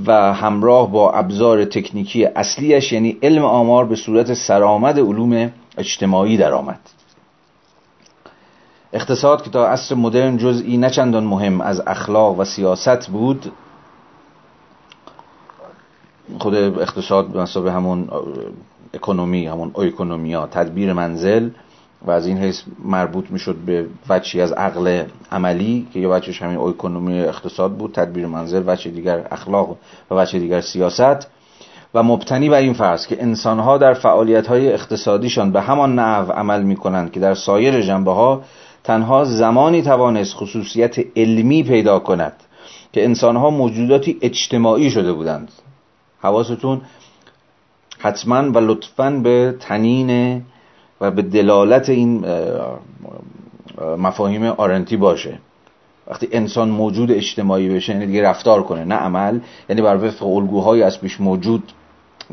و 0.05 0.33
همراه 0.33 0.91
با 0.91 1.11
ابزار 1.11 1.65
تکنیکی 1.65 2.25
اصلیش 2.25 2.91
یعنی 2.91 3.17
علم 3.23 3.45
آمار 3.45 3.85
به 3.85 3.95
صورت 3.95 4.33
سرآمد 4.33 4.99
علوم 4.99 5.51
اجتماعی 5.77 6.37
درآمد. 6.37 6.79
اقتصاد 8.93 9.43
که 9.43 9.49
تا 9.49 9.67
عصر 9.67 9.95
مدرن 9.95 10.37
جزئی 10.37 10.77
نچندان 10.77 11.23
مهم 11.23 11.61
از 11.61 11.81
اخلاق 11.87 12.39
و 12.39 12.43
سیاست 12.43 13.07
بود 13.07 13.51
خود 16.39 16.55
اقتصاد 16.55 17.27
به 17.63 17.71
همون 17.71 18.09
اکونومی 18.93 19.47
همون 19.47 19.71
اویکونومیا 19.73 20.47
تدبیر 20.47 20.93
منزل 20.93 21.49
و 22.05 22.11
از 22.11 22.27
این 22.27 22.37
حیث 22.37 22.61
مربوط 22.85 23.31
می‌شد 23.31 23.55
به 23.55 23.85
وچی 24.09 24.41
از 24.41 24.51
عقل 24.51 25.03
عملی 25.31 25.87
که 25.93 25.99
یه 25.99 26.07
وچش 26.07 26.41
همین 26.41 26.57
اویکونومی 26.57 27.19
اقتصاد 27.19 27.71
بود 27.71 27.91
تدبیر 27.91 28.27
منزل 28.27 28.63
وچه 28.65 28.89
دیگر 28.89 29.27
اخلاق 29.31 29.77
و 30.11 30.15
وچه 30.15 30.39
دیگر 30.39 30.61
سیاست. 30.61 31.27
و 31.95 32.03
مبتنی 32.03 32.49
بر 32.49 32.57
این 32.57 32.73
فرض 32.73 33.07
که 33.07 33.21
انسانها 33.21 33.77
در 33.77 33.93
فعالیت 33.93 34.47
های 34.47 34.73
اقتصادیشان 34.73 35.51
به 35.51 35.61
همان 35.61 35.99
نحو 35.99 36.31
عمل 36.31 36.63
می 36.63 36.75
کنند 36.75 37.11
که 37.11 37.19
در 37.19 37.33
سایر 37.33 37.81
جنبه 37.81 38.11
ها 38.11 38.41
تنها 38.83 39.23
زمانی 39.23 39.81
توانست 39.81 40.33
خصوصیت 40.35 40.95
علمی 41.17 41.63
پیدا 41.63 41.99
کند 41.99 42.33
که 42.93 43.03
انسانها 43.03 43.49
موجوداتی 43.49 44.17
اجتماعی 44.21 44.91
شده 44.91 45.13
بودند. 45.13 45.51
حواستون 46.19 46.81
حتما 47.99 48.51
و 48.51 48.57
لطفا 48.57 49.09
به 49.09 49.55
تنین 49.59 50.41
و 51.01 51.11
به 51.11 51.21
دلالت 51.21 51.89
این 51.89 52.25
مفاهیم 53.97 54.43
آرنتی 54.43 54.97
باشه. 54.97 55.39
وقتی 56.07 56.27
انسان 56.31 56.69
موجود 56.69 57.11
اجتماعی 57.11 57.69
بشه 57.69 57.93
یعنی 57.93 58.05
دیگه 58.05 58.23
رفتار 58.23 58.63
کنه 58.63 58.85
نه 58.85 58.95
عمل 58.95 59.39
یعنی 59.69 59.81
بر 59.81 60.07
وفق 60.07 60.27
الگوهای 60.27 60.83
از 60.83 61.01
پیش 61.01 61.21
موجود 61.21 61.71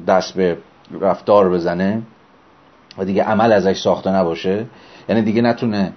دست 0.07 0.35
به 0.35 0.57
رفتار 1.01 1.51
بزنه 1.51 2.03
و 2.99 3.05
دیگه 3.05 3.23
عمل 3.23 3.53
ازش 3.53 3.81
ساخته 3.81 4.11
نباشه 4.11 4.67
یعنی 5.09 5.23
دیگه 5.23 5.43
نتونه 5.43 5.93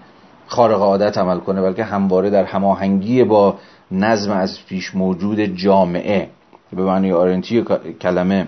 خارق 0.53 0.81
عادت 0.81 1.17
عمل 1.17 1.39
کنه 1.39 1.61
بلکه 1.61 1.84
همواره 1.84 2.30
در 2.30 2.43
هماهنگی 2.43 3.23
با 3.23 3.57
نظم 3.91 4.31
از 4.31 4.65
پیش 4.65 4.95
موجود 4.95 5.39
جامعه 5.39 6.30
به 6.73 6.84
معنی 6.84 7.11
آرنتی 7.11 7.65
کلمه 8.01 8.47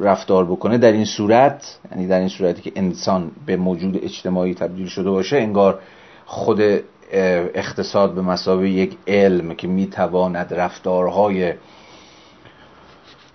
رفتار 0.00 0.44
بکنه. 0.44 0.78
در 0.78 0.92
این 0.92 1.04
صورت 1.04 1.78
یعنی 1.90 2.06
در 2.06 2.18
این 2.18 2.28
صورتی 2.28 2.62
که 2.62 2.72
انسان 2.76 3.30
به 3.46 3.56
موجود 3.56 4.04
اجتماعی 4.04 4.54
تبدیل 4.54 4.86
شده 4.86 5.10
باشه 5.10 5.36
انگار 5.36 5.78
خود 6.26 6.60
اقتصاد 7.54 8.14
به 8.14 8.22
مسابقه 8.22 8.68
یک 8.68 8.96
علم 9.06 9.54
که 9.54 9.68
می‌تواند 9.68 10.54
رفتارهای 10.54 11.52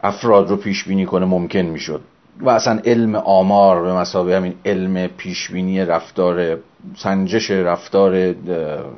افراد 0.03 0.49
رو 0.49 0.55
پیش 0.55 0.83
بینی 0.83 1.05
کنه 1.05 1.25
ممکن 1.25 1.59
می‌شد. 1.59 2.01
و 2.39 2.49
اصلا 2.49 2.79
علم 2.85 3.15
آمار 3.15 3.81
به 3.81 3.93
مسابقه 3.93 4.35
همین 4.35 4.53
علم 4.65 5.07
پیشبینی 5.07 5.85
رفتار 5.85 6.57
سنجش 6.97 7.51
رفتار 7.51 8.31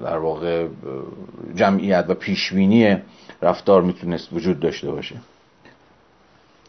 در 0.04 0.18
واقع 0.18 0.68
جمعیت 1.56 2.06
و 2.08 2.14
پیشبینی 2.14 2.98
رفتار 3.42 3.82
می‌تونست 3.82 4.34
وجود 4.34 4.60
داشته 4.60 4.92
باشه. 4.92 5.16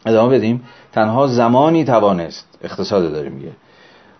ادامه 0.05 0.37
بدیم. 0.37 0.63
تنها 0.93 1.27
زمانی 1.27 1.85
توانست 1.85 2.57
اقتصاد 2.63 3.11
داره 3.11 3.29
میگه 3.29 3.51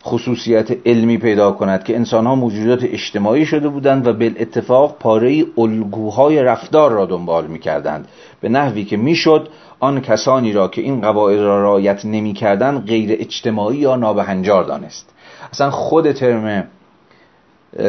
خصوصیت 0.07 0.87
علمی 0.87 1.17
پیدا 1.17 1.51
کند 1.51 1.83
که 1.83 1.95
انسانها 1.95 2.35
موجودات 2.35 2.83
اجتماعی 2.83 3.45
شده 3.45 3.69
بودند 3.69 4.07
و 4.07 4.13
به 4.13 4.25
اتفاق 4.39 4.97
پاره 4.99 5.45
الگوهای 5.57 6.43
رفتار 6.43 6.91
را 6.91 7.05
دنبال 7.05 7.47
می 7.47 7.59
کردند 7.59 8.07
به 8.41 8.49
نحوی 8.49 8.85
که 8.85 8.97
می‌شد 8.97 9.49
آن 9.79 10.01
کسانی 10.01 10.53
را 10.53 10.67
که 10.67 10.81
این 10.81 11.01
قواعد 11.01 11.39
را 11.39 11.63
رعایت 11.63 12.05
نمی 12.05 12.33
کردند 12.33 12.85
غیر 12.85 13.17
اجتماعی 13.19 13.77
یا 13.77 13.95
نابهنجار 13.95 14.63
دانست. 14.63 15.13
اصلا 15.51 15.71
خود 15.71 16.11
ترم 16.11 16.67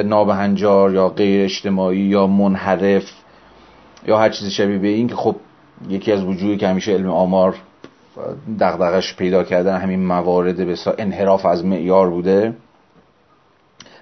نابهنجار 0.04 0.94
یا 0.94 1.08
غیر 1.08 1.44
اجتماعی 1.44 1.98
یا 1.98 2.26
منحرف 2.26 3.12
یا 4.06 4.18
هر 4.18 4.28
چیز 4.28 4.48
شبیه 4.48 4.78
به 4.78 4.88
این 4.88 5.08
که 5.08 5.14
خب 5.14 5.36
یکی 5.88 6.12
از 6.12 6.24
وجوهی 6.24 6.56
که 6.56 6.68
همیشه 6.68 6.92
علم 6.92 7.10
آمار 7.10 7.56
دغدغش 8.60 9.16
پیدا 9.16 9.44
کردن 9.44 9.76
همین 9.76 10.06
موارد 10.06 10.56
به 10.66 10.76
انحراف 10.98 11.46
از 11.46 11.64
معیار 11.64 12.10
بوده. 12.10 12.54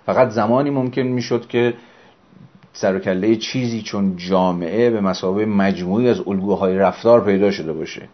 فقط 0.07 0.29
زمانی 0.29 0.71
ممکن 0.71 1.03
می‌شد 1.03 1.47
که 1.47 1.75
سر 2.73 3.35
چیزی 3.35 3.83
چون 3.83 4.17
جامعه 4.17 4.91
به 4.91 5.01
مسابقه 5.01 5.47
مجموعی 5.47 6.09
از 6.09 6.21
الگوهای 6.27 6.79
رفتار 6.79 7.25
پیدا 7.25 7.51
شده 7.51 7.73
باشه 7.73 8.09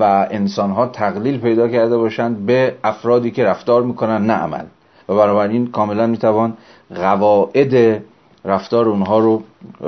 و 0.00 0.28
انسانها 0.30 0.86
تقلیل 0.86 1.38
پیدا 1.38 1.68
کرده 1.68 1.96
باشند 1.96 2.46
به 2.46 2.74
افرادی 2.84 3.30
که 3.30 3.44
رفتار 3.44 3.82
می‌کنن 3.82 4.26
نه 4.26 4.32
عمل. 4.32 4.64
و 5.08 5.14
بنابراین 5.14 5.70
کاملا 5.70 6.06
می‌توان 6.06 6.56
قواعد 6.94 8.02
رفتار 8.44 8.88
اونها 8.88 9.18
رو 9.18 9.42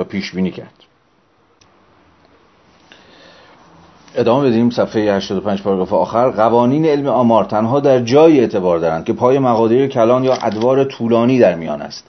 پیش 0.09 0.35
بینی 0.35 0.51
کرد. 0.51 0.86
ادامه 4.17 4.49
بدیم 4.49 4.69
صفحه 4.69 5.13
85 5.13 5.61
پاراگراف 5.61 5.93
آخر. 5.93 6.29
قوانین 6.29 6.85
علم 6.85 7.07
آمار 7.07 7.45
تنها 7.45 7.79
در 7.79 7.99
جای 7.99 8.39
اعتبار 8.39 8.79
دارند 8.79 9.05
که 9.05 9.13
پای 9.13 9.39
مقادیر 9.39 9.87
کلان 9.87 10.23
یا 10.23 10.33
ادوار 10.33 10.83
طولانی 10.83 11.39
در 11.39 11.55
میان 11.55 11.81
است 11.81 12.07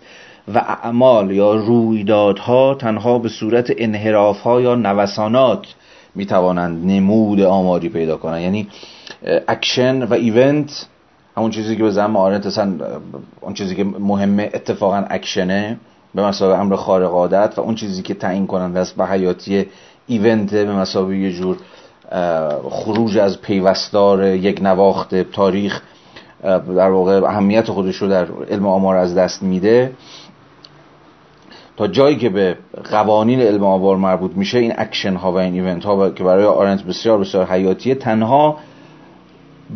و 0.55 0.59
اعمال 0.59 1.31
یا 1.31 1.55
رویدادها 1.55 2.75
تنها 2.75 3.19
به 3.19 3.29
صورت 3.29 3.73
انحرافها 3.79 4.61
یا 4.61 4.75
نوسانات 4.75 5.67
می 6.15 6.27
توانند 6.27 6.87
نمود 6.87 7.41
آماری 7.41 7.89
پیدا 7.89 8.17
کنند. 8.17 8.43
یعنی 8.43 8.69
اکشن 9.49 10.03
و 10.03 10.15
event 10.15 10.87
همون 11.37 11.51
چیزی 11.51 11.77
که 11.77 11.83
به 11.83 11.91
زعم 11.91 12.17
آرنت 12.17 12.47
اصلا 12.47 12.73
اون 13.41 13.55
چیزی 13.55 13.75
که 13.75 13.85
مهمه 13.85 14.51
اتفاقا 14.55 15.05
اکشنه 15.11 15.77
به 16.15 16.23
مثابه 16.23 16.61
امر 16.61 16.77
خارق 16.77 17.13
عادت 17.13 17.55
و 17.57 17.61
اون 17.61 17.75
چیزی 17.75 18.03
که 18.03 18.15
تعیین 18.15 18.47
کننده 18.47 18.81
است 18.81 18.97
به 18.97 19.07
حیاتی 19.07 19.67
event 20.07 20.55
به 20.55 20.73
مثابه 20.73 21.17
یه 21.17 21.33
جور 21.33 21.57
خروج 22.71 23.19
از 23.19 23.41
پیوستار 23.41 24.27
یک 24.27 24.63
نواخت 24.63 25.15
تاریخ 25.15 25.83
در 26.77 26.91
واقع 26.91 27.23
اهمیت 27.25 27.71
خودش 27.71 27.97
رو 27.97 28.09
در 28.09 28.27
علم 28.51 28.67
آمار 28.67 28.97
از 28.97 29.15
دست 29.15 29.43
میده. 29.43 29.93
تا 31.77 31.87
جایی 31.87 32.17
که 32.17 32.29
به 32.29 32.57
قوانین 32.91 33.41
علم 33.41 33.65
آمار 33.65 33.97
مربوط 33.97 34.33
میشه 34.37 34.59
این 34.59 34.73
اکشن 34.77 35.15
ها 35.15 35.33
و 35.33 35.37
این 35.37 35.55
event 35.55 35.85
ها 35.85 36.11
که 36.11 36.25
برای 36.25 36.45
آرنت 36.45 36.83
بسیار 36.83 37.19
بسیار 37.19 37.47
حیاتیه 37.47 37.95
تنها 37.95 38.59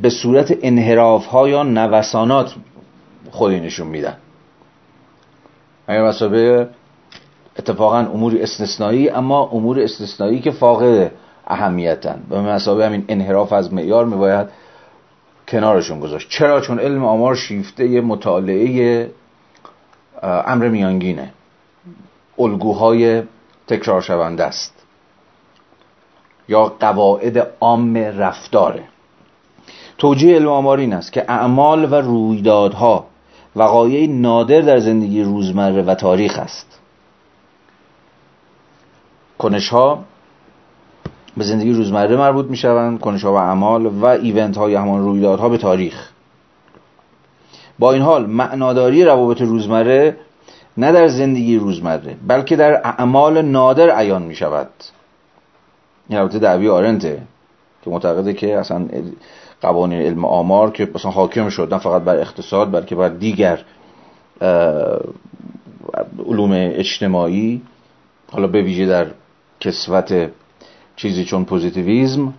به 0.02 0.10
صورت 0.10 0.56
انحراف 0.62 1.26
ها 1.26 1.48
یا 1.48 1.62
نوسانات 1.62 2.54
خودی 3.30 3.60
نشون 3.60 3.86
میدن. 3.86 4.16
اگر 5.86 6.04
به 6.04 6.23
مثابه 6.23 6.68
اتفاقا 7.58 7.98
امور 7.98 8.36
استثنایی 8.40 9.08
اما 9.10 9.42
امور 9.52 9.80
استثنایی 9.80 10.40
که 10.40 10.50
فاقد 10.50 11.12
اهمیتن 11.46 12.22
به 12.30 12.40
مثابه 12.40 12.86
همین 12.86 13.04
انحراف 13.08 13.52
از 13.52 13.74
معیار 13.74 14.04
میباید 14.04 14.48
کنارشون 15.48 16.00
گذاشت. 16.00 16.28
چرا؟ 16.28 16.60
چون 16.60 16.78
علم 16.78 17.04
آمار 17.04 17.36
شیفته 17.36 18.00
مطالعه 18.00 19.10
امر 20.22 20.68
میانگینه. 20.68 21.32
الگوهای 22.38 23.22
تکرار 23.66 24.00
شونده 24.00 24.44
است. 24.44 24.74
یا 26.48 26.64
قواعد 26.64 27.48
عام 27.60 27.96
رفتاره. 27.96 28.82
توجیه 29.98 30.34
علم 30.34 30.48
آمار 30.48 30.78
این 30.78 30.92
است 30.92 31.12
که 31.12 31.24
اعمال 31.28 31.92
و 31.92 31.94
رویدادها 31.94 33.06
وقایع 33.56 34.08
نادر 34.10 34.60
در 34.60 34.78
زندگی 34.78 35.22
روزمره 35.22 35.82
و 35.82 35.94
تاریخ 35.94 36.38
است. 36.38 36.78
کنش 39.38 39.68
ها 39.68 40.04
به 41.36 41.44
زندگی 41.44 41.72
روزمره 41.72 42.16
مربوط 42.16 42.46
می 42.46 42.56
شوند 42.56 43.00
کنش 43.00 43.24
ها 43.24 43.32
و 43.32 43.36
اعمال 43.36 43.86
و 43.86 44.04
ایونت 44.06 44.56
های 44.56 44.74
همان 44.74 45.04
رویدادها 45.04 45.48
به 45.48 45.58
تاریخ. 45.58 46.10
با 47.78 47.92
این 47.92 48.02
حال 48.02 48.26
معناداری 48.26 49.04
روابط 49.04 49.40
روزمره 49.40 50.16
نه 50.76 50.92
در 50.92 51.08
زندگی 51.08 51.56
روزمره 51.56 52.16
بلکه 52.26 52.56
در 52.56 52.80
اعمال 52.84 53.42
نادر 53.42 53.90
عیان 53.90 54.22
می 54.22 54.34
شود 54.34 54.68
این 56.08 56.18
البته 56.18 56.38
دعوی 56.38 56.68
آرنته 56.68 57.22
که 57.84 57.90
معتقده 57.90 58.32
که 58.32 58.58
اصلا 58.58 58.88
قوانین 59.60 60.02
علم 60.02 60.24
آمار 60.24 60.70
که 60.70 60.88
مثلا 60.94 61.10
حاکم 61.10 61.48
شد 61.48 61.74
نه 61.74 61.80
فقط 61.80 62.02
بر 62.02 62.16
اقتصاد 62.16 62.72
بلکه 62.72 62.94
بر 62.94 63.08
دیگر 63.08 63.64
علوم 66.26 66.52
اجتماعی 66.52 67.62
حالا 68.32 68.46
به 68.46 68.62
ویژه 68.62 68.86
در 68.86 69.06
کسوت 69.60 70.30
چیزی 70.96 71.24
چون 71.24 71.44
پوزیتیویزم. 71.44 72.34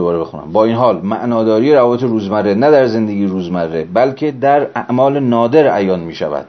دوباره 0.00 0.18
بخونم. 0.18 0.52
با 0.52 0.64
این 0.64 0.74
حال 0.74 1.00
معناداری 1.00 1.74
روابط 1.74 2.02
روزمره 2.02 2.54
نه 2.54 2.70
در 2.70 2.86
زندگی 2.86 3.26
روزمره 3.26 3.84
بلکه 3.84 4.30
در 4.30 4.66
اعمال 4.74 5.20
نادر 5.20 5.74
عیان 5.74 6.00
می 6.00 6.14
شود 6.14 6.46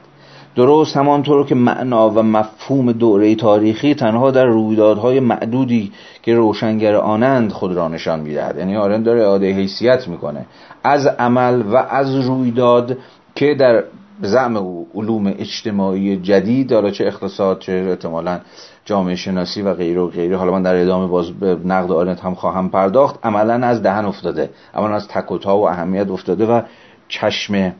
درست 0.56 0.96
همانطور 0.96 1.46
که 1.46 1.54
معنا 1.54 2.10
و 2.10 2.22
مفهوم 2.22 2.92
دوره 2.92 3.34
تاریخی 3.34 3.94
تنها 3.94 4.30
در 4.30 4.44
رویدادهای 4.44 5.20
معدودی 5.20 5.92
که 6.22 6.34
روشنگر 6.34 6.94
آنند 6.94 7.52
خود 7.52 7.72
را 7.72 7.88
نشان 7.88 8.20
می‌دهد. 8.20 8.58
یعنی 8.58 8.76
آرن 8.76 9.02
داره 9.02 9.22
اعاده 9.22 9.52
حیثیت 9.52 10.08
می‌کنه. 10.08 10.46
از 10.84 11.06
عمل 11.06 11.62
و 11.62 11.76
از 11.76 12.16
رویداد 12.16 12.98
که 13.34 13.54
در 13.54 13.84
زعم 14.22 14.56
علوم 14.94 15.26
اجتماعی 15.26 16.16
جدید 16.16 16.72
حالا 16.72 16.90
چه 16.90 17.06
اقتصاد 17.06 17.58
چه 17.58 17.86
احتمالا 17.90 18.40
جامعه 18.84 19.14
شناسی 19.14 19.62
و 19.62 19.74
غیره 19.74 20.00
و 20.00 20.08
غیره. 20.08 20.36
حالا 20.36 20.52
من 20.52 20.62
در 20.62 20.76
ادامه 20.76 21.06
باز 21.06 21.30
به 21.30 21.58
نقد 21.64 21.92
آرنت 21.92 22.20
هم 22.20 22.34
خواهم 22.34 22.70
پرداخت. 22.70 23.26
عملا 23.26 23.66
از 23.66 23.82
دهن 23.82 24.04
افتاده. 24.04 24.50
عملا 24.74 24.94
از 24.94 25.08
تکوتا 25.08 25.58
و 25.58 25.68
اهمیت 25.68 26.10
افتاده 26.10 26.46
و 26.46 26.62
چشم 27.08 27.72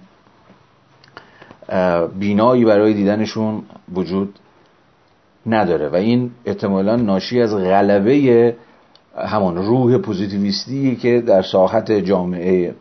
بینایی 2.19 2.65
برای 2.65 2.95
دیدنشون 2.95 3.62
وجود 3.95 4.39
نداره. 5.47 5.89
و 5.89 5.95
این 5.95 6.31
احتمالا 6.45 6.97
ناشی 6.97 7.41
از 7.41 7.55
غلبه 7.55 8.57
همان 9.16 9.57
روح 9.57 9.99
پوزیتیویستی 9.99 10.97
که 10.97 11.20
در 11.20 11.43
ساحت 11.43 11.93
جامعه 11.93 12.74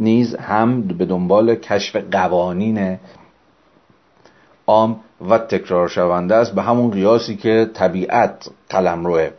نیز 0.00 0.34
هم 0.34 0.82
به 0.82 1.04
دنبال 1.04 1.54
کشف 1.54 1.96
قوانین 1.96 2.98
عام 4.66 5.00
و 5.28 5.38
تکرار 5.38 5.88
شونده 5.88 6.34
است 6.34 6.54
به 6.54 6.62
همون 6.62 6.90
قیاسی 6.90 7.36
که 7.36 7.70
طبیعت 7.74 8.50
قلمروی 8.68 9.30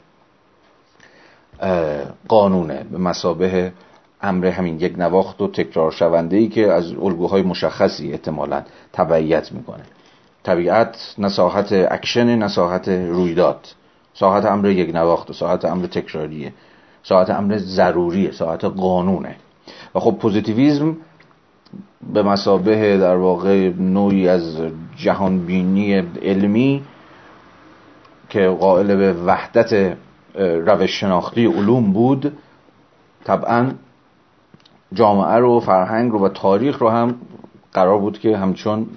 قانونه 2.27 2.85
به 2.91 2.97
مثابه 2.97 3.73
امر 4.21 4.45
همین 4.45 4.79
یک 4.79 4.95
نواخت 4.97 5.41
و 5.41 5.47
تکرار 5.47 5.91
شونده 5.91 6.37
ای 6.37 6.47
که 6.47 6.71
از 6.71 6.91
الگوهای 6.91 7.41
مشخصی 7.41 8.11
احتمالا 8.11 8.63
تبعیت 8.93 9.51
می‌کنه. 9.51 9.83
طبیعت 10.43 11.15
نه 11.17 11.29
ساحت 11.29 11.73
اکشن 11.73 12.35
نه 12.35 12.47
ساحت 12.47 12.89
رویداد. 12.89 13.67
ساحت 14.13 14.45
امر 14.45 14.67
یک 14.67 14.95
نواخت 14.95 15.31
ساحت 15.31 15.65
امر 15.65 15.85
تکراریه. 15.85 16.53
ساحت 17.03 17.29
امر 17.29 17.57
ضروریه 17.57 18.31
ساحت 18.31 18.65
قانونه. 18.65 19.35
و 19.95 19.99
خب 19.99 20.17
پوزیتیویزم 20.19 20.97
به 22.13 22.23
مثابه 22.23 22.97
در 22.97 23.15
واقع 23.15 23.69
نوعی 23.79 24.27
از 24.27 24.57
جهان 24.97 25.45
بینی 25.45 25.95
علمی 26.21 26.83
که 28.29 28.47
قائل 28.47 28.95
به 28.95 29.13
وحدت 29.13 29.97
روش 30.35 30.91
شناختی 30.99 31.45
علوم 31.45 31.93
بود 31.93 32.37
طبعا 33.23 33.71
جامعه 34.93 35.35
رو 35.35 35.59
فرهنگ 35.59 36.11
رو 36.11 36.19
و 36.19 36.29
تاریخ 36.29 36.77
رو 36.77 36.89
هم 36.89 37.15
قرار 37.73 37.99
بود 37.99 38.19
که 38.19 38.37
همچون 38.37 38.87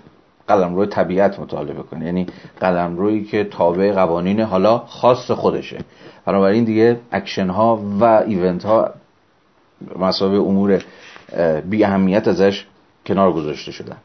قلمرو 0.48 0.84
طبیعت 0.84 1.40
مطالعه 1.40 1.74
کنه 1.74 2.04
یعنی 2.06 2.26
قلمروی 2.60 3.24
که 3.24 3.44
تابع 3.44 3.92
قوانین 3.92 4.40
حالا 4.40 4.78
خاص 4.78 5.30
خودشه. 5.30 5.78
بنابراین 6.26 6.64
دیگه 6.64 7.00
اکشن 7.12 7.48
ها 7.48 7.80
و 8.00 8.04
event 8.04 8.64
ها 8.64 8.90
مسابقه 9.98 10.38
امور 10.38 10.82
بی 11.70 11.84
اهمیت 11.84 12.28
ازش 12.28 12.66
کنار 13.06 13.32
گذاشته 13.32 13.72
شدن. 13.72 13.96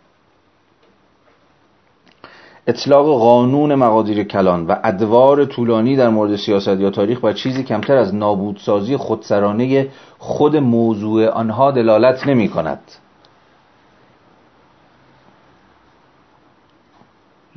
اطلاق 2.67 3.19
قانون 3.19 3.75
مقادیر 3.75 4.23
کلان 4.23 4.67
و 4.67 4.75
ادوار 4.83 5.45
طولانی 5.45 5.95
در 5.95 6.09
مورد 6.09 6.35
سیاست 6.35 6.67
یا 6.79 6.89
تاریخ 6.89 7.19
بر 7.19 7.33
چیزی 7.33 7.63
کمتر 7.63 7.95
از 7.95 8.15
نابودسازی 8.15 8.97
خودسرانه 8.97 9.87
خود 10.17 10.55
موضوع 10.55 11.27
آنها 11.27 11.71
دلالت 11.71 12.27
نمی 12.27 12.49
کند. 12.49 12.79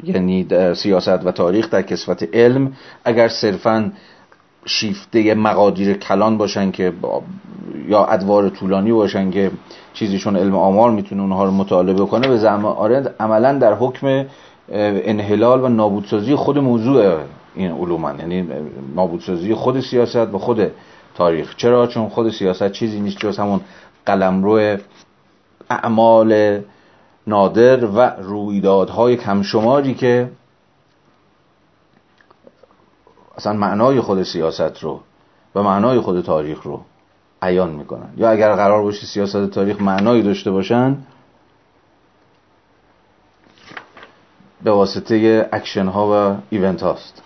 یعنی 0.04 0.44
در 0.44 0.74
سیاست 0.74 1.26
و 1.26 1.32
تاریخ 1.32 1.70
در 1.70 1.82
کسفت 1.82 2.34
علم 2.34 2.72
اگر 3.04 3.28
صرفا 3.28 3.92
شیفته 4.70 5.34
مقادیر 5.34 5.94
کلان 5.94 6.38
باشن 6.38 6.70
که 6.70 6.92
یا 7.88 8.04
ادوار 8.04 8.48
طولانی 8.48 8.92
باشن 8.92 9.30
که 9.30 9.50
چیزیشون 9.94 10.36
علم 10.36 10.56
آمار 10.56 10.90
می‌تونه 10.90 11.22
اونها 11.22 11.44
رو 11.44 11.50
مطالعه 11.50 12.06
کنه 12.06 12.28
به 12.28 12.36
زعم 12.36 12.64
آرند 12.64 13.14
عملا 13.20 13.58
در 13.58 13.74
حکم 13.74 14.24
انحلال 14.72 15.64
و 15.64 15.68
نابودسازی 15.68 16.34
خود 16.34 16.58
موضوع 16.58 17.18
این 17.54 17.70
علومن. 17.70 18.18
یعنی 18.18 18.48
نابودسازی 18.96 19.54
خود 19.54 19.80
سیاست 19.80 20.16
و 20.34 20.38
خود 20.38 20.70
تاریخ. 21.14 21.56
چرا؟ 21.56 21.86
چون 21.86 22.08
خود 22.08 22.30
سیاست 22.30 22.72
چیزی 22.72 23.00
نیست 23.00 23.18
جز 23.18 23.38
همون 23.38 23.60
قلمرو 24.06 24.76
اعمال 25.70 26.60
نادر 27.26 27.84
و 27.84 28.00
رویدادهای 28.00 29.16
کمشماری 29.16 29.94
که 29.94 30.28
اصلا 33.40 33.52
معنای 33.52 34.00
خود 34.00 34.22
سیاست 34.22 34.78
رو 34.80 35.00
و 35.54 35.62
معنای 35.62 36.00
خود 36.00 36.20
تاریخ 36.20 36.62
رو 36.62 36.80
عیان 37.42 37.70
می‌کنن. 37.70 38.08
یا 38.16 38.30
اگر 38.30 38.54
قرار 38.54 38.82
باشه 38.82 39.06
سیاست 39.06 39.46
تاریخ 39.46 39.80
معنایی 39.80 40.22
داشته 40.22 40.50
باشن 40.50 40.96
به 44.62 44.70
واسطه 44.70 45.48
اکشن 45.52 45.86
ها 45.86 46.08
و 46.12 46.36
event 46.50 46.82
هاست 46.82 47.22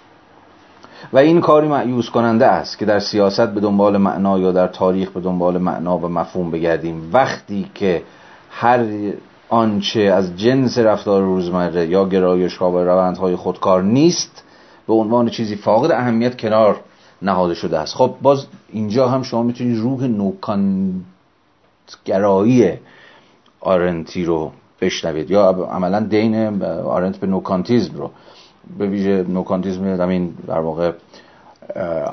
و 1.13 1.19
این 1.19 1.41
کاری 1.41 1.69
مأیوس 1.69 2.11
کننده 2.11 2.47
است 2.47 2.79
که 2.79 2.85
در 2.85 2.99
سیاست 2.99 3.47
به 3.47 3.61
دنبال 3.61 3.97
معنا 3.97 4.39
یا 4.39 4.53
در 4.53 4.67
تاریخ 4.67 5.11
به 5.11 5.21
دنبال 5.21 5.59
معنا 5.59 5.99
و 5.99 6.09
مفهوم 6.09 6.51
بگردیم. 6.51 7.11
وقتی 7.13 7.71
که 7.75 8.03
هر 8.51 8.85
آنچه 9.49 10.01
از 10.01 10.37
جنس 10.37 10.79
رفتار 10.79 11.23
روزمره 11.23 11.87
یا 11.87 12.09
گرایش 12.09 12.57
ها 12.57 12.71
و 12.71 12.79
روندهای 12.79 13.37
خودکار 13.37 13.83
نیست 13.83 14.44
به 14.87 14.95
عنوان 14.95 15.29
چیزی 15.29 15.57
فاقد 15.57 15.91
اهمیت 15.91 16.37
کنار 16.37 16.81
نهاده 17.23 17.55
شده 17.55 17.79
است. 17.79 17.95
خب 17.95 18.15
باز 18.23 18.47
اینجا 18.73 19.09
هم 19.09 19.23
شما 19.23 19.43
می‌تونید 19.43 19.79
روح 19.79 20.05
نوکانت‌گرایی 20.05 22.73
آرنتی 23.61 24.25
رو 24.25 24.53
بشنوید 24.81 25.31
یا 25.31 25.49
عملا 25.49 26.01
دین 26.01 26.63
آرنت 26.65 27.17
به 27.17 27.27
نوکانتیزم 27.27 27.99
رو. 27.99 28.11
به 28.79 28.87
ویژه 28.87 29.25
نوکانتیزم 29.29 29.85
همین 29.85 30.35
در 30.47 30.61
واقع 30.61 30.93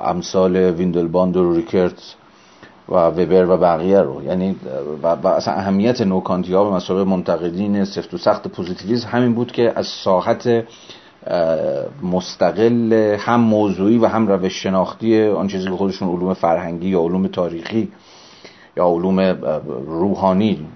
امثال 0.05 0.55
ویندلباند 0.55 1.37
و 1.37 1.53
ریکرت 1.53 2.15
و 2.89 2.93
وبر 2.93 3.49
و 3.49 3.57
بقیه 3.57 3.99
رو. 3.99 4.23
یعنی 4.23 4.55
و, 5.03 5.27
اصلا 5.27 5.53
اهمیت 5.53 6.01
نوکانتی 6.01 6.53
ها 6.53 6.63
به 6.63 6.75
مثابه 6.75 7.03
منتقدین 7.03 7.85
سفت 7.85 8.13
و 8.13 8.17
سخت 8.17 8.47
پوزیتیویسم 8.47 9.07
همین 9.07 9.33
بود 9.33 9.51
که 9.51 9.73
از 9.75 9.87
ساحت 9.87 10.63
مستقل 12.03 12.93
هم 13.19 13.41
موضوعی 13.41 13.97
و 13.97 14.05
هم 14.05 14.27
روش 14.27 14.63
شناختی 14.63 15.23
آن 15.23 15.47
چیزی 15.47 15.65
که 15.65 15.75
خودشون 15.75 16.09
علوم 16.09 16.33
فرهنگی 16.33 16.89
یا 16.89 17.01
علوم 17.01 17.27
تاریخی 17.27 17.91
یا 18.77 18.85
علوم 18.85 19.19
روحانی 19.87 20.67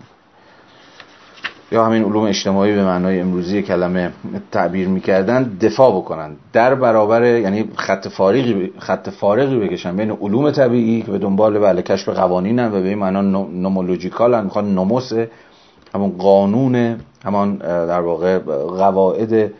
یا 1.71 1.85
همین 1.85 2.03
علوم 2.03 2.23
اجتماعی 2.23 2.75
به 2.75 2.83
معنای 2.83 3.19
امروزی 3.19 3.61
کلمه 3.61 4.11
تعبیر 4.51 4.87
می‌کردن 4.87 5.57
دفاع 5.61 5.91
بکنن. 5.97 6.35
در 6.53 6.75
برابر 6.75 7.23
یعنی 7.23 7.69
خط 7.75 8.07
فارغی 8.07 8.73
خط 8.79 9.09
فارغی 9.09 9.59
بکشن 9.59 9.95
بین 9.95 10.11
علوم 10.11 10.51
طبیعی 10.51 11.01
که 11.01 11.11
به 11.11 11.17
دنبال 11.17 11.59
بله 11.59 11.81
کشف 11.81 12.09
قوانینن 12.09 12.67
و 12.67 12.81
به 12.81 12.87
این 12.87 12.97
معنا 12.97 13.21
نومولوژیکالن. 13.21 14.43
می‌خوان 14.43 14.75
نوموس 14.75 15.13
همون 15.95 16.17
قانون 16.17 16.95
همان 17.25 17.55
در 17.57 18.01
واقع 18.01 18.37
قواعد 18.77 19.51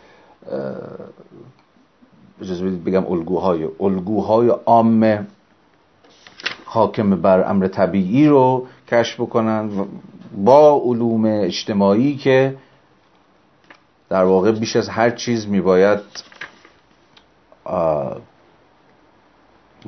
اجازه 2.40 2.66
بدید 2.66 2.84
بگم 2.84 3.06
الگوهای 3.06 3.68
الگوهای 3.80 4.48
عام 4.48 5.26
حاکم 6.64 7.10
بر 7.22 7.50
امر 7.50 7.68
طبیعی 7.68 8.26
رو 8.28 8.66
کشف 8.88 9.20
بکنن 9.20 9.70
با 10.44 10.82
علوم 10.84 11.24
اجتماعی 11.24 12.16
که 12.16 12.56
در 14.08 14.24
واقع 14.24 14.52
بیش 14.52 14.76
از 14.76 14.88
هر 14.88 15.10
چیز 15.10 15.48
میباید 15.48 16.00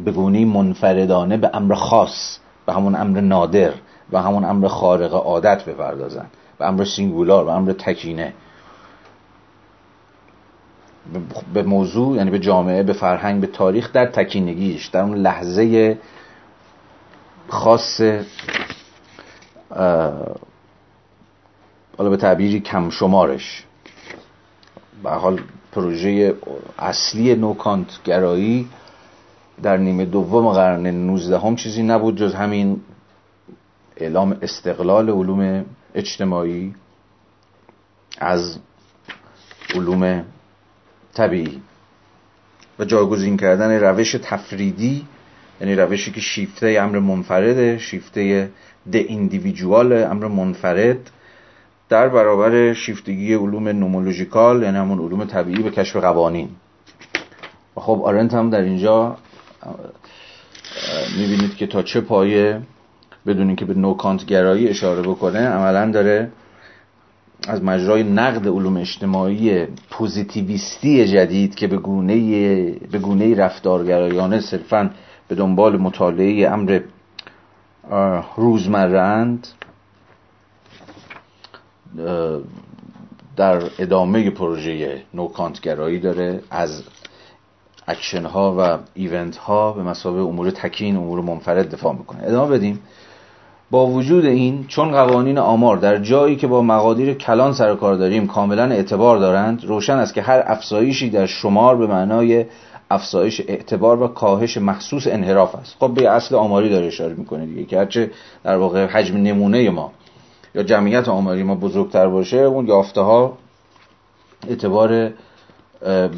به 0.05 0.13
گونی 0.13 0.45
منفردانه 0.45 1.37
به 1.37 1.51
امر 1.55 1.75
خاص 1.75 2.39
به 2.67 2.73
همون 2.73 2.95
امر 2.95 3.21
نادر 3.21 3.73
و 4.13 4.23
همون 4.23 4.45
امر 4.45 4.69
خارق 4.69 5.15
عادت 5.15 5.65
بپردازن 5.65 6.27
به 6.59 6.67
امر 6.67 6.85
سینگولار 6.85 7.45
به 7.45 7.53
امر 7.53 7.73
تکینه. 7.73 8.35
به 11.55 11.63
موضوع 11.63 12.17
یعنی 12.17 12.31
به 12.31 12.39
جامعه 12.39 12.83
به 12.83 12.93
فرهنگ 12.93 13.41
به 13.41 13.47
تاریخ 13.47 13.93
در 13.93 14.07
تکینگیش 14.07 14.87
در 14.87 15.01
اون 15.01 15.15
لحظه 15.15 15.99
خاص 17.49 18.01
حالا 21.99 22.11
به 22.11 22.17
تعبیری 22.17 22.61
کم 22.61 22.91
شمارش 22.91 23.65
به 25.03 25.11
حال 25.11 25.41
پروژه 25.73 26.35
اصلی 26.79 27.35
نوکانت 27.35 28.03
گرایی 28.05 28.69
در 29.63 29.77
نیمه 29.77 30.05
دوم 30.05 30.49
قرن 30.49 30.87
19 30.87 31.39
هم 31.39 31.57
چیزی 31.57 31.83
نبود 31.83 32.17
جز 32.17 32.35
همین 32.35 32.81
اعلام 33.97 34.39
استقلال 34.43 35.11
علوم 35.11 35.65
اجتماعی 35.95 36.75
از 38.19 38.59
علوم 39.75 40.25
طبیعی 41.15 41.63
و 42.79 42.85
جایگزین 42.85 43.37
کردن 43.37 43.81
روش 43.81 44.13
تفریدی 44.13 45.07
یعنی 45.61 45.75
روشی 45.75 46.13
که 46.13 46.21
شیفته 46.21 46.79
امر 46.81 46.99
منفرده 46.99 47.79
شیفته 47.79 48.51
ده 48.93 48.99
ایندیویدوال 48.99 49.93
امر 49.93 50.27
منفرد 50.27 51.11
در 51.89 52.09
برابر 52.09 52.73
شیفتگی 52.73 53.35
علوم 53.35 53.69
نومولوژیکال 53.69 54.63
یعنی 54.63 54.77
همون 54.77 54.99
علوم 54.99 55.25
طبیعی 55.25 55.63
به 55.63 55.71
کشف 55.71 55.97
قوانین. 55.97 56.49
و 57.77 57.81
خب 57.81 58.03
آرنت 58.05 58.35
هم 58.35 58.51
در 58.51 58.61
اینجا 58.61 59.17
می‌بینید 61.19 61.57
که 61.57 61.67
تا 61.67 61.83
چه 61.83 62.01
پایه 62.01 62.61
بدونین 63.27 63.57
که 63.57 63.65
به 63.65 63.75
نوکانت 63.75 64.27
گرایی 64.27 64.69
اشاره 64.69 65.03
بکنه 65.03 65.39
عملا 65.49 65.91
داره 65.91 66.31
از 67.47 67.63
مجرای 67.63 68.03
نقد 68.03 68.49
علوم 68.49 68.77
اجتماعی 68.77 69.67
پوزیتیویستی 69.91 71.09
جدید 71.09 71.55
که 71.55 71.67
به 71.67 71.77
گونه 71.77 72.15
به 72.73 72.99
گونه 72.99 73.35
رفتارگرایانه 73.35 74.41
صرفا 74.41 74.91
به 75.29 75.35
دنبال 75.35 75.77
مطالعه 75.77 76.49
امر 76.49 76.81
روزمرند 78.37 79.47
در 83.37 83.63
ادامه 83.79 84.31
پروژه 84.31 85.03
نوکانت‌گرایی 85.15 86.01
داره. 86.01 86.43
از 86.51 86.83
اکشن 87.87 88.25
ها 88.25 88.57
و 88.59 88.79
event 88.95 89.37
ها 89.37 89.73
به 89.73 89.83
مثابه 89.83 90.23
امور 90.23 90.51
تکین 90.51 90.97
امور 90.97 91.21
منفرد 91.21 91.71
دفاع 91.71 91.95
می‌کنه. 91.95 92.25
ادامه 92.25 92.57
بدیم. 92.57 92.81
با 93.71 93.87
وجود 93.87 94.25
این 94.25 94.65
چون 94.69 94.91
قوانین 94.91 95.39
آمار 95.39 95.77
در 95.77 95.99
جایی 95.99 96.37
که 96.37 96.47
با 96.47 96.63
مقادیر 96.63 97.15
کلان 97.15 97.53
سر 97.53 97.68
و 97.68 97.75
کار 97.75 97.95
داریم 97.95 98.27
کاملا 98.27 98.65
اعتبار 98.65 99.19
دارند 99.19 99.65
روشن 99.65 99.97
است 99.97 100.15
که 100.15 100.23
هر 100.23 100.43
افزایشی 100.47 101.11
در 101.11 101.27
شمار 101.27 101.77
به 101.77 101.87
معنای 101.87 102.45
افزایش 102.91 103.41
اعتبار 103.41 104.03
و 104.03 104.09
کاهش 104.09 104.57
محسوس 104.57 105.07
انحراف 105.07 105.55
است. 105.55 105.77
خب 105.81 105.95
به 105.95 106.09
اصل 106.09 106.35
آماری 106.35 106.69
داره 106.71 106.87
اشاره 106.87 107.15
می‌کنه 107.15 107.47
دیگه 107.47 107.65
که 107.65 107.79
هرچه 107.79 108.11
در 108.45 108.57
واقع 108.57 108.87
حجم 108.87 109.17
نمونه 109.17 109.71
ما 109.71 109.93
یا 110.55 110.63
جمعیت 110.63 111.09
آماری 111.09 111.43
ما 111.43 111.55
بزرگتر 111.55 112.09
باشه 112.09 112.37
اون 112.37 112.67
یافته 112.67 113.01
ها 113.01 113.39
اعتبار 114.49 115.13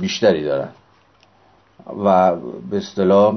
بیشتری 0.00 0.44
دارن. 0.44 0.68
و 2.04 2.36
به 2.70 2.76
اصطلاح 2.76 3.34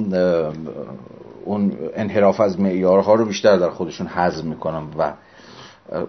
اون 1.45 1.77
انحراف 1.95 2.39
از 2.39 2.59
معیارها 2.59 3.13
رو 3.13 3.25
بیشتر 3.25 3.57
در 3.57 3.69
خودشون 3.69 4.07
حزم 4.07 4.47
می‌کنن 4.47 4.83
و 4.97 5.13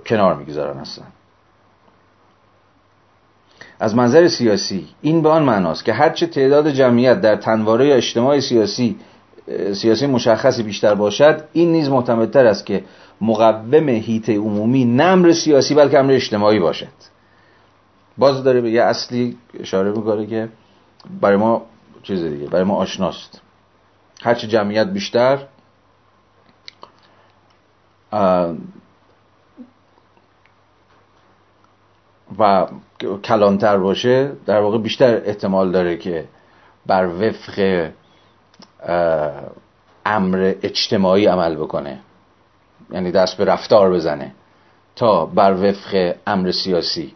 کنار 0.07 0.35
می‌گذارن 0.35 0.79
هستن 0.79 1.07
از 3.81 3.95
منظر 3.95 4.29
سیاسی 4.29 4.89
این 5.03 5.23
به 5.23 5.29
آن 5.29 5.43
معناست 5.43 5.85
که 5.85 5.93
هرچه 5.93 6.27
تعداد 6.27 6.71
جمعیت 6.71 7.21
در 7.21 7.37
تنواره 7.37 7.95
اجتماع 7.95 8.41
سیاسی 8.41 8.97
سیاسی 9.73 10.07
مشخصی 10.07 10.63
بیشتر 10.63 10.95
باشد 10.95 11.45
این 11.53 11.73
نیز 11.73 11.89
معتمدتر 11.89 12.47
است 12.47 12.67
که 12.67 12.85
مقوم 13.21 13.89
هیته 13.89 14.37
عمومی 14.37 14.85
نه 14.85 15.05
امر 15.05 15.33
سیاسی 15.33 15.75
بلکه 15.75 15.99
امر 15.99 16.13
اجتماعی 16.13 16.59
باشد. 16.59 16.87
باز 18.19 18.45
داره 18.45 18.61
به 18.61 18.71
یه 18.71 18.83
اصلی 18.83 19.37
اشاره 19.61 19.91
می‌کنه 19.91 20.27
که 20.27 20.49
برای 21.21 21.37
ما 21.37 21.63
چیز 22.03 22.25
دیگه 22.25 22.47
برای 22.47 22.65
ما 22.65 22.77
آشناست. 22.77 23.41
هرچی 24.25 24.47
جمعیت 24.47 24.87
بیشتر 24.87 25.39
و 32.39 32.67
کلانتر 33.25 33.79
باشه 33.79 34.33
در 34.47 34.61
واقع 34.61 34.79
بیشتر 34.79 35.23
احتمال 35.25 35.73
داره 35.73 35.97
که 35.97 36.29
بر 36.87 37.07
وفق 37.07 37.91
امر 40.07 40.55
اجتماعی 40.63 41.27
عمل 41.27 41.57
بکنه. 41.57 42.01
یعنی 42.91 43.11
دست 43.11 43.37
به 43.37 43.45
رفتار 43.45 43.91
بزنه 43.93 44.33
تا 44.97 45.27
بر 45.27 45.53
وفق 45.53 46.15
امر 46.27 46.51
سیاسی. 46.51 47.15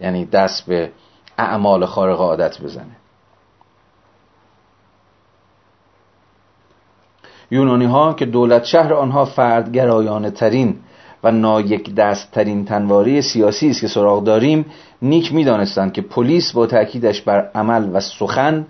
یعنی 0.00 0.24
دست 0.24 0.66
به 0.66 0.92
اعمال 1.38 1.86
خارق 1.86 2.20
عادت 2.20 2.60
بزنه. 2.60 2.96
یونانی 7.50 7.84
ها 7.84 8.12
که 8.12 8.26
دولت 8.26 8.64
شهر 8.64 8.94
آنها 8.94 9.24
فردگرایانه 9.24 10.30
ترین 10.30 10.76
و 11.24 11.30
نایک 11.30 11.94
دست 11.94 12.30
ترین 12.32 12.64
تنواری 12.64 13.22
سیاسی 13.22 13.70
است 13.70 13.80
که 13.80 13.88
سراغ 13.88 14.24
داریم 14.24 14.66
نیک 15.02 15.34
می‌دانستند 15.34 15.92
که 15.92 16.02
پولیس 16.02 16.52
با 16.52 16.66
تاکیدش 16.66 17.22
بر 17.22 17.50
عمل 17.54 17.88
و 17.92 18.00
سخن 18.00 18.66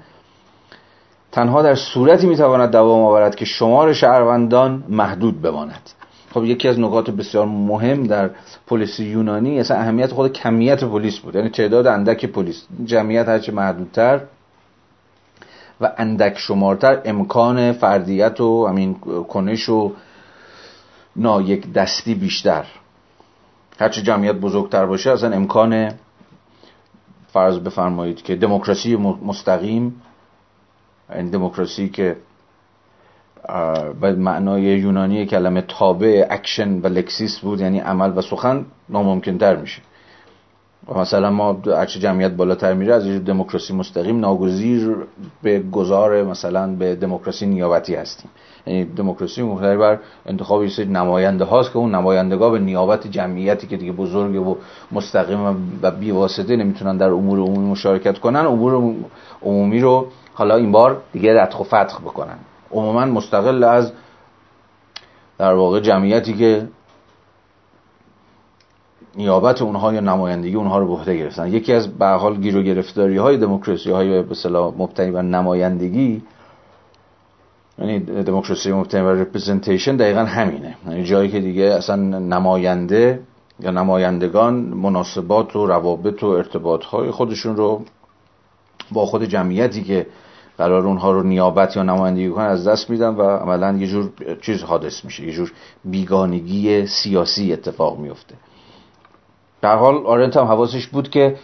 تنها 1.33 1.63
در 1.63 1.75
صورتی 1.75 2.27
می‌تواند 2.27 2.73
دوام 2.73 3.03
آورد 3.03 3.35
که 3.35 3.45
شمار 3.45 3.93
شهروندان 3.93 4.85
محدود 4.89 5.43
بماند. 5.43 5.91
خب 6.35 6.45
یکی 6.45 6.69
از 6.69 6.81
نکات 6.81 7.11
بسیار 7.11 7.47
مهم 7.47 8.03
در 8.03 8.31
پولیس 8.67 9.01
یونانی 9.01 9.61
اصلا 9.61 9.77
اهمیت 9.77 10.13
خود 10.13 10.33
کمیت 10.33 10.85
پولیس 10.85 11.19
بود. 11.19 11.35
یعنی 11.35 11.49
تعداد 11.49 11.87
اندک 11.87 12.27
پولیس 12.27 12.63
جمعیت 12.85 13.29
هرچه 13.29 13.53
محدودتر 13.53 14.21
و 15.81 15.93
اندک 15.99 16.39
شمارتر 16.39 17.01
امکان 17.05 17.73
فردیت 17.73 18.41
و 18.41 18.67
همین 18.67 18.95
کنش 19.29 19.69
و 19.69 19.93
نایکدستی 21.17 22.15
بیشتر. 22.15 22.65
هرچه 23.81 24.03
جمعیت 24.03 24.35
بزرگتر 24.35 24.87
باشه 24.87 25.11
اصلا 25.11 25.37
امکان 25.37 25.91
فرض 27.33 27.59
بفرمایید 27.59 28.23
که 28.23 28.37
دموکراسی 28.37 28.97
مستقیم 28.97 30.03
این 31.15 31.31
دموکراسی 31.31 31.89
که 31.89 32.17
به 34.01 34.13
معنای 34.13 34.63
یونانی 34.63 35.27
کلمه 35.27 35.61
تابع 35.61 36.27
اکشن 36.31 36.81
و 36.81 36.87
لکسیس 36.87 37.39
بود 37.39 37.61
یعنی 37.61 37.79
عمل 37.81 38.19
و 38.19 38.23
سخن 38.23 38.65
ناممکن 38.89 39.39
تر 39.39 39.57
میشه. 39.57 39.83
مثلا 40.95 41.31
ما 41.31 41.59
هرچه 41.67 42.01
جمعیت 42.01 42.31
بالاتر 42.33 42.75
میره 42.75 42.95
از 42.95 43.25
دموکراسی 43.25 43.75
مستقیم 43.75 44.21
ناگزیر 44.21 44.97
به 45.43 45.59
گذار 45.61 46.23
مثلا 46.23 46.77
به 46.77 46.95
دموکراسی 46.95 47.47
نیابتی 47.47 47.95
هستیم. 47.95 48.31
یعنی 48.67 48.85
دموکراسی 48.85 49.43
مختلف 49.43 49.79
بر 49.79 49.99
انتخاب 50.27 50.63
یه 50.63 50.69
سری 50.69 50.87
نماینده 50.87 51.45
هاست 51.45 51.71
که 51.71 51.77
اون 51.77 51.95
نمایندگاه 51.95 52.53
به 52.53 52.59
نیابت 52.59 53.07
جمعیتی 53.07 53.67
که 53.67 53.77
دیگه 53.77 53.93
بزرگه 53.93 54.39
و 54.39 54.55
مستقیم 54.93 55.71
و 55.83 55.91
بی 55.91 56.11
واسطه 56.11 56.57
نمی‌تونن 56.57 56.97
در 56.97 57.11
امور 57.11 57.39
عمومی 57.39 57.69
مشارکت 57.71 58.19
کنن 58.19 58.47
امور 58.47 58.95
عمومی 59.43 59.81
رو 59.81 60.07
حالا 60.35 60.57
این 60.57 60.73
بار 60.73 61.01
دیگه 61.13 61.43
ردخ 61.43 61.61
و 61.61 61.65
فتخ 61.65 62.01
بکنن. 62.01 62.39
عموما 62.73 63.05
مستقل 63.05 63.65
از 63.65 63.93
در 65.39 65.53
واقع 65.55 65.81
جمعیتی 65.81 66.35
که 66.35 66.69
نیابت 69.17 69.63
اونها 69.63 69.95
یا 69.95 70.01
نمایندگی 70.01 70.55
اونها 70.55 70.79
رو 70.79 70.87
به 70.87 70.93
عهده 70.93 71.17
گرفتن. 71.17 71.53
یکی 71.53 71.73
از 71.73 71.99
به 71.99 72.07
حال 72.07 72.37
گیر 72.37 72.57
و 72.57 72.63
گرفتاری 72.63 73.17
های 73.17 73.37
دموکراسی 73.37 73.91
های 73.91 74.23
به 74.23 74.31
اصطلاح 74.31 74.75
مبتنی 74.79 75.11
بر 75.11 75.23
نمایندگی 75.23 76.23
یعنی 77.79 78.01
دموکراسی 78.23 78.73
مبتنی 78.73 79.03
بر 79.03 79.13
رپرزنتیشن 79.13 79.97
دقیقا 79.97 80.25
همینه. 80.25 80.77
یعنی 80.89 81.05
جایی 81.05 81.31
که 81.31 81.41
دیگه 81.41 81.65
اصلا 81.65 81.97
نماینده 82.19 83.21
یا 83.61 83.71
نمایندگان 83.71 84.55
مناسبات 84.55 85.57
و 85.57 85.67
روابط 85.67 86.23
و 86.23 86.27
ارتباط 86.27 86.85
های 86.85 87.11
خودشون 87.11 87.57
رو 87.57 87.85
با 88.93 89.07
خود 89.07 89.25
جمعیتی 89.25 89.83
که 89.83 90.07
قرار 90.59 90.87
اونها 90.87 91.13
رو 91.13 91.23
نیابت 91.23 91.77
یا 91.77 91.83
نمایندگی 91.83 92.31
کنن 92.31 92.45
از 92.45 92.69
دست 92.69 92.91
میدن 92.91 93.09
و 93.09 93.23
عملا 93.23 93.77
یه 93.79 93.87
جور 93.87 94.11
چیز 94.43 94.63
حادث 94.63 95.05
میشه. 95.05 95.27
یه 95.27 95.33
جور 95.33 95.53
بیگانگی 95.85 96.87
سیاسی 96.87 97.53
اتفاق 97.53 97.99
میفته. 97.99 98.35
در 99.63 99.77
حال 99.77 100.07
آرنت 100.07 100.37
هم 100.37 100.45
حواسش 100.45 100.87
بود 100.87 101.11
که 101.11 101.37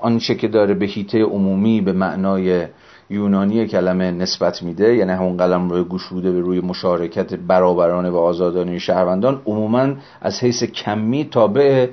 آنچه 0.00 0.34
که 0.34 0.48
داره 0.48 0.74
به 0.74 0.86
هیته 0.86 1.22
عمومی 1.22 1.80
به 1.80 1.92
معنای 1.92 2.66
یونانی 3.10 3.66
کلمه 3.66 4.10
نسبت 4.10 4.62
میده 4.62 4.94
یعنی 4.94 5.12
همون 5.12 5.36
قلم 5.36 5.70
روی 5.70 5.84
گشوده 5.84 6.32
به 6.32 6.40
روی 6.40 6.60
مشارکت 6.60 7.34
برابرانه 7.34 8.10
و 8.10 8.16
آزادانه 8.16 8.78
شهروندان 8.78 9.42
عموما 9.46 9.88
از 10.20 10.40
حیث 10.40 10.64
کمی 10.64 11.24
تابع 11.24 11.88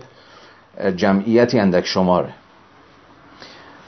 جمعیتی 0.96 1.60
اندک 1.60 1.86
شماره. 1.86 2.34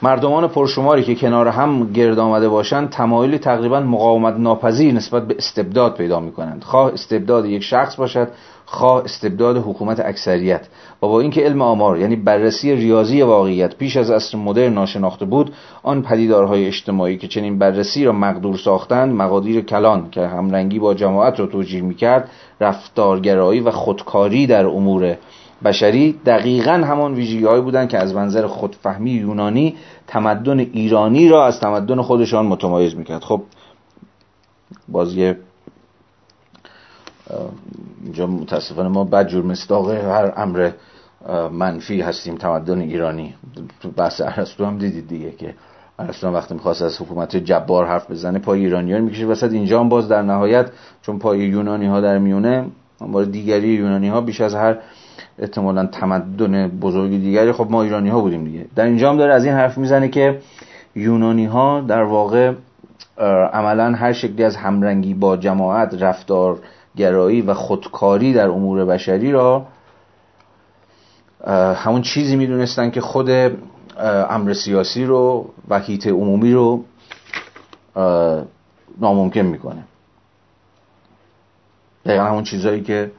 مردمان 0.02 0.48
پرشماری 0.48 1.02
که 1.02 1.14
کنار 1.14 1.48
هم 1.48 1.92
گرد 1.92 2.18
آمده 2.18 2.48
باشند 2.48 2.90
تمایلی 2.90 3.38
تقریبا 3.38 3.80
مقاومت 3.80 4.34
ناپذیر 4.34 4.94
نسبت 4.94 5.26
به 5.26 5.34
استبداد 5.38 5.96
پیدا 5.96 6.20
می 6.20 6.32
کنند 6.32 6.64
خواه 6.64 6.92
استبداد 6.92 7.46
یک 7.46 7.62
شخص 7.62 7.96
باشد 7.96 8.28
خواه 8.68 9.04
استبداد 9.04 9.56
حکومت 9.56 10.00
اکثریت 10.00 10.68
و 11.02 11.06
با 11.06 11.20
اینکه 11.20 11.40
علم 11.40 11.62
آمار 11.62 11.98
یعنی 11.98 12.16
بررسی 12.16 12.74
ریاضی 12.74 13.22
واقعیت 13.22 13.76
پیش 13.76 13.96
از 13.96 14.10
عصر 14.10 14.38
مدرن 14.38 14.72
ناشناخته 14.72 15.24
بود 15.24 15.52
آن 15.82 16.02
پدیدارهای 16.02 16.66
اجتماعی 16.66 17.18
که 17.18 17.28
چنین 17.28 17.58
بررسی 17.58 18.04
را 18.04 18.12
مقدور 18.12 18.56
ساختند 18.56 19.14
مقادیر 19.14 19.60
کلان 19.60 20.10
که 20.10 20.26
همرنگی 20.26 20.78
با 20.78 20.94
جماعت 20.94 21.40
را 21.40 21.46
توجیه 21.46 21.82
می‌کرد 21.82 22.30
رفتارگرایی 22.60 23.60
و 23.60 23.70
خودکاری 23.70 24.46
در 24.46 24.66
امور 24.66 25.16
بشری 25.64 26.20
دقیقا 26.26 26.72
همان 26.72 27.14
ویژگی 27.14 27.60
بودند 27.60 27.88
که 27.88 27.98
از 27.98 28.14
منظر 28.14 28.46
خودفهمی 28.46 29.10
یونانی 29.10 29.76
تمدن 30.06 30.58
ایرانی 30.58 31.28
را 31.28 31.46
از 31.46 31.60
تمدن 31.60 32.02
خودشان 32.02 32.46
متمایز 32.46 32.96
می‌کرد. 32.96 33.22
خب 33.24 33.42
باز 34.88 35.14
یه 35.14 35.36
اینجا 38.04 38.26
متاسفانه 38.26 38.88
ما 38.88 39.04
بدجور 39.04 39.44
مستاق 39.44 39.90
هر 39.90 40.32
امر 40.36 40.70
منفی 41.52 42.00
هستیم 42.00 42.34
تمدن 42.34 42.80
ایرانی. 42.80 43.34
تو 43.80 43.90
بحث 43.90 44.20
ارسطو 44.20 44.64
هم 44.64 44.78
دیدید 44.78 45.08
دیگه 45.08 45.30
که 45.30 45.54
ارسطو 45.98 46.28
وقتی 46.28 46.54
می‌خواست 46.54 46.82
از 46.82 47.00
حکومت 47.00 47.36
جبار 47.36 47.86
حرف 47.86 48.10
بزنه 48.10 48.38
پای 48.38 48.60
ایرانیان 48.60 49.00
می‌کشه 49.00 49.26
وسط. 49.26 49.52
اینجا 49.52 49.80
هم 49.80 49.88
باز 49.88 50.08
در 50.08 50.22
نهایت 50.22 50.70
چون 51.02 51.18
پای 51.18 51.38
یونانی 51.38 51.86
ها 51.86 52.00
در 52.00 52.18
میونه 52.18 52.66
بار 53.00 53.24
دیگری 53.24 53.68
یونانی 53.68 54.08
ها 54.08 54.20
بیش 54.20 54.40
از 54.40 54.54
هر 54.54 54.78
احتمالا 55.38 55.86
تمدن 55.86 56.68
بزرگ 56.68 57.10
دیگری 57.10 57.52
خب 57.52 57.66
ما 57.70 57.82
ایرانی 57.82 58.08
ها 58.08 58.20
بودیم 58.20 58.44
دیگه. 58.44 58.64
در 58.76 58.84
اینجا 58.84 59.10
هم 59.10 59.16
داره 59.16 59.34
از 59.34 59.44
این 59.44 59.54
حرف 59.54 59.78
می‌زنه 59.78 60.08
که 60.08 60.38
یونانی 60.94 61.44
ها 61.46 61.80
در 61.80 62.02
واقع 62.02 62.52
عملا 63.52 63.92
هر 63.92 64.12
شکلی 64.12 64.44
از 64.44 64.56
همرنگی 64.56 65.14
با 65.14 65.36
جماعت 65.36 66.02
رفتار 66.02 66.58
گرایی 66.96 67.42
و 67.42 67.54
خودکاری 67.54 68.32
در 68.32 68.48
امور 68.48 68.84
بشری 68.84 69.32
را 69.32 69.66
همون 71.74 72.02
چیزی 72.02 72.36
می‌دونستن 72.36 72.90
که 72.90 73.00
خود 73.00 73.30
امر 74.30 74.52
سیاسی 74.52 75.04
رو 75.04 75.50
و 75.68 75.80
هیت 75.80 76.06
عمومی 76.06 76.52
رو 76.52 76.84
ناممکن 79.00 79.40
می‌کنه. 79.40 79.84
دقیقا 82.04 82.24
همون 82.24 82.44
چیزهایی 82.44 82.82
که 82.82 83.12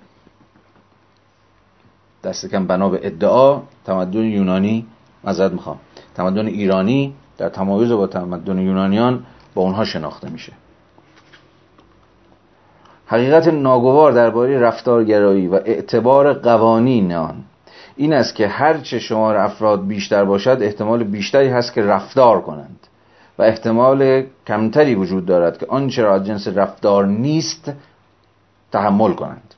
دست 2.23 2.45
کم 2.45 2.67
بنا 2.67 2.89
به 2.89 2.99
ادعا 3.03 3.61
تمدن 3.85 4.23
یونانی 4.23 4.85
مذارت 5.23 5.51
می‌خوام. 5.51 5.79
تمدن 6.15 6.47
ایرانی 6.47 7.15
در 7.37 7.49
تمایز 7.49 7.91
با 7.91 8.07
تمدن 8.07 8.59
یونانیان 8.59 9.25
با 9.53 9.61
اونها 9.61 9.85
شناخته 9.85 10.29
میشه. 10.29 10.53
حقیقت 13.07 13.47
ناگوار 13.47 14.11
درباره 14.11 14.59
رفتارگرایی 14.59 15.47
و 15.47 15.55
اعتبار 15.55 16.33
قوانین 16.33 17.13
آن 17.13 17.43
این 17.95 18.13
است 18.13 18.35
که 18.35 18.47
هرچه 18.47 18.99
شمار 18.99 19.37
افراد 19.37 19.87
بیشتر 19.87 20.25
باشد 20.25 20.57
احتمال 20.61 21.03
بیشتری 21.03 21.47
هست 21.47 21.73
که 21.73 21.81
رفتار 21.81 22.41
کنند 22.41 22.87
و 23.39 23.43
احتمال 23.43 24.23
کمتری 24.47 24.95
وجود 24.95 25.25
دارد 25.25 25.57
که 25.57 25.65
آنچه 25.69 26.01
را 26.01 26.19
جنس 26.19 26.47
رفتار 26.47 27.05
نیست 27.05 27.71
تحمل 28.71 29.13
کنند. 29.13 29.53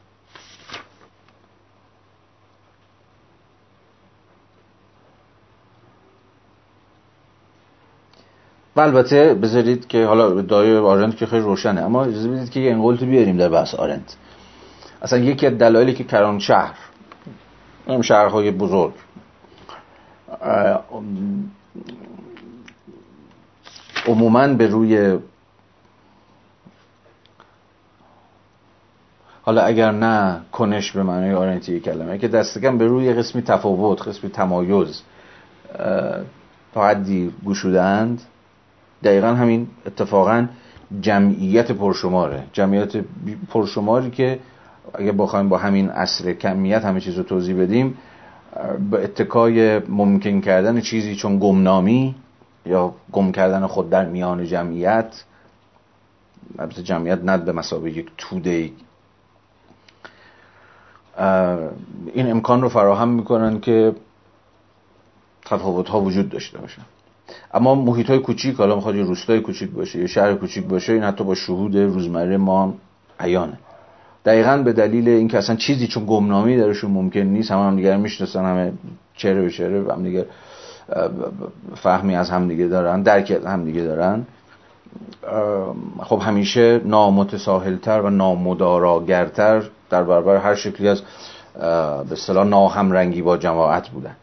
البته 8.82 9.34
بذارید 9.34 9.88
که 9.88 10.06
حالا 10.06 10.42
دایه 10.42 10.80
آرنت 10.80 11.18
که 11.18 11.26
خیلی 11.26 11.42
روشنه 11.42 11.82
اما 11.82 12.04
اجازه 12.04 12.30
بدید 12.30 12.50
که 12.50 12.60
یه 12.60 12.72
انقلتو 12.72 13.06
بیاریم 13.06 13.38
در 13.38 13.50
بحث 13.50 13.76
آرنت. 13.76 14.16
اصلا 15.02 15.20
یکی 15.20 15.48
از 15.48 15.58
دلایلی 15.58 15.94
که 15.94 16.04
کران 16.04 16.40
شهر 16.40 16.76
شهرهای 18.02 18.52
بزرگ 18.52 18.94
عموما 24.08 24.48
به 24.48 24.68
روی 24.68 25.18
حالا 29.42 29.62
اگر 29.62 29.92
نه 29.92 30.42
کنش 30.52 30.92
به 30.92 31.04
معنای 31.04 31.34
آرنتی 31.34 31.80
کلمه 31.80 32.18
که 32.18 32.28
دستکم 32.28 32.78
به 32.78 32.88
روی 32.88 33.14
قسمی 33.14 33.42
تفاوت 33.42 34.08
قسمی 34.08 34.30
تمایز 34.30 35.02
تا 36.74 36.88
حدی 36.88 37.34
گشودند 37.46 38.22
دقیقا 39.04 39.28
همین 39.28 39.68
اتفاقا 39.86 40.48
جمعیت 41.02 41.72
پرشماره. 41.72 42.44
جمعیت 42.54 42.98
پرشماری 43.50 44.12
که 44.12 44.40
اگه 44.94 45.12
بخوایم 45.12 45.50
با 45.50 45.58
همین 45.58 45.90
اصل 45.90 46.34
کمیت 46.34 46.86
همه 46.86 47.00
چیز 47.00 47.18
رو 47.18 47.24
توضیح 47.24 47.62
بدیم 47.62 47.98
به 48.92 49.04
اتکای 49.04 49.80
ممکن 49.80 50.42
کردن 50.42 50.82
چیزی 50.82 51.16
چون 51.16 51.40
گمنامی 51.40 52.16
یا 52.66 52.94
گم 53.12 53.32
کردن 53.32 53.68
خود 53.68 53.90
در 53.90 54.06
میان 54.06 54.46
جمعیت 54.46 55.24
البته 56.60 56.84
جمعیت 56.84 57.20
ند 57.24 57.46
به 57.46 57.52
مسابقه 57.52 57.90
یک 57.90 58.12
توده 58.18 58.72
این 62.14 62.32
امکان 62.32 62.62
رو 62.62 62.70
فراهم 62.70 63.10
می‌کنن 63.10 63.60
که 63.60 63.96
تفاوت 65.46 65.90
ها 65.90 66.02
وجود 66.02 66.30
داشته 66.30 66.58
باشن. 66.58 66.82
اما 67.54 67.76
محیط 67.76 68.10
های 68.10 68.20
کوچیک 68.20 68.56
حالا 68.56 68.76
می‌خواد 68.76 68.96
یه 68.96 69.04
روستای 69.04 69.40
کوچیک 69.40 69.72
باشه 69.72 70.00
یه 70.00 70.08
شهر 70.08 70.34
کوچیک 70.34 70.66
باشه 70.66 70.94
این 70.94 71.04
حتی 71.04 71.24
با 71.24 71.36
شهود 71.36 71.78
روزمره 71.78 72.38
ما 72.38 72.74
عیانه. 73.20 73.60
دقیقا 74.26 74.58
به 74.58 74.74
دلیل 74.74 75.10
اینکه 75.10 75.38
اصلا 75.38 75.56
چیزی 75.56 75.88
چون 75.88 76.06
گمنامی 76.06 76.58
درشون 76.58 76.92
ممکن 76.92 77.20
نیست 77.20 77.52
هم 77.52 77.76
دیگر 77.76 77.98
می‌شناسن 77.98 78.46
همه 78.46 78.72
چهره 79.16 79.42
به 79.42 79.50
چهره 79.50 79.94
هم 79.94 80.04
دیگه 80.04 80.26
فهمی 81.76 82.16
از 82.16 82.30
همدیگه 82.30 82.68
دارن 82.68 83.02
درک 83.02 83.32
از 83.32 83.46
همدیگه 83.46 83.82
دارن. 83.82 84.26
خب 86.04 86.22
همیشه 86.22 86.82
نامتساهلتر 86.86 88.02
و 88.02 88.10
نامداراگرتر 88.10 89.64
در 89.90 90.04
برابر 90.04 90.38
هر 90.38 90.56
شکلی 90.56 90.88
از 90.88 91.02
به 92.10 92.12
اصطلاح 92.12 92.48
ناهمرنگی 92.48 93.22
با 93.22 93.38
جماعت 93.38 93.90
بودن. 93.90 94.16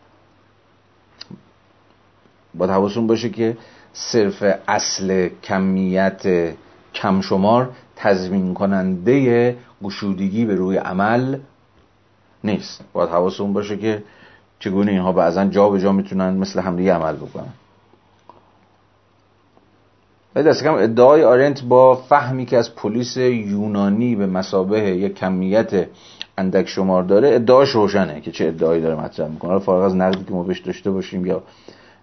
باید 2.59 2.70
حواستون 2.70 3.07
باشه 3.07 3.31
که 3.31 3.57
صرف 3.93 4.45
اصل 4.69 5.28
کمیت 5.45 6.53
کم 6.95 7.20
شمار 7.20 7.70
تضمین 7.97 8.55
کننده 8.55 9.57
گشودگی 9.83 10.45
به 10.45 10.55
روی 10.55 10.77
عمل 10.77 11.39
نیست. 12.45 12.81
باید 12.93 13.11
حواستون 13.11 13.53
باشه 13.53 13.77
که 13.77 14.03
چگونه 14.59 14.91
اینها 14.91 15.12
بعضا 15.12 15.45
جا 15.45 15.69
به 15.69 15.81
جا 15.81 15.93
می‌تونن 15.93 16.35
مثل 16.35 16.61
همدیگه 16.61 16.95
عمل 16.95 17.16
بکنن. 17.16 17.53
ولی 20.35 20.45
دست 20.45 20.65
کم 20.65 20.74
ادعای 20.74 21.24
آرنت 21.24 21.62
با 21.62 21.95
فهمی 21.95 22.47
که 22.47 22.57
از 22.57 22.74
پلیس 22.74 23.16
یونانی 23.16 24.16
به 24.16 24.27
مسابه 24.27 24.81
یک 24.81 25.15
کمیت 25.15 25.87
اندک 26.39 26.69
شمار 26.69 27.03
داره 27.03 27.35
ادعاش 27.35 27.70
روشنه 27.70 28.20
که 28.20 28.31
چه 28.31 28.47
ادعایی 28.47 28.83
داره 28.83 29.01
مطرح 29.01 29.28
می‌کنه. 29.28 29.59
فارغ 29.59 29.83
از 29.85 29.97
نقدی 29.97 30.24
که 30.24 30.33
ما 30.33 30.43
بهش 30.43 30.59
داشته 30.59 30.91
باشیم 30.91 31.27
یا 31.27 31.43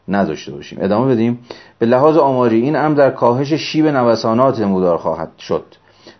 نداشته 0.08 0.52
باشیم. 0.52 0.80
ادامه 0.82 1.14
بدیم. 1.14 1.40
به 1.80 1.86
لحاظ 1.86 2.18
آماری 2.18 2.62
این 2.62 2.76
امر 2.76 2.96
در 2.96 3.12
کاهش 3.12 3.54
شیب 3.54 3.88
نوسانات 3.88 4.60
نمودار 4.60 4.98
خواهد 4.98 5.38
شد. 5.38 5.66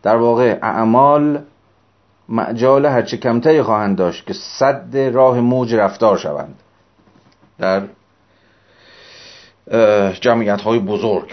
در 0.04 0.16
واقع 0.16 0.60
اعمال 0.62 1.42
معجال 2.30 2.86
هرچه 2.86 3.18
کمتری 3.18 3.62
خواهند 3.62 3.98
داشت 3.98 4.28
که 4.28 4.34
صد 4.34 4.98
راه 4.98 5.40
موج 5.40 5.76
رفتار 5.76 6.18
شوند. 6.18 6.56
در 7.60 7.84
جمعیت 10.22 10.62
های 10.62 10.80
بزرگ. 10.80 11.32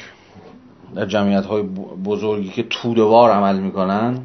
در 0.95 1.07
جمعیت 1.07 1.45
های 1.45 1.63
بزرگی 2.05 2.49
که 2.49 2.63
تودوار 2.63 3.31
عمل 3.31 3.59
می‌کنن. 3.59 4.19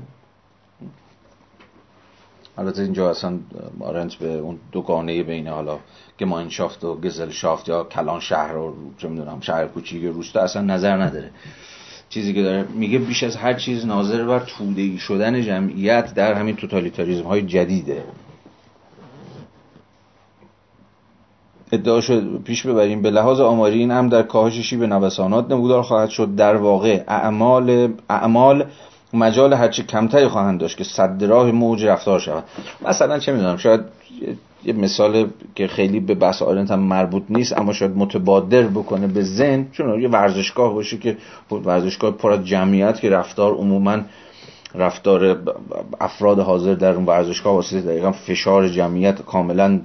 البته 2.57 2.81
اینجا 2.81 3.09
اصلا 3.09 3.39
آرنت 3.79 4.15
به 4.15 4.27
اون 4.27 4.59
دوگانه 4.71 5.23
بین 5.23 5.47
حالا 5.47 5.79
گماینشافت 6.19 6.83
و 6.83 6.95
گزلشافت 6.95 7.69
یا 7.69 7.83
کلان 7.83 8.19
شهر 8.19 8.57
و 8.57 8.73
چه 8.97 9.07
می‌دونم 9.07 9.39
شهر 9.41 9.65
کوچیک 9.65 10.03
روستا 10.03 10.41
اصلا 10.41 10.61
نظر 10.61 10.97
نداره. 11.01 11.31
چیزی 12.09 12.33
که 12.33 12.43
داره 12.43 12.65
میگه 12.73 12.99
بیش 12.99 13.23
از 13.23 13.35
هر 13.35 13.53
چیز 13.53 13.85
ناظر 13.85 14.25
بر 14.25 14.39
تودهی 14.39 14.97
شدن 14.97 15.41
جمعیت 15.41 16.13
در 16.13 16.33
همین 16.33 16.55
توتالیتاریزم 16.55 17.23
های 17.23 17.41
جدیده. 17.41 18.03
ادعا 21.71 22.01
شد 22.01 22.41
پیش 22.43 22.65
ببریم. 22.65 23.01
به 23.01 23.11
لحاظ 23.11 23.39
آماری 23.39 23.79
این 23.79 23.91
هم 23.91 24.09
در 24.09 24.23
کاهش 24.23 24.73
به 24.73 24.87
نوسانات 24.87 25.51
نمودار 25.51 25.81
خواهد 25.83 26.09
شد. 26.09 26.35
در 26.35 26.55
واقع 26.55 27.03
اعمال 27.07 27.93
اعمال 28.09 28.65
مجال 29.13 29.53
هرچه 29.53 29.83
کمتری 29.83 30.27
خواهند 30.27 30.59
داشت 30.59 30.77
که 30.77 30.83
صد 30.83 31.23
راه 31.23 31.51
موج 31.51 31.85
رفتار 31.85 32.19
شود. 32.19 32.43
مثلا 32.87 33.19
چه 33.19 33.31
می‌دونم 33.31 33.57
شاید 33.57 33.81
یه 34.65 34.73
مثال 34.73 35.29
که 35.55 35.67
خیلی 35.67 35.99
به 35.99 36.15
بحث 36.15 36.41
آرنت 36.41 36.71
هم 36.71 36.79
مربوط 36.79 37.23
نیست 37.29 37.57
اما 37.57 37.73
شاید 37.73 37.97
متبادر 37.97 38.61
بکنه 38.61 39.07
به 39.07 39.23
ذهن 39.23 39.67
چون 39.71 40.01
یه 40.01 40.09
ورزشگاه 40.09 40.73
باشه 40.73 40.97
که 40.97 41.17
ورزشگاه 41.51 42.11
پر 42.11 42.31
از 42.31 42.45
جمعیت 42.45 42.99
که 42.99 43.09
رفتار 43.09 43.53
عموما 43.53 43.97
رفتار 44.75 45.39
افراد 46.01 46.39
حاضر 46.39 46.73
در 46.73 46.93
اون 46.93 47.05
ورزشگاه 47.05 47.53
واسه 47.53 47.81
دقیقا 47.81 48.11
فشار 48.11 48.67
جمعیت 48.67 49.21
کاملا 49.21 49.79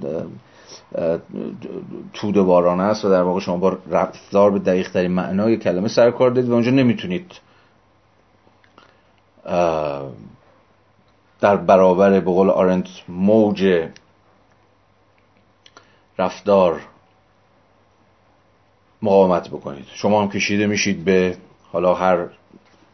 تود 2.13 2.35
بارانه 2.35 2.83
است 2.83 3.05
و 3.05 3.09
در 3.09 3.21
واقع 3.21 3.39
شما 3.39 3.57
با 3.57 3.77
رفتار 3.91 4.51
به 4.51 4.59
دقیق 4.59 4.91
ترین 4.91 5.11
معنای 5.11 5.57
کلمه 5.57 5.87
سر 5.87 6.11
کار 6.11 6.29
دارید 6.29 6.49
و 6.49 6.53
اونجا 6.53 6.71
نمی‌تونید 6.71 7.31
در 11.41 11.55
برابر 11.55 12.19
به 12.19 12.31
قول 12.31 12.49
آرنت 12.49 12.87
موج 13.09 13.87
رفتار 16.21 16.81
مقاومت 19.01 19.49
بکنید. 19.49 19.85
شما 19.93 20.21
هم 20.21 20.29
کشیده 20.29 20.67
میشید 20.67 21.03
به 21.05 21.37
حالا 21.71 21.93
هر 21.93 22.27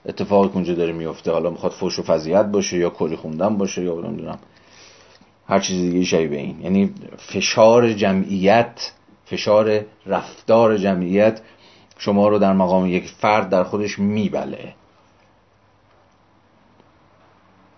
اتفاقی 0.06 0.48
که 0.48 0.56
اونجا 0.56 0.74
داره 0.74 0.94
میفته 0.94 1.32
حالا 1.32 1.50
می‌خواد 1.50 1.72
فوش 1.72 2.00
و 2.00 2.04
فضیحت 2.04 2.46
باشه 2.46 2.78
یا 2.78 2.90
کلی 2.90 3.16
خوندن 3.16 3.58
باشه 3.58 3.84
یا 3.84 3.94
نمی‌دونم 3.94 4.40
هر 5.48 5.60
چیز 5.60 5.82
دیگه 5.82 6.06
شایی 6.06 6.28
به 6.28 6.38
این. 6.38 6.62
یعنی 6.62 6.94
فشار 7.18 7.94
جمعیت 7.94 8.92
فشار 9.26 9.86
رفتار 10.06 10.78
جمعیت 10.78 11.42
شما 11.98 12.28
رو 12.28 12.40
در 12.40 12.54
مقام 12.54 12.86
یک 12.86 13.10
فرد 13.10 13.50
در 13.50 13.64
خودش 13.64 14.00
میبله. 14.00 14.74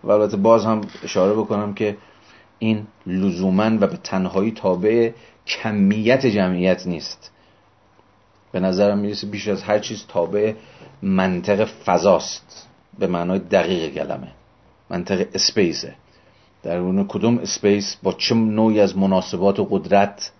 و 0.04 0.12
البته 0.12 0.38
باز 0.38 0.66
هم 0.66 0.82
اشاره 1.04 1.34
بکنم 1.34 1.74
که 1.74 1.98
این 2.60 2.88
لزوما 3.08 3.78
و 3.80 3.88
به 3.88 3.98
تنهایی 4.04 4.52
تابع 4.52 5.12
کمیت 5.50 6.26
جمعیت 6.26 6.88
نیست. 6.88 7.32
به 8.52 8.60
نظرم 8.60 8.98
می‌رسه 8.98 9.28
بیش 9.28 9.48
از 9.48 9.64
هر 9.64 9.80
چیز 9.80 10.06
تابع 10.08 10.54
منطق 11.02 11.66
فضاست. 11.66 12.68
به 13.00 13.08
معنای 13.08 13.40
دقیق 13.40 13.94
کلمه. 13.94 14.28
منطق 14.90 15.28
space 15.34 15.78
ه. 15.78 15.96
در 16.64 16.78
اون 16.78 17.08
کدوم 17.08 17.38
space 17.38 17.96
با 18.04 18.14
چه 18.14 18.36
نوعی 18.36 18.80
از 18.80 18.98
مناسبات 18.98 19.60
و 19.60 19.68
قدرت 19.70 20.32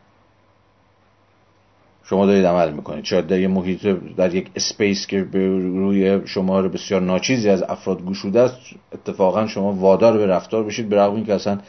شما 2.04 2.26
دارید 2.26 2.46
عمل 2.46 2.72
می‌کنید؟ 2.72 3.06
شاید 3.06 3.28
در 3.28 3.40
یک 3.40 3.50
محیط 3.50 3.88
در 4.18 4.36
یک 4.36 4.52
space 4.56 5.08
که 5.08 5.24
به 5.24 5.48
روی 5.58 6.28
شمار 6.28 6.70
بسیار 6.70 7.02
ناچیزی 7.02 7.50
از 7.50 7.64
افراد 7.64 8.06
گشوده 8.06 8.42
است 8.42 8.58
اتفاقا 8.94 9.48
شما 9.48 9.74
وادار 9.74 10.18
به 10.18 10.28
رفتار 10.28 10.64
بشید 10.64 10.90
به 10.90 10.96
رغم 10.96 11.16
اینکه 11.16 11.34
اصلا 11.34 11.60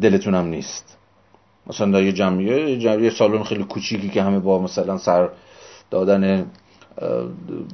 دلتون 0.00 0.34
هم 0.34 0.46
نیست. 0.46 0.96
مثلا 1.66 1.92
در 1.92 2.02
یه 2.02 2.12
جمعیه 2.12 2.78
جمعیه 2.78 3.10
سالن 3.10 3.42
خیلی 3.42 3.64
کوچیکی 3.64 4.08
که 4.08 4.22
همه 4.22 4.38
با 4.38 4.58
مثلا 4.58 4.98
سر 4.98 5.28
دادن 5.90 6.46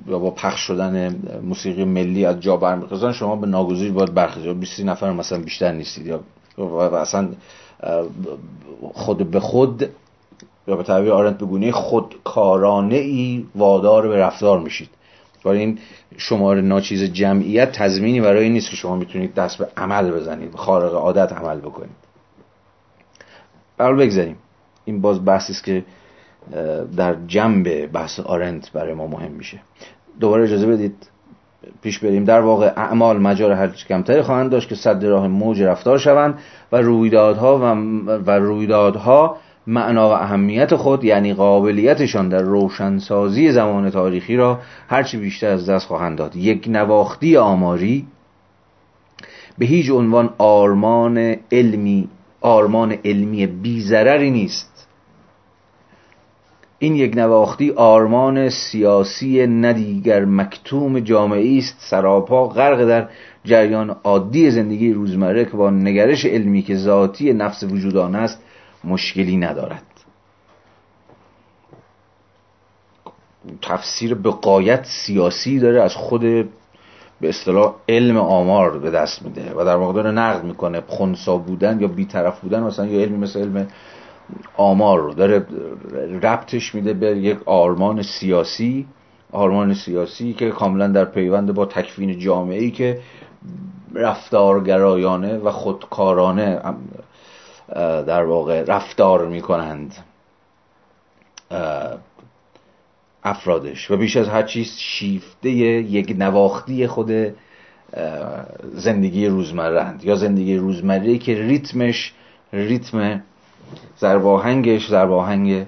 یا 0.08 0.18
با 0.18 0.30
پخش 0.30 0.60
شدن 0.60 1.16
موسیقی 1.42 1.84
ملی 1.84 2.24
از 2.24 2.40
جا 2.40 2.56
برمیخوزن 2.56 3.12
شما 3.12 3.36
به 3.36 3.46
ناگزیر 3.46 3.92
باید 3.92 4.14
برخیزید 4.14 4.60
20 4.60 4.80
نفر 4.80 5.12
مثلا 5.12 5.38
بیشتر 5.38 5.72
نیستید. 5.72 6.06
یا 6.06 6.20
اصلا 6.90 7.28
خود 8.92 9.30
به 9.30 9.40
خود 9.40 9.88
یا 10.68 10.76
به 10.76 10.82
تعبیر 10.82 11.12
آرنت 11.12 11.36
بگونه 11.38 11.72
خودکارانه 11.72 12.96
ای 12.96 13.44
وادار 13.54 14.08
به 14.08 14.16
رفتار 14.16 14.60
میشید. 14.60 14.88
برای 15.44 15.58
این 15.58 15.78
شماره 16.16 16.60
ناچیز 16.60 17.02
جمعیت 17.12 17.72
تضمینی 17.72 18.20
برای 18.20 18.44
این 18.44 18.52
نیست 18.52 18.70
که 18.70 18.76
شما 18.76 18.96
می‌تونید 18.96 19.34
دست 19.34 19.58
به 19.58 19.68
عمل 19.76 20.10
بزنید 20.10 20.54
خارق 20.54 20.94
عادت 20.94 21.32
عمل 21.32 21.58
بکنید. 21.58 22.05
برای 23.78 24.06
بگذاریم. 24.06 24.36
این 24.84 25.00
باز 25.00 25.24
بحثی 25.24 25.52
است 25.52 25.64
که 25.64 25.84
در 26.96 27.16
جنب 27.26 27.86
بحث 27.92 28.20
آرنت 28.20 28.72
برای 28.72 28.94
ما 28.94 29.06
مهم 29.06 29.32
میشه. 29.32 29.58
دوباره 30.20 30.44
اجازه 30.44 30.66
بدید 30.66 31.10
پیش 31.82 31.98
بریم. 31.98 32.24
در 32.24 32.40
واقع 32.40 32.72
اعمال 32.76 33.18
مجال 33.18 33.52
هر 33.52 33.68
کمتری 33.68 34.22
خواهند 34.22 34.50
داشت 34.50 34.68
که 34.68 34.74
صد 34.74 35.04
راه 35.04 35.28
موج 35.28 35.62
رفتار 35.62 35.98
شوند 35.98 36.38
و 36.72 36.76
رویدادها 36.76 37.58
و, 37.58 37.62
و 38.26 38.30
رویدادها 38.30 39.36
معنا 39.66 40.08
و 40.08 40.12
اهمیت 40.12 40.74
خود 40.74 41.04
یعنی 41.04 41.34
قابلیتشان 41.34 42.28
در 42.28 42.42
روشنسازی 42.42 43.52
زمان 43.52 43.90
تاریخی 43.90 44.36
را 44.36 44.60
هرچی 44.88 45.16
بیشتر 45.16 45.50
از 45.50 45.70
دست 45.70 45.86
خواهند 45.86 46.18
داد. 46.18 46.36
یک 46.36 46.68
نواختی 46.68 47.36
آماری 47.36 48.06
به 49.58 49.66
هیچ 49.66 49.90
عنوان 49.90 50.30
آرمان 50.38 51.36
علمی 51.52 52.08
آرمان 52.46 52.92
علمی 53.04 53.46
بیزرری 53.46 54.30
نیست. 54.30 54.88
این 56.78 56.94
یک 56.94 57.16
نواختی 57.16 57.70
آرمان 57.70 58.48
سیاسی 58.48 59.46
ندیگر 59.46 60.24
مکتوم 60.24 61.00
جامعی 61.00 61.58
است. 61.58 61.76
سراپا 61.78 62.48
غرق 62.48 62.84
در 62.88 63.08
جریان 63.44 63.90
عادی 64.04 64.50
زندگی 64.50 64.92
روزمره 64.92 65.44
که 65.44 65.50
با 65.50 65.70
نگرش 65.70 66.26
علمی 66.26 66.62
که 66.62 66.76
ذاتی 66.76 67.32
نفس 67.32 67.62
وجودان 67.62 68.14
است 68.14 68.42
مشکلی 68.84 69.36
ندارد. 69.36 69.82
تفسیر 73.62 74.14
به 74.14 74.30
قایت 74.30 74.84
سیاسی 74.84 75.58
داره 75.58 75.82
از 75.82 75.94
خود 75.94 76.48
به 77.20 77.28
اصطلاح 77.28 77.74
علم 77.88 78.16
آمار 78.16 78.78
به 78.78 78.90
دست 78.90 79.22
میده 79.22 79.52
و 79.56 79.64
در 79.64 79.76
واقع 79.76 79.92
داره 79.92 80.10
نقد 80.10 80.44
می‌کنه 80.44 80.82
خونسا 80.86 81.36
بودن 81.36 81.80
یا 81.80 81.88
بیطرف 81.88 82.40
بودن 82.40 82.62
مثلا 82.62 82.86
یا 82.86 83.00
علمی 83.00 83.18
مثل 83.18 83.40
علم 83.40 83.68
آمار 84.56 85.00
رو. 85.00 85.14
داره 85.14 85.46
ربطش 86.22 86.74
میده 86.74 86.92
به 86.92 87.06
یک 87.06 87.38
آرمان 87.46 88.02
سیاسی 88.02 88.86
آرمان 89.32 89.74
سیاسی 89.74 90.32
که 90.32 90.50
کاملا 90.50 90.88
در 90.88 91.04
پیوند 91.04 91.54
با 91.54 91.66
تکوین 91.66 92.18
جامعه 92.18 92.58
ای 92.58 92.70
که 92.70 93.00
رفتارگرایانه 93.94 95.38
و 95.38 95.50
خودکارانه 95.50 96.60
در 98.06 98.24
واقع 98.24 98.64
رفتار 98.64 99.26
می‌کنند. 99.26 99.94
افرادش 103.26 103.90
و 103.90 103.96
بیش 103.96 104.16
از 104.16 104.28
هر 104.28 104.42
چیز 104.42 104.76
شیفته 104.78 105.50
یک 105.50 106.14
نواختی 106.18 106.86
خود 106.86 107.12
زندگی 108.74 109.26
روزمرند 109.26 110.04
یا 110.04 110.14
زندگی 110.14 110.56
روزمره 110.56 111.18
که 111.18 111.34
ریتمش 111.34 112.12
ریتم 112.52 113.22
زرباهنگش 113.96 114.88
زرباهنگ 114.88 115.66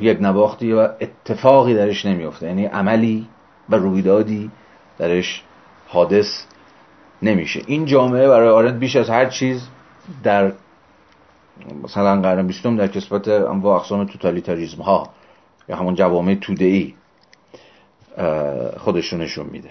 یک 0.00 0.18
نواختی 0.20 0.72
و 0.72 0.88
اتفاقی 1.00 1.74
درش 1.74 2.06
نمیفته 2.06 2.46
یعنی 2.46 2.64
عملی 2.64 3.26
و 3.68 3.76
رویدادی 3.76 4.50
درش 4.98 5.42
حادث 5.88 6.44
نمیشه. 7.22 7.62
این 7.66 7.84
جامعه 7.84 8.28
برای 8.28 8.48
آرند 8.48 8.78
بیش 8.78 8.96
از 8.96 9.10
هر 9.10 9.26
چیز 9.26 9.68
در 10.22 10.52
مثلا 11.84 12.20
قرن 12.20 12.46
بیستم 12.46 12.76
در 12.76 12.86
کسبت 12.86 13.28
انواع 13.28 13.76
اقسام 13.76 14.04
توتالیتاریزم 14.04 14.82
ها 14.82 15.08
یا 15.68 15.76
همون 15.76 15.94
جوامع 15.94 16.34
توده 16.34 16.64
ای 16.64 16.94
خودشونشون 18.76 19.46
میده. 19.46 19.70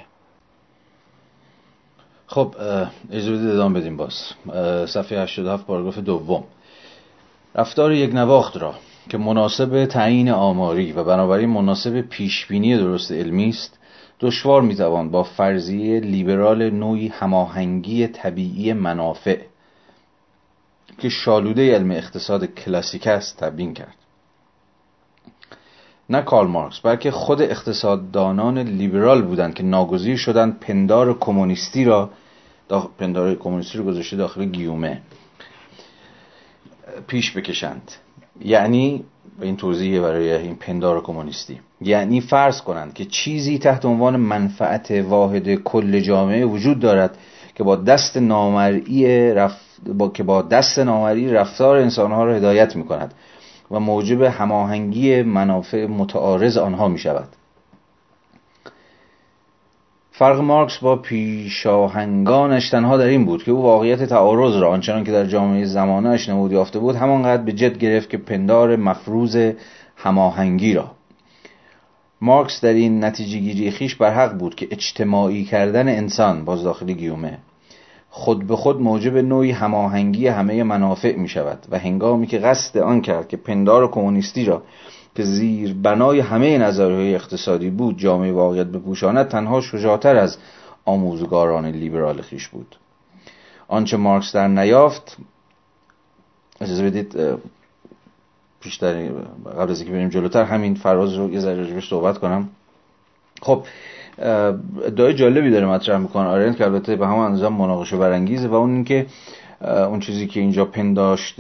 خب 2.28 2.56
اجازه 3.12 3.50
ادامه 3.50 3.80
بدیم 3.80 3.98
باز. 3.98 4.14
صفحه 4.90 5.20
87 5.20 5.66
پاراگراف 5.66 5.98
دوم. 5.98 6.44
رفتار 7.56 7.94
یک 7.94 8.14
نواخت 8.14 8.58
را 8.58 8.76
که 9.10 9.18
مناسب 9.18 9.86
تعیین 9.86 10.30
آماری 10.30 10.92
و 10.92 11.04
بنابراین 11.04 11.50
مناسب 11.50 12.02
پیشبینی 12.02 12.78
درست 12.78 13.12
علمی 13.12 13.50
است 13.50 13.80
دشوار 14.20 14.62
می‌توان 14.62 15.10
با 15.10 15.24
فرضیه 15.24 16.00
لیبرال 16.00 16.70
نوعی 16.70 17.08
هماهنگی 17.08 18.08
طبیعی 18.08 18.74
منافع 18.74 19.42
که 21.00 21.10
شالوده 21.10 21.76
علم 21.76 21.92
اقتصاد 21.92 22.46
کلاسیک 22.46 23.08
است 23.08 23.38
تبیین 23.38 23.74
کرد. 23.74 23.96
نه 26.10 26.22
کارل 26.22 26.48
مارکس 26.48 26.80
بلکه 26.80 27.12
خود 27.12 27.42
اقتصاددانان 27.42 28.58
لیبرال 28.58 29.22
بودند 29.22 29.54
که 29.54 29.64
ناگزیر 29.64 30.18
شدند 30.18 30.60
پندار 30.60 31.18
کمونیستی 31.20 31.86
را 31.86 32.10
پندار 32.98 33.36
کمونیستی 33.36 33.78
رو 33.78 33.84
گذاشته 33.84 34.18
داخل 34.18 34.46
گیومه 34.46 35.02
پیش 37.08 37.38
بکشند. 37.38 37.92
یعنی 38.42 39.04
این 39.42 39.58
توضیح 39.58 40.02
برای 40.02 40.34
این 40.34 40.56
پندار 40.56 41.02
کمونیستی. 41.02 41.60
یعنی 41.82 42.22
فرض 42.22 42.62
کنند 42.62 42.94
که 42.94 43.06
چیزی 43.06 43.58
تحت 43.58 43.86
عنوان 43.86 44.16
منفعت 44.16 44.92
واحد 44.92 45.56
کل 45.56 46.00
جامعه 46.00 46.46
وجود 46.46 46.80
دارد 46.80 47.18
که 47.56 47.64
با 47.64 47.76
دست 47.76 48.18
نامرئی 48.18 49.34
رف... 49.34 49.62
با... 49.86 50.10
که 50.10 50.24
با 50.24 50.42
دست 50.42 50.80
نامرئی 50.80 51.30
رفتار 51.30 51.78
انسانها 51.78 52.26
را 52.26 52.36
هدایت 52.36 52.76
می 52.76 52.86
کند 52.86 53.14
و 53.72 53.80
موجب 53.80 54.22
هماهنگی 54.22 55.22
منافع 55.22 55.86
متعارض 55.86 56.58
آنها 56.58 56.88
می 56.88 56.98
شود 56.98 57.28
فرق 60.18 60.40
مارکس 60.40 60.78
با 60.78 60.96
پیشاهنگانش 60.96 62.70
تنها 62.70 62.98
در 62.98 63.06
این 63.06 63.26
بود 63.26 63.44
که 63.44 63.52
او 63.52 63.62
واقعیت 63.62 64.04
تعارض 64.04 64.56
را 64.56 64.70
آنچنان 64.70 65.04
که 65.04 65.12
در 65.12 65.26
جامعه 65.26 65.66
زمانهاش 65.66 66.30
نمود 66.30 66.52
یافته 66.52 66.80
بود 66.80 66.96
همانقدر 66.96 67.44
به 67.44 67.54
جد 67.54 67.78
گرفت 67.78 68.10
که 68.10 68.18
پندار 68.18 68.76
مفروض 68.76 69.54
هماهنگی 69.98 70.74
را. 70.74 70.92
مارکس 72.22 72.62
در 72.62 72.74
این 72.74 73.04
نتیجه 73.04 73.40
گیری 73.40 73.72
خیش 73.72 73.96
بر 73.96 74.14
حق 74.14 74.38
بود 74.38 74.56
که 74.56 74.68
اجتماعی 74.72 75.44
کردن 75.44 75.88
انسان 75.88 76.46
باز 76.46 76.64
داخل 76.64 76.94
گیومه. 76.94 77.38
خود 78.18 78.48
به 78.48 78.56
خود 78.56 78.82
موجب 78.82 79.18
نوعی 79.18 79.52
هماهنگی 79.52 80.28
همه 80.28 80.64
منافع 80.64 81.16
می 81.16 81.28
شود 81.28 81.66
و 81.70 81.80
هنگامی 81.80 82.28
که 82.28 82.38
قصد 82.38 82.78
آن 82.78 83.02
کرد 83.02 83.28
که 83.28 83.38
پندار 83.38 83.92
کمونیستی 83.92 84.46
را 84.46 84.64
که 85.16 85.24
زیر 85.24 85.74
بنای 85.74 86.20
همه 86.20 86.58
نظرهای 86.58 87.16
اقتصادی 87.16 87.70
بود 87.70 87.98
جامعه 87.98 88.32
واقعیت 88.32 88.68
بپوشاند 88.68 89.28
تنها 89.28 89.62
شجاعتر 89.62 90.16
از 90.16 90.38
آموزگاران 90.86 91.66
لیبرال 91.66 92.22
خیش 92.22 92.48
بود. 92.48 92.76
آنچه 93.68 93.98
مارکس 93.98 94.36
در 94.36 94.48
نیافت 94.48 95.18
اجازه 96.62 96.86
بدید 96.86 97.38
بیشتر 98.62 99.10
قبل 99.58 99.72
از 99.72 99.80
اینکه 99.80 99.94
بریم 99.94 100.10
جلوتر 100.10 100.44
همین 100.44 100.76
فراز 100.76 101.14
رو 101.14 101.32
یه 101.32 101.40
ذره 101.40 101.82
صحبت 101.82 102.18
کنم. 102.18 102.50
خب 103.42 103.64
ادعای 104.18 105.14
جالبی 105.14 105.50
داره 105.50 105.66
مطرح 105.66 105.98
می‌کنه. 105.98 106.28
آرنت 106.28 106.58
که 106.58 106.64
البته 106.66 106.96
به 106.96 107.08
همون 107.08 107.26
اندازه 107.26 107.50
مناقشه 107.50 107.98
برانگیزه 107.98 108.48
و 108.48 108.54
اون 108.54 108.74
اینکه 108.74 109.06
اون 109.62 110.00
چیزی 110.00 110.28
که 110.28 110.40
اینجا 110.40 110.66
پنداشت 110.66 111.36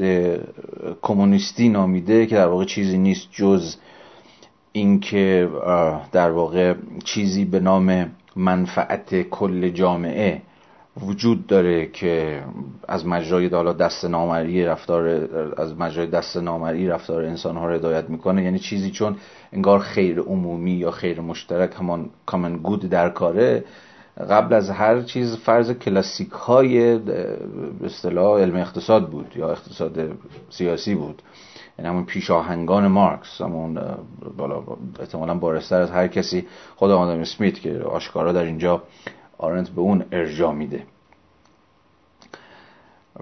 کمونیستی 1.01 1.69
نامیده 1.69 2.25
که 2.25 2.35
در 2.35 2.47
واقع 2.47 2.65
چیزی 2.65 2.97
نیست 2.97 3.27
جز 3.31 3.75
اینکه 4.71 5.49
در 6.11 6.31
واقع 6.31 6.73
چیزی 7.03 7.45
به 7.45 7.59
نام 7.59 8.11
منفعت 8.35 9.21
کل 9.21 9.69
جامعه 9.69 10.41
وجود 11.01 11.47
داره 11.47 11.85
که 11.85 12.43
از 12.87 13.07
مجرای 13.07 13.49
دالا 13.49 13.73
دست 13.73 14.05
نامری 14.05 14.65
رفتار 14.65 15.07
از 15.57 15.77
مجرای 15.77 16.07
دست 16.07 16.37
نامری 16.37 16.87
رفتار 16.87 17.23
انسان 17.23 17.57
ها 17.57 17.67
رو 17.67 17.73
هدایت 17.73 18.09
می‌کنه. 18.09 18.43
یعنی 18.43 18.59
چیزی 18.59 18.91
چون 18.91 19.15
انگار 19.53 19.79
خیر 19.79 20.19
عمومی 20.19 20.71
یا 20.71 20.91
خیر 20.91 21.21
مشترک 21.21 21.73
همان 21.79 22.09
کامن 22.25 22.57
گود 22.57 22.89
در 22.89 23.09
کاره 23.09 23.63
قبل 24.29 24.53
از 24.53 24.69
هر 24.69 25.01
چیز 25.01 25.37
فرض 25.37 25.71
کلاسیک 25.71 26.31
های 26.31 26.97
به 26.97 27.37
اصطلاح 27.85 28.41
علم 28.41 28.55
اقتصاد 28.55 29.09
بود 29.09 29.33
یا 29.35 29.51
اقتصاد 29.51 30.11
سیاسی 30.49 30.95
بود. 30.95 31.21
یعنی 31.79 31.89
همون 31.89 32.05
پیشاهنگان 32.05 32.87
مارکس 32.87 33.41
همون 33.41 33.79
بالا 34.37 34.63
احتمالا 34.99 35.33
بارستر 35.33 35.81
از 35.81 35.91
هر 35.91 36.07
کسی 36.07 36.47
خود 36.75 36.91
آدم 36.91 37.19
اسمیت 37.19 37.59
که 37.59 37.79
آشکارا 37.79 38.31
در 38.31 38.43
اینجا 38.43 38.83
آرنت 39.37 39.69
به 39.69 39.81
اون 39.81 40.05
ارجا 40.11 40.51
میده. 40.51 40.83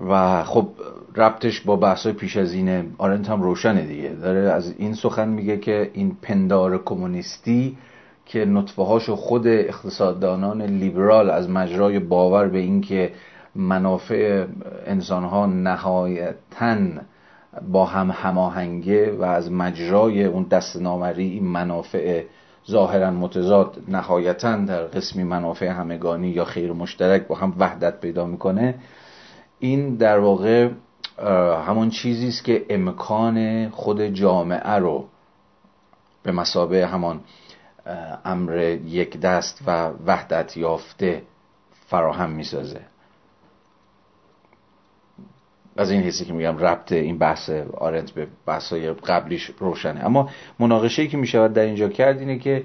و 0.10 0.44
خب 0.44 0.68
ربطش 1.15 1.61
با 1.61 1.76
بحثای 1.76 2.14
پیش 2.14 2.38
از 2.38 2.53
اینه. 2.53 2.85
آرنت 2.98 3.30
هم 3.30 3.41
روشنه 3.41 3.81
دیگه. 3.81 4.10
داره 4.10 4.40
از 4.40 4.76
این 4.77 4.94
سخن 4.94 5.30
میگه 5.30 5.57
که 5.57 5.91
این 5.94 6.18
پندار 6.22 6.84
کمونیستی 6.84 7.77
که 8.26 8.45
نطفه 8.45 8.84
هاشو 8.84 9.15
خود 9.15 9.48
اقتصاددانان 9.48 10.61
لیبرال 10.61 11.30
از 11.30 11.49
مجرای 11.49 11.99
باور 11.99 12.48
به 12.48 12.60
اینکه 12.60 13.14
منافع 13.56 14.45
انسان 14.85 15.23
ها 15.23 15.45
نهایتا 15.45 16.77
با 17.72 17.85
هم 17.85 18.11
هماهنگه 18.11 19.11
و 19.11 19.23
از 19.23 19.52
مجرای 19.52 20.26
اون 20.26 20.44
دست 20.44 20.81
نامری 20.81 21.30
این 21.30 21.44
منافع 21.44 22.23
ظاهرا 22.69 23.11
متضاد 23.11 23.84
نهایتا 23.88 24.56
در 24.57 24.84
قسمی 24.84 25.23
منافع 25.23 25.68
همگانی 25.68 26.30
یا 26.30 26.45
خیر 26.45 26.73
مشترک 26.73 27.27
با 27.27 27.35
هم 27.35 27.53
وحدت 27.60 27.99
پیدا 27.99 28.26
می‌کنه. 28.26 28.76
این 29.60 29.95
در 29.95 30.19
واقع 30.19 30.69
همون 31.68 31.90
چیزی 31.90 32.27
است 32.27 32.44
که 32.44 32.65
امکان 32.69 33.69
خود 33.69 34.02
جامعه 34.02 34.72
رو 34.72 35.06
به 36.23 36.31
مسابه 36.31 36.88
همان 36.88 37.19
امر 38.26 38.77
یک 38.85 39.19
دست 39.19 39.61
و 39.68 39.90
وحدت 40.06 40.57
یافته 40.57 41.23
فراهم 41.88 42.30
می‌سازه. 42.30 42.81
از 45.78 45.91
این 45.91 46.02
حسی 46.02 46.26
که 46.26 46.34
میگم 46.34 46.58
ربط 46.58 46.91
این 46.91 47.18
بحث 47.18 47.50
آرنت 47.78 48.12
به 48.12 48.28
بحثای 48.45 48.94
قبلیش 48.94 49.52
روشنه. 49.60 50.06
اما 50.06 50.30
مناقشه 50.60 51.08
که 51.08 51.18
می‌شود 51.18 51.54
در 51.54 51.62
اینجا 51.62 51.90
کرد 51.90 52.20
اینه 52.20 52.40
که 52.40 52.64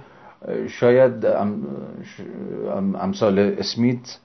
شاید 0.69 1.27
امثال 3.01 3.39
اسمیت 3.39 4.19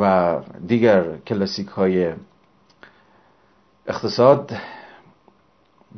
و 0.00 0.36
دیگر 0.66 1.16
کلاسیک 1.26 1.68
های 1.68 2.12
اقتصاد 3.86 4.52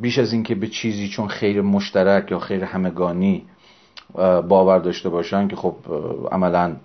بیش 0.00 0.18
از 0.18 0.32
اینکه 0.32 0.54
به 0.54 0.66
چیزی 0.66 1.08
چون 1.08 1.28
خیر 1.28 1.62
مشترک 1.62 2.30
یا 2.30 2.38
خیر 2.38 2.64
همگانی 2.64 3.46
باور 4.48 4.78
داشته 4.78 5.08
باشن 5.08 5.48
که 5.48 5.56
خب 5.56 5.76
عملا 6.32 6.76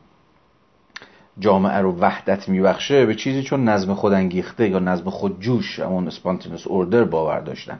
جامعه 1.39 1.77
رو 1.77 1.95
وحدت 1.99 2.49
میبخشه 2.49 3.05
به 3.05 3.15
چیزی 3.15 3.43
چون 3.43 3.69
نظم 3.69 3.93
خودانگیخته 3.93 4.69
یا 4.69 4.79
نظم 4.79 5.09
خودجوش 5.09 5.79
همون 5.79 6.07
اسپانتینوس 6.07 6.67
اوردر 6.67 7.03
باور 7.03 7.39
داشتن. 7.39 7.79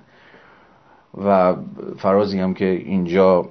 و 1.25 1.55
فرازی 1.97 2.39
هم 2.39 2.53
که 2.53 2.65
اینجا 2.65 3.49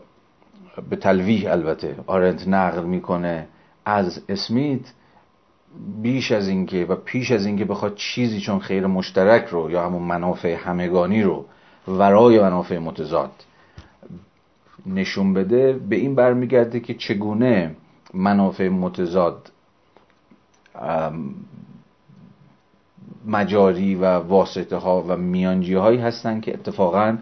به 0.90 0.96
تلویح 0.96 1.50
البته 1.50 1.96
آرنت 2.06 2.48
نقل 2.48 2.84
می‌کنه 2.84 3.48
از 3.84 4.22
اسمیت 4.28 4.92
بیش 6.02 6.32
از 6.32 6.48
اینکه 6.48 6.84
و 6.84 6.94
پیش 6.94 7.30
از 7.30 7.46
اینکه 7.46 7.64
بخواد 7.64 7.94
چیزی 7.94 8.40
چون 8.40 8.58
خیر 8.58 8.86
مشترک 8.86 9.46
رو 9.46 9.70
یا 9.70 9.86
همون 9.86 10.02
منافع 10.02 10.54
همگانی 10.54 11.22
رو 11.22 11.44
ورای 11.88 12.40
منافع 12.40 12.78
متضاد 12.78 13.30
نشون 14.86 15.34
بده 15.34 15.72
به 15.72 15.96
این 15.96 16.14
برمیگرده 16.14 16.80
که 16.80 16.94
چگونه 16.94 17.76
منافع 18.14 18.68
متضاد 18.68 19.52
مجاری 23.26 23.94
و 23.94 24.04
واسطه 24.18 24.76
ها 24.76 25.02
و 25.08 25.16
میانجی 25.16 25.74
هایی 25.74 25.98
هستند 25.98 26.42
که 26.42 26.54
اتفاقا 26.54 27.18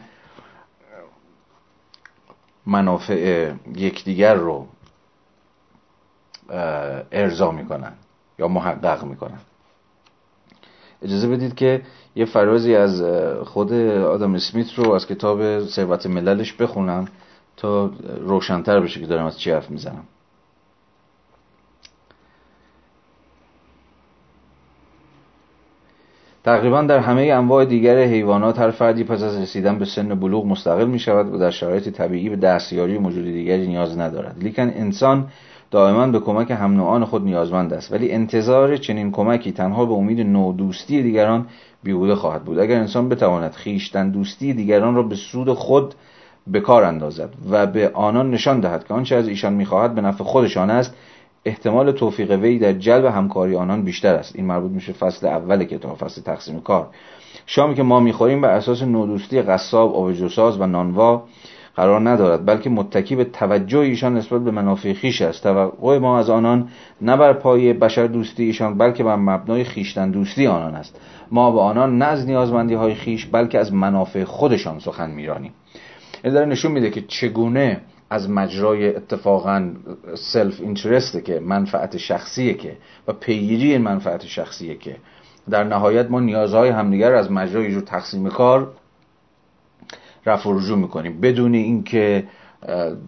منافع 2.66 3.52
یکدیگر 3.76 4.34
رو 4.34 4.66
ارضا 7.12 7.50
می‌کنن 7.50 7.92
یا 8.38 8.48
محقق 8.48 9.04
می‌کنن. 9.04 9.38
اجازه 11.02 11.28
بدید 11.28 11.54
که 11.54 11.82
یه 12.16 12.24
فرازی 12.24 12.74
از 12.74 13.02
خود 13.46 13.72
آدم 13.72 14.34
اسمیت 14.34 14.74
رو 14.74 14.92
از 14.92 15.06
کتاب 15.06 15.66
ثروت 15.66 16.06
مللش 16.06 16.52
بخونم 16.52 17.08
تا 17.56 17.90
روشنتر 18.20 18.80
بشه 18.80 19.00
که 19.00 19.06
دارم 19.06 19.26
از 19.26 19.38
چی 19.38 19.50
حرف 19.50 19.70
می‌زنم. 19.70 20.04
تقریبا 26.44 26.82
در 26.82 26.98
همه 26.98 27.22
انواع 27.22 27.64
دیگر 27.64 28.04
حیوانات 28.04 28.58
هر 28.58 28.70
فردی 28.70 29.04
پس 29.04 29.22
از 29.22 29.38
رسیدن 29.42 29.78
به 29.78 29.84
سن 29.84 30.08
بلوغ 30.14 30.46
مستقل 30.46 30.86
می 30.86 30.98
شود 30.98 31.34
و 31.34 31.38
در 31.38 31.50
شرایط 31.50 31.88
طبیعی 31.88 32.28
به 32.28 32.36
دستیاری 32.36 32.98
موجود 32.98 33.24
دیگری 33.24 33.66
نیاز 33.66 33.98
ندارد. 33.98 34.36
لیکن 34.42 34.62
انسان 34.62 35.26
دائما 35.70 36.06
به 36.06 36.20
کمک 36.20 36.50
هم 36.50 36.76
نوعان 36.76 37.04
خود 37.04 37.24
نیازمند 37.24 37.72
است. 37.72 37.92
ولی 37.92 38.12
انتظار 38.12 38.76
چنین 38.76 39.10
کمکی 39.10 39.52
تنها 39.52 39.86
به 39.86 39.92
امید 39.92 40.20
نوع 40.20 40.54
دوستی 40.56 41.02
دیگران 41.02 41.46
بیهوده 41.82 42.14
خواهد 42.14 42.44
بود. 42.44 42.58
اگر 42.58 42.76
انسان 42.76 43.08
بتواند 43.08 43.52
خیشتن 43.52 44.10
دوستی 44.10 44.52
دیگران 44.52 44.94
را 44.94 45.02
به 45.02 45.14
سود 45.14 45.52
خود 45.52 45.94
به 46.46 46.60
کار 46.60 46.84
اندازد 46.84 47.30
و 47.50 47.66
به 47.66 47.90
آنان 47.94 48.30
نشان 48.30 48.60
دهد 48.60 48.84
که 48.86 48.94
آنچه 48.94 49.16
از 49.16 49.28
ایشان 49.28 49.52
می‌خواهد 49.52 49.94
به 49.94 50.00
نفع 50.00 50.24
خودشان 50.24 50.70
است 50.70 50.94
احتمال 51.44 51.92
توفیق 51.92 52.30
وی 52.30 52.58
در 52.58 52.72
جلب 52.72 53.04
همکاری 53.04 53.56
آنان 53.56 53.82
بیشتر 53.82 54.14
است. 54.14 54.36
این 54.36 54.46
مربوط 54.46 54.70
میشه 54.70 54.92
فصل 54.92 55.26
اول 55.26 55.64
کتاب 55.64 55.96
فصل 55.96 56.22
تقسیم 56.22 56.60
کار. 56.60 56.88
شامی 57.46 57.74
که 57.74 57.82
ما 57.82 58.00
می‌خوریم 58.00 58.40
بر 58.40 58.50
اساس 58.50 58.82
نودوستی 58.82 59.42
قصاب 59.42 59.94
آبجوساز 59.94 60.60
و 60.60 60.66
نانوا 60.66 61.22
قرار 61.76 62.10
ندارد 62.10 62.46
بلکه 62.46 62.70
متکی 62.70 63.16
به 63.16 63.24
توجه 63.24 63.78
ایشان 63.78 64.16
نسبت 64.16 64.40
به 64.44 64.50
منافع 64.50 64.92
خیش 64.92 65.22
است. 65.22 65.42
توقع 65.42 65.98
ما 65.98 66.18
از 66.18 66.30
آنان 66.30 66.68
نه 67.00 67.16
بر 67.16 67.32
پای 67.32 67.72
بشر 67.72 68.06
دوستی 68.06 68.44
ایشان 68.44 68.78
بلکه 68.78 69.04
بر 69.04 69.16
مبنای 69.16 69.64
خیشتن 69.64 70.10
دوستی 70.10 70.46
آنان 70.46 70.74
است. 70.74 71.00
ما 71.30 71.50
به 71.50 71.60
آنان 71.60 71.98
نه 71.98 72.04
از 72.04 72.26
نیازمندی 72.26 72.74
های 72.74 72.94
خیش 72.94 73.26
بلکه 73.26 73.58
از 73.58 73.72
منافع 73.72 74.24
خودشان 74.24 74.78
سخن 74.78 75.10
میرانیم. 75.10 75.52
این 76.24 76.32
داره 76.32 76.46
نشون 76.46 76.72
میده 76.72 76.90
که 76.90 77.02
چگونه 77.08 77.80
از 78.10 78.30
مجرای 78.30 78.96
اتفاقا 78.96 79.70
سلف 80.14 80.60
اینترسته 80.60 81.20
که 81.20 81.40
منفعت 81.40 81.96
شخصیه 81.96 82.54
که 82.54 82.76
و 83.08 83.12
پیگیری 83.12 83.72
این 83.72 83.82
منفعت 83.82 84.26
شخصیه 84.26 84.74
که. 84.74 84.96
در 85.50 85.64
نهایت 85.64 86.10
ما 86.10 86.20
نیازهای 86.20 86.68
همدیگر 86.68 87.14
از 87.14 87.32
مجرای 87.32 87.72
جور 87.72 87.82
تقسیم 87.82 88.28
کار 88.28 88.72
رفع 90.26 90.50
و 90.50 90.58
رجوع 90.58 90.78
می‌کنیم. 90.78 91.20
بدون 91.20 91.54
اینکه 91.54 92.24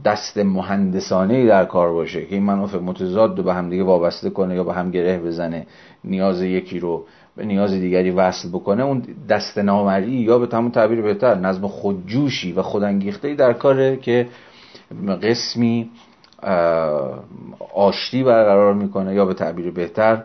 دست 0.05 0.39
مهندسانه 0.39 1.47
در 1.47 1.64
کار 1.64 1.93
باشه 1.93 2.27
که 2.27 2.35
این 2.35 2.44
منافع 2.44 2.78
متضاد 2.78 3.39
رو 3.39 3.44
به 3.44 3.55
همدیگه 3.55 3.82
وابسته 3.82 4.31
کنه 4.31 4.55
یا 4.55 4.64
به 4.64 4.74
هم 4.74 4.90
گره 4.90 5.18
بزنه 5.18 5.66
نیاز 6.05 6.43
یکی 6.43 6.78
رو 6.78 7.06
به 7.36 7.44
نیاز 7.44 7.73
دیگری 7.73 8.10
وصل 8.10 8.48
بکنه 8.48 8.85
اون 8.85 9.02
دست 9.28 9.59
نامری 9.59 10.12
یا 10.12 10.39
به 10.39 10.47
تمام 10.47 10.70
تعبیر 10.70 11.02
بهتر 11.02 11.35
نظم 11.35 11.66
خودجوشی 11.66 12.52
و 12.52 12.62
خودانگیخته 12.62 13.35
در 13.35 13.52
کاره 13.52 13.97
که 13.97 14.27
قسمی 15.23 15.91
آشتی 17.75 18.25
برقرار 18.25 18.75
می‌کنه 18.75 19.15
یا 19.15 19.25
به 19.25 19.35
تعبیر 19.35 19.71
بهتر 19.71 20.23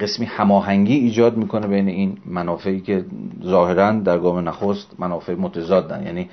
قسمی 0.00 0.26
هماهنگی 0.26 0.94
ایجاد 0.94 1.36
می‌کنه 1.36 1.66
بین 1.66 1.88
این 1.88 2.18
منافعی 2.26 2.80
که 2.80 3.04
ظاهرا 3.44 3.92
در 3.92 4.18
گام 4.18 4.48
نخست 4.48 5.00
منافع 5.00 5.34
متضادن. 5.34 6.06
یعنی 6.06 6.30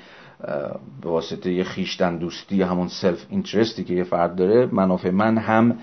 به 1.02 1.08
واسطه 1.08 1.52
یه 1.52 1.64
خیشتن 1.64 2.16
دوستی 2.16 2.62
همون 2.62 2.88
سلف 2.88 3.26
اینترستی 3.30 3.84
که 3.84 3.94
یه 3.94 4.04
فرد 4.04 4.34
داره 4.34 4.68
منافع 4.72 5.10
من 5.10 5.38
هم 5.38 5.78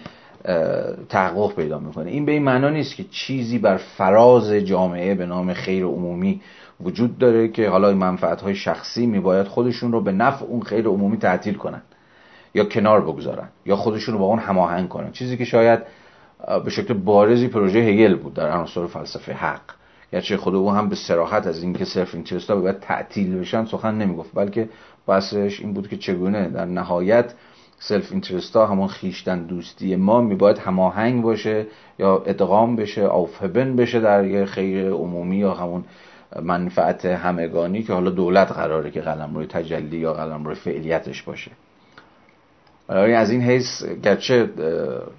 تحقق 1.09 1.55
پیدا 1.55 1.79
می‌کنه. 1.79 2.11
این 2.11 2.25
به 2.25 2.31
این 2.31 2.43
معنا 2.43 2.69
نیست 2.69 2.95
که 2.95 3.03
چیزی 3.03 3.59
بر 3.59 3.77
فراز 3.77 4.51
جامعه 4.51 5.15
به 5.15 5.25
نام 5.25 5.53
خیر 5.53 5.85
عمومی 5.85 6.41
وجود 6.81 7.17
داره 7.17 7.47
که 7.47 7.69
حالا 7.69 7.89
این 7.89 7.97
منفعت 7.97 8.41
های 8.41 8.55
شخصی 8.55 9.05
میباید 9.05 9.47
خودشون 9.47 9.91
رو 9.91 10.01
به 10.01 10.11
نفع 10.11 10.45
اون 10.45 10.61
خیر 10.61 10.87
عمومی 10.87 11.17
تعطیل 11.17 11.53
کنن. 11.53 11.81
یا 12.53 12.65
کنار 12.65 13.01
بگذارن. 13.01 13.47
یا 13.65 13.75
خودشون 13.75 14.13
رو 14.13 14.19
با 14.19 14.25
اون 14.25 14.39
هماهنگ 14.39 14.89
کنن. 14.89 15.11
چیزی 15.11 15.37
که 15.37 15.45
شاید 15.45 15.79
به 16.63 16.69
شکل 16.69 16.93
بارزی 16.93 17.47
پروژه 17.47 17.79
هگل 17.79 18.15
بود 18.15 18.33
در 18.33 18.51
عناصر 18.51 18.87
فلسفه 18.87 19.33
حق. 19.33 19.61
گرچه 20.11 20.37
خود 20.37 20.55
او 20.55 20.71
هم 20.71 20.89
به 20.89 20.95
صراحت 20.95 21.47
از 21.47 21.63
اینکه 21.63 21.85
self-interest 21.85 22.49
ها 22.49 22.55
باید 22.55 22.79
تعطیل 22.79 23.39
بشن 23.39 23.65
سخن 23.65 23.95
نمی‌گفت. 23.95 24.31
بلکه 24.33 24.69
بحثش 25.07 25.59
این 25.59 25.73
بود 25.73 25.87
که 25.87 25.97
چگونه 25.97 26.49
در 26.49 26.65
نهایت 26.65 27.33
self-interest 27.79 28.55
ها 28.55 28.67
همون 28.67 28.87
خویشتن 28.87 29.43
دوستی 29.45 29.95
ما 29.95 30.21
میباید 30.21 30.57
هماهنگ 30.57 31.21
باشه 31.21 31.67
یا 31.99 32.23
ادغام 32.25 32.75
بشه 32.75 33.01
aufheben 33.01 33.75
بشه 33.75 33.99
در 33.99 34.25
یه 34.25 34.45
خیر 34.45 34.89
عمومی 34.89 35.37
یا 35.37 35.53
همون 35.53 35.83
منفعت 36.41 37.05
همگانی 37.05 37.83
که 37.83 37.93
حالا 37.93 38.09
دولت 38.09 38.51
قراره 38.51 38.91
که 38.91 39.01
قلمروی 39.01 39.45
تجلی 39.45 39.97
یا 39.97 40.13
قلمروی 40.13 40.55
فعلیتش 40.55 41.23
باشه. 41.23 41.51
برای 42.87 43.13
از 43.13 43.31
این 43.31 43.41
حیث 43.41 43.83
گرچه 44.03 44.49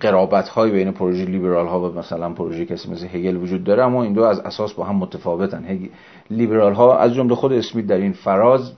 قرابت 0.01 0.49
های 0.49 0.71
بین 0.71 0.93
پروژه 0.93 1.25
لیبرال 1.25 1.67
ها 1.67 1.91
و 1.91 1.99
مثلا 1.99 2.33
پروژه 2.33 2.67
کسی 2.67 2.91
مثل 2.91 3.07
هگل 3.07 3.37
وجود 3.37 3.65
داره 3.65 3.83
اما 3.83 4.03
این 4.03 4.13
دو 4.13 4.23
از 4.23 4.41
اساس 4.41 4.73
با 4.73 4.85
هم 4.85 4.97
متفاوتن. 4.97 5.89
لیبرال 6.31 6.75
ها 6.75 6.99
از 6.99 7.15
جمله 7.15 7.35
خود 7.35 7.53
اسمیت 7.53 7.87
در 7.87 7.97
این 7.97 8.13
فراز 8.13 8.73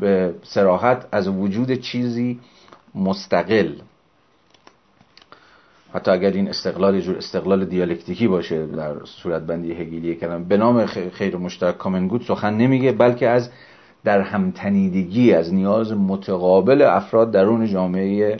به 0.00 0.34
سراحت 0.42 1.06
از 1.12 1.28
وجود 1.28 1.72
چیزی 1.72 2.40
مستقل 2.94 3.72
حتی 5.94 6.10
اگر 6.10 6.30
این 6.30 6.48
استقلال 6.48 7.00
جور 7.00 7.16
استقلال 7.16 7.64
دیالکتیکی 7.64 8.28
باشه 8.28 8.66
در 8.66 9.04
صورت 9.04 9.42
بندی 9.42 9.72
هگیلی 9.72 10.14
کلمه 10.14 10.44
به 10.44 10.56
نام 10.56 10.86
خیر 10.86 11.36
مشترک 11.36 11.78
کامنگود 11.78 12.22
سخن 12.22 12.54
نمیگه 12.54 12.92
بلکه 12.92 13.28
از 13.28 13.50
در 14.04 14.20
همتنیدگی 14.20 15.32
از 15.32 15.54
نیاز 15.54 15.92
متقابل 15.92 16.82
افراد 16.82 17.30
درون 17.30 17.66
جامعه 17.66 18.36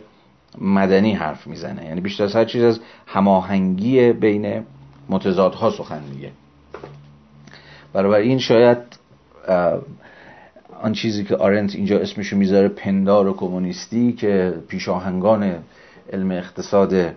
مدنی 0.58 1.12
حرف 1.12 1.46
می‌زنه. 1.46 1.84
یعنی 1.84 2.00
بیشتر 2.00 2.24
از 2.24 2.36
هر 2.36 2.44
چیز 2.44 2.62
از 2.62 2.80
هماهنگی 3.06 4.12
بین 4.12 4.62
متضادها 5.08 5.70
سخن 5.70 6.00
میگه. 6.14 6.30
برابر 7.92 8.18
این 8.18 8.38
شاید 8.38 8.78
آن 10.82 10.92
چیزی 10.92 11.24
که 11.24 11.36
آرنت 11.36 11.74
اینجا 11.74 11.98
اسمشو 11.98 12.36
می‌ذاره 12.36 12.68
پندار 12.68 13.32
کمونیستی 13.32 14.12
که 14.12 14.54
پیشاهنگان 14.68 15.54
علم 16.12 16.30
اقتصاد 16.30 17.14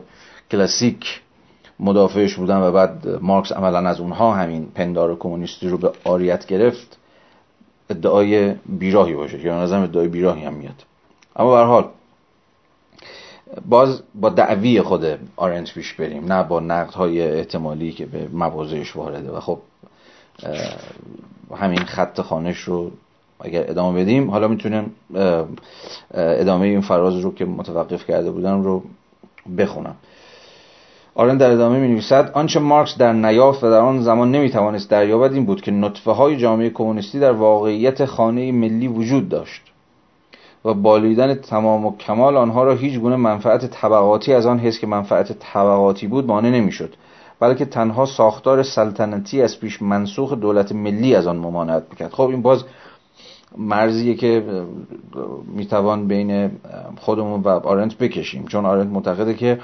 کلاسیک 0.51 1.21
مدافعش 1.79 2.35
بودن 2.35 2.57
و 2.57 2.71
بعد 2.71 3.07
مارکس 3.21 3.51
عملا 3.51 3.89
از 3.89 3.99
اونها 3.99 4.33
همین 4.33 4.65
پندار 4.75 5.15
کمونیستی 5.15 5.69
رو 5.69 5.77
به 5.77 5.91
آریت 6.03 6.45
گرفت 6.45 6.97
ادعای 7.89 8.53
بیراهی 8.65 9.13
باشه 9.13 9.39
که 9.39 9.51
نظرم 9.51 9.83
ادعای 9.83 10.07
بیراهی 10.07 10.43
هم 10.43 10.53
میاد. 10.53 10.83
اما 11.35 11.55
به 11.55 11.67
حال 11.67 11.89
باز 13.69 14.01
با 14.15 14.29
دعوی 14.29 14.81
خود 14.81 15.05
آرنت 15.35 15.73
پیش 15.73 15.93
بریم 15.93 16.33
نه 16.33 16.43
با 16.43 16.59
نقد 16.59 16.93
های 16.93 17.21
احتمالی 17.21 17.91
که 17.91 18.05
به 18.05 18.27
موازهش 18.27 18.95
وارده. 18.95 19.31
و 19.31 19.39
خب 19.39 19.59
همین 21.55 21.85
خط 21.85 22.21
خانش 22.21 22.59
رو 22.59 22.91
اگر 23.39 23.69
ادامه 23.69 24.01
بدیم 24.01 24.31
حالا 24.31 24.47
می‌تونیم 24.47 24.95
ادامه 26.13 26.65
این 26.67 26.81
فراز 26.81 27.19
رو 27.19 27.33
که 27.33 27.45
متوقف 27.45 28.05
کرده 28.05 28.31
بودم 28.31 28.63
رو 28.63 28.83
بخونم. 29.57 29.95
آرن 31.19 31.37
در 31.37 31.51
ادامه 31.51 31.79
می 31.79 31.87
نویسد 31.87 32.31
آنچه 32.33 32.59
مارکس 32.59 32.97
در 32.97 33.13
نیافت 33.13 33.63
و 33.63 33.69
در 33.69 33.79
آن 33.79 34.01
زمان 34.01 34.31
نمی 34.31 34.49
توانست 34.49 34.89
دریابد 34.89 35.33
این 35.33 35.45
بود 35.45 35.61
که 35.61 35.71
نطفه 35.71 36.11
های 36.11 36.37
جامعه 36.37 36.69
کمونیستی 36.69 37.19
در 37.19 37.31
واقعیت 37.31 38.05
خانه 38.05 38.51
ملی 38.51 38.87
وجود 38.87 39.29
داشت 39.29 39.61
و 40.65 40.73
بالیدن 40.73 41.35
تمام 41.35 41.85
و 41.85 41.97
کمال 41.97 42.37
آنها 42.37 42.63
را 42.63 42.73
هیچ 42.73 42.99
گونه 42.99 43.15
منفعت 43.15 43.65
طبقاتی 43.65 44.33
از 44.33 44.45
آن 44.45 44.59
حس 44.59 44.79
که 44.79 44.87
منفعت 44.87 45.39
طبقاتی 45.39 46.07
بود 46.07 46.27
مانع 46.27 46.49
نمی‌شد 46.49 46.93
بلکه 47.39 47.65
تنها 47.65 48.05
ساختار 48.05 48.63
سلطنتی 48.63 49.41
از 49.41 49.59
پیش 49.59 49.81
منسوخ 49.81 50.33
دولت 50.33 50.71
ملی 50.71 51.15
از 51.15 51.27
آن 51.27 51.37
ممانعت 51.37 51.83
می‌کرد. 51.89 52.13
خب 52.13 52.29
این 52.29 52.41
باز 52.41 52.63
مرزیه 53.57 54.15
که 54.15 54.43
می‌توان 55.55 56.07
بین 56.07 56.51
خودمون 56.99 57.41
و 57.41 57.49
آرنت 57.49 57.97
بکشیم 57.97 58.45
چون 58.45 58.65
آرنت 58.65 58.87
معتقده 58.87 59.33
که 59.33 59.59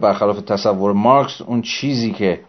برخلاف 0.00 0.40
تصور 0.40 0.92
مارکس 0.92 1.42
اون 1.42 1.62
چیزی 1.62 2.12
که 2.12 2.40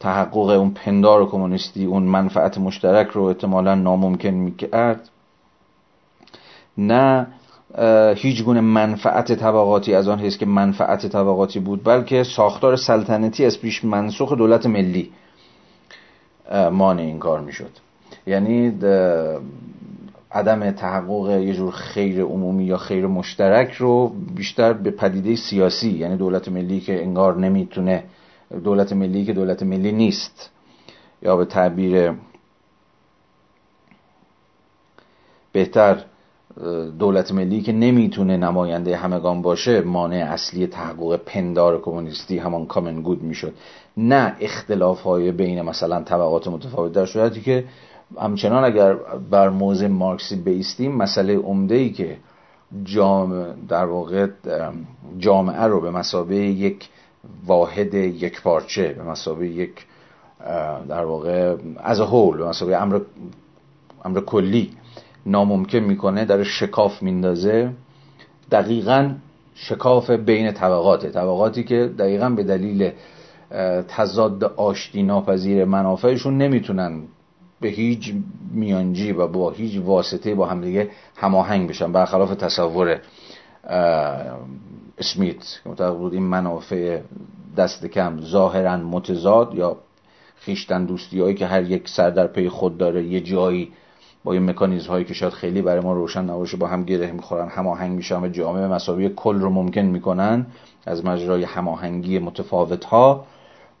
تحقق 0.00 0.36
اون 0.36 0.70
پندار 0.70 1.26
کمونیستی 1.26 1.84
اون 1.84 2.02
منفعت 2.02 2.58
مشترک 2.58 3.08
رو 3.08 3.22
احتمالا 3.22 3.74
ناممکن 3.74 4.28
می‌کرد. 4.28 5.08
نه 6.78 7.26
هیچ 8.14 8.44
گونه 8.44 8.60
منفعت 8.60 9.32
طبقاتی 9.32 9.94
از 9.94 10.08
آن 10.08 10.20
حیث 10.20 10.36
که 10.36 10.46
منفعت 10.46 11.06
طبقاتی 11.06 11.60
بود 11.60 11.84
بلکه 11.84 12.22
ساختار 12.22 12.76
سلطنتی 12.76 13.44
از 13.44 13.60
پیش 13.60 13.84
منسوخ 13.84 14.32
دولت 14.32 14.66
ملی 14.66 15.10
مانع 16.72 17.02
این 17.02 17.18
کار 17.18 17.40
می‌شد. 17.40 17.70
یعنی 18.26 18.70
عدم 20.32 20.70
تحقق 20.70 21.30
یه 21.30 21.54
جور 21.54 21.70
خیر 21.72 22.22
عمومی 22.22 22.64
یا 22.64 22.76
خیر 22.76 23.06
مشترک 23.06 23.72
رو 23.72 24.08
بیشتر 24.34 24.72
به 24.72 24.90
پدیده 24.90 25.36
سیاسی 25.36 25.90
یعنی 25.90 26.16
دولت 26.16 26.48
ملی 26.48 26.80
که 26.80 27.02
انگار 27.02 27.36
نمی‌تونه 27.36 28.04
دولت 28.64 28.92
ملی 28.92 29.24
که 29.24 29.32
دولت 29.32 29.62
ملی 29.62 29.92
نیست 29.92 30.50
یا 31.22 31.36
به 31.36 31.44
تعبیر 31.44 32.12
بهتر 35.52 36.04
دولت 36.98 37.32
ملی 37.32 37.60
که 37.60 37.72
نمی‌تونه 37.72 38.36
نماینده 38.36 38.96
همگان 38.96 39.42
باشه 39.42 39.80
مانع 39.80 40.16
اصلی 40.16 40.66
تحقق 40.66 41.16
پندار 41.16 41.80
کمونیستی 41.80 42.38
همان 42.38 42.66
کامن 42.66 43.02
گود 43.02 43.22
می‌شد. 43.22 43.54
نه 43.96 44.36
اختلاف 44.40 45.02
های 45.02 45.32
بین 45.32 45.62
مثلا 45.62 46.02
طبقات 46.02 46.48
متفاوت 46.48 46.92
در 46.92 47.06
صورتی 47.06 47.40
که 47.40 47.64
همچنان 48.18 48.64
اگر 48.64 48.94
بر 49.30 49.48
موضع 49.48 49.86
مارکسی 49.86 50.36
بیستیم 50.36 50.96
مسئله 50.96 51.36
عمده 51.36 51.74
ای 51.74 51.90
که 51.90 52.16
جامعه 52.84 53.54
در 53.68 53.84
واقع 53.84 54.26
جامعه 55.18 55.62
رو 55.62 55.80
به 55.80 55.90
مسابه 55.90 56.36
یک 56.36 56.88
واحد 57.46 57.94
یک 57.94 58.42
پارچه 58.42 58.92
به 58.92 59.02
مسابه 59.02 59.48
یک 59.48 59.86
در 60.88 61.04
واقع 61.04 61.56
از 61.76 62.00
هول 62.00 62.36
به 62.36 62.48
مسابه 62.48 62.82
امر 62.82 63.00
امر 64.04 64.20
کلی 64.20 64.70
ناممکن 65.26 65.78
می‌کنه 65.78 66.24
در 66.24 66.42
شکاف 66.42 67.02
میندازه. 67.02 67.70
دقیقا 68.50 69.14
شکاف 69.54 70.10
بین 70.10 70.52
طبقات 70.52 71.06
طبقاتی 71.06 71.64
که 71.64 71.90
دقیقا 71.98 72.28
به 72.30 72.44
دلیل 72.44 72.90
تضاد 73.88 74.44
آشتی 74.44 75.02
ناپذیر 75.02 75.64
منافعشون 75.64 76.38
نمی‌تونن 76.38 77.02
به 77.60 77.68
هیچ 77.68 78.14
میانجی 78.52 79.12
و 79.12 79.26
با 79.26 79.50
هیچ 79.50 79.80
واسطه 79.84 80.34
با 80.34 80.46
همدیگه 80.46 80.90
هماهنگ 81.16 81.68
بشن. 81.68 81.92
برخلاف 81.92 82.34
تصور 82.34 83.00
اسمیت 84.98 85.60
که 85.64 85.68
معتقد 85.68 85.96
بود 85.96 86.14
این 86.14 86.22
منافع 86.22 87.00
دست 87.56 87.86
کم 87.86 88.20
ظاهرا 88.20 88.76
متضاد 88.76 89.54
یا 89.54 89.76
خیشتن 90.36 90.84
دوستی 90.84 91.20
هایی 91.20 91.34
که 91.34 91.46
هر 91.46 91.62
یک 91.62 91.88
سر 91.88 92.10
در 92.10 92.26
پی 92.26 92.48
خود 92.48 92.78
داره 92.78 93.04
یه 93.04 93.20
جایی 93.20 93.72
با 94.24 94.32
این 94.32 94.50
مکانیزم 94.50 94.88
هایی 94.88 95.04
که 95.04 95.14
شاید 95.14 95.32
خیلی 95.32 95.62
برای 95.62 95.80
ما 95.80 95.92
روشن 95.92 96.24
نباشه 96.24 96.56
با 96.56 96.66
هم 96.66 96.84
گره 96.84 97.12
می‌خورن 97.12 97.48
هماهنگ 97.48 97.92
میشن 97.92 98.22
و 98.22 98.28
جامعه 98.28 98.66
مساوی 98.66 99.08
کل 99.08 99.40
رو 99.40 99.50
ممکن 99.50 99.80
می‌کنن 99.80 100.46
از 100.86 101.04
مجرای 101.04 101.44
هماهنگی 101.44 102.18
متفاوت 102.18 102.84
ها 102.84 103.26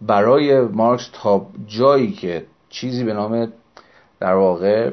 برای 0.00 0.60
مارکس 0.60 1.10
تا 1.12 1.46
جایی 1.66 2.12
که 2.12 2.46
چیزی 2.68 3.04
به 3.04 3.14
نام 3.14 3.52
در 4.20 4.34
واقع 4.34 4.90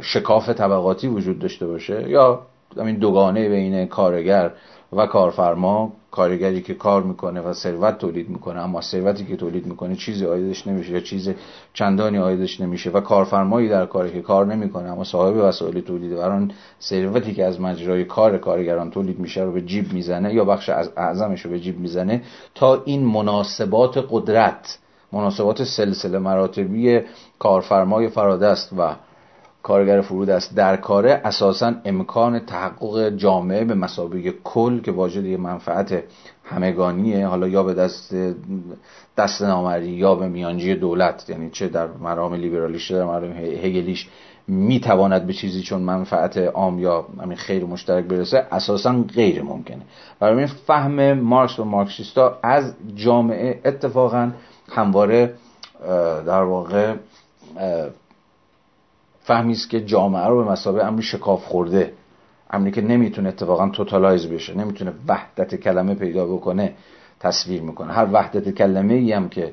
شکاف 0.00 0.48
طبقاتی 0.48 1.08
وجود 1.08 1.38
داشته 1.38 1.66
باشه 1.66 2.10
یا 2.10 2.42
همین 2.76 2.96
دوگانه 2.96 3.48
بین 3.48 3.86
کارگر 3.86 4.50
و 4.92 5.06
کارفرما 5.06 5.92
کارگری 6.10 6.62
که 6.62 6.74
کار 6.74 7.02
می‌کنه 7.02 7.40
و 7.40 7.52
ثروت 7.52 7.98
تولید 7.98 8.28
می‌کنه 8.28 8.60
اما 8.60 8.80
ثروتی 8.80 9.24
که 9.24 9.36
تولید 9.36 9.66
می‌کنه 9.66 9.96
چیزی 9.96 10.26
آیدش 10.26 10.66
نمیشه 10.66 10.92
یا 10.92 11.00
چیز 11.00 11.30
چندانی 11.74 12.18
آیدش 12.18 12.60
نمیشه 12.60 12.90
و 12.90 13.00
کارفرمایی 13.00 13.68
در 13.68 13.86
کاری 13.86 14.12
که 14.12 14.22
کار 14.22 14.46
نمی‌کنه 14.46 14.90
اما 14.90 15.04
صاحب 15.04 15.36
وسایل 15.36 15.80
تولید 15.80 16.12
و 16.12 16.20
آن 16.20 16.52
ثروتی 16.82 17.34
که 17.34 17.44
از 17.44 17.60
مجرای 17.60 18.04
کار 18.04 18.38
کارگران 18.38 18.90
تولید 18.90 19.18
میشه 19.18 19.42
رو 19.42 19.52
به 19.52 19.62
جیب 19.62 19.92
می‌زنه 19.92 20.34
یا 20.34 20.44
بخش 20.44 20.68
از 20.68 20.90
اعظمش 20.96 21.40
رو 21.40 21.50
به 21.50 21.60
جیب 21.60 21.78
می‌زنه 21.78 22.22
تا 22.54 22.82
این 22.84 23.04
مناسبات 23.04 24.06
قدرت 24.10 24.78
مناسبات 25.12 25.64
سلسله 25.64 26.18
مراتبی 26.18 27.00
کارفرمای 27.38 28.08
فرادست 28.08 28.72
و 28.78 28.94
کارگر 29.62 30.00
فرود 30.00 30.30
است. 30.30 30.54
در 30.54 30.76
کاره 30.76 31.20
اساسا 31.24 31.72
امکان 31.84 32.38
تحقق 32.38 33.10
جامعه 33.10 33.64
به 33.64 33.74
مسابقه 33.74 34.34
کل 34.44 34.80
که 34.80 34.92
واجد 34.92 35.24
یه 35.24 35.36
منفعت 35.36 36.02
همگانیه 36.44 37.26
حالا 37.26 37.48
یا 37.48 37.62
به 37.62 37.74
دست 37.74 38.14
دست 39.16 39.42
نامری 39.42 39.88
یا 39.88 40.14
به 40.14 40.28
میانجی 40.28 40.74
دولت 40.74 41.30
یعنی 41.30 41.50
چه 41.50 41.68
در 41.68 41.86
مرام 41.86 42.34
لیبرالیش 42.34 42.90
در 42.90 43.04
مرام 43.04 43.32
هگلیش 43.32 44.08
می‌تواند 44.48 45.26
به 45.26 45.32
چیزی 45.32 45.62
چون 45.62 45.82
منفعت 45.82 46.36
عام 46.36 46.78
یا 46.78 47.06
همین 47.22 47.36
خیر 47.36 47.64
مشترک 47.64 48.04
برسه 48.04 48.46
اساسا 48.52 49.04
غیر 49.14 49.42
ممکنه. 49.42 49.82
برای 50.20 50.46
فهم 50.46 51.12
مارکس 51.12 51.58
و 51.58 51.64
مارکسیستا 51.64 52.38
از 52.42 52.74
جامعه 52.94 53.60
اتفاقا 53.64 54.30
همواره 54.70 55.34
در 56.26 56.42
واقع 56.42 56.94
فهمی 59.22 59.52
است 59.52 59.70
که 59.70 59.80
جامعه 59.80 60.26
رو 60.26 60.44
به 60.44 60.50
مسابقه 60.50 60.86
امری 60.86 61.02
شکاف 61.02 61.44
خورده. 61.44 61.92
امری 62.50 62.70
که 62.70 62.80
نمی‌تونه 62.80 63.28
اتفاقا 63.28 63.68
توتالایز 63.68 64.26
بشه 64.26 64.54
نمی‌تونه 64.54 64.92
وحدت 65.08 65.54
کلمه 65.54 65.94
پیدا 65.94 66.26
بکنه 66.26 66.74
تصویر 67.20 67.62
می‌کنه. 67.62 67.92
هر 67.92 68.08
وحدت 68.12 68.54
کلمه 68.54 68.94
ای 68.94 69.12
هم 69.12 69.28
که 69.28 69.52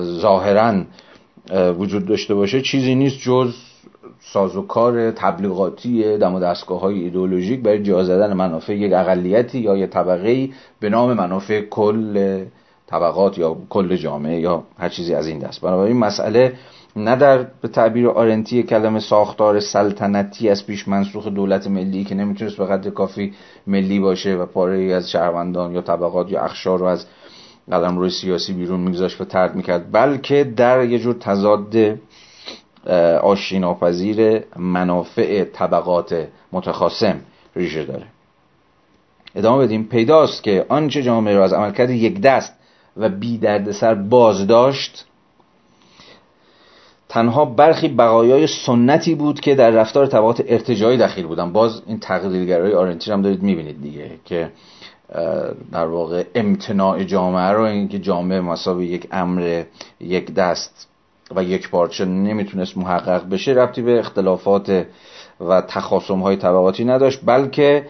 ظاهرا 0.00 0.82
وجود 1.78 2.06
داشته 2.06 2.34
باشه 2.34 2.60
چیزی 2.60 2.94
نیست 2.94 3.18
جز 3.18 3.54
سازوکار 4.20 5.10
تبلیغاتی 5.10 6.18
دم 6.18 6.34
و 6.34 6.40
دستگاه 6.40 6.80
های 6.80 6.98
ایدئولوژیک 6.98 7.62
برای 7.62 7.82
جا 7.82 8.04
زدن 8.04 8.32
منافع 8.32 8.76
یک 8.76 8.92
اقلیتی 8.92 9.58
یا 9.58 9.76
یک 9.76 9.90
طبقه 9.90 10.48
به 10.80 10.88
نام 10.88 11.12
منافع 11.12 11.60
کل 11.60 12.44
طبقات 12.92 13.38
یا 13.38 13.56
کل 13.70 13.96
جامعه 13.96 14.40
یا 14.40 14.62
هر 14.78 14.88
چیزی 14.88 15.14
از 15.14 15.26
این 15.26 15.38
دست. 15.38 15.60
بنابراین 15.60 15.96
مسئله 15.96 16.52
نه 16.96 17.16
در 17.16 17.38
به 17.60 17.68
تعبیر 17.68 18.08
آرنتی 18.08 18.62
کلمه 18.62 19.00
ساختار 19.00 19.60
سلطنتی 19.60 20.48
از 20.48 20.66
پیش 20.66 20.88
منسوخ 20.88 21.26
دولت 21.26 21.66
ملی 21.66 22.04
که 22.04 22.14
نمی‌تونست 22.14 22.56
به 22.56 22.66
قدر 22.66 22.90
کافی 22.90 23.32
ملی 23.66 24.00
باشه 24.00 24.34
و 24.34 24.46
پاره 24.46 24.76
ای 24.76 24.92
از 24.92 25.10
شهروندان 25.10 25.72
یا 25.74 25.80
طبقات 25.80 26.30
یا 26.30 26.40
اخشار 26.40 26.78
رو 26.78 26.86
از 26.86 27.06
قلم 27.70 27.98
روی 27.98 28.10
سیاسی 28.10 28.52
بیرون 28.52 28.80
میگذاشت 28.80 29.20
و 29.20 29.24
ترد 29.24 29.54
می‌کرد. 29.54 29.92
بلکه 29.92 30.44
در 30.44 30.84
یه 30.84 30.98
جور 30.98 31.14
تضاد 31.14 31.98
آشیناپذیر 33.22 34.40
منافع 34.56 35.44
طبقات 35.44 36.28
متخاصم 36.52 37.20
ریشه 37.56 37.84
داره. 37.84 38.06
ادامه 39.34 39.64
بدیم. 39.64 39.84
پیداست 39.84 40.42
که 40.42 40.66
آنچه 40.68 41.02
جامعه 41.02 41.34
را 41.34 41.44
از 41.44 41.52
عملکرد 41.52 41.90
یک 41.90 42.20
دست 42.20 42.54
و 42.96 43.08
بی 43.08 43.38
دردسر 43.38 43.94
باز 43.94 44.46
داشت 44.46 45.06
تنها 47.08 47.44
برخی 47.44 47.88
بقایای 47.88 48.46
سنتی 48.46 49.14
بود 49.14 49.40
که 49.40 49.54
در 49.54 49.70
رفتار 49.70 50.06
طبقات 50.06 50.42
ارتجایی 50.46 50.98
دخیل 50.98 51.26
بودن. 51.26 51.52
باز 51.52 51.82
این 51.86 52.00
تقدیرگرای 52.00 52.74
آرنتی 52.74 53.12
هم 53.12 53.22
دارید 53.22 53.42
می‌بینید 53.42 53.82
دیگه 53.82 54.10
که 54.24 54.50
در 55.72 55.86
واقع 55.86 56.24
امتناع 56.34 57.04
جامعه 57.04 57.50
رو 57.50 57.62
اینکه 57.62 57.98
جامعه 57.98 58.40
مساوی 58.40 58.86
یک 58.86 59.08
امر 59.12 59.62
یک 60.00 60.34
دست 60.34 60.88
و 61.36 61.44
یک 61.44 61.70
پارچه 61.70 62.04
نمی‌تونست 62.04 62.78
محقق 62.78 63.28
بشه 63.28 63.52
ربطی 63.52 63.82
به 63.82 63.98
اختلافات 63.98 64.86
و 65.40 65.60
تخاصم 65.60 66.18
های 66.18 66.36
طبقاتی 66.36 66.84
نداشت 66.84 67.20
بلکه 67.24 67.86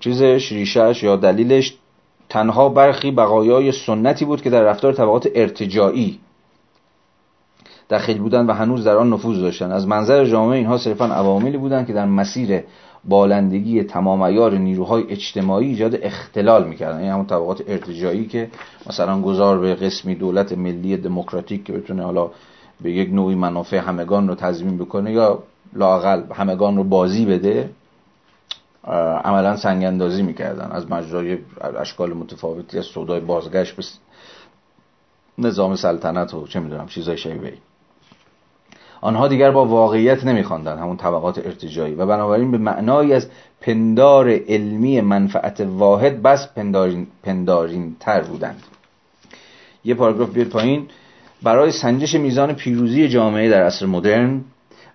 چیزش 0.00 0.52
ریشش 0.52 1.02
یا 1.02 1.16
دلیلش 1.16 1.76
تنها 2.34 2.68
برخی 2.68 3.10
بقایای 3.10 3.72
سنتی 3.72 4.24
بود 4.24 4.42
که 4.42 4.50
در 4.50 4.62
رفتار 4.62 4.92
طبقات 4.92 5.28
ارتجاعی 5.34 6.18
دخیل 7.90 8.18
بودند 8.18 8.48
و 8.48 8.52
هنوز 8.52 8.84
در 8.84 8.96
آن 8.96 9.12
نفوذ 9.12 9.40
داشتند 9.40 9.72
از 9.72 9.86
منظر 9.88 10.24
جامعه 10.24 10.58
اینها 10.58 10.78
صرفا 10.78 11.04
عواملی 11.06 11.58
بودند 11.58 11.86
که 11.86 11.92
در 11.92 12.06
مسیر 12.06 12.62
بالندگی 13.04 13.82
تمام 13.82 14.22
ایار 14.22 14.58
نیروهای 14.58 15.04
اجتماعی 15.08 15.68
ایجاد 15.68 15.98
اختلال 16.02 16.68
می‌کردن 16.68 16.98
این 16.98 17.10
همون 17.10 17.26
طبقات 17.26 17.62
ارتجاعی 17.68 18.26
که 18.26 18.50
مثلا 18.86 19.20
گذار 19.22 19.58
به 19.58 19.74
قسمی 19.74 20.14
دولت 20.14 20.52
ملی 20.52 20.96
دموکراتیک 20.96 21.64
که 21.64 21.72
بتونه 21.72 22.02
حالا 22.02 22.30
به 22.80 22.92
یک 22.92 23.10
نوعی 23.12 23.34
منافع 23.34 23.76
همگان 23.76 24.28
رو 24.28 24.34
تضمین 24.34 24.78
بکنه 24.78 25.12
یا 25.12 25.42
لاقل 25.72 26.22
همگان 26.32 26.76
رو 26.76 26.84
بازی 26.84 27.26
بده 27.26 27.70
عملا 29.24 29.56
سنگ 29.56 29.84
می‌کردن. 30.22 30.70
از 30.72 30.90
مجرای 30.90 31.38
اشکال 31.80 32.12
متفاوتی 32.12 32.78
از 32.78 32.84
سودای 32.84 33.20
بازگشت 33.20 33.74
به 33.76 33.84
نظام 35.38 35.76
سلطنت 35.76 36.34
و 36.34 36.46
چه 36.46 36.60
می‌دونم 36.60 36.86
چیزای 36.86 37.16
شبیه 37.16 37.52
آنها 39.00 39.28
دیگر 39.28 39.50
با 39.50 39.64
واقعیت 39.64 40.24
نمیخواندند 40.24 40.78
همون 40.78 40.96
طبقات 40.96 41.38
ارتجایی 41.38 41.94
و 41.94 42.06
بنابراین 42.06 42.50
به 42.50 42.58
معنایی 42.58 43.12
از 43.12 43.28
پندار 43.60 44.30
علمی 44.30 45.00
منفعت 45.00 45.60
واحد 45.60 46.22
بس 46.22 46.48
پندارین, 46.54 47.06
پندارین 47.22 47.96
تر 48.00 48.20
بودند. 48.20 48.62
یه 49.84 49.94
پاراگراف 49.94 50.30
بیاد 50.30 50.48
پایین. 50.48 50.86
برای 51.42 51.72
سنجش 51.72 52.14
میزان 52.14 52.52
پیروزی 52.52 53.08
جامعه 53.08 53.50
در 53.50 53.62
عصر 53.62 53.86
مدرن 53.86 54.40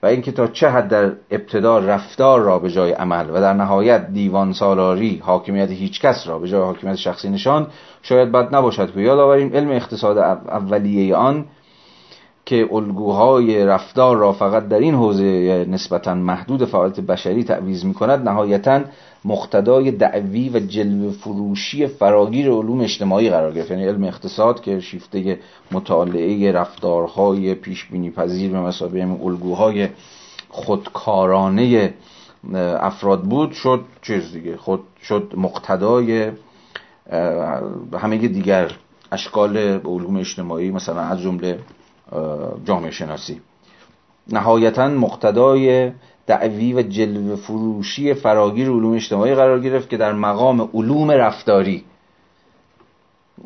و 0.03 0.05
اینکه 0.05 0.31
تا 0.31 0.47
چه 0.47 0.69
حد 0.69 0.87
در 0.87 1.11
ابتدا 1.31 1.79
رفتار 1.79 2.41
را 2.41 2.59
به 2.59 2.69
جای 2.71 2.91
عمل 2.91 3.29
و 3.29 3.41
در 3.41 3.53
نهایت 3.53 4.07
دیوان 4.13 4.53
سالاری 4.53 5.21
حاکمیت 5.25 5.69
هیچکس 5.69 6.27
را 6.27 6.39
به 6.39 6.47
جای 6.47 6.61
حاکمیت 6.61 6.95
شخصی 6.95 7.29
نشان 7.29 7.67
شاید 8.01 8.31
بد 8.31 8.55
نباشد 8.55 8.93
که 8.93 8.99
یاد 8.99 9.19
آوریم 9.19 9.53
علم 9.53 9.71
اقتصاد 9.71 10.17
اولیه 10.17 11.15
آن 11.15 11.45
که 12.49 12.69
الگوهای 12.71 13.65
رفتار 13.65 14.17
را 14.17 14.33
فقط 14.33 14.67
در 14.67 14.79
این 14.79 14.95
حوزه 14.95 15.65
نسبتا 15.69 16.15
محدود 16.15 16.65
فعالیت 16.65 16.99
بشری 16.99 17.43
تعویز 17.43 17.85
می 17.85 17.93
کند 17.93 18.29
نهایتا 18.29 18.81
مقتدای 19.25 19.91
دعوی 19.91 20.49
و 20.49 20.59
جلو 20.59 21.11
فروشی 21.11 21.87
فراگیر 21.87 22.51
علوم 22.51 22.81
اجتماعی 22.81 23.29
قرار 23.29 23.51
گرفت. 23.51 23.71
یعنی 23.71 23.85
علم 23.85 24.03
اقتصاد 24.03 24.61
که 24.61 24.79
شیفته 24.79 25.39
مطالعه 25.71 26.51
رفتارهای 26.51 27.55
پیش 27.55 27.85
بینی 27.85 28.11
پذیر 28.11 28.51
به 28.51 28.59
مسابقه 28.59 29.17
الگوهای 29.23 29.87
خودکارانه 30.49 31.93
افراد 32.79 33.23
بود 33.23 33.51
شد 33.51 33.85
چیز 34.01 34.33
دیگه 34.33 34.57
خود 34.57 34.79
شد 35.03 35.33
مقتدای 35.37 36.31
همه 37.99 38.17
دیگر 38.17 38.71
اشکال 39.11 39.57
علوم 39.57 40.17
اجتماعی 40.17 40.71
مثلا 40.71 41.01
از 41.01 41.21
جمله 41.21 41.59
جامعه 42.65 42.91
شناسی. 42.91 43.41
نهایتا 44.31 44.87
مقتدای 44.87 45.91
دعوی 46.27 46.73
و 46.73 46.81
جلو 46.81 47.35
فروشی 47.35 48.13
فراگیر 48.13 48.69
علوم 48.69 48.93
اجتماعی 48.93 49.35
قرار 49.35 49.59
گرفت 49.59 49.89
که 49.89 49.97
در 49.97 50.13
مقام 50.13 50.69
علوم 50.73 51.11
رفتاری 51.11 51.83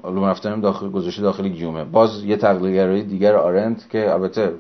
علوم 0.04 0.26
رفتاری 0.26 0.62
داخل 0.62 0.90
گذاشته 0.90 1.22
داخل 1.22 1.48
گیومه. 1.48 1.84
باز 1.84 2.24
یه 2.24 2.38
تقلیلگرایی 2.38 3.04
دیگر 3.04 3.36
آرنت 3.36 3.90
که 3.90 4.14
البته 4.14 4.54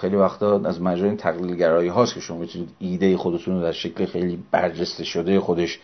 خیلی 0.00 0.16
وقتا 0.16 0.60
از 0.64 0.82
مجرای 0.82 1.08
این 1.08 1.16
تقلیلگرایی 1.16 1.88
هاست 1.88 2.14
که 2.14 2.20
شما 2.20 2.38
می‌تونید 2.38 2.68
ایده 2.78 3.16
خودتون 3.16 3.54
رو 3.54 3.62
در 3.62 3.72
شکل 3.72 4.04
خیلی 4.06 4.38
برجسته 4.50 5.04
شده 5.04 5.40
خودش 5.40 5.80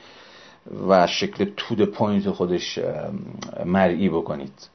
و 0.89 1.07
شکل 1.07 1.47
تود 1.57 1.85
پوینت 1.85 2.31
خودش 2.31 2.79
مرئی 3.65 4.09
بکنید. 4.09 4.74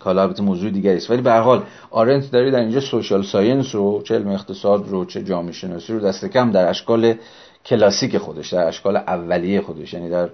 حالا 0.00 0.22
البته 0.22 0.42
موضوع 0.42 0.70
دیگری 0.70 0.96
است. 0.96 1.10
ولی 1.10 1.22
به 1.22 1.32
حال 1.32 1.62
آرنت 1.90 2.30
داره 2.30 2.50
در 2.50 2.60
اینجا 2.60 2.80
سوشال 2.80 3.22
ساینس 3.22 3.74
رو 3.74 4.02
چه 4.02 4.14
علم 4.14 4.28
اقتصاد 4.28 4.88
رو 4.88 5.04
چه 5.04 5.24
جامعه 5.24 5.52
شناسی 5.52 5.92
رو 5.92 6.00
دست 6.00 6.24
کم 6.24 6.50
در 6.50 6.68
اشکال 6.68 7.14
کلاسیک 7.66 8.18
خودش 8.18 8.52
در 8.52 8.68
اشکال 8.68 8.96
اولیه 8.96 9.60
خودش. 9.60 9.94
یعنی 9.94 10.10
در 10.10 10.28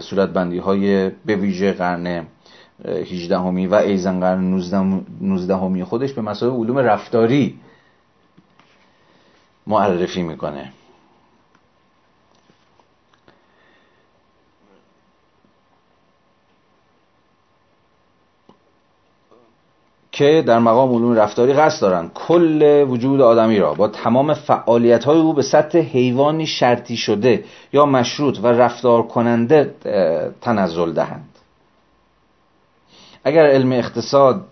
صورت 0.00 0.28
بندی 0.28 0.58
های 0.58 1.10
به 1.26 1.36
ویژه 1.36 1.72
قرن 1.72 2.26
18 2.84 3.38
همی 3.38 3.66
و 3.66 3.74
ایزن 3.74 4.20
قرن 4.20 4.54
19 5.20 5.56
همی 5.56 5.84
خودش 5.84 6.12
به 6.12 6.22
مسائل 6.22 6.52
علوم 6.52 6.78
رفتاری 6.78 7.60
معرفی 9.66 10.22
می‌کنه. 10.22 10.72
که 20.20 20.42
در 20.46 20.58
مقام 20.58 20.94
علوم 20.94 21.14
رفتاری 21.14 21.52
قصد 21.52 21.82
دارند 21.82 22.10
کل 22.14 22.84
وجود 22.88 23.20
آدمی 23.20 23.58
را 23.58 23.74
با 23.74 23.88
تمام 23.88 24.34
فعالیت 24.34 25.04
های 25.04 25.18
او 25.18 25.32
به 25.32 25.42
سطح 25.42 25.78
حیوانی 25.78 26.46
شرطی 26.46 26.96
شده 26.96 27.44
یا 27.72 27.86
مشروط 27.86 28.38
و 28.42 28.46
رفتار 28.46 29.02
کننده 29.02 29.74
تنزل 30.40 30.92
دهند. 30.92 31.28
اگر 33.24 33.46
علم 33.46 33.72
اقتصاد 33.72 34.44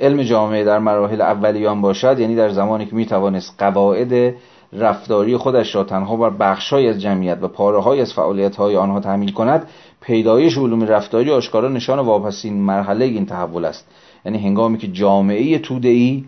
علم 0.00 0.22
جامعه 0.22 0.64
در 0.64 0.78
مراحل 0.78 1.20
اولیان 1.20 1.80
باشد 1.80 2.18
یعنی 2.18 2.36
در 2.36 2.48
زمانی 2.48 2.86
که 2.86 2.94
می‌توانست 2.94 3.54
قواعد 3.58 4.34
رفتاری 4.72 5.36
خودش 5.36 5.74
را 5.74 5.84
تنها 5.84 6.16
بر 6.16 6.30
بخشای 6.30 6.88
از 6.88 7.00
جمعیت 7.00 7.38
و 7.42 7.48
پاره 7.48 8.00
از 8.00 8.14
فعالیت 8.14 8.56
های 8.56 8.76
آنها 8.76 9.00
تحمیل 9.00 9.32
کند 9.32 9.68
پیدایش 10.00 10.58
علوم 10.58 10.82
رفتاری 10.84 11.30
آشکارا 11.30 11.68
نشان 11.68 11.98
واپسین 11.98 12.62
مرحله 12.62 13.04
این 13.04 13.26
تحول 13.26 13.64
است. 13.64 13.86
یعنی 14.24 14.38
هنگامی 14.38 14.78
که 14.78 14.88
جامعه 14.88 15.60
ای 15.82 16.24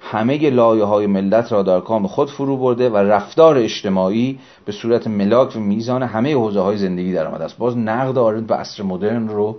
همه 0.00 0.50
لایه 0.50 0.84
های 0.84 1.06
ملت 1.06 1.52
را 1.52 1.62
در 1.62 1.80
کام 1.80 2.06
خود 2.06 2.30
فرو 2.30 2.56
برده 2.56 2.90
و 2.90 2.96
رفتار 2.96 3.58
اجتماعی 3.58 4.38
به 4.64 4.72
صورت 4.72 5.06
ملاک 5.06 5.56
و 5.56 5.60
میزان 5.60 6.02
همه 6.02 6.34
حوزه 6.34 6.60
های 6.60 6.76
زندگی 6.76 7.12
در 7.12 7.26
آمده 7.26 7.44
است. 7.44 7.58
باز 7.58 7.76
نقد 7.76 8.18
آرند 8.18 8.46
به 8.46 8.54
عصر 8.54 8.82
مدرن 8.82 9.28
رو 9.28 9.56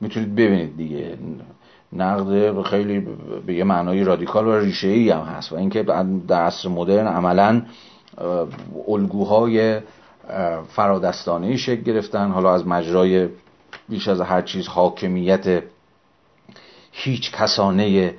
می‌تونید 0.00 0.34
ببینید 0.34 0.76
دیگه. 0.76 1.18
نقد 1.92 2.62
خیلی 2.62 3.06
به 3.46 3.54
یه 3.54 3.64
معنای 3.64 4.04
رادیکال 4.04 4.46
و 4.46 4.58
ریشه 4.58 4.88
ای 4.88 5.10
هم 5.10 5.20
هست 5.20 5.52
و 5.52 5.56
اینکه 5.56 5.82
در 6.28 6.42
عصر 6.42 6.68
مدرن 6.68 7.06
عملا 7.06 7.62
الگوهای 8.88 9.80
فرادستانه 10.68 11.56
شکل 11.56 11.82
گرفتن. 11.82 12.30
حالا 12.30 12.54
از 12.54 12.66
مجرای 12.66 13.28
بیش 13.88 14.08
از 14.08 14.20
هر 14.20 14.42
چیز 14.42 14.68
حاکمیت 14.68 15.62
هیچ 17.02 17.32
کسانه 17.32 18.14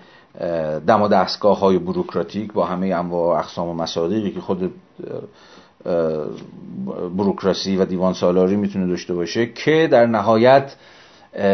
دم 0.88 1.02
و 1.02 1.08
دستگاه 1.08 1.60
های 1.60 1.80
بروکراتیک 1.80 2.54
با 2.54 2.66
همه 2.66 2.88
انواع 2.88 3.40
اقسام 3.40 3.68
و 3.68 3.74
مصادیقی 3.74 4.32
که 4.32 4.42
خود 4.42 4.74
بروکراسی 7.18 7.78
و 7.78 7.86
دیوان 7.86 8.14
سالاری 8.14 8.56
می‌تونه 8.56 8.88
داشته 8.88 9.14
باشه 9.14 9.46
که 9.46 9.88
در 9.92 10.06
نهایت 10.06 10.76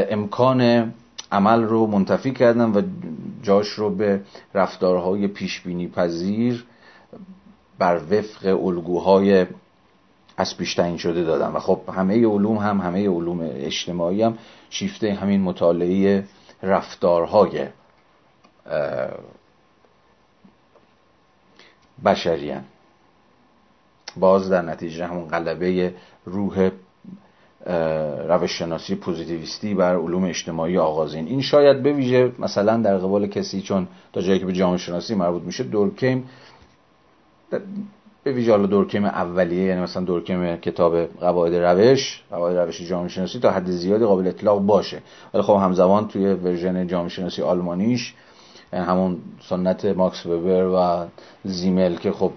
امکان 0.10 0.94
عمل 1.32 1.64
رو 1.64 1.88
منتفی 1.88 2.32
کردن 2.32 2.72
و 2.72 2.82
جاش 3.44 3.68
رو 3.68 3.90
به 3.90 4.22
رفتارهای 4.54 5.28
پیشبینی 5.28 5.88
پذیر 5.88 6.66
بر 7.80 8.02
وفق 8.12 8.66
الگوهای 8.66 9.46
از 10.38 10.58
پیش 10.58 10.74
تعیین 10.76 10.98
شده 10.98 11.24
دادن. 11.24 11.48
و 11.48 11.60
خب 11.60 11.80
همه 11.94 12.28
علوم 12.28 12.58
هم 12.58 12.82
همه 12.82 13.10
علوم 13.10 13.40
اجتماعی 13.42 14.22
هم 14.22 14.38
شیفته 14.70 15.14
همین 15.14 15.42
مطالعه 15.42 16.24
رفتارهای 16.64 17.68
بشریان 22.06 22.64
باز 24.18 24.50
در 24.50 24.62
نتیجه 24.62 25.06
همون 25.06 25.28
قلبه 25.28 25.94
روح 26.26 26.70
روش 28.28 28.52
شناسی 28.52 28.96
پوزیتیویستی 28.96 29.74
بر 29.74 29.96
علوم 29.96 30.24
اجتماعی 30.24 30.78
آغازین. 30.78 31.28
این 31.28 31.42
شاید 31.42 31.84
بویژه 31.84 32.32
مثلا 32.40 32.78
در 32.78 32.98
قبال 32.98 33.28
کسی 33.28 33.62
چون 33.62 33.88
تا 34.14 34.22
جایی 34.22 34.40
که 34.40 34.46
به 34.46 34.54
جامعه 34.54 34.78
شناسی 34.78 35.16
مربوط 35.16 35.44
میشه 35.44 35.64
دورکیم 35.64 36.30
به 38.28 38.34
ویژه 38.34 38.52
حالا 38.52 38.66
دورکیم 38.66 39.06
اولیه 39.06 39.64
یعنی 39.64 39.82
مثلا 39.82 40.04
دورکیم 40.04 40.58
کتاب 40.58 41.06
قواعد 41.06 41.56
روش 41.56 42.24
قواعد 42.32 42.58
روش 42.58 42.82
جامعه 42.82 43.08
شناسی 43.08 43.40
تا 43.40 43.52
حد 43.52 43.70
زیادی 43.70 44.06
قابل 44.06 44.28
اطلاق 44.28 44.60
باشه. 44.60 45.02
ولی 45.34 45.44
خب 45.44 45.54
همزمان 45.54 46.08
توی 46.08 46.34
ورژن 46.34 46.88
جامعه 46.88 47.10
شناسی 47.10 47.42
آلمانیش 47.42 48.14
همون 48.74 49.18
سنت 49.50 49.86
ماکس 49.86 50.26
وبر 50.26 50.66
و 50.66 51.06
زیمل 51.44 51.96
که 51.96 52.12
خب 52.12 52.32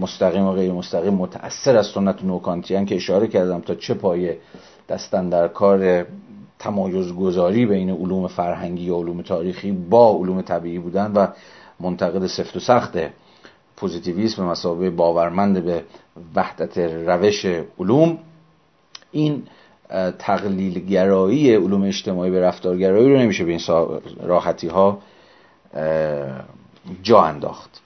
مستقیم 0.00 0.44
و 0.44 0.52
غیر 0.52 0.72
مستقیم 0.72 1.14
متأثر 1.14 1.76
از 1.76 1.86
سنت 1.86 2.24
نوکانتیان 2.24 2.84
که 2.84 2.96
اشاره 2.96 3.26
کردم 3.26 3.60
تا 3.60 3.74
چه 3.74 3.94
پایه 3.94 4.38
دستن 4.88 5.28
در 5.28 5.48
کار 5.48 6.06
تمایز 6.58 7.12
گذاری 7.12 7.66
بین 7.66 7.90
علوم 7.90 8.26
فرهنگی 8.26 8.90
و 8.90 8.96
علوم 8.96 9.22
تاریخی 9.22 9.72
با 9.72 10.10
علوم 10.10 10.42
طبیعی 10.42 10.78
بودن 10.78 11.12
و 11.12 11.26
منتقد 11.80 12.26
سفت 12.26 12.56
و 12.56 12.60
سخته. 12.60 13.12
پوزیتیویسم 13.80 14.42
به 14.42 14.50
مسابقه 14.50 14.90
باورمند 14.90 15.64
به 15.64 15.84
وحدت 16.34 16.78
روش 16.78 17.46
علوم 17.78 18.18
این 19.12 19.42
تقلیلگرایی 20.18 21.54
علوم 21.54 21.82
اجتماعی 21.82 22.30
به 22.30 22.40
رفتارگرایی 22.40 23.08
رو 23.08 23.18
نمیشه 23.18 23.44
به 23.44 23.50
این 23.50 23.60
راحتی 24.22 24.68
ها 24.68 24.98
جا 27.02 27.22
انداخت. 27.22 27.80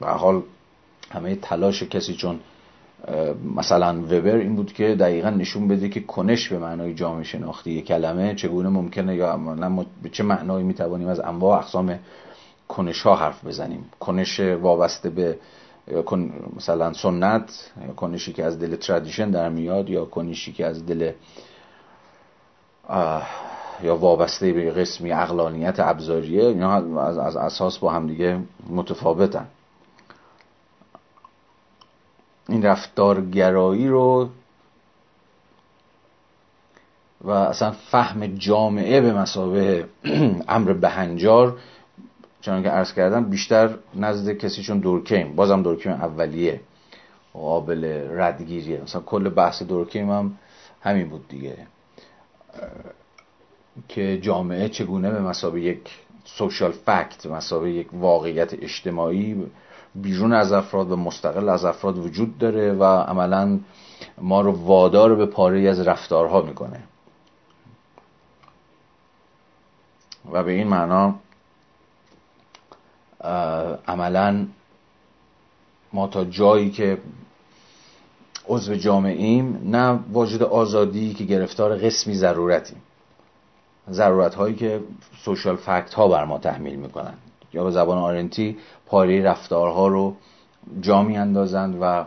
به 0.00 0.06
حال 0.06 0.42
همه 1.10 1.36
تلاش 1.36 1.82
کسی 1.82 2.14
چون 2.14 2.40
مثلا 3.56 3.94
وبر 3.94 4.36
این 4.36 4.56
بود 4.56 4.72
که 4.72 4.94
دقیقا 4.94 5.30
نشون 5.30 5.68
بده 5.68 5.88
که 5.88 6.00
کنش 6.00 6.48
به 6.48 6.58
معنای 6.58 6.94
جامعه 6.94 7.24
شناختی 7.24 7.82
کلمه 7.82 8.34
چگونه 8.34 8.68
ممکنه 8.68 9.16
یا 9.16 9.36
به 10.02 10.08
چه 10.08 10.22
معنایی 10.22 10.64
می‌توانیم 10.64 11.08
از 11.08 11.20
انواع 11.20 11.58
اقسام 11.58 11.98
کنش 12.68 13.02
ها 13.02 13.16
حرف 13.16 13.44
بزنیم. 13.44 13.90
کنش 14.00 14.40
وابسته 14.40 15.10
به 15.10 15.38
مثلا 16.56 16.92
سنت 16.92 17.70
یا 17.86 17.92
کنشی 17.92 18.32
که 18.32 18.44
از 18.44 18.58
دل 18.58 18.76
تردیشن 18.76 19.30
در 19.30 19.48
میاد 19.48 19.90
یا 19.90 20.04
کنشی 20.04 20.52
که 20.52 20.66
از 20.66 20.86
دل 20.86 21.12
یا 23.82 23.96
وابسته 23.96 24.52
به 24.52 24.70
قسمی 24.70 25.12
اقلانیت 25.12 25.80
ابزاریه 25.80 26.44
اینا 26.44 27.00
از, 27.00 27.18
از 27.18 27.36
اساس 27.36 27.78
با 27.78 27.92
هم 27.92 28.06
دیگه 28.06 28.40
متفاوتن. 28.70 29.46
این 32.48 32.62
رفتارگرایی 32.62 33.88
رو 33.88 34.28
و 37.20 37.30
اصلا 37.30 37.70
فهم 37.70 38.26
جامعه 38.26 39.00
به 39.00 39.12
مسابه 39.12 39.88
امر 40.48 40.72
بهنجار 40.72 41.58
چون 42.46 42.62
که 42.62 42.68
عرض 42.68 42.92
کردم 42.92 43.24
بیشتر 43.24 43.74
نزد 43.94 44.32
کسی 44.32 44.62
چون 44.62 44.78
دورکیم. 44.78 45.36
بازم 45.36 45.62
دورکیم 45.62 45.92
اولیه. 45.92 46.60
قابل 47.32 48.08
ردگیریه. 48.10 48.82
مثلا 48.82 49.02
کل 49.02 49.28
بحث 49.28 49.62
دورکیم 49.62 50.10
هم 50.10 50.38
همین 50.80 51.08
بود 51.08 51.28
دیگه. 51.28 51.56
که 53.88 54.18
جامعه 54.20 54.68
چگونه 54.68 55.10
به 55.10 55.20
مسابه 55.20 55.60
یک 55.60 55.90
سوشال 56.24 56.70
فکت 56.70 57.26
مسابه 57.26 57.70
یک 57.70 57.88
واقعیت 57.92 58.54
اجتماعی 58.54 59.46
بیرون 59.94 60.32
از 60.32 60.52
افراد 60.52 60.90
و 60.90 60.96
مستقل 60.96 61.48
از 61.48 61.64
افراد 61.64 61.98
وجود 61.98 62.38
داره 62.38 62.72
و 62.72 62.84
عملا 62.84 63.60
ما 64.18 64.40
رو 64.40 64.52
وادار 64.52 65.14
به 65.14 65.26
پاره 65.26 65.68
از 65.68 65.80
رفتارها 65.80 66.42
می‌کنه. 66.42 66.82
و 70.32 70.42
به 70.42 70.52
این 70.52 70.66
معنا 70.66 71.14
عملا 73.88 74.46
ما 75.92 76.06
تا 76.06 76.24
جایی 76.24 76.70
که 76.70 76.98
عضو 78.48 78.74
جامعیم 78.74 79.60
نه 79.64 79.98
واجد 80.12 80.42
آزادی 80.42 81.14
که 81.14 81.24
گرفتار 81.24 81.76
قسمی 81.76 82.14
ضرورتیم. 82.14 82.82
ضرورت 83.90 84.34
هایی 84.34 84.54
که 84.54 84.80
سوشال 85.24 85.56
فکت 85.56 85.94
ها 85.94 86.08
بر 86.08 86.24
ما 86.24 86.38
تحمیل 86.38 86.76
می‌کنن. 86.76 87.14
یا 87.52 87.64
به 87.64 87.70
زبان 87.70 87.98
آرنتی 87.98 88.56
پاره 88.86 89.22
رفتارها 89.22 89.88
رو 89.88 90.16
جا 90.80 90.98
اندازند 90.98 91.78
و 91.80 92.04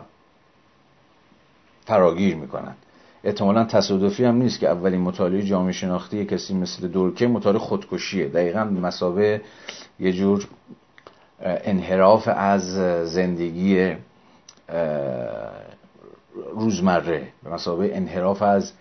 فراگیر 1.84 2.36
می‌کنند. 2.36 2.76
احتمالا 3.24 3.64
تصادفی 3.64 4.24
هم 4.24 4.34
نیست 4.36 4.60
که 4.60 4.68
اولین 4.68 5.00
مطالعه 5.00 5.42
جامعه 5.42 5.72
شناختی 5.72 6.24
کسی 6.24 6.54
مثل 6.54 6.88
دورکه 6.88 7.26
مطالعه 7.26 7.58
خودکشیه. 7.58 8.28
دقیقا 8.28 8.64
مسابه 8.64 9.40
یه 10.00 10.12
جور 10.12 10.46
انحراف 11.42 12.28
از 12.28 12.74
زندگی 13.12 13.96
روزمره 16.54 17.28
به 17.42 17.50
مسابه 17.50 17.96
انحراف 17.96 18.42
از 18.42 18.72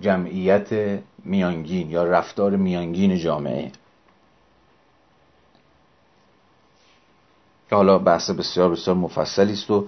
جمعیت 0.00 1.00
میانگین 1.24 1.90
یا 1.90 2.04
رفتار 2.04 2.56
میانگین 2.56 3.18
جامعه. 3.18 3.72
که 7.70 7.76
حالا 7.76 7.98
بحث 7.98 8.30
بسیار 8.30 8.70
بسیار 8.70 8.96
مفصلی 8.96 9.52
است 9.52 9.70
و 9.70 9.86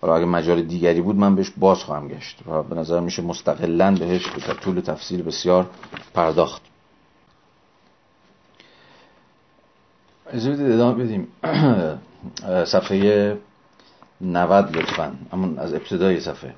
حالا 0.00 0.16
اگه 0.16 0.24
مجال 0.24 0.62
دیگری 0.62 1.00
بود 1.00 1.16
من 1.16 1.34
بهش 1.34 1.50
باز 1.56 1.78
خواهم 1.78 2.08
گشت 2.08 2.38
و 2.46 2.62
به 2.62 2.74
نظر 2.74 3.00
میشه 3.00 3.22
مستقلا 3.22 3.94
بهش 3.94 4.28
به 4.28 4.54
طول 4.54 4.80
تفصیل 4.80 5.22
بسیار 5.22 5.66
پرداخت. 6.14 6.71
اجازه 10.32 10.64
ادامه 10.64 11.04
بدیم. 11.04 11.28
صفحه 12.74 13.36
90 14.20 14.76
لطفا. 14.76 15.12
اما 15.32 15.60
از 15.60 15.74
ابتدای 15.74 16.20
صفحه. 16.20 16.54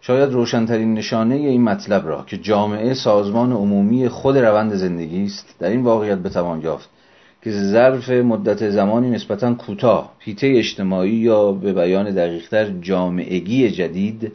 شاید 0.00 0.32
روشنترین 0.32 0.94
نشانه 0.94 1.34
این 1.34 1.64
مطلب 1.64 2.08
را 2.08 2.24
که 2.26 2.36
جامعه 2.36 2.94
سازمان 2.94 3.52
عمومی 3.52 4.08
خود 4.08 4.36
روند 4.36 4.74
زندگی 4.74 5.24
است 5.24 5.54
در 5.58 5.68
این 5.68 5.82
واقعیت 5.82 6.18
بتوان 6.18 6.60
یافت 6.60 6.88
که 7.42 7.50
ظرف 7.50 8.10
مدت 8.10 8.70
زمانی 8.70 9.10
نسبتا 9.10 9.54
کوتاه 9.54 10.12
هیته 10.18 10.52
اجتماعی 10.56 11.10
یا 11.10 11.52
به 11.52 11.72
بیان 11.72 12.10
دقیقتر 12.10 12.70
جامعگی 12.70 13.70
جدید 13.70 14.32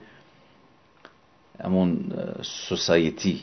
همون 1.63 1.99
سوسایتی. 2.41 3.41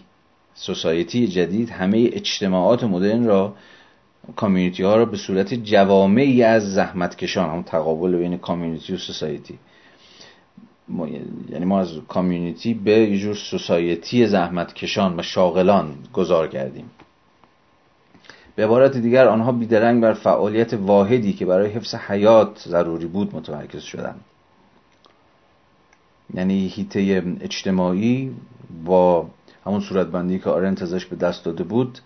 سوسایتی 0.54 1.26
جدید 1.26 1.70
همه 1.70 2.10
اجتماعات 2.12 2.84
مدرن 2.84 3.24
را 3.24 3.54
کامیونیتی 4.36 4.82
ها 4.82 4.96
را 4.96 5.04
به 5.04 5.16
صورت 5.16 5.54
جوامعی 5.54 6.42
از 6.42 6.74
زحمتکشان 6.74 7.50
همون 7.50 7.62
تقابل 7.62 8.16
بین 8.16 8.38
کامیونیتی 8.38 8.94
و 8.94 8.96
سوسایتی 8.96 9.58
یعنی 11.48 11.64
ما 11.64 11.80
از 11.80 11.88
کامیونیتی 12.08 12.74
به 12.74 12.92
یه 12.92 13.18
جور 13.18 13.34
سوسایتی 13.34 14.26
زحمتکشان 14.26 15.20
و 15.20 15.22
شاغلان 15.22 15.94
گذار 16.12 16.48
کردیم. 16.48 16.90
به 18.56 18.64
عبارت 18.64 18.96
دیگر 18.96 19.28
آنها 19.28 19.52
بیدرنگ 19.52 20.02
بر 20.02 20.12
فعالیت 20.12 20.74
واحدی 20.74 21.32
که 21.32 21.46
برای 21.46 21.70
حفظ 21.70 21.94
حیات 21.94 22.58
ضروری 22.68 23.06
بود 23.06 23.36
متمرکز 23.36 23.82
شدند. 23.82 24.20
یعنی 26.34 26.66
هیته 26.66 27.22
اجتماعی 27.40 28.34
با 28.84 29.26
همون 29.66 29.80
صورتبندی 29.80 30.38
که 30.38 30.50
آرنت 30.50 30.82
ازش 30.82 31.06
به 31.06 31.16
دست 31.16 31.44
داده 31.44 31.64
بود 31.64 31.98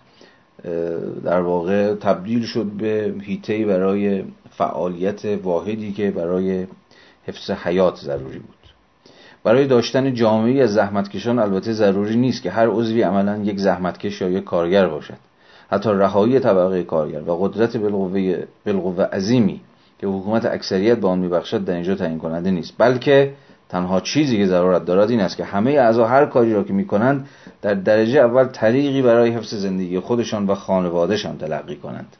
در 1.23 1.41
واقع 1.41 1.95
تبدیل 1.95 2.45
شد 2.45 2.65
به 2.65 3.13
هیته 3.21 3.65
برای 3.65 4.23
فعالیت 4.49 5.25
واحدی 5.25 5.91
که 5.91 6.11
برای 6.11 6.67
حفظ 7.25 7.51
حیات 7.51 7.95
ضروری 7.97 8.39
بود. 8.39 8.55
برای 9.43 9.67
داشتن 9.67 10.13
جامعه 10.13 10.63
از 10.63 10.73
زحمتکشان 10.73 11.39
البته 11.39 11.73
ضروری 11.73 12.15
نیست 12.15 12.43
که 12.43 12.51
هر 12.51 12.67
عضوی 12.67 13.01
عملا 13.01 13.37
یک 13.37 13.59
زحمتکش 13.59 14.21
یا 14.21 14.29
یک 14.29 14.43
کارگر 14.43 14.87
باشد. 14.87 15.17
حتی 15.69 15.89
رهایی 15.89 16.39
طبقه 16.39 16.83
کارگر 16.83 17.21
و 17.21 17.47
قدرت 17.47 17.77
بالقوه 18.65 19.03
عظیمی 19.03 19.61
که 19.99 20.07
حکومت 20.07 20.45
اکثریت 20.45 20.97
به 20.97 21.07
آن 21.07 21.19
میبخشد 21.19 21.65
در 21.65 21.73
اینجا 21.73 21.95
تعیین 21.95 22.19
کننده 22.19 22.51
نیست. 22.51 22.73
بلکه 22.77 23.33
تنها 23.69 23.99
چیزی 23.99 24.37
که 24.37 24.45
ضرورت 24.45 24.85
دارد 24.85 25.09
این 25.09 25.19
است 25.19 25.37
که 25.37 25.43
همه 25.43 25.71
اعضا 25.71 26.07
هر 26.07 26.25
کاری 26.25 26.53
را 26.53 26.63
که 26.63 26.73
می‌کنند 26.73 27.27
در 27.61 27.73
درجه 27.73 28.19
اول 28.19 28.45
طریقی 28.45 29.01
برای 29.01 29.31
حفظ 29.31 29.53
زندگی 29.53 29.99
خودشان 29.99 30.47
و 30.47 30.55
خانوادهشان 30.55 31.37
تلقی 31.37 31.75
کنند. 31.75 32.15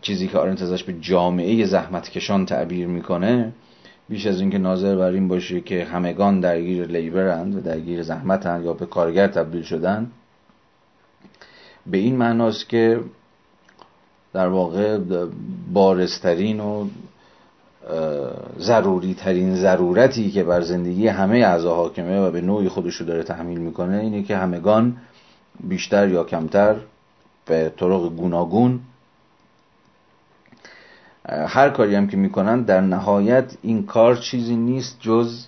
چیزی 0.00 0.28
که 0.28 0.38
آرنت 0.38 0.62
ازش 0.62 0.84
به 0.84 0.92
جامعه 1.00 1.64
زحمتکشان 1.64 2.46
تعبیر 2.46 2.86
می‌کنه 2.86 3.52
بیش 4.08 4.26
از 4.26 4.40
اینکه 4.40 4.58
ناظر 4.58 4.96
بر 4.96 5.10
این 5.10 5.28
باشه 5.28 5.60
که 5.60 5.84
همگان 5.84 6.40
درگیر 6.40 6.86
لیبرند 6.86 7.56
و 7.56 7.60
درگیر 7.60 8.02
زحمتند 8.02 8.64
یا 8.64 8.72
به 8.72 8.86
کارگر 8.86 9.26
تبدیل 9.26 9.62
شدن 9.62 10.10
به 11.86 11.98
این 11.98 12.16
معناست 12.16 12.68
که 12.68 13.00
در 14.32 14.48
واقع 14.48 14.98
بارسترین 15.72 16.60
و 16.60 16.88
ضروری 18.58 19.14
ترین 19.14 19.56
ضرورتی 19.56 20.30
که 20.30 20.44
بر 20.44 20.60
زندگی 20.60 21.08
همه 21.08 21.36
اعضا 21.38 21.74
حاکمه 21.74 22.20
و 22.20 22.30
به 22.30 22.40
نوعی 22.40 22.68
خودشو 22.68 23.04
داره 23.04 23.22
تحمیل 23.22 23.58
می‌کنه 23.58 23.98
اینه 23.98 24.22
که 24.22 24.36
همگان 24.36 24.96
بیشتر 25.60 26.08
یا 26.08 26.24
کمتر 26.24 26.76
به 27.46 27.72
طرق 27.76 28.16
گوناگون 28.16 28.80
هر 31.28 31.70
کاری 31.70 31.94
هم 31.94 32.06
که 32.06 32.16
می‌کنن 32.16 32.62
در 32.62 32.80
نهایت 32.80 33.56
این 33.62 33.86
کار 33.86 34.16
چیزی 34.16 34.56
نیست 34.56 34.96
جز 35.00 35.46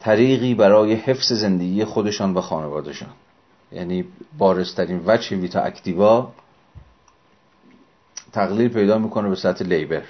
طریقی 0.00 0.54
برای 0.54 0.94
حفظ 0.94 1.32
زندگی 1.32 1.84
خودشان 1.84 2.34
و 2.34 2.40
خانوادهشان. 2.40 3.08
یعنی 3.72 4.04
بارسترین 4.38 5.02
وجه 5.06 5.36
ویتا 5.36 5.60
اکتیوا 5.60 6.32
تقلیل 8.34 8.68
پیدا 8.68 8.98
می‌کنه 8.98 9.28
به 9.28 9.34
سطح 9.34 9.64
لیبر. 9.64 10.02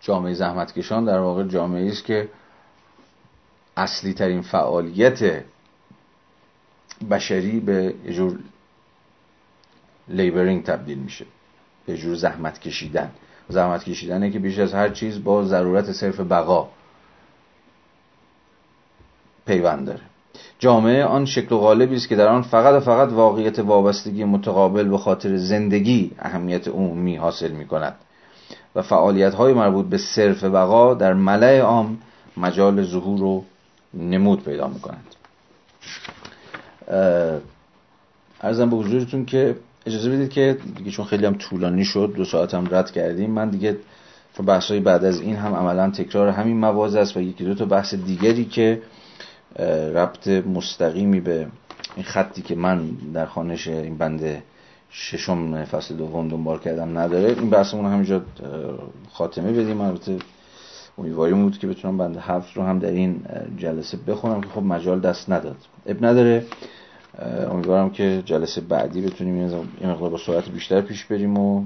جامعه 0.00 0.34
زحمتکشان 0.34 1.04
در 1.04 1.18
واقع 1.18 1.44
جامعه 1.44 1.88
است 1.88 2.04
که 2.04 2.28
اصلی 3.76 4.14
ترین 4.14 4.42
فعالیت 4.42 5.44
بشری 7.10 7.60
به 7.60 7.94
یه 8.04 8.12
جور 8.12 8.38
لیبرینگ 10.08 10.64
تبدیل 10.64 10.98
میشه. 10.98 11.26
به 11.86 11.96
جور 11.96 12.14
زحمت 12.14 12.60
کشیدن. 12.60 13.12
زحمت 13.48 13.84
کشیدنه 13.84 14.30
که 14.30 14.38
بیش 14.38 14.58
از 14.58 14.74
هر 14.74 14.88
چیز 14.88 15.24
با 15.24 15.44
ضرورت 15.44 15.92
صرف 15.92 16.20
بقا 16.20 16.68
پیوند 19.46 19.86
داره. 19.86 20.13
جامعه 20.64 21.04
آن 21.04 21.24
شکل 21.24 21.54
و 21.54 21.58
قالبی 21.58 21.96
است 21.96 22.08
که 22.08 22.16
در 22.16 22.28
آن 22.28 22.42
فقط 22.42 22.74
و 22.74 22.80
فقط 22.80 23.12
واقعیت 23.12 23.58
وابستگی 23.58 24.24
متقابل 24.24 24.88
به 24.88 24.98
خاطر 24.98 25.36
زندگی 25.36 26.10
اهمیت 26.18 26.68
عمومی 26.68 27.16
حاصل 27.16 27.50
می 27.50 27.66
کند 27.66 27.94
و 28.74 28.82
فعالیت 28.82 29.34
های 29.34 29.52
مربوط 29.52 29.86
به 29.86 29.98
صرف 29.98 30.44
بقا 30.44 30.94
در 30.94 31.12
ملع 31.12 31.58
عام 31.58 31.98
مجال 32.36 32.82
ظهور 32.82 33.22
و 33.22 33.44
نمود 33.94 34.44
پیدا 34.44 34.68
می 34.68 34.80
کنند 34.80 35.14
ارزم 38.40 38.70
به 38.70 38.76
حضورتون 38.76 39.24
که 39.24 39.56
اجازه 39.86 40.10
بدید 40.10 40.30
که 40.30 40.58
دیگه 40.76 40.90
چون 40.90 41.04
خیلی 41.04 41.26
هم 41.26 41.34
طولانی 41.34 41.84
شد 41.84 42.12
دو 42.16 42.24
ساعت 42.24 42.54
هم 42.54 42.68
رد 42.70 42.90
کردیم 42.90 43.30
من 43.30 43.50
دیگه 43.50 43.76
بحث 44.46 44.72
بعد 44.72 45.04
از 45.04 45.20
این 45.20 45.36
هم 45.36 45.54
عملا 45.54 45.90
تکرار 45.90 46.28
همین 46.28 46.56
مواز 46.56 46.94
است 46.96 47.16
و 47.16 47.20
یکی 47.20 47.44
دو 47.44 47.54
تا 47.54 47.64
بحث 47.64 47.94
دیگری 47.94 48.44
که 48.44 48.82
ربط 49.94 50.28
مستقیمی 50.28 51.20
به 51.20 51.46
این 51.96 52.04
خطی 52.04 52.42
که 52.42 52.54
من 52.54 52.86
در 53.14 53.26
خانش 53.26 53.68
این 53.68 53.98
بنده 53.98 54.42
ششم 54.90 55.64
فصل 55.64 55.96
دوم 55.96 56.28
دنبال 56.28 56.58
کردم 56.58 56.98
نداره. 56.98 57.28
این 57.28 57.50
بحثمون 57.50 57.84
همینجا 57.84 58.22
خاتمه 59.12 59.52
بدیم. 59.52 59.80
البته 59.80 60.18
امیدواریم 60.98 61.42
بود 61.42 61.58
که 61.58 61.66
بتونم 61.66 61.98
بنده 61.98 62.20
هفت 62.20 62.56
رو 62.56 62.62
هم 62.62 62.78
در 62.78 62.90
این 62.90 63.22
جلسه 63.58 63.96
بخونم 63.96 64.40
که 64.40 64.48
خب 64.48 64.62
مجال 64.62 65.00
دست 65.00 65.30
نداد. 65.30 65.56
اب 65.86 66.04
نداره. 66.04 66.46
امیدوارم 67.50 67.90
که 67.90 68.22
جلسه 68.24 68.60
بعدی 68.60 69.00
بتونیم 69.00 69.34
این 69.80 69.90
مقدار 69.90 70.10
با 70.10 70.18
سرعت 70.18 70.48
بیشتر 70.48 70.80
پیش 70.80 71.04
بریم 71.04 71.38
و 71.38 71.64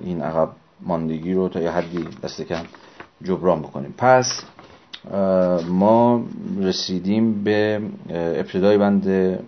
این 0.00 0.22
عقب 0.22 0.48
ماندگی 0.80 1.34
رو 1.34 1.48
تا 1.48 1.60
یه 1.60 1.70
حدی 1.70 2.08
دست 2.22 2.42
کم 2.42 2.64
جبران 3.22 3.62
بکنیم. 3.62 3.94
پس 3.98 4.42
ما 5.68 6.24
رسیدیم 6.60 7.44
به 7.44 7.80
ابتدای 8.10 8.78
بند 8.78 9.38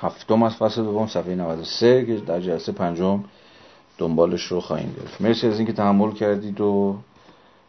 هفتم 0.00 0.42
از 0.42 0.56
فصل 0.56 0.82
دوم 0.82 1.06
صفحه 1.06 1.34
93 1.34 2.06
که 2.06 2.16
در 2.16 2.40
جلسه 2.40 2.72
پنجم 2.72 3.24
دنبالش 3.98 4.42
رو 4.42 4.60
خواهیم 4.60 4.94
گرفت. 5.00 5.20
مرسی 5.20 5.46
از 5.46 5.58
اینکه 5.58 5.72
تحمل 5.72 6.12
کردید 6.12 6.60
و 6.60 6.96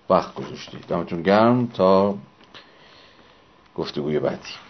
وقت 0.09 0.35
گذاشتید. 0.35 0.85
دمتون 0.87 1.21
گرم 1.21 1.67
تا 1.67 2.15
گفتگوی 3.75 4.19
بعدی. 4.19 4.64